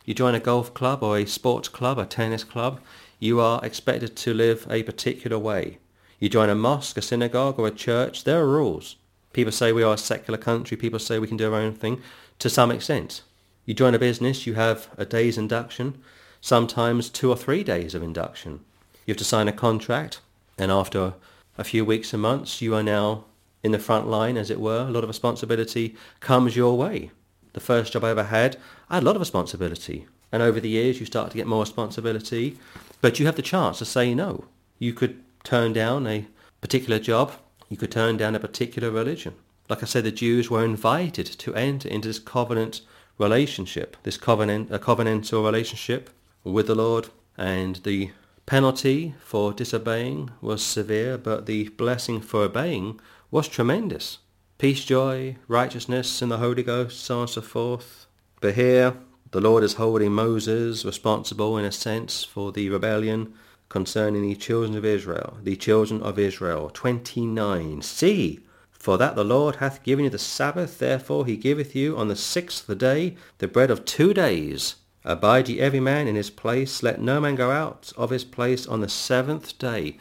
You 0.05 0.13
join 0.13 0.35
a 0.35 0.39
golf 0.39 0.73
club 0.73 1.01
or 1.01 1.17
a 1.17 1.25
sports 1.25 1.67
club, 1.67 1.97
a 1.97 2.05
tennis 2.05 2.43
club, 2.43 2.79
you 3.19 3.39
are 3.39 3.63
expected 3.63 4.15
to 4.17 4.33
live 4.33 4.67
a 4.69 4.83
particular 4.83 5.39
way. 5.39 5.79
You 6.19 6.29
join 6.29 6.49
a 6.49 6.55
mosque, 6.55 6.97
a 6.97 7.01
synagogue, 7.01 7.57
or 7.57 7.67
a 7.67 7.71
church, 7.71 8.25
there 8.25 8.41
are 8.41 8.47
rules. 8.47 8.97
People 9.33 9.51
say 9.51 9.71
we 9.71 9.81
are 9.81 9.95
a 9.95 9.97
secular 9.97 10.37
country. 10.37 10.77
People 10.77 10.99
say 10.99 11.19
we 11.19 11.27
can 11.27 11.37
do 11.37 11.51
our 11.51 11.59
own 11.59 11.73
thing 11.73 12.01
to 12.39 12.49
some 12.49 12.69
extent. 12.69 13.23
You 13.65 13.73
join 13.73 13.95
a 13.95 13.99
business, 13.99 14.45
you 14.45 14.55
have 14.55 14.89
a 14.97 15.05
day's 15.05 15.37
induction, 15.37 16.01
sometimes 16.41 17.09
two 17.09 17.29
or 17.29 17.37
three 17.37 17.63
days 17.63 17.95
of 17.95 18.03
induction. 18.03 18.59
You 19.05 19.13
have 19.13 19.17
to 19.17 19.23
sign 19.23 19.47
a 19.47 19.53
contract, 19.53 20.19
and 20.57 20.71
after 20.71 21.13
a 21.57 21.63
few 21.63 21.85
weeks 21.85 22.13
and 22.13 22.21
months, 22.21 22.61
you 22.61 22.75
are 22.75 22.83
now 22.83 23.25
in 23.63 23.71
the 23.71 23.79
front 23.79 24.07
line, 24.07 24.37
as 24.37 24.49
it 24.49 24.59
were. 24.59 24.81
A 24.81 24.91
lot 24.91 25.03
of 25.03 25.09
responsibility 25.09 25.95
comes 26.19 26.55
your 26.55 26.77
way. 26.77 27.11
The 27.53 27.59
first 27.59 27.93
job 27.93 28.03
I 28.03 28.09
ever 28.09 28.25
had, 28.25 28.57
I 28.89 28.95
had 28.95 29.03
a 29.03 29.05
lot 29.05 29.15
of 29.15 29.21
responsibility. 29.21 30.05
And 30.31 30.41
over 30.41 30.59
the 30.59 30.69
years, 30.69 30.99
you 30.99 31.05
start 31.05 31.31
to 31.31 31.37
get 31.37 31.47
more 31.47 31.61
responsibility. 31.61 32.57
But 33.01 33.19
you 33.19 33.25
have 33.25 33.35
the 33.35 33.41
chance 33.41 33.77
to 33.79 33.85
say 33.85 34.13
no. 34.13 34.45
You 34.79 34.93
could 34.93 35.23
turn 35.43 35.73
down 35.73 36.07
a 36.07 36.27
particular 36.61 36.99
job. 36.99 37.33
You 37.69 37.77
could 37.77 37.91
turn 37.91 38.17
down 38.17 38.35
a 38.35 38.39
particular 38.39 38.89
religion. 38.91 39.35
Like 39.69 39.81
I 39.81 39.85
said, 39.85 40.03
the 40.03 40.11
Jews 40.11 40.49
were 40.49 40.65
invited 40.65 41.25
to 41.25 41.55
enter 41.55 41.87
into 41.87 42.07
this 42.07 42.19
covenant 42.19 42.81
relationship, 43.17 43.95
this 44.03 44.17
covenant, 44.17 44.71
a 44.71 44.79
covenantal 44.79 45.45
relationship 45.45 46.09
with 46.43 46.67
the 46.67 46.75
Lord. 46.75 47.09
And 47.37 47.77
the 47.77 48.11
penalty 48.45 49.15
for 49.19 49.53
disobeying 49.53 50.31
was 50.41 50.63
severe, 50.63 51.17
but 51.17 51.45
the 51.45 51.69
blessing 51.69 52.21
for 52.21 52.43
obeying 52.43 52.99
was 53.33 53.47
tremendous. 53.47 54.19
Peace, 54.59 54.85
joy, 54.85 55.35
righteousness 55.47 56.21
in 56.21 56.29
the 56.29 56.37
Holy 56.37 56.61
Ghost, 56.61 57.03
so 57.03 57.15
on 57.15 57.21
and 57.21 57.29
so 57.31 57.41
forth. 57.41 58.05
But 58.39 58.53
here, 58.53 58.93
the 59.31 59.41
Lord 59.41 59.63
is 59.63 59.73
holding 59.73 60.11
Moses 60.11 60.85
responsible 60.85 61.57
in 61.57 61.65
a 61.65 61.71
sense 61.71 62.23
for 62.23 62.51
the 62.51 62.69
rebellion 62.69 63.33
concerning 63.69 64.21
the 64.21 64.35
children 64.35 64.77
of 64.77 64.85
Israel, 64.85 65.39
the 65.41 65.55
children 65.55 66.03
of 66.03 66.19
Israel. 66.19 66.69
29. 66.71 67.81
See, 67.81 68.41
for 68.69 68.99
that 68.99 69.15
the 69.15 69.25
Lord 69.25 69.55
hath 69.55 69.81
given 69.81 70.05
you 70.05 70.11
the 70.11 70.19
Sabbath, 70.19 70.77
therefore 70.77 71.25
he 71.25 71.35
giveth 71.35 71.75
you 71.75 71.97
on 71.97 72.09
the 72.09 72.15
sixth 72.15 72.77
day 72.77 73.15
the 73.39 73.47
bread 73.47 73.71
of 73.71 73.83
two 73.83 74.13
days. 74.13 74.75
Abide 75.03 75.49
ye 75.49 75.59
every 75.59 75.79
man 75.79 76.07
in 76.07 76.13
his 76.13 76.29
place, 76.29 76.83
let 76.83 77.01
no 77.01 77.19
man 77.19 77.33
go 77.33 77.49
out 77.49 77.93
of 77.97 78.11
his 78.11 78.25
place 78.25 78.67
on 78.67 78.81
the 78.81 78.87
seventh 78.89 79.57
day. 79.57 79.97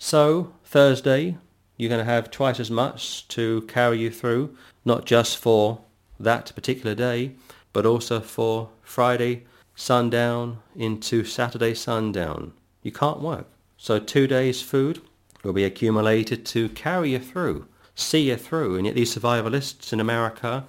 So, 0.00 0.52
Thursday, 0.64 1.36
you're 1.82 1.88
going 1.88 1.98
to 1.98 2.04
have 2.04 2.30
twice 2.30 2.60
as 2.60 2.70
much 2.70 3.26
to 3.28 3.62
carry 3.62 3.98
you 3.98 4.10
through, 4.10 4.56
not 4.84 5.04
just 5.04 5.36
for 5.36 5.80
that 6.20 6.52
particular 6.54 6.94
day, 6.94 7.32
but 7.72 7.84
also 7.84 8.20
for 8.20 8.70
Friday 8.82 9.42
sundown 9.74 10.58
into 10.76 11.24
Saturday 11.24 11.74
sundown. 11.74 12.52
You 12.84 12.92
can't 12.92 13.20
work. 13.20 13.46
So 13.76 13.98
two 13.98 14.28
days 14.28 14.62
food 14.62 15.02
will 15.42 15.52
be 15.52 15.64
accumulated 15.64 16.46
to 16.46 16.68
carry 16.68 17.10
you 17.10 17.18
through, 17.18 17.66
see 17.96 18.28
you 18.28 18.36
through. 18.36 18.76
And 18.76 18.86
yet 18.86 18.94
these 18.94 19.12
survivalists 19.16 19.92
in 19.92 19.98
America 19.98 20.64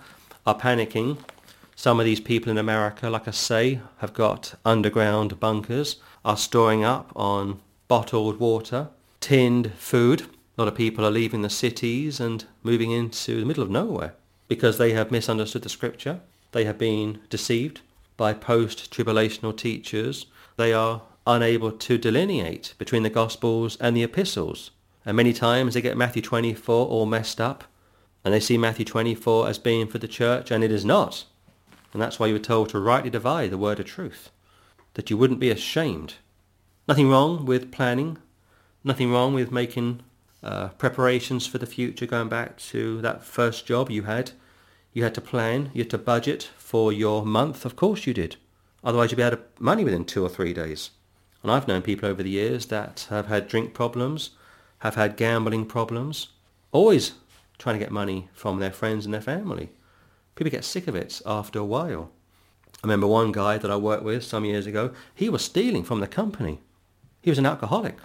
are 0.48 0.58
panicking, 0.58 1.20
Some 1.76 2.00
of 2.00 2.06
these 2.06 2.20
people 2.20 2.52
in 2.52 2.58
America, 2.58 3.10
like 3.10 3.28
I 3.28 3.32
say, 3.32 3.80
have 3.98 4.14
got 4.14 4.56
underground 4.64 5.40
bunkers, 5.40 5.98
are 6.26 6.38
storing 6.38 6.84
up 6.84 7.12
on 7.16 7.60
bottled 7.88 8.40
water, 8.40 8.90
tinned 9.20 9.74
food. 9.74 10.24
A 10.56 10.62
lot 10.62 10.68
of 10.68 10.76
people 10.76 11.04
are 11.04 11.12
leaving 11.12 11.42
the 11.42 11.50
cities 11.50 12.20
and 12.20 12.46
moving 12.62 12.92
into 12.92 13.40
the 13.40 13.46
middle 13.46 13.64
of 13.64 13.72
nowhere 13.72 14.14
because 14.48 14.78
they 14.78 14.94
have 14.94 15.10
misunderstood 15.10 15.64
the 15.64 15.70
scripture. 15.70 16.22
They 16.52 16.66
have 16.66 16.78
been 16.78 17.22
deceived 17.30 17.82
by 18.18 18.34
post-tribulational 18.34 19.58
teachers. 19.58 20.28
They 20.58 20.72
are 20.72 21.02
unable 21.26 21.72
to 21.72 21.98
delineate 21.98 22.76
between 22.78 23.02
the 23.02 23.10
Gospels 23.10 23.78
and 23.80 23.98
the 23.98 24.04
epistles. 24.04 24.70
And 25.06 25.18
many 25.18 25.34
times 25.34 25.74
they 25.74 25.82
get 25.82 25.98
Matthew 25.98 26.22
24 26.22 26.88
all 26.88 27.08
messed 27.08 27.42
up 27.42 27.64
and 28.24 28.32
they 28.32 28.40
see 28.40 28.58
Matthew 28.58 28.86
24 28.86 29.48
as 29.48 29.58
being 29.58 29.88
for 29.88 29.98
the 29.98 30.08
church 30.08 30.52
and 30.52 30.64
it 30.64 30.72
is 30.72 30.86
not. 30.86 31.26
And 31.94 32.02
that's 32.02 32.20
why 32.20 32.28
you 32.28 32.34
were 32.34 32.40
told 32.40 32.70
to 32.70 32.80
rightly 32.80 33.10
divide 33.10 33.50
the 33.50 33.58
word 33.58 33.80
of 33.80 33.86
truth, 33.86 34.30
that 34.94 35.10
you 35.10 35.18
wouldn't 35.18 35.40
be 35.40 35.50
ashamed. 35.50 36.16
Nothing 36.88 37.10
wrong 37.10 37.46
with 37.46 37.72
planning, 37.72 38.18
nothing 38.84 39.12
wrong 39.12 39.34
with 39.34 39.52
making 39.52 40.02
uh, 40.44 40.70
preparations 40.78 41.48
for 41.48 41.58
the 41.58 41.66
future, 41.66 42.06
going 42.06 42.30
back 42.30 42.58
to 42.58 43.02
that 43.02 43.24
first 43.24 43.66
job 43.66 43.90
you 43.90 44.04
had. 44.04 44.32
You 44.92 45.04
had 45.04 45.16
to 45.16 45.22
plan, 45.22 45.72
you 45.74 45.84
had 45.84 45.90
to 45.92 45.98
budget 45.98 46.50
for 46.58 46.94
your 46.94 47.26
month. 47.26 47.66
Of 47.66 47.76
course 47.76 48.06
you 48.06 48.14
did. 48.14 48.36
Otherwise 48.84 49.12
you'd 49.12 49.18
be 49.18 49.24
out 49.24 49.34
of 49.34 49.42
money 49.60 49.84
within 49.84 50.06
two 50.06 50.24
or 50.24 50.30
three 50.30 50.54
days. 50.54 50.92
And 51.42 51.52
I've 51.52 51.68
known 51.68 51.82
people 51.82 52.08
over 52.08 52.22
the 52.22 52.30
years 52.30 52.68
that 52.68 53.08
have 53.10 53.28
had 53.28 53.48
drink 53.48 53.74
problems, 53.74 54.32
have 54.80 54.96
had 54.96 55.18
gambling 55.18 55.66
problems, 55.66 56.28
always 56.72 57.14
trying 57.58 57.76
to 57.76 57.84
get 57.84 57.92
money 57.92 58.30
from 58.34 58.60
their 58.60 58.72
friends 58.72 59.06
and 59.06 59.14
their 59.14 59.22
family 59.22 59.70
people 60.36 60.52
get 60.52 60.64
sick 60.64 60.88
of 60.88 60.96
it 60.96 61.22
after 61.26 61.60
a 61.60 61.66
while. 61.66 62.12
I 62.84 62.88
remember 62.88 63.08
one 63.08 63.32
guy 63.32 63.58
that 63.58 63.72
I 63.72 63.76
worked 63.76 64.04
with 64.04 64.24
some 64.24 64.46
years 64.46 64.66
ago, 64.66 64.92
he 65.14 65.30
was 65.30 65.44
stealing 65.44 65.84
from 65.84 66.00
the 66.00 66.08
company. 66.08 66.60
He 67.22 67.30
was 67.30 67.40
an 67.40 67.46
alcoholic. 67.46 67.98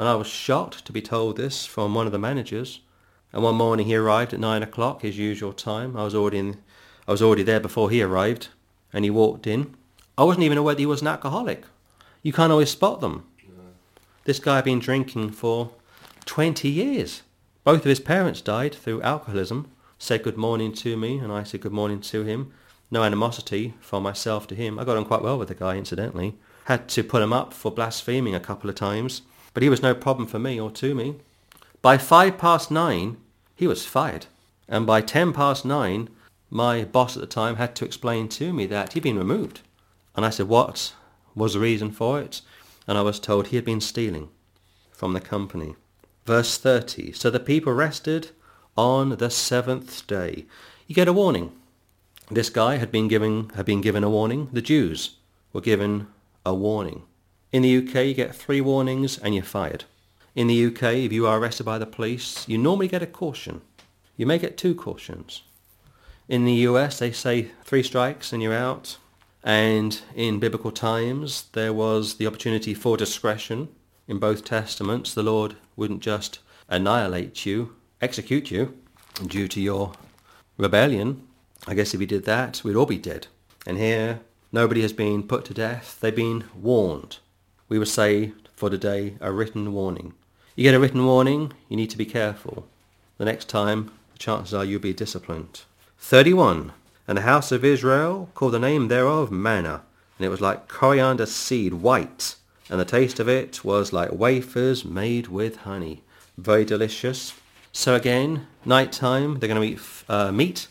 And 0.00 0.08
I 0.08 0.14
was 0.14 0.28
shocked 0.28 0.86
to 0.86 0.92
be 0.92 1.02
told 1.02 1.36
this 1.36 1.66
from 1.66 1.94
one 1.94 2.06
of 2.06 2.12
the 2.12 2.18
managers. 2.18 2.80
And 3.34 3.42
one 3.42 3.56
morning 3.56 3.84
he 3.84 3.94
arrived 3.94 4.32
at 4.32 4.40
nine 4.40 4.62
o'clock, 4.62 5.02
his 5.02 5.18
usual 5.18 5.52
time. 5.52 5.94
I 5.94 6.04
was 6.04 6.14
already 6.14 6.38
in, 6.38 6.56
I 7.06 7.10
was 7.10 7.20
already 7.20 7.42
there 7.42 7.60
before 7.60 7.90
he 7.90 8.00
arrived. 8.00 8.48
And 8.94 9.04
he 9.04 9.10
walked 9.10 9.46
in. 9.46 9.74
I 10.16 10.24
wasn't 10.24 10.44
even 10.44 10.56
aware 10.56 10.74
that 10.74 10.80
he 10.80 10.86
was 10.86 11.02
an 11.02 11.08
alcoholic. 11.08 11.64
You 12.22 12.32
can't 12.32 12.50
always 12.50 12.70
spot 12.70 13.02
them. 13.02 13.26
This 14.24 14.38
guy 14.38 14.56
had 14.56 14.64
been 14.64 14.78
drinking 14.78 15.32
for 15.32 15.72
20 16.24 16.70
years. 16.70 17.20
Both 17.62 17.80
of 17.80 17.90
his 17.90 18.00
parents 18.00 18.40
died 18.40 18.74
through 18.74 19.02
alcoholism 19.02 19.70
said 20.02 20.22
good 20.22 20.38
morning 20.38 20.72
to 20.72 20.96
me, 20.96 21.18
and 21.18 21.30
I 21.30 21.42
said 21.42 21.60
good 21.60 21.72
morning 21.72 22.00
to 22.00 22.24
him. 22.24 22.54
No 22.90 23.04
animosity 23.04 23.74
from 23.80 24.02
myself 24.02 24.46
to 24.46 24.54
him. 24.54 24.78
I 24.78 24.84
got 24.84 24.96
on 24.96 25.04
quite 25.04 25.20
well 25.20 25.38
with 25.38 25.48
the 25.48 25.54
guy, 25.54 25.76
incidentally. 25.76 26.38
Had 26.64 26.88
to 26.88 27.04
put 27.04 27.22
him 27.22 27.34
up 27.34 27.52
for 27.52 27.70
blaspheming 27.70 28.34
a 28.34 28.40
couple 28.40 28.70
of 28.70 28.76
times, 28.76 29.20
but 29.54 29.62
he 29.62 29.68
was 29.68 29.82
no 29.82 29.94
problem 29.94 30.26
for 30.26 30.38
me 30.38 30.60
or 30.60 30.70
to 30.70 30.94
me. 30.94 31.16
By 31.82 31.98
five 31.98 32.38
past 32.38 32.70
nine, 32.70 33.16
he 33.54 33.66
was 33.66 33.86
fired. 33.86 34.26
And 34.68 34.86
by 34.86 35.00
ten 35.00 35.32
past 35.32 35.64
nine, 35.64 36.08
my 36.50 36.84
boss 36.84 37.16
at 37.16 37.20
the 37.20 37.26
time 37.26 37.56
had 37.56 37.74
to 37.76 37.84
explain 37.84 38.28
to 38.28 38.52
me 38.52 38.66
that 38.66 38.92
he'd 38.92 39.02
been 39.02 39.18
removed. 39.18 39.60
And 40.16 40.26
I 40.26 40.30
said, 40.30 40.48
what 40.48 40.94
was 41.34 41.54
the 41.54 41.60
reason 41.60 41.90
for 41.90 42.20
it? 42.20 42.40
And 42.86 42.98
I 42.98 43.02
was 43.02 43.20
told 43.20 43.48
he 43.48 43.56
had 43.56 43.64
been 43.64 43.80
stealing 43.80 44.28
from 44.90 45.12
the 45.12 45.20
company. 45.20 45.76
Verse 46.26 46.58
30. 46.58 47.12
So 47.12 47.30
the 47.30 47.40
people 47.40 47.72
rested 47.72 48.30
on 48.76 49.10
the 49.16 49.30
seventh 49.30 50.06
day. 50.06 50.46
You 50.86 50.94
get 50.94 51.08
a 51.08 51.12
warning. 51.12 51.52
This 52.30 52.50
guy 52.50 52.76
had 52.76 52.92
been 52.92 53.08
given 53.08 53.50
had 53.56 53.66
been 53.66 53.80
given 53.80 54.04
a 54.04 54.10
warning. 54.10 54.48
The 54.52 54.62
Jews 54.62 55.16
were 55.52 55.60
given 55.60 56.06
a 56.46 56.54
warning. 56.54 57.02
In 57.52 57.62
the 57.62 57.78
UK, 57.78 58.06
you 58.06 58.14
get 58.14 58.34
three 58.34 58.60
warnings 58.60 59.18
and 59.18 59.34
you're 59.34 59.42
fired. 59.42 59.84
In 60.36 60.46
the 60.46 60.66
UK, 60.66 60.94
if 60.94 61.12
you 61.12 61.26
are 61.26 61.38
arrested 61.38 61.64
by 61.64 61.78
the 61.78 61.86
police, 61.86 62.48
you 62.48 62.56
normally 62.56 62.86
get 62.86 63.02
a 63.02 63.06
caution. 63.06 63.62
You 64.16 64.24
may 64.26 64.38
get 64.38 64.56
two 64.56 64.74
cautions. 64.74 65.42
In 66.28 66.44
the 66.44 66.52
US, 66.68 67.00
they 67.00 67.10
say 67.10 67.50
three 67.64 67.82
strikes 67.82 68.32
and 68.32 68.40
you're 68.40 68.54
out. 68.54 68.98
And 69.42 70.00
in 70.14 70.38
biblical 70.38 70.70
times, 70.70 71.46
there 71.54 71.72
was 71.72 72.14
the 72.14 72.26
opportunity 72.28 72.72
for 72.72 72.96
discretion. 72.96 73.68
In 74.06 74.20
both 74.20 74.44
testaments, 74.44 75.12
the 75.12 75.24
Lord 75.24 75.56
wouldn't 75.74 76.02
just 76.02 76.38
annihilate 76.68 77.44
you, 77.46 77.74
execute 78.00 78.52
you 78.52 78.78
due 79.26 79.48
to 79.48 79.60
your 79.60 79.92
rebellion. 80.56 81.26
I 81.66 81.74
guess 81.74 81.94
if 81.94 82.00
he 82.00 82.06
did 82.06 82.24
that, 82.26 82.62
we'd 82.62 82.76
all 82.76 82.86
be 82.86 82.98
dead. 82.98 83.26
And 83.66 83.76
here, 83.76 84.20
nobody 84.52 84.82
has 84.82 84.92
been 84.92 85.24
put 85.24 85.44
to 85.46 85.54
death. 85.54 85.98
They've 86.00 86.14
been 86.14 86.44
warned. 86.54 87.18
We 87.70 87.78
would 87.78 87.88
say 87.88 88.32
for 88.56 88.68
today 88.68 89.14
a 89.20 89.30
written 89.30 89.72
warning. 89.72 90.12
You 90.56 90.64
get 90.64 90.74
a 90.74 90.80
written 90.80 91.06
warning, 91.06 91.52
you 91.68 91.76
need 91.76 91.90
to 91.90 91.96
be 91.96 92.04
careful. 92.04 92.66
The 93.16 93.24
next 93.24 93.48
time, 93.48 93.92
the 94.12 94.18
chances 94.18 94.52
are 94.52 94.64
you'll 94.64 94.80
be 94.80 94.92
disciplined. 94.92 95.62
31. 95.98 96.72
And 97.06 97.16
the 97.16 97.22
house 97.22 97.52
of 97.52 97.64
Israel 97.64 98.28
called 98.34 98.54
the 98.54 98.58
name 98.58 98.88
thereof 98.88 99.30
manna, 99.30 99.82
and 100.18 100.26
it 100.26 100.30
was 100.30 100.40
like 100.40 100.66
coriander 100.66 101.26
seed 101.26 101.74
white, 101.74 102.34
and 102.68 102.80
the 102.80 102.84
taste 102.84 103.20
of 103.20 103.28
it 103.28 103.64
was 103.64 103.92
like 103.92 104.10
wafers 104.10 104.84
made 104.84 105.28
with 105.28 105.58
honey. 105.58 106.02
Very 106.36 106.64
delicious. 106.64 107.34
So 107.70 107.94
again, 107.94 108.48
night 108.64 108.90
time 108.90 109.38
they're 109.38 109.48
going 109.48 109.62
to 109.62 109.74
eat 109.74 109.80
uh, 110.08 110.32
meat. 110.32 110.66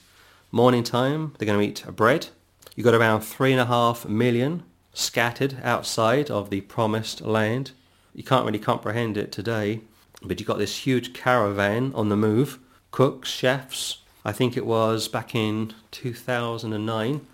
Morning 0.51 0.83
time 0.83 1.33
they're 1.37 1.45
going 1.45 1.59
to 1.59 1.65
eat 1.65 1.95
bread. 1.95 2.27
You've 2.75 2.85
got 2.85 2.93
around 2.93 3.21
three 3.21 3.53
and 3.53 3.61
a 3.61 3.65
half 3.65 4.05
million 4.05 4.63
scattered 4.99 5.57
outside 5.63 6.29
of 6.29 6.49
the 6.49 6.61
promised 6.61 7.21
land. 7.21 7.71
You 8.13 8.23
can't 8.23 8.45
really 8.45 8.59
comprehend 8.59 9.17
it 9.17 9.31
today, 9.31 9.81
but 10.21 10.39
you've 10.39 10.47
got 10.47 10.57
this 10.57 10.85
huge 10.85 11.13
caravan 11.13 11.91
on 11.95 12.09
the 12.09 12.17
move. 12.17 12.59
Cooks, 12.91 13.29
chefs. 13.29 13.99
I 14.25 14.31
think 14.31 14.57
it 14.57 14.65
was 14.65 15.07
back 15.07 15.33
in 15.33 15.73
2009 15.91 17.25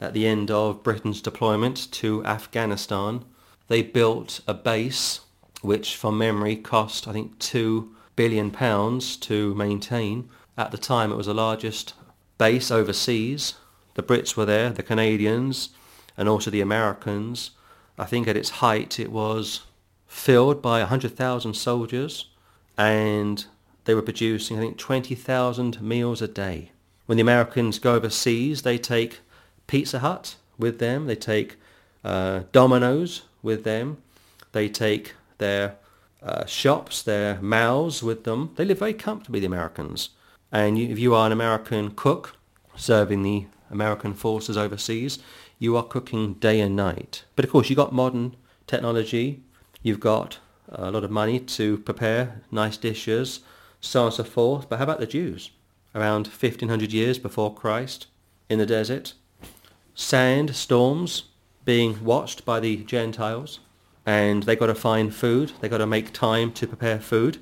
at 0.00 0.14
the 0.14 0.26
end 0.26 0.50
of 0.50 0.82
Britain's 0.82 1.20
deployment 1.20 1.92
to 1.92 2.24
Afghanistan. 2.24 3.24
They 3.68 3.82
built 3.82 4.40
a 4.48 4.54
base 4.54 5.20
which 5.60 5.96
from 5.96 6.16
memory 6.16 6.56
cost 6.56 7.06
I 7.06 7.12
think 7.12 7.38
two 7.38 7.94
billion 8.16 8.50
pounds 8.50 9.16
to 9.18 9.54
maintain. 9.54 10.28
At 10.56 10.70
the 10.70 10.78
time, 10.78 11.12
it 11.12 11.16
was 11.16 11.26
the 11.26 11.34
largest 11.34 11.94
base 12.38 12.70
overseas. 12.70 13.54
The 13.94 14.02
Brits 14.02 14.36
were 14.36 14.46
there, 14.46 14.70
the 14.70 14.82
Canadians, 14.82 15.70
and 16.20 16.28
also 16.28 16.50
the 16.50 16.60
Americans. 16.60 17.52
I 17.98 18.04
think 18.04 18.28
at 18.28 18.36
its 18.36 18.50
height, 18.50 19.00
it 19.00 19.10
was 19.10 19.62
filled 20.06 20.60
by 20.60 20.80
100,000 20.80 21.54
soldiers, 21.54 22.26
and 22.76 23.46
they 23.86 23.94
were 23.94 24.02
producing, 24.02 24.58
I 24.58 24.60
think, 24.60 24.76
20,000 24.76 25.80
meals 25.80 26.20
a 26.20 26.28
day. 26.28 26.72
When 27.06 27.16
the 27.16 27.22
Americans 27.22 27.78
go 27.78 27.94
overseas, 27.94 28.62
they 28.62 28.76
take 28.76 29.20
Pizza 29.66 30.00
Hut 30.00 30.36
with 30.58 30.78
them. 30.78 31.06
They 31.06 31.16
take 31.16 31.56
uh, 32.04 32.42
Domino's 32.52 33.22
with 33.42 33.64
them. 33.64 33.96
They 34.52 34.68
take 34.68 35.14
their 35.38 35.76
uh, 36.22 36.44
shops, 36.44 37.02
their 37.02 37.40
mouths 37.40 38.02
with 38.02 38.24
them. 38.24 38.50
They 38.56 38.66
live 38.66 38.80
very 38.80 38.92
comfortably, 38.92 39.40
the 39.40 39.46
Americans. 39.46 40.10
And 40.52 40.78
you, 40.78 40.88
if 40.90 40.98
you 40.98 41.14
are 41.14 41.24
an 41.24 41.32
American 41.32 41.92
cook 41.92 42.36
serving 42.76 43.22
the 43.22 43.46
American 43.70 44.12
forces 44.12 44.58
overseas, 44.58 45.18
you 45.60 45.76
are 45.76 45.84
cooking 45.84 46.34
day 46.34 46.58
and 46.58 46.74
night. 46.74 47.22
But 47.36 47.44
of 47.44 47.52
course, 47.52 47.70
you've 47.70 47.76
got 47.76 47.92
modern 47.92 48.34
technology. 48.66 49.42
You've 49.84 50.00
got 50.00 50.38
uh, 50.68 50.88
a 50.88 50.90
lot 50.90 51.04
of 51.04 51.10
money 51.12 51.38
to 51.38 51.78
prepare 51.78 52.42
nice 52.50 52.76
dishes, 52.76 53.40
so 53.80 54.00
on 54.00 54.06
and 54.06 54.14
so 54.14 54.24
forth. 54.24 54.68
But 54.68 54.78
how 54.78 54.84
about 54.84 54.98
the 54.98 55.06
Jews? 55.06 55.50
Around 55.94 56.26
1500 56.26 56.92
years 56.92 57.18
before 57.18 57.54
Christ, 57.54 58.06
in 58.48 58.58
the 58.58 58.66
desert, 58.66 59.12
sand 59.94 60.56
storms 60.56 61.24
being 61.64 62.02
watched 62.04 62.44
by 62.44 62.58
the 62.58 62.78
Gentiles 62.78 63.60
and 64.06 64.44
they 64.44 64.56
got 64.56 64.66
to 64.66 64.74
find 64.74 65.14
food. 65.14 65.52
They 65.60 65.68
got 65.68 65.78
to 65.78 65.86
make 65.86 66.12
time 66.12 66.52
to 66.52 66.66
prepare 66.66 66.98
food 66.98 67.38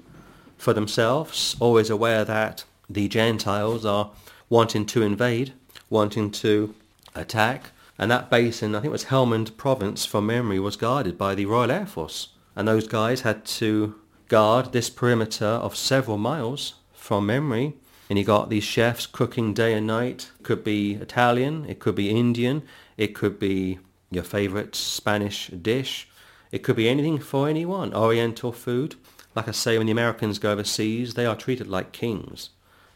for 0.56 0.72
themselves, 0.72 1.56
always 1.60 1.88
aware 1.88 2.24
that 2.24 2.64
the 2.90 3.08
Gentiles 3.08 3.86
are 3.86 4.10
wanting 4.48 4.86
to 4.86 5.02
invade, 5.02 5.52
wanting 5.88 6.30
to 6.32 6.74
attack. 7.14 7.70
And 7.98 8.10
that 8.10 8.30
basin, 8.30 8.74
I 8.74 8.80
think 8.80 8.90
it 8.90 8.92
was 8.92 9.06
Helmand 9.06 9.56
province 9.56 10.06
from 10.06 10.26
memory, 10.26 10.60
was 10.60 10.76
guarded 10.76 11.18
by 11.18 11.34
the 11.34 11.46
Royal 11.46 11.70
Air 11.70 11.86
Force. 11.86 12.28
And 12.54 12.68
those 12.68 12.86
guys 12.86 13.22
had 13.22 13.44
to 13.44 13.96
guard 14.28 14.72
this 14.72 14.88
perimeter 14.88 15.46
of 15.46 15.76
several 15.76 16.18
miles 16.18 16.74
from 16.92 17.26
memory. 17.26 17.74
And 18.08 18.18
you 18.18 18.24
got 18.24 18.50
these 18.50 18.64
chefs 18.64 19.06
cooking 19.06 19.52
day 19.52 19.74
and 19.74 19.86
night. 19.86 20.30
It 20.38 20.44
could 20.44 20.62
be 20.62 20.94
Italian, 20.94 21.64
it 21.68 21.80
could 21.80 21.94
be 21.94 22.10
Indian, 22.10 22.62
it 22.96 23.14
could 23.14 23.38
be 23.38 23.78
your 24.10 24.24
favorite 24.24 24.74
Spanish 24.74 25.48
dish. 25.48 26.08
It 26.50 26.62
could 26.62 26.76
be 26.76 26.88
anything 26.88 27.18
for 27.18 27.48
anyone. 27.48 27.92
Oriental 27.94 28.52
food. 28.52 28.94
Like 29.34 29.48
I 29.48 29.52
say, 29.52 29.76
when 29.76 29.86
the 29.86 29.92
Americans 29.92 30.38
go 30.38 30.52
overseas, 30.52 31.14
they 31.14 31.26
are 31.26 31.36
treated 31.36 31.66
like 31.66 31.92
kings. 31.92 32.50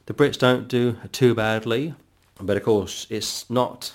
The 0.07 0.15
Brits 0.15 0.39
don't 0.39 0.69
do 0.69 0.97
too 1.13 1.35
badly, 1.35 1.95
but 2.41 2.57
of 2.57 2.63
course 2.63 3.07
it's 3.11 3.49
not 3.51 3.95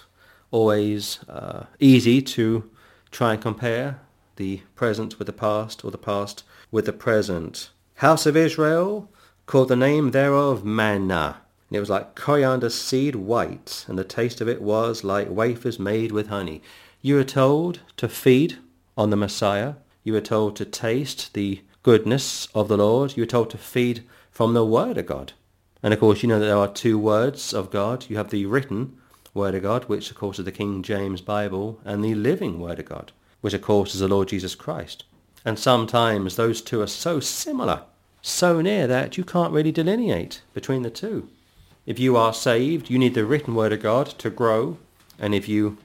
always 0.52 1.20
uh, 1.28 1.66
easy 1.80 2.22
to 2.22 2.70
try 3.12 3.34
and 3.34 3.42
compare 3.42 4.00
the 4.36 4.62
present 4.76 5.20
with 5.20 5.26
the 5.26 5.34
past 5.34 5.84
or 5.84 5.92
the 5.92 5.98
past 5.98 6.44
with 6.72 6.86
the 6.86 6.94
present. 6.94 7.70
House 7.96 8.26
of 8.26 8.38
Israel 8.38 9.10
called 9.46 9.70
the 9.70 9.76
name 9.76 10.12
thereof 10.12 10.64
manna. 10.64 11.38
And 11.70 11.78
it 11.78 11.80
was 11.80 11.90
like 11.90 12.16
coriander 12.16 12.70
seed 12.70 13.16
white, 13.16 13.86
and 13.88 13.98
the 13.98 14.04
taste 14.04 14.40
of 14.40 14.48
it 14.48 14.62
was 14.62 15.04
like 15.04 15.30
wafers 15.30 15.80
made 15.80 16.12
with 16.12 16.28
honey. 16.28 16.62
You 17.02 17.16
were 17.16 17.24
told 17.24 17.82
to 17.98 18.08
feed 18.08 18.58
on 18.98 19.10
the 19.10 19.18
Messiah. 19.18 19.76
You 20.04 20.14
were 20.14 20.22
told 20.22 20.56
to 20.58 20.66
taste 20.66 21.34
the 21.34 21.62
goodness 21.84 22.48
of 22.56 22.68
the 22.68 22.78
Lord. 22.78 23.18
You 23.18 23.24
were 23.24 23.28
told 23.28 23.50
to 23.50 23.58
feed 23.58 24.04
from 24.32 24.54
the 24.54 24.66
Word 24.66 24.98
of 24.98 25.08
God. 25.08 25.34
And 25.84 25.94
of 25.94 26.00
course, 26.00 26.24
you 26.24 26.30
know 26.30 26.40
that 26.40 26.46
there 26.46 26.58
are 26.58 26.68
two 26.68 26.98
words 26.98 27.54
of 27.54 27.70
God. 27.70 28.06
You 28.10 28.18
have 28.18 28.30
the 28.30 28.46
written 28.46 28.98
Word 29.38 29.56
of 29.56 29.64
God, 29.64 29.86
which 29.86 30.12
of 30.12 30.18
course 30.18 30.40
is 30.40 30.46
the 30.46 30.52
King 30.52 30.84
James 30.84 31.22
Bible, 31.22 31.80
and 31.86 32.04
the 32.04 32.16
living 32.16 32.60
Word 32.60 32.80
of 32.80 32.86
God, 32.86 33.12
which 33.40 33.54
of 33.54 33.62
course 33.62 33.94
is 33.94 34.02
the 34.02 34.08
Lord 34.08 34.28
Jesus 34.28 34.56
Christ. 34.56 35.06
And 35.46 35.58
sometimes 35.58 36.36
those 36.36 36.62
two 36.62 36.82
are 36.82 36.88
so 36.88 37.22
similar, 37.22 37.84
so 38.22 38.60
near 38.60 38.88
that 38.88 39.18
you 39.18 39.24
can't 39.24 39.54
really 39.54 39.72
delineate 39.72 40.42
between 40.54 40.82
the 40.82 40.90
two. 40.90 41.30
If 41.86 42.00
you 42.00 42.18
are 42.18 42.34
saved, 42.34 42.90
you 42.90 43.00
need 43.00 43.14
the 43.14 43.24
written 43.24 43.56
Word 43.56 43.72
of 43.72 43.82
God 43.82 44.08
to 44.18 44.30
grow. 44.30 44.78
And 45.18 45.34
if 45.34 45.48
you 45.48 45.78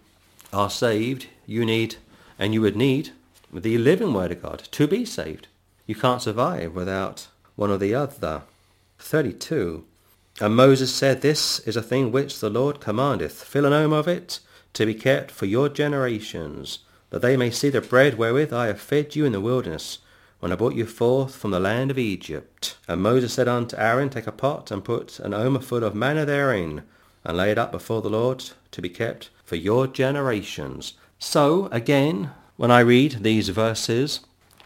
are 0.52 0.70
saved, 0.70 1.28
you 1.46 1.64
need, 1.64 1.96
and 2.38 2.52
you 2.52 2.60
would 2.62 2.76
need, 2.76 3.10
the 3.52 3.78
living 3.78 4.12
Word 4.12 4.32
of 4.32 4.42
God 4.42 4.66
to 4.72 4.88
be 4.88 5.04
saved. 5.04 5.46
You 5.86 5.94
can't 5.94 6.22
survive 6.22 6.74
without 6.74 7.28
one 7.54 7.70
or 7.70 7.78
the 7.78 7.94
other. 7.94 8.42
32. 8.98 9.84
And 10.40 10.56
Moses 10.56 10.92
said, 10.92 11.20
This 11.20 11.60
is 11.60 11.76
a 11.76 11.82
thing 11.82 12.10
which 12.10 12.40
the 12.40 12.50
Lord 12.50 12.80
commandeth, 12.80 13.44
fill 13.44 13.66
an 13.66 13.72
omer 13.72 13.98
of 13.98 14.08
it, 14.08 14.40
to 14.72 14.86
be 14.86 14.94
kept 14.94 15.30
for 15.30 15.46
your 15.46 15.68
generations, 15.68 16.80
that 17.10 17.20
they 17.20 17.36
may 17.36 17.50
see 17.50 17.68
the 17.68 17.82
bread 17.82 18.16
wherewith 18.16 18.52
I 18.52 18.68
have 18.68 18.80
fed 18.80 19.14
you 19.14 19.24
in 19.24 19.32
the 19.32 19.40
wilderness, 19.40 19.98
when 20.40 20.50
I 20.50 20.56
brought 20.56 20.74
you 20.74 20.86
forth 20.86 21.34
from 21.34 21.50
the 21.50 21.60
land 21.60 21.90
of 21.90 21.98
Egypt. 21.98 22.76
And 22.88 23.02
Moses 23.02 23.34
said 23.34 23.46
unto 23.46 23.76
Aaron, 23.76 24.08
Take 24.08 24.26
a 24.26 24.32
pot, 24.32 24.70
and 24.70 24.82
put 24.82 25.20
an 25.20 25.34
omer 25.34 25.60
full 25.60 25.84
of 25.84 25.94
manna 25.94 26.24
therein, 26.24 26.82
and 27.24 27.36
lay 27.36 27.50
it 27.50 27.58
up 27.58 27.70
before 27.70 28.00
the 28.00 28.10
Lord, 28.10 28.50
to 28.70 28.82
be 28.82 28.88
kept 28.88 29.28
for 29.44 29.56
your 29.56 29.86
generations. 29.86 30.94
So, 31.18 31.68
again, 31.70 32.30
when 32.56 32.70
I 32.70 32.80
read 32.80 33.22
these 33.22 33.50
verses, 33.50 34.20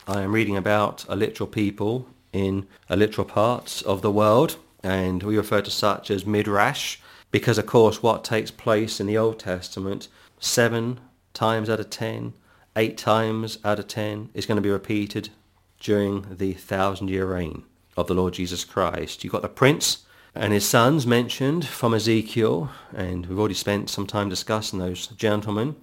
I 0.06 0.22
am 0.22 0.32
reading 0.32 0.56
about 0.56 1.04
a 1.08 1.16
literal 1.16 1.48
people 1.48 2.08
in 2.32 2.66
a 2.88 2.96
literal 2.96 3.26
part 3.26 3.82
of 3.84 4.00
the 4.00 4.12
world 4.12 4.56
and 4.86 5.24
we 5.24 5.36
refer 5.36 5.60
to 5.60 5.70
such 5.70 6.12
as 6.12 6.24
midrash 6.24 6.98
because 7.32 7.58
of 7.58 7.66
course 7.66 8.04
what 8.04 8.22
takes 8.22 8.52
place 8.52 9.00
in 9.00 9.06
the 9.08 9.18
Old 9.18 9.40
Testament 9.40 10.06
seven 10.38 11.00
times 11.34 11.68
out 11.68 11.80
of 11.80 11.90
ten, 11.90 12.34
eight 12.76 12.96
times 12.96 13.58
out 13.64 13.80
of 13.80 13.88
ten 13.88 14.30
is 14.32 14.46
going 14.46 14.56
to 14.56 14.62
be 14.62 14.70
repeated 14.70 15.30
during 15.80 16.24
the 16.30 16.52
thousand 16.52 17.08
year 17.08 17.26
reign 17.26 17.64
of 17.96 18.06
the 18.06 18.14
Lord 18.14 18.34
Jesus 18.34 18.64
Christ. 18.64 19.24
You've 19.24 19.32
got 19.32 19.42
the 19.42 19.48
prince 19.48 20.04
and 20.36 20.52
his 20.52 20.68
sons 20.68 21.04
mentioned 21.04 21.66
from 21.66 21.94
Ezekiel, 21.94 22.70
and 22.94 23.26
we've 23.26 23.38
already 23.38 23.54
spent 23.54 23.90
some 23.90 24.06
time 24.06 24.28
discussing 24.28 24.78
those 24.78 25.08
gentlemen. 25.08 25.74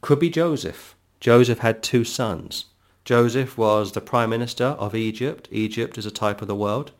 Could 0.00 0.20
be 0.20 0.30
Joseph. 0.30 0.94
Joseph 1.18 1.58
had 1.60 1.82
two 1.82 2.04
sons. 2.04 2.66
Joseph 3.04 3.58
was 3.58 3.92
the 3.92 4.00
prime 4.00 4.30
minister 4.30 4.64
of 4.64 4.94
Egypt. 4.94 5.48
Egypt 5.50 5.98
is 5.98 6.06
a 6.06 6.10
type 6.10 6.40
of 6.40 6.48
the 6.48 6.54
world. 6.54 6.92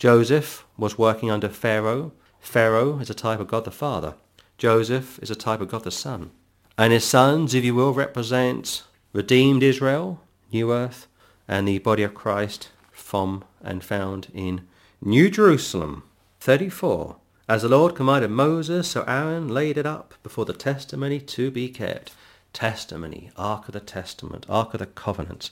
Joseph 0.00 0.64
was 0.78 0.96
working 0.96 1.30
under 1.30 1.50
Pharaoh. 1.50 2.12
Pharaoh 2.40 3.00
is 3.00 3.10
a 3.10 3.14
type 3.14 3.38
of 3.38 3.48
God 3.48 3.66
the 3.66 3.70
Father. 3.70 4.14
Joseph 4.56 5.18
is 5.18 5.30
a 5.30 5.34
type 5.34 5.60
of 5.60 5.68
God 5.68 5.84
the 5.84 5.90
Son. 5.90 6.30
And 6.78 6.90
his 6.90 7.04
sons, 7.04 7.52
if 7.52 7.64
you 7.64 7.74
will, 7.74 7.92
represent 7.92 8.84
redeemed 9.12 9.62
Israel, 9.62 10.22
New 10.50 10.72
Earth, 10.72 11.06
and 11.46 11.68
the 11.68 11.80
body 11.80 12.02
of 12.02 12.14
Christ 12.14 12.70
from 12.90 13.44
and 13.60 13.84
found 13.84 14.28
in 14.32 14.66
New 15.02 15.28
Jerusalem. 15.28 16.04
34. 16.40 17.16
As 17.46 17.60
the 17.60 17.68
Lord 17.68 17.94
commanded 17.94 18.30
Moses, 18.30 18.88
so 18.88 19.02
Aaron 19.02 19.48
laid 19.48 19.76
it 19.76 19.84
up 19.84 20.14
before 20.22 20.46
the 20.46 20.54
testimony 20.54 21.20
to 21.20 21.50
be 21.50 21.68
kept. 21.68 22.14
Testimony, 22.54 23.32
Ark 23.36 23.68
of 23.68 23.74
the 23.74 23.80
Testament, 23.80 24.46
Ark 24.48 24.72
of 24.72 24.80
the 24.80 24.86
Covenant. 24.86 25.50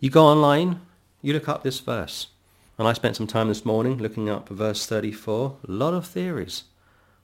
You 0.00 0.08
go 0.08 0.24
online, 0.24 0.80
you 1.20 1.34
look 1.34 1.50
up 1.50 1.62
this 1.62 1.80
verse. 1.80 2.28
And 2.76 2.88
I 2.88 2.92
spent 2.92 3.14
some 3.14 3.28
time 3.28 3.48
this 3.48 3.64
morning 3.64 3.98
looking 3.98 4.28
up 4.28 4.48
verse 4.48 4.84
34. 4.86 5.58
A 5.68 5.70
lot 5.70 5.94
of 5.94 6.06
theories. 6.06 6.64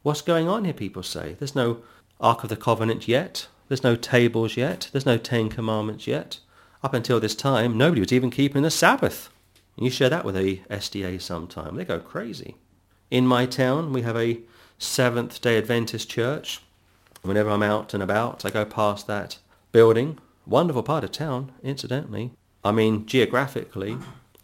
What's 0.02 0.22
going 0.22 0.48
on 0.48 0.64
here, 0.64 0.72
people 0.72 1.02
say? 1.02 1.34
There's 1.38 1.56
no 1.56 1.82
Ark 2.20 2.44
of 2.44 2.50
the 2.50 2.56
Covenant 2.56 3.08
yet. 3.08 3.48
There's 3.66 3.82
no 3.82 3.96
tables 3.96 4.56
yet. 4.56 4.88
There's 4.92 5.06
no 5.06 5.18
Ten 5.18 5.48
Commandments 5.48 6.06
yet. 6.06 6.38
Up 6.84 6.94
until 6.94 7.18
this 7.18 7.34
time, 7.34 7.76
nobody 7.76 8.00
was 8.00 8.12
even 8.12 8.30
keeping 8.30 8.62
the 8.62 8.70
Sabbath. 8.70 9.28
You 9.76 9.90
share 9.90 10.08
that 10.08 10.24
with 10.24 10.36
a 10.36 10.58
SDA 10.70 11.20
sometime. 11.20 11.74
They 11.74 11.84
go 11.84 11.98
crazy. 11.98 12.56
In 13.10 13.26
my 13.26 13.44
town, 13.44 13.92
we 13.92 14.02
have 14.02 14.16
a 14.16 14.40
Seventh-day 14.78 15.58
Adventist 15.58 16.08
church. 16.08 16.60
Whenever 17.22 17.50
I'm 17.50 17.62
out 17.62 17.92
and 17.92 18.02
about, 18.02 18.44
I 18.44 18.50
go 18.50 18.64
past 18.64 19.06
that 19.08 19.38
building. 19.72 20.18
Wonderful 20.46 20.82
part 20.84 21.04
of 21.04 21.12
town, 21.12 21.52
incidentally. 21.62 22.30
I 22.64 22.72
mean, 22.72 23.04
geographically, 23.04 23.98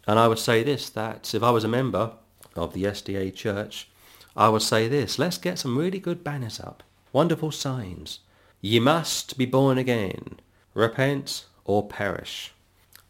and 0.07 0.17
I 0.17 0.27
would 0.29 0.39
say 0.39 0.63
this, 0.63 0.89
that 0.91 1.35
if 1.35 1.43
I 1.43 1.51
was 1.51 1.65
a 1.65 1.67
member 1.67 2.13
of 2.55 2.73
the 2.73 2.85
SDA 2.85 3.35
church, 3.35 3.89
I 4.35 4.47
would 4.47 4.61
say 4.61 4.87
this, 4.87 5.19
let's 5.19 5.37
get 5.37 5.59
some 5.59 5.77
really 5.77 5.99
good 5.99 6.23
banners 6.23 6.59
up. 6.59 6.81
Wonderful 7.11 7.51
signs. 7.51 8.19
Ye 8.61 8.79
must 8.79 9.37
be 9.37 9.45
born 9.45 9.77
again. 9.77 10.39
Repent 10.73 11.45
or 11.65 11.85
perish. 11.87 12.53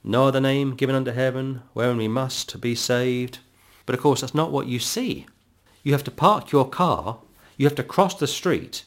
No 0.04 0.26
other 0.28 0.42
name 0.42 0.76
given 0.76 0.96
under 0.96 1.14
heaven 1.14 1.62
wherein 1.74 1.98
we 1.98 2.08
must 2.08 2.60
be 2.60 2.74
saved. 2.74 3.40
But 3.86 3.94
of 3.94 4.02
course 4.02 4.22
that's 4.22 4.36
not 4.36 4.52
what 4.52 4.68
you 4.68 4.80
see. 4.80 5.28
You 5.84 5.92
have 5.92 6.04
to 6.06 6.12
park 6.12 6.52
your 6.52 6.68
car, 6.68 7.20
you 7.58 7.66
have 7.66 7.76
to 7.76 7.84
cross 7.84 8.16
the 8.16 8.28
street 8.28 8.84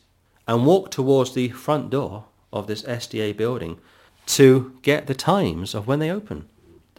and 0.49 0.66
walk 0.66 0.91
towards 0.91 1.32
the 1.32 1.49
front 1.51 1.91
door 1.91 2.24
of 2.53 2.66
this 2.66 2.82
SDA 2.82 3.37
building 3.37 3.78
to 4.27 4.78
get 4.82 5.07
the 5.07 5.15
times 5.15 5.74
of 5.74 5.87
when 5.87 6.01
they 6.01 6.11
open. 6.11 6.49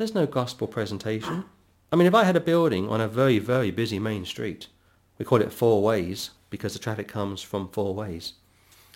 There's 0.01 0.15
no 0.15 0.25
gospel 0.25 0.65
presentation. 0.65 1.45
I 1.91 1.95
mean, 1.95 2.07
if 2.07 2.15
I 2.15 2.23
had 2.23 2.35
a 2.35 2.39
building 2.39 2.89
on 2.89 2.99
a 2.99 3.07
very, 3.07 3.37
very 3.37 3.69
busy 3.69 3.99
main 3.99 4.25
street, 4.25 4.65
we 5.19 5.25
call 5.25 5.43
it 5.43 5.53
four 5.53 5.83
ways 5.83 6.31
because 6.49 6.73
the 6.73 6.79
traffic 6.79 7.07
comes 7.07 7.43
from 7.43 7.69
four 7.69 7.93
ways. 7.93 8.33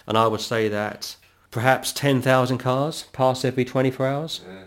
And 0.08 0.18
I 0.18 0.26
would 0.26 0.42
say 0.42 0.68
that 0.68 1.16
perhaps 1.52 1.92
10,000 1.92 2.58
cars 2.58 3.04
pass 3.14 3.46
every 3.46 3.64
24 3.64 4.08
hours. 4.08 4.42
Yeah. 4.48 4.64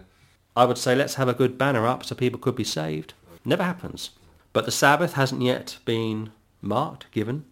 I 0.56 0.64
would 0.64 0.78
say 0.78 0.94
let's 0.94 1.16
have 1.16 1.26
a 1.26 1.34
good 1.34 1.58
banner 1.58 1.88
up 1.88 2.04
so 2.04 2.14
people 2.14 2.38
could 2.38 2.54
be 2.54 2.62
saved. 2.62 3.14
Never 3.44 3.64
happens. 3.64 4.10
But 4.52 4.64
the 4.64 4.70
Sabbath 4.70 5.14
hasn't 5.14 5.42
yet 5.42 5.78
been 5.84 6.30
marked, 6.62 7.10
given, 7.10 7.46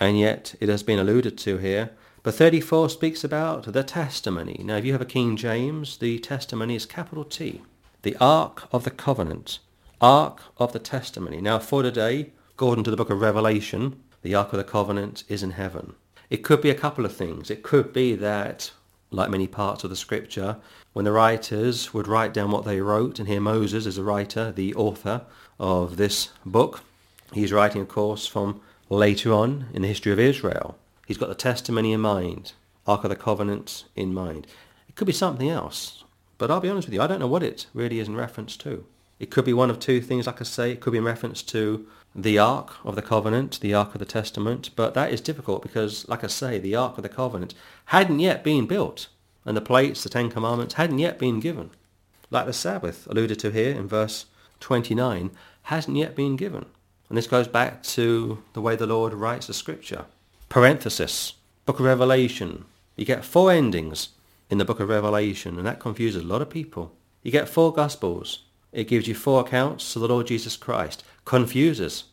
and 0.00 0.18
yet 0.18 0.56
it 0.58 0.68
has 0.68 0.82
been 0.82 0.98
alluded 0.98 1.38
to 1.38 1.58
here. 1.58 1.92
But 2.24 2.34
34 2.34 2.88
speaks 2.88 3.22
about 3.22 3.72
the 3.72 3.84
testimony. 3.84 4.60
Now, 4.64 4.78
if 4.78 4.84
you 4.84 4.90
have 4.90 5.00
a 5.00 5.04
King 5.04 5.36
James, 5.36 5.98
the 5.98 6.18
testimony 6.18 6.74
is 6.74 6.86
capital 6.86 7.24
T 7.24 7.62
the 8.02 8.16
Ark 8.20 8.68
of 8.72 8.82
the 8.82 8.90
Covenant, 8.90 9.60
Ark 10.00 10.42
of 10.58 10.72
the 10.72 10.80
Testimony. 10.80 11.40
Now 11.40 11.60
for 11.60 11.84
today, 11.84 12.32
according 12.50 12.82
to 12.82 12.90
the 12.90 12.96
book 12.96 13.10
of 13.10 13.20
Revelation, 13.20 14.02
the 14.22 14.34
Ark 14.34 14.52
of 14.52 14.56
the 14.56 14.64
Covenant 14.64 15.22
is 15.28 15.44
in 15.44 15.52
heaven. 15.52 15.94
It 16.28 16.38
could 16.38 16.60
be 16.60 16.70
a 16.70 16.74
couple 16.74 17.04
of 17.04 17.14
things. 17.14 17.48
It 17.48 17.62
could 17.62 17.92
be 17.92 18.16
that, 18.16 18.72
like 19.12 19.30
many 19.30 19.46
parts 19.46 19.84
of 19.84 19.90
the 19.90 19.94
scripture, 19.94 20.56
when 20.94 21.04
the 21.04 21.12
writers 21.12 21.94
would 21.94 22.08
write 22.08 22.34
down 22.34 22.50
what 22.50 22.64
they 22.64 22.80
wrote, 22.80 23.20
and 23.20 23.28
here 23.28 23.40
Moses 23.40 23.86
is 23.86 23.98
a 23.98 24.02
writer, 24.02 24.50
the 24.50 24.74
author 24.74 25.22
of 25.60 25.96
this 25.96 26.30
book, 26.44 26.82
he's 27.32 27.52
writing, 27.52 27.82
of 27.82 27.88
course, 27.88 28.26
from 28.26 28.60
later 28.88 29.32
on 29.32 29.66
in 29.72 29.82
the 29.82 29.88
history 29.88 30.10
of 30.10 30.18
Israel. 30.18 30.76
He's 31.06 31.18
got 31.18 31.28
the 31.28 31.36
testimony 31.36 31.92
in 31.92 32.00
mind, 32.00 32.52
Ark 32.84 33.04
of 33.04 33.10
the 33.10 33.16
Covenant 33.16 33.84
in 33.94 34.12
mind. 34.12 34.48
It 34.88 34.96
could 34.96 35.06
be 35.06 35.12
something 35.12 35.48
else. 35.48 36.01
But 36.42 36.50
I'll 36.50 36.58
be 36.58 36.68
honest 36.68 36.88
with 36.88 36.94
you, 36.94 37.00
I 37.00 37.06
don't 37.06 37.20
know 37.20 37.28
what 37.28 37.44
it 37.44 37.68
really 37.72 38.00
is 38.00 38.08
in 38.08 38.16
reference 38.16 38.56
to. 38.56 38.84
It 39.20 39.30
could 39.30 39.44
be 39.44 39.52
one 39.52 39.70
of 39.70 39.78
two 39.78 40.00
things, 40.00 40.26
like 40.26 40.40
I 40.40 40.44
say. 40.44 40.72
It 40.72 40.80
could 40.80 40.90
be 40.90 40.98
in 40.98 41.04
reference 41.04 41.40
to 41.44 41.86
the 42.16 42.36
Ark 42.36 42.78
of 42.82 42.96
the 42.96 43.00
Covenant, 43.00 43.60
the 43.60 43.74
Ark 43.74 43.94
of 43.94 44.00
the 44.00 44.04
Testament, 44.04 44.70
but 44.74 44.92
that 44.94 45.12
is 45.12 45.20
difficult 45.20 45.62
because, 45.62 46.04
like 46.08 46.24
I 46.24 46.26
say, 46.26 46.58
the 46.58 46.74
Ark 46.74 46.96
of 46.96 47.04
the 47.04 47.08
Covenant 47.08 47.54
hadn't 47.84 48.18
yet 48.18 48.42
been 48.42 48.66
built, 48.66 49.06
and 49.44 49.56
the 49.56 49.60
plates, 49.60 50.02
the 50.02 50.08
Ten 50.08 50.30
Commandments, 50.30 50.74
hadn't 50.74 50.98
yet 50.98 51.16
been 51.16 51.38
given. 51.38 51.70
Like 52.28 52.46
the 52.46 52.52
Sabbath, 52.52 53.06
alluded 53.06 53.38
to 53.38 53.52
here 53.52 53.70
in 53.70 53.86
verse 53.86 54.26
29, 54.58 55.30
hasn't 55.62 55.96
yet 55.96 56.16
been 56.16 56.34
given. 56.34 56.66
And 57.08 57.16
this 57.16 57.28
goes 57.28 57.46
back 57.46 57.84
to 57.84 58.42
the 58.52 58.60
way 58.60 58.74
the 58.74 58.88
Lord 58.88 59.14
writes 59.14 59.46
the 59.46 59.54
Scripture. 59.54 60.06
Parenthesis, 60.48 61.34
Book 61.66 61.78
of 61.78 61.86
Revelation. 61.86 62.64
You 62.96 63.04
get 63.04 63.24
four 63.24 63.52
endings 63.52 64.08
in 64.52 64.58
the 64.58 64.66
book 64.66 64.80
of 64.80 64.90
Revelation, 64.90 65.56
and 65.56 65.66
that 65.66 65.80
confuses 65.80 66.22
a 66.22 66.26
lot 66.26 66.42
of 66.42 66.50
people. 66.50 66.94
You 67.22 67.32
get 67.32 67.48
four 67.48 67.72
Gospels. 67.72 68.40
It 68.70 68.86
gives 68.86 69.08
you 69.08 69.14
four 69.14 69.40
accounts 69.40 69.96
of 69.96 70.02
the 70.02 70.08
Lord 70.08 70.26
Jesus 70.26 70.58
Christ. 70.58 71.02
Confuses 71.24 72.04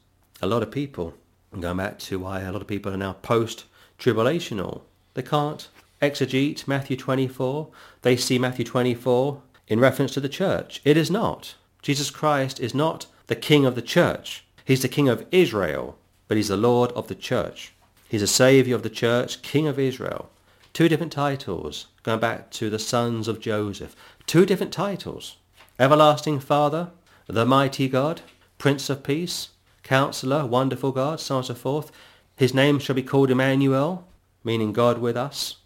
a 0.42 0.48
lot 0.48 0.64
of 0.64 0.72
people. 0.72 1.16
And 1.52 1.62
going 1.62 1.76
back 1.76 2.00
to 2.00 2.18
why 2.18 2.40
a 2.40 2.52
lot 2.54 2.62
of 2.62 2.68
people 2.70 2.94
are 2.94 2.98
now 2.98 3.12
post-tribulational. 3.12 4.84
They 5.16 5.22
can't 5.22 5.68
exegete 6.02 6.66
Matthew 6.66 6.96
24. 6.96 7.68
They 8.04 8.16
see 8.16 8.40
Matthew 8.40 8.64
24 8.64 9.42
in 9.68 9.82
reference 9.82 10.14
to 10.14 10.22
the 10.22 10.30
church. 10.30 10.80
It 10.86 10.96
is 10.96 11.12
not. 11.12 11.56
Jesus 11.82 12.10
Christ 12.10 12.62
is 12.62 12.74
not 12.74 13.06
the 13.28 13.36
king 13.36 13.66
of 13.66 13.76
the 13.76 13.82
church. 13.82 14.46
He's 14.64 14.82
the 14.82 14.88
king 14.88 15.10
of 15.10 15.26
Israel, 15.34 15.98
but 16.30 16.38
he's 16.38 16.48
the 16.48 16.56
Lord 16.56 16.94
of 16.94 17.10
the 17.10 17.16
church. 17.16 17.74
He's 18.08 18.22
a 18.22 18.28
saviour 18.28 18.78
of 18.78 18.84
the 18.84 18.90
church, 18.90 19.42
king 19.42 19.68
of 19.68 19.78
Israel. 19.78 20.30
Two 20.74 20.88
different 20.88 21.12
titles, 21.12 21.88
going 22.04 22.20
back 22.20 22.52
to 22.52 22.70
the 22.70 22.80
sons 22.80 23.28
of 23.28 23.40
Joseph. 23.40 23.96
Two 24.26 24.46
different 24.46 24.72
titles. 24.72 25.38
Everlasting 25.78 26.40
Father, 26.40 26.92
the 27.28 27.46
mighty 27.46 27.88
God, 27.88 28.22
Prince 28.58 28.90
of 28.90 29.04
Peace, 29.04 29.50
Counselor, 29.84 30.46
Wonderful 30.46 30.92
God, 30.92 31.20
so 31.20 31.36
on 31.36 31.40
and 31.40 31.48
so 31.48 31.54
forth. 31.54 31.92
His 32.36 32.54
name 32.54 32.80
shall 32.80 32.96
be 32.96 33.04
called 33.04 33.32
Emmanuel, 33.32 34.08
meaning 34.44 34.72
God 34.72 35.00
with 35.00 35.18
us. 35.18 35.58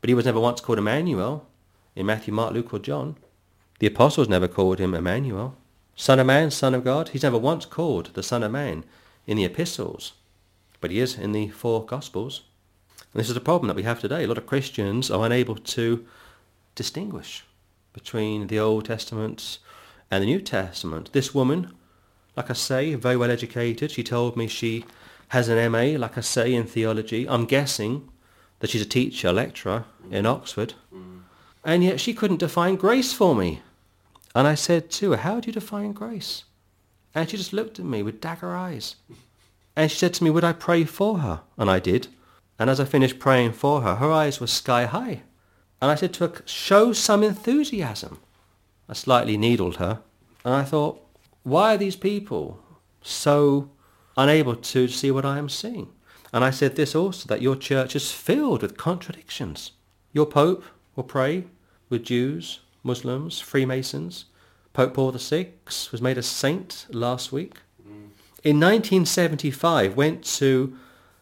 But 0.00 0.08
he 0.08 0.14
was 0.14 0.24
never 0.24 0.40
once 0.40 0.60
called 0.60 0.78
Emmanuel 0.78 1.46
in 1.96 2.06
Matthew, 2.06 2.32
Mark, 2.32 2.52
Luke, 2.52 2.72
or 2.72 2.78
John. 2.78 3.16
The 3.78 3.86
apostles 3.86 4.28
never 4.28 4.48
called 4.48 4.78
him 4.78 4.94
Emmanuel. 4.94 5.56
Son 5.96 6.18
of 6.18 6.26
Man, 6.26 6.50
Son 6.50 6.74
of 6.74 6.84
God. 6.84 7.10
He's 7.10 7.22
never 7.22 7.38
once 7.38 7.64
called 7.66 8.14
the 8.14 8.22
Son 8.22 8.42
of 8.42 8.52
Man 8.52 8.84
in 9.26 9.36
the 9.36 9.44
epistles, 9.44 10.12
but 10.80 10.90
he 10.90 11.00
is 11.00 11.18
in 11.18 11.32
the 11.32 11.48
four 11.48 11.84
Gospels. 11.84 12.42
And 13.12 13.20
this 13.20 13.30
is 13.30 13.36
a 13.36 13.40
problem 13.40 13.68
that 13.68 13.76
we 13.76 13.82
have 13.82 14.00
today. 14.00 14.24
A 14.24 14.28
lot 14.28 14.38
of 14.38 14.46
Christians 14.46 15.10
are 15.10 15.26
unable 15.26 15.56
to 15.56 16.06
distinguish 16.74 17.44
between 17.92 18.46
the 18.46 18.58
Old 18.58 18.84
Testament 18.84 19.58
and 20.10 20.22
the 20.22 20.26
New 20.26 20.40
Testament. 20.40 21.12
This 21.12 21.34
woman, 21.34 21.72
like 22.36 22.50
I 22.50 22.54
say, 22.54 22.94
very 22.94 23.16
well 23.16 23.30
educated. 23.30 23.90
She 23.90 24.04
told 24.04 24.36
me 24.36 24.46
she 24.46 24.84
has 25.28 25.48
an 25.48 25.72
MA, 25.72 25.98
like 25.98 26.16
I 26.16 26.20
say, 26.20 26.54
in 26.54 26.66
theology. 26.66 27.28
I'm 27.28 27.46
guessing 27.46 28.08
that 28.60 28.70
she's 28.70 28.82
a 28.82 28.86
teacher, 28.86 29.32
lecturer 29.32 29.84
in 30.10 30.26
Oxford. 30.26 30.74
And 31.64 31.84
yet 31.84 32.00
she 32.00 32.14
couldn't 32.14 32.38
define 32.38 32.76
grace 32.76 33.12
for 33.12 33.34
me. 33.34 33.62
And 34.34 34.46
I 34.46 34.54
said 34.54 34.90
to 34.92 35.10
her, 35.10 35.16
how 35.18 35.40
do 35.40 35.48
you 35.48 35.52
define 35.52 35.92
grace? 35.92 36.44
And 37.14 37.28
she 37.28 37.36
just 37.36 37.52
looked 37.52 37.78
at 37.80 37.84
me 37.84 38.02
with 38.02 38.20
dagger 38.20 38.54
eyes. 38.54 38.96
And 39.74 39.90
she 39.90 39.98
said 39.98 40.14
to 40.14 40.24
me, 40.24 40.30
would 40.30 40.44
I 40.44 40.52
pray 40.52 40.84
for 40.84 41.18
her? 41.18 41.40
And 41.58 41.68
I 41.68 41.80
did. 41.80 42.06
And 42.60 42.68
as 42.68 42.78
I 42.78 42.84
finished 42.84 43.18
praying 43.18 43.52
for 43.52 43.80
her, 43.80 43.94
her 43.96 44.12
eyes 44.12 44.38
were 44.38 44.46
sky 44.46 44.84
high. 44.84 45.22
And 45.80 45.90
I 45.90 45.94
said 45.94 46.12
to 46.14 46.28
her, 46.28 46.42
show 46.44 46.92
some 46.92 47.22
enthusiasm. 47.22 48.20
I 48.86 48.92
slightly 48.92 49.38
needled 49.38 49.76
her. 49.76 50.02
And 50.44 50.52
I 50.52 50.64
thought, 50.64 51.00
why 51.42 51.74
are 51.74 51.78
these 51.78 51.96
people 51.96 52.62
so 53.00 53.70
unable 54.14 54.54
to 54.56 54.88
see 54.88 55.10
what 55.10 55.24
I 55.24 55.38
am 55.38 55.48
seeing? 55.48 55.88
And 56.34 56.44
I 56.44 56.50
said 56.50 56.76
this 56.76 56.94
also, 56.94 57.26
that 57.28 57.40
your 57.40 57.56
church 57.56 57.96
is 57.96 58.12
filled 58.12 58.60
with 58.60 58.76
contradictions. 58.76 59.72
Your 60.12 60.26
Pope 60.26 60.64
will 60.94 61.04
pray 61.04 61.46
with 61.88 62.04
Jews, 62.04 62.60
Muslims, 62.82 63.40
Freemasons. 63.40 64.26
Pope 64.74 64.92
Paul 64.92 65.12
VI 65.12 65.48
was 65.90 66.02
made 66.02 66.18
a 66.18 66.22
saint 66.22 66.86
last 66.90 67.32
week. 67.32 67.54
Mm. 67.82 68.10
In 68.44 68.60
1975, 68.60 69.96
went 69.96 70.24
to 70.36 70.76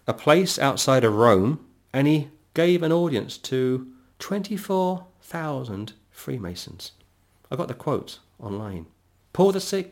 a 0.09 0.15
place 0.15 0.59
outside 0.59 1.05
of 1.05 1.15
Rome 1.15 1.61
and 1.93 2.07
he 2.07 2.29
gave 2.55 2.83
an 2.83 2.91
audience 2.91 3.37
to 3.37 3.87
24,000 4.19 5.93
Freemasons. 6.11 6.93
I 7.51 7.57
got 7.57 7.69
the 7.69 7.75
quote 7.75 8.19
online. 8.41 8.87
Paul 9.35 9.53
VI, 9.53 9.91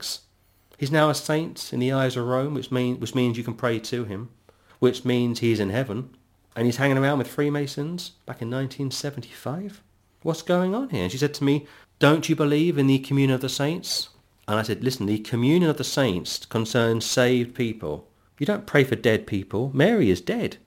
he's 0.78 0.90
now 0.90 1.10
a 1.10 1.14
saint 1.14 1.70
in 1.72 1.80
the 1.80 1.93
eyes 1.93 2.16
of 2.16 2.26
Rome, 2.26 2.55
which, 2.55 2.72
mean, 2.72 2.98
which 2.98 3.14
means 3.14 3.36
you 3.36 3.44
can 3.44 3.55
pray 3.55 3.78
to 3.78 4.05
him, 4.05 4.30
which 4.78 5.05
means 5.05 5.40
he's 5.40 5.60
in 5.60 5.70
heaven. 5.70 6.16
And 6.56 6.64
he's 6.64 6.78
hanging 6.78 6.97
around 6.97 7.18
with 7.18 7.28
Freemasons 7.28 8.12
back 8.24 8.40
in 8.40 8.51
1975. 8.51 9.82
What's 10.22 10.40
going 10.40 10.74
on 10.74 10.88
here? 10.88 11.02
And 11.02 11.12
she 11.12 11.18
said 11.18 11.34
to 11.34 11.44
me, 11.44 11.66
don't 11.98 12.28
you 12.28 12.34
believe 12.34 12.78
in 12.78 12.86
the 12.86 12.98
communion 13.01 13.34
of 13.34 13.43
the 13.43 13.51
saints? 13.51 14.09
And 14.48 14.59
I 14.59 14.62
said, 14.62 14.82
listen, 14.82 15.05
the 15.05 15.18
communion 15.18 15.68
of 15.70 15.76
the 15.76 15.84
saints 15.84 16.47
concerns 16.47 17.05
saved 17.05 17.55
people. 17.55 18.09
You 18.38 18.46
don't 18.46 18.66
pray 18.66 18.84
for 18.84 18.96
dead 18.96 19.26
people. 19.26 19.70
Mary 19.74 20.10
is 20.10 20.20
dead. 20.20 20.58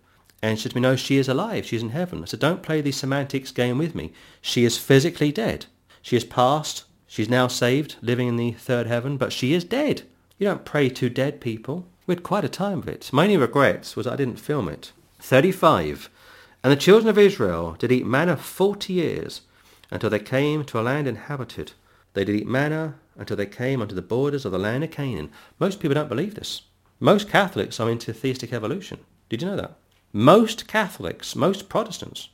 And 0.41 0.57
she 0.57 0.63
said 0.63 0.71
to 0.71 0.77
me, 0.77 0.81
no, 0.81 0.95
she 0.95 1.17
is 1.17 1.27
alive. 1.27 1.65
She's 1.65 1.83
in 1.83 1.89
heaven. 1.89 2.23
I 2.23 2.25
said, 2.25 2.39
don't 2.39 2.63
play 2.63 2.81
the 2.81 2.91
semantics 2.91 3.51
game 3.51 3.77
with 3.77 3.93
me. 3.93 4.13
She 4.41 4.63
is 4.63 4.77
physically 4.77 5.31
dead. 5.31 5.65
She 6.01 6.15
is 6.15 6.23
past. 6.23 6.85
She's 7.07 7.29
now 7.29 7.47
saved, 7.47 7.95
living 8.01 8.27
in 8.27 8.37
the 8.37 8.51
third 8.53 8.87
heaven, 8.87 9.17
but 9.17 9.33
she 9.33 9.53
is 9.53 9.63
dead. 9.63 10.03
You 10.37 10.47
don't 10.47 10.63
pray 10.63 10.89
to 10.89 11.09
dead 11.09 11.41
people. 11.41 11.85
We 12.07 12.15
had 12.15 12.23
quite 12.23 12.45
a 12.45 12.49
time 12.49 12.79
of 12.79 12.87
it. 12.87 13.09
My 13.11 13.23
only 13.23 13.37
regrets 13.37 13.95
was 13.95 14.07
I 14.07 14.15
didn't 14.15 14.39
film 14.39 14.69
it. 14.69 14.91
35. 15.19 16.09
And 16.63 16.71
the 16.71 16.77
children 16.77 17.09
of 17.09 17.17
Israel 17.17 17.75
did 17.77 17.91
eat 17.91 18.05
manna 18.05 18.37
forty 18.37 18.93
years, 18.93 19.41
until 19.91 20.09
they 20.09 20.19
came 20.19 20.63
to 20.65 20.79
a 20.79 20.81
land 20.81 21.07
inhabited. 21.07 21.73
They 22.13 22.23
did 22.23 22.35
eat 22.35 22.47
manna 22.47 22.95
until 23.17 23.37
they 23.37 23.45
came 23.45 23.81
unto 23.81 23.95
the 23.95 24.01
borders 24.01 24.45
of 24.45 24.51
the 24.51 24.59
land 24.59 24.83
of 24.83 24.91
Canaan. 24.91 25.31
Most 25.59 25.79
people 25.79 25.95
don't 25.95 26.09
believe 26.09 26.35
this. 26.35 26.61
Most 27.01 27.29
Catholics 27.29 27.79
are 27.79 27.89
into 27.89 28.11
theistic 28.11 28.51
evolution. 28.51 28.99
Did 29.29 29.41
you 29.41 29.47
know 29.47 29.55
that? 29.55 29.77
Most 30.11 30.67
Catholics, 30.67 31.33
most 31.33 31.69
Protestants, 31.69 32.27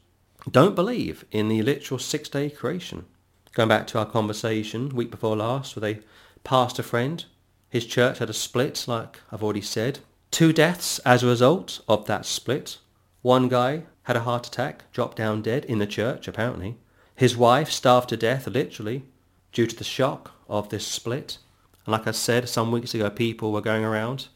don't 0.49 0.73
believe 0.73 1.23
in 1.31 1.49
the 1.49 1.61
literal 1.61 1.99
six-day 1.99 2.49
creation. 2.49 3.05
Going 3.53 3.69
back 3.69 3.85
to 3.87 3.99
our 3.99 4.07
conversation 4.07 4.89
week 4.89 5.11
before 5.11 5.35
last 5.35 5.75
with 5.75 5.83
a 5.83 5.99
pastor 6.43 6.81
friend, 6.81 7.23
his 7.69 7.85
church 7.85 8.17
had 8.17 8.29
a 8.29 8.33
split, 8.33 8.87
like 8.87 9.19
I've 9.31 9.43
already 9.43 9.61
said. 9.61 9.99
Two 10.31 10.51
deaths 10.51 10.97
as 10.99 11.21
a 11.21 11.27
result 11.27 11.81
of 11.87 12.07
that 12.07 12.25
split. 12.25 12.79
One 13.21 13.47
guy 13.49 13.83
had 14.03 14.15
a 14.15 14.21
heart 14.21 14.47
attack, 14.47 14.91
dropped 14.91 15.17
down 15.17 15.43
dead 15.43 15.65
in 15.65 15.77
the 15.77 15.85
church, 15.87 16.27
apparently. 16.27 16.77
His 17.15 17.37
wife 17.37 17.69
starved 17.69 18.09
to 18.09 18.17
death, 18.17 18.47
literally, 18.47 19.05
due 19.51 19.67
to 19.67 19.75
the 19.75 19.83
shock 19.83 20.31
of 20.49 20.69
this 20.69 20.87
split. 20.87 21.37
And 21.85 21.91
like 21.91 22.07
I 22.07 22.11
said, 22.11 22.49
some 22.49 22.71
weeks 22.71 22.95
ago, 22.95 23.09
people 23.11 23.51
were 23.51 23.61
going 23.61 23.85
around, 23.85 24.27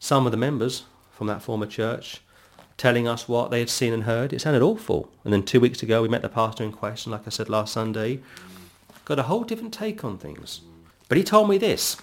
some 0.00 0.26
of 0.26 0.32
the 0.32 0.38
members 0.38 0.82
from 1.12 1.28
that 1.28 1.42
former 1.42 1.66
church, 1.66 2.22
telling 2.76 3.06
us 3.06 3.28
what 3.28 3.50
they 3.50 3.60
had 3.60 3.70
seen 3.70 3.92
and 3.92 4.04
heard. 4.04 4.32
It 4.32 4.40
sounded 4.40 4.62
awful. 4.62 5.12
And 5.22 5.32
then 5.32 5.44
two 5.44 5.60
weeks 5.60 5.82
ago, 5.82 6.02
we 6.02 6.08
met 6.08 6.22
the 6.22 6.28
pastor 6.28 6.64
in 6.64 6.72
question, 6.72 7.12
like 7.12 7.26
I 7.26 7.30
said 7.30 7.48
last 7.48 7.74
Sunday. 7.74 8.20
Got 9.04 9.18
a 9.18 9.24
whole 9.24 9.44
different 9.44 9.74
take 9.74 10.02
on 10.02 10.18
things. 10.18 10.62
But 11.08 11.18
he 11.18 11.22
told 11.22 11.48
me 11.48 11.58
this. 11.58 11.98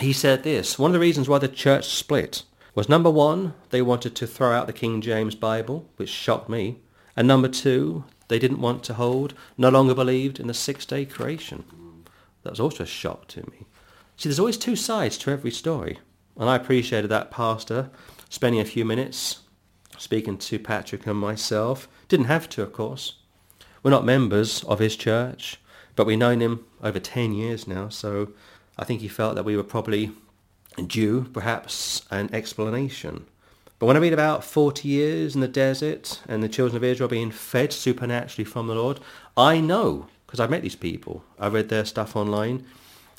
He 0.00 0.12
said 0.12 0.42
this. 0.42 0.78
One 0.78 0.90
of 0.90 0.92
the 0.94 1.00
reasons 1.00 1.28
why 1.28 1.38
the 1.38 1.48
church 1.48 1.88
split 1.88 2.44
was 2.74 2.88
number 2.88 3.10
one, 3.10 3.54
they 3.70 3.82
wanted 3.82 4.14
to 4.16 4.26
throw 4.26 4.52
out 4.52 4.66
the 4.66 4.72
King 4.72 5.00
James 5.00 5.34
Bible, 5.34 5.86
which 5.96 6.08
shocked 6.08 6.48
me. 6.48 6.78
And 7.14 7.28
number 7.28 7.48
two, 7.48 8.04
they 8.28 8.38
didn't 8.38 8.60
want 8.60 8.82
to 8.84 8.94
hold, 8.94 9.34
no 9.58 9.68
longer 9.68 9.94
believed 9.94 10.40
in 10.40 10.46
the 10.46 10.54
six-day 10.54 11.04
creation. 11.06 11.64
That 12.42 12.50
was 12.50 12.60
also 12.60 12.84
a 12.84 12.86
shock 12.86 13.28
to 13.28 13.40
me. 13.50 13.66
See, 14.16 14.28
there's 14.28 14.38
always 14.38 14.56
two 14.56 14.76
sides 14.76 15.18
to 15.18 15.30
every 15.30 15.50
story. 15.50 15.98
And 16.38 16.48
I 16.48 16.56
appreciated 16.56 17.08
that 17.08 17.30
pastor 17.30 17.90
spending 18.28 18.60
a 18.60 18.64
few 18.64 18.84
minutes 18.84 19.40
speaking 19.98 20.36
to 20.38 20.58
Patrick 20.58 21.06
and 21.06 21.18
myself. 21.18 21.88
Didn't 22.08 22.26
have 22.26 22.48
to, 22.50 22.62
of 22.62 22.72
course. 22.72 23.14
We're 23.82 23.90
not 23.90 24.04
members 24.04 24.64
of 24.64 24.78
his 24.78 24.96
church, 24.96 25.60
but 25.94 26.06
we've 26.06 26.18
known 26.18 26.40
him 26.40 26.66
over 26.82 26.98
10 26.98 27.32
years 27.32 27.66
now, 27.66 27.88
so 27.88 28.32
I 28.76 28.84
think 28.84 29.00
he 29.00 29.08
felt 29.08 29.34
that 29.36 29.44
we 29.44 29.56
were 29.56 29.62
probably 29.62 30.12
due, 30.86 31.24
perhaps, 31.32 32.04
an 32.10 32.28
explanation. 32.32 33.26
But 33.78 33.86
when 33.86 33.96
I 33.96 34.00
read 34.00 34.12
about 34.12 34.44
40 34.44 34.88
years 34.88 35.34
in 35.34 35.40
the 35.40 35.48
desert 35.48 36.20
and 36.26 36.42
the 36.42 36.48
children 36.48 36.76
of 36.76 36.84
Israel 36.84 37.08
being 37.08 37.30
fed 37.30 37.72
supernaturally 37.72 38.44
from 38.44 38.66
the 38.66 38.74
Lord, 38.74 39.00
I 39.36 39.60
know, 39.60 40.08
because 40.26 40.40
I've 40.40 40.50
met 40.50 40.62
these 40.62 40.76
people, 40.76 41.24
I've 41.38 41.52
read 41.52 41.68
their 41.68 41.84
stuff 41.84 42.16
online, 42.16 42.64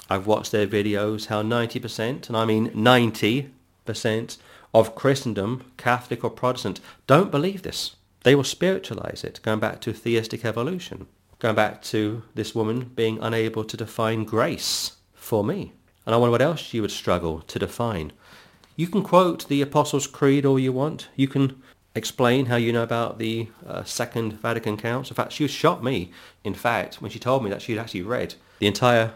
I've 0.10 0.28
watched 0.28 0.52
their 0.52 0.68
videos, 0.68 1.28
how 1.28 1.42
90%, 1.42 2.28
and 2.28 2.38
I 2.38 2.46
mean 2.46 2.70
90% 2.72 4.38
of 4.74 4.96
Christendom, 4.96 5.72
Catholic 5.78 6.24
or 6.24 6.30
Protestant, 6.30 6.80
don't 7.08 7.32
believe 7.32 7.64
this. 7.64 7.96
They 8.24 8.36
will 8.36 8.44
spiritualize 8.44 9.24
it, 9.24 9.40
going 9.44 9.60
back 9.60 9.82
to 9.82 9.94
theistic 9.94 10.44
evolution, 10.46 11.08
going 11.40 11.56
back 11.56 11.82
to 11.84 12.24
this 12.36 12.54
woman 12.54 12.92
being 12.96 13.20
unable 13.22 13.64
to 13.64 13.78
define 13.78 14.24
grace 14.24 14.98
for 15.14 15.44
me. 15.44 15.74
And 16.06 16.14
I 16.14 16.18
wonder 16.18 16.32
what 16.32 16.42
else 16.42 16.60
she 16.60 16.80
would 16.80 16.92
struggle 16.92 17.42
to 17.42 17.60
define. 17.60 18.14
You 18.76 18.88
can 18.88 19.04
quote 19.04 19.48
the 19.48 19.62
Apostles' 19.62 20.08
Creed 20.08 20.46
all 20.46 20.60
you 20.60 20.72
want. 20.72 21.10
You 21.16 21.28
can 21.28 21.62
explain 21.96 22.46
how 22.46 22.56
you 22.56 22.72
know 22.72 22.84
about 22.84 23.18
the 23.18 23.50
uh, 23.66 23.84
Second 23.84 24.34
Vatican 24.34 24.78
Council. 24.78 25.14
In 25.14 25.16
fact, 25.16 25.34
she 25.34 25.48
shot 25.48 25.84
me, 25.84 26.12
in 26.44 26.54
fact, 26.54 27.02
when 27.02 27.12
she 27.12 27.20
told 27.20 27.44
me 27.44 27.50
that 27.50 27.62
she 27.62 27.74
had 27.74 27.82
actually 27.82 28.04
read 28.04 28.36
the 28.60 28.68
entire 28.68 29.14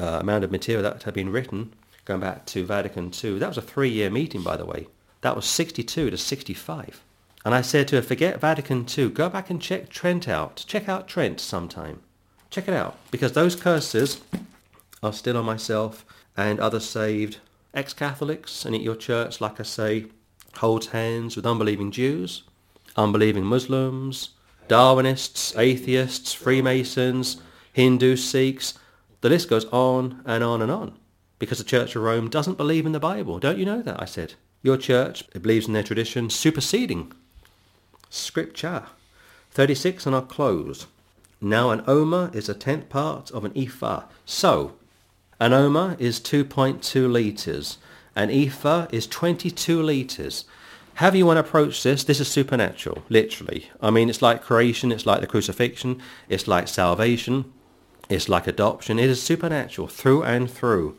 uh, 0.00 0.18
amount 0.20 0.44
of 0.44 0.50
material 0.50 0.82
that 0.82 1.02
had 1.02 1.14
been 1.14 1.30
written 1.30 1.72
going 2.04 2.20
back 2.20 2.46
to 2.46 2.64
Vatican 2.64 3.12
II. 3.22 3.38
That 3.38 3.48
was 3.48 3.58
a 3.58 3.62
three-year 3.62 4.10
meeting, 4.10 4.42
by 4.42 4.56
the 4.56 4.64
way. 4.64 4.88
That 5.20 5.36
was 5.36 5.44
62 5.44 6.10
to 6.10 6.16
65. 6.16 7.02
And 7.44 7.54
I 7.54 7.60
said 7.62 7.88
to 7.88 7.96
her, 7.96 8.02
forget 8.02 8.40
Vatican 8.40 8.86
II. 8.86 9.10
Go 9.10 9.28
back 9.28 9.50
and 9.50 9.60
check 9.60 9.88
Trent 9.88 10.28
out. 10.28 10.64
Check 10.66 10.88
out 10.88 11.08
Trent 11.08 11.40
sometime. 11.40 12.00
Check 12.50 12.68
it 12.68 12.74
out. 12.74 12.98
Because 13.10 13.32
those 13.32 13.56
curses 13.56 14.20
are 15.02 15.12
still 15.12 15.36
on 15.36 15.44
myself 15.44 16.04
and 16.36 16.58
other 16.58 16.80
saved 16.80 17.38
ex-Catholics 17.72 18.64
and 18.64 18.74
at 18.74 18.80
your 18.80 18.96
church, 18.96 19.40
like 19.40 19.60
I 19.60 19.62
say, 19.62 20.06
holds 20.56 20.88
hands 20.88 21.36
with 21.36 21.46
unbelieving 21.46 21.90
Jews, 21.90 22.42
unbelieving 22.96 23.44
Muslims, 23.44 24.30
Darwinists, 24.68 25.58
atheists, 25.58 26.32
Freemasons, 26.32 27.40
Hindu 27.72 28.16
Sikhs. 28.16 28.74
The 29.20 29.28
list 29.28 29.48
goes 29.48 29.66
on 29.66 30.22
and 30.24 30.42
on 30.42 30.62
and 30.62 30.70
on 30.70 30.98
because 31.38 31.58
the 31.58 31.64
Church 31.64 31.96
of 31.96 32.02
Rome 32.02 32.28
doesn't 32.28 32.58
believe 32.58 32.86
in 32.86 32.92
the 32.92 33.00
Bible. 33.00 33.38
Don't 33.38 33.58
you 33.58 33.64
know 33.64 33.82
that? 33.82 34.00
I 34.00 34.04
said. 34.04 34.34
Your 34.62 34.76
church 34.76 35.24
believes 35.30 35.66
in 35.66 35.72
their 35.72 35.82
tradition 35.82 36.28
superseding 36.30 37.12
Scripture. 38.10 38.84
36 39.50 40.06
and 40.06 40.14
I'll 40.14 40.22
close. 40.22 40.86
Now 41.40 41.70
an 41.70 41.82
omer 41.86 42.30
is 42.34 42.48
a 42.48 42.54
tenth 42.54 42.88
part 42.88 43.30
of 43.30 43.44
an 43.44 43.56
ephah. 43.56 44.04
So, 44.26 44.74
an 45.40 45.52
omer 45.52 45.96
is 45.98 46.20
2.2 46.20 47.10
litres. 47.10 47.78
An 48.14 48.30
ephah 48.30 48.88
is 48.92 49.06
22 49.06 49.82
litres. 49.82 50.44
Have 50.94 51.16
you 51.16 51.24
want 51.24 51.38
approach 51.38 51.82
this, 51.82 52.04
this 52.04 52.20
is 52.20 52.28
supernatural, 52.28 53.02
literally. 53.08 53.70
I 53.80 53.90
mean, 53.90 54.10
it's 54.10 54.20
like 54.20 54.42
creation, 54.42 54.92
it's 54.92 55.06
like 55.06 55.22
the 55.22 55.26
crucifixion, 55.26 56.02
it's 56.28 56.46
like 56.46 56.68
salvation, 56.68 57.50
it's 58.10 58.28
like 58.28 58.46
adoption. 58.46 58.98
It 58.98 59.08
is 59.08 59.22
supernatural 59.22 59.86
through 59.86 60.24
and 60.24 60.50
through. 60.50 60.96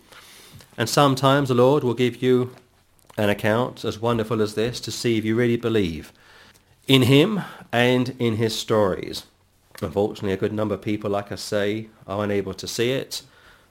And 0.78 0.90
sometimes 0.90 1.50
the 1.50 1.56
Lord 1.56 1.84
will 1.84 1.94
give 1.94 2.24
you 2.24 2.56
an 3.18 3.30
account 3.30 3.84
as 3.84 4.00
wonderful 4.00 4.42
as 4.42 4.56
this 4.56 4.80
to 4.80 4.92
see 4.92 5.18
if 5.18 5.26
you 5.26 5.36
really 5.36 5.58
believe 5.58 6.14
in 6.88 7.04
him 7.04 7.42
and 7.72 8.16
in 8.18 8.38
his 8.38 8.58
stories. 8.58 9.26
Unfortunately, 9.82 10.32
a 10.32 10.38
good 10.38 10.54
number 10.54 10.76
of 10.76 10.82
people, 10.82 11.10
like 11.10 11.32
I 11.32 11.36
say, 11.36 11.88
are 12.08 12.24
unable 12.24 12.54
to 12.54 12.68
see 12.68 12.92
it, 12.92 13.24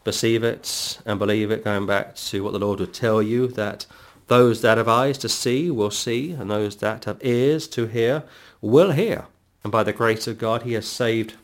perceive 0.04 0.44
it, 0.44 0.98
and 1.06 1.18
believe 1.18 1.50
it, 1.50 1.64
going 1.64 1.86
back 1.86 2.16
to 2.16 2.44
what 2.44 2.52
the 2.52 2.58
Lord 2.58 2.80
would 2.80 2.92
tell 2.92 3.22
you, 3.22 3.48
that 3.48 3.86
those 4.26 4.60
that 4.60 4.76
have 4.76 4.88
eyes 4.88 5.18
to 5.18 5.28
see 5.28 5.70
will 5.70 5.90
see, 5.90 6.32
and 6.32 6.50
those 6.50 6.76
that 6.76 7.06
have 7.06 7.18
ears 7.24 7.66
to 7.68 7.86
hear 7.86 8.24
will 8.60 8.90
hear. 8.92 9.26
And 9.62 9.72
by 9.72 9.82
the 9.82 9.92
grace 9.92 10.26
of 10.26 10.38
God, 10.38 10.62
he 10.62 10.74
has 10.74 10.86
saved 10.86 11.34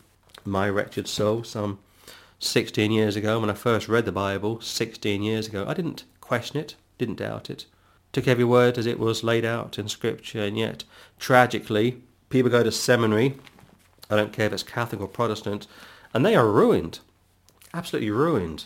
my 0.45 0.69
wretched 0.69 1.07
soul 1.07 1.43
some 1.43 1.79
16 2.39 2.91
years 2.91 3.15
ago. 3.15 3.39
When 3.39 3.49
I 3.49 3.53
first 3.53 3.87
read 3.87 4.05
the 4.05 4.11
Bible, 4.11 4.61
16 4.61 5.23
years 5.23 5.47
ago, 5.47 5.65
I 5.67 5.73
didn't 5.73 6.03
question 6.21 6.59
it, 6.59 6.75
didn't 6.97 7.15
doubt 7.15 7.49
it 7.49 7.65
took 8.17 8.27
every 8.27 8.43
word 8.43 8.77
as 8.77 8.85
it 8.85 8.99
was 8.99 9.23
laid 9.23 9.45
out 9.45 9.77
in 9.77 9.87
Scripture, 9.87 10.43
and 10.43 10.57
yet, 10.57 10.83
tragically, 11.19 12.01
people 12.29 12.49
go 12.49 12.63
to 12.63 12.71
seminary, 12.71 13.35
I 14.09 14.15
don't 14.15 14.33
care 14.33 14.47
if 14.47 14.53
it's 14.53 14.63
Catholic 14.63 15.01
or 15.01 15.07
Protestant, 15.07 15.67
and 16.13 16.25
they 16.25 16.35
are 16.35 16.49
ruined, 16.49 16.99
absolutely 17.73 18.09
ruined. 18.09 18.65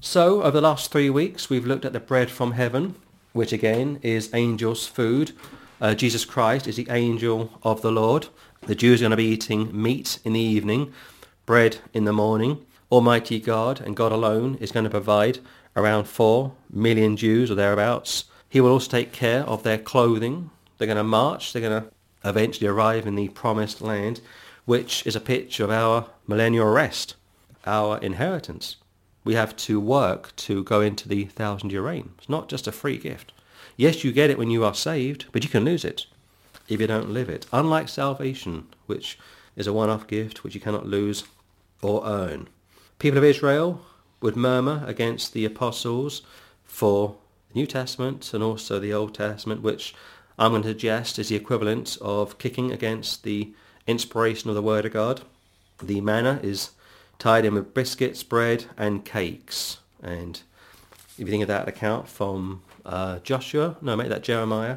So, 0.00 0.42
over 0.42 0.52
the 0.52 0.60
last 0.60 0.92
three 0.92 1.10
weeks, 1.10 1.48
we've 1.50 1.66
looked 1.66 1.84
at 1.84 1.92
the 1.92 2.00
bread 2.00 2.30
from 2.30 2.52
heaven, 2.52 2.94
which 3.32 3.52
again 3.52 3.98
is 4.02 4.32
angels' 4.34 4.86
food. 4.86 5.32
Uh, 5.80 5.94
Jesus 5.94 6.24
Christ 6.24 6.68
is 6.68 6.76
the 6.76 6.90
angel 6.90 7.58
of 7.62 7.82
the 7.82 7.90
Lord. 7.92 8.28
The 8.62 8.74
Jews 8.74 9.00
are 9.00 9.04
going 9.04 9.10
to 9.10 9.16
be 9.16 9.24
eating 9.24 9.70
meat 9.72 10.20
in 10.24 10.34
the 10.34 10.40
evening, 10.40 10.92
bread 11.46 11.78
in 11.92 12.04
the 12.04 12.12
morning. 12.12 12.64
Almighty 12.92 13.40
God 13.40 13.80
and 13.80 13.96
God 13.96 14.12
alone 14.12 14.56
is 14.60 14.70
going 14.70 14.84
to 14.84 14.90
provide 14.90 15.40
around 15.74 16.04
four 16.04 16.52
million 16.70 17.16
Jews 17.16 17.50
or 17.50 17.54
thereabouts 17.54 18.26
he 18.52 18.60
will 18.60 18.72
also 18.72 18.90
take 18.90 19.12
care 19.12 19.44
of 19.44 19.62
their 19.62 19.78
clothing. 19.78 20.50
They're 20.76 20.86
going 20.86 20.98
to 20.98 21.02
march. 21.02 21.52
They're 21.54 21.62
going 21.62 21.84
to 21.84 21.88
eventually 22.22 22.68
arrive 22.68 23.06
in 23.06 23.14
the 23.14 23.30
promised 23.30 23.80
land, 23.80 24.20
which 24.66 25.06
is 25.06 25.16
a 25.16 25.20
picture 25.20 25.64
of 25.64 25.70
our 25.70 26.10
millennial 26.26 26.70
rest, 26.70 27.16
our 27.64 27.96
inheritance. 28.00 28.76
We 29.24 29.36
have 29.36 29.56
to 29.56 29.80
work 29.80 30.36
to 30.36 30.62
go 30.64 30.82
into 30.82 31.08
the 31.08 31.24
thousand-year 31.24 31.80
reign. 31.80 32.10
It's 32.18 32.28
not 32.28 32.50
just 32.50 32.66
a 32.66 32.72
free 32.72 32.98
gift. 32.98 33.32
Yes, 33.78 34.04
you 34.04 34.12
get 34.12 34.28
it 34.28 34.36
when 34.36 34.50
you 34.50 34.66
are 34.66 34.74
saved, 34.74 35.24
but 35.32 35.44
you 35.44 35.48
can 35.48 35.64
lose 35.64 35.82
it 35.82 36.04
if 36.68 36.78
you 36.78 36.86
don't 36.86 37.08
live 37.08 37.30
it. 37.30 37.46
Unlike 37.54 37.88
salvation, 37.88 38.66
which 38.84 39.18
is 39.56 39.66
a 39.66 39.72
one-off 39.72 40.06
gift 40.06 40.44
which 40.44 40.54
you 40.54 40.60
cannot 40.60 40.86
lose 40.86 41.24
or 41.80 42.02
earn. 42.04 42.48
People 43.02 43.18
of 43.18 43.24
Israel 43.24 43.80
would 44.20 44.36
murmur 44.36 44.84
against 44.86 45.32
the 45.32 45.44
apostles 45.44 46.22
for 46.62 47.16
the 47.48 47.58
New 47.58 47.66
Testament 47.66 48.32
and 48.32 48.44
also 48.44 48.78
the 48.78 48.92
Old 48.92 49.12
Testament, 49.12 49.60
which 49.60 49.92
I'm 50.38 50.52
going 50.52 50.62
to 50.62 50.68
suggest 50.68 51.18
is 51.18 51.28
the 51.28 51.34
equivalent 51.34 51.98
of 52.00 52.38
kicking 52.38 52.70
against 52.70 53.24
the 53.24 53.54
inspiration 53.88 54.50
of 54.50 54.54
the 54.54 54.62
Word 54.62 54.86
of 54.86 54.92
God. 54.92 55.22
The 55.82 56.00
manna 56.00 56.38
is 56.44 56.70
tied 57.18 57.44
in 57.44 57.54
with 57.54 57.74
biscuits, 57.74 58.22
bread, 58.22 58.66
and 58.76 59.04
cakes. 59.04 59.78
And 60.00 60.40
if 61.18 61.18
you 61.18 61.26
think 61.26 61.42
of 61.42 61.48
that 61.48 61.66
account 61.66 62.06
from 62.06 62.62
uh, 62.86 63.18
Joshua, 63.18 63.78
no, 63.82 63.96
make 63.96 64.10
that 64.10 64.22
Jeremiah. 64.22 64.76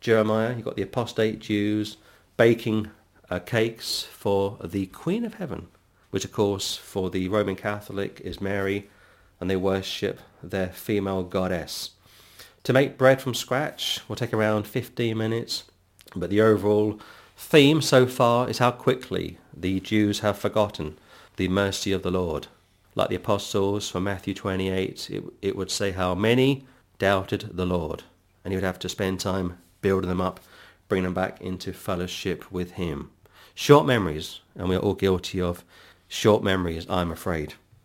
Jeremiah, 0.00 0.54
you've 0.54 0.64
got 0.64 0.76
the 0.76 0.82
apostate 0.82 1.40
Jews 1.40 1.98
baking 2.38 2.90
uh, 3.28 3.40
cakes 3.40 4.02
for 4.02 4.56
the 4.64 4.86
Queen 4.86 5.26
of 5.26 5.34
Heaven, 5.34 5.68
which 6.16 6.24
of 6.24 6.32
course 6.32 6.78
for 6.78 7.10
the 7.10 7.28
Roman 7.28 7.56
Catholic 7.56 8.22
is 8.24 8.40
Mary, 8.40 8.88
and 9.38 9.50
they 9.50 9.56
worship 9.56 10.18
their 10.42 10.68
female 10.68 11.22
goddess. 11.22 11.90
To 12.62 12.72
make 12.72 12.96
bread 12.96 13.20
from 13.20 13.34
scratch 13.34 14.00
will 14.08 14.16
take 14.16 14.32
around 14.32 14.66
15 14.66 15.14
minutes, 15.14 15.64
but 16.14 16.30
the 16.30 16.40
overall 16.40 16.98
theme 17.36 17.82
so 17.82 18.06
far 18.06 18.48
is 18.48 18.56
how 18.56 18.70
quickly 18.70 19.36
the 19.54 19.78
Jews 19.78 20.20
have 20.20 20.38
forgotten 20.38 20.96
the 21.36 21.48
mercy 21.48 21.92
of 21.92 22.02
the 22.02 22.10
Lord. 22.10 22.46
Like 22.94 23.10
the 23.10 23.16
apostles 23.16 23.90
from 23.90 24.04
Matthew 24.04 24.32
28, 24.32 25.10
it, 25.10 25.24
it 25.42 25.54
would 25.54 25.70
say 25.70 25.90
how 25.90 26.14
many 26.14 26.64
doubted 26.98 27.50
the 27.52 27.66
Lord, 27.66 28.04
and 28.42 28.52
he 28.52 28.56
would 28.56 28.64
have 28.64 28.78
to 28.78 28.88
spend 28.88 29.20
time 29.20 29.58
building 29.82 30.08
them 30.08 30.22
up, 30.22 30.40
bringing 30.88 31.04
them 31.04 31.12
back 31.12 31.42
into 31.42 31.74
fellowship 31.74 32.50
with 32.50 32.70
him. 32.70 33.10
Short 33.54 33.86
memories, 33.86 34.40
and 34.54 34.70
we 34.70 34.76
are 34.76 34.80
all 34.80 34.94
guilty 34.94 35.42
of 35.42 35.62
short 36.08 36.42
memories, 36.42 36.86
I'm 36.88 37.10
afraid. 37.10 37.54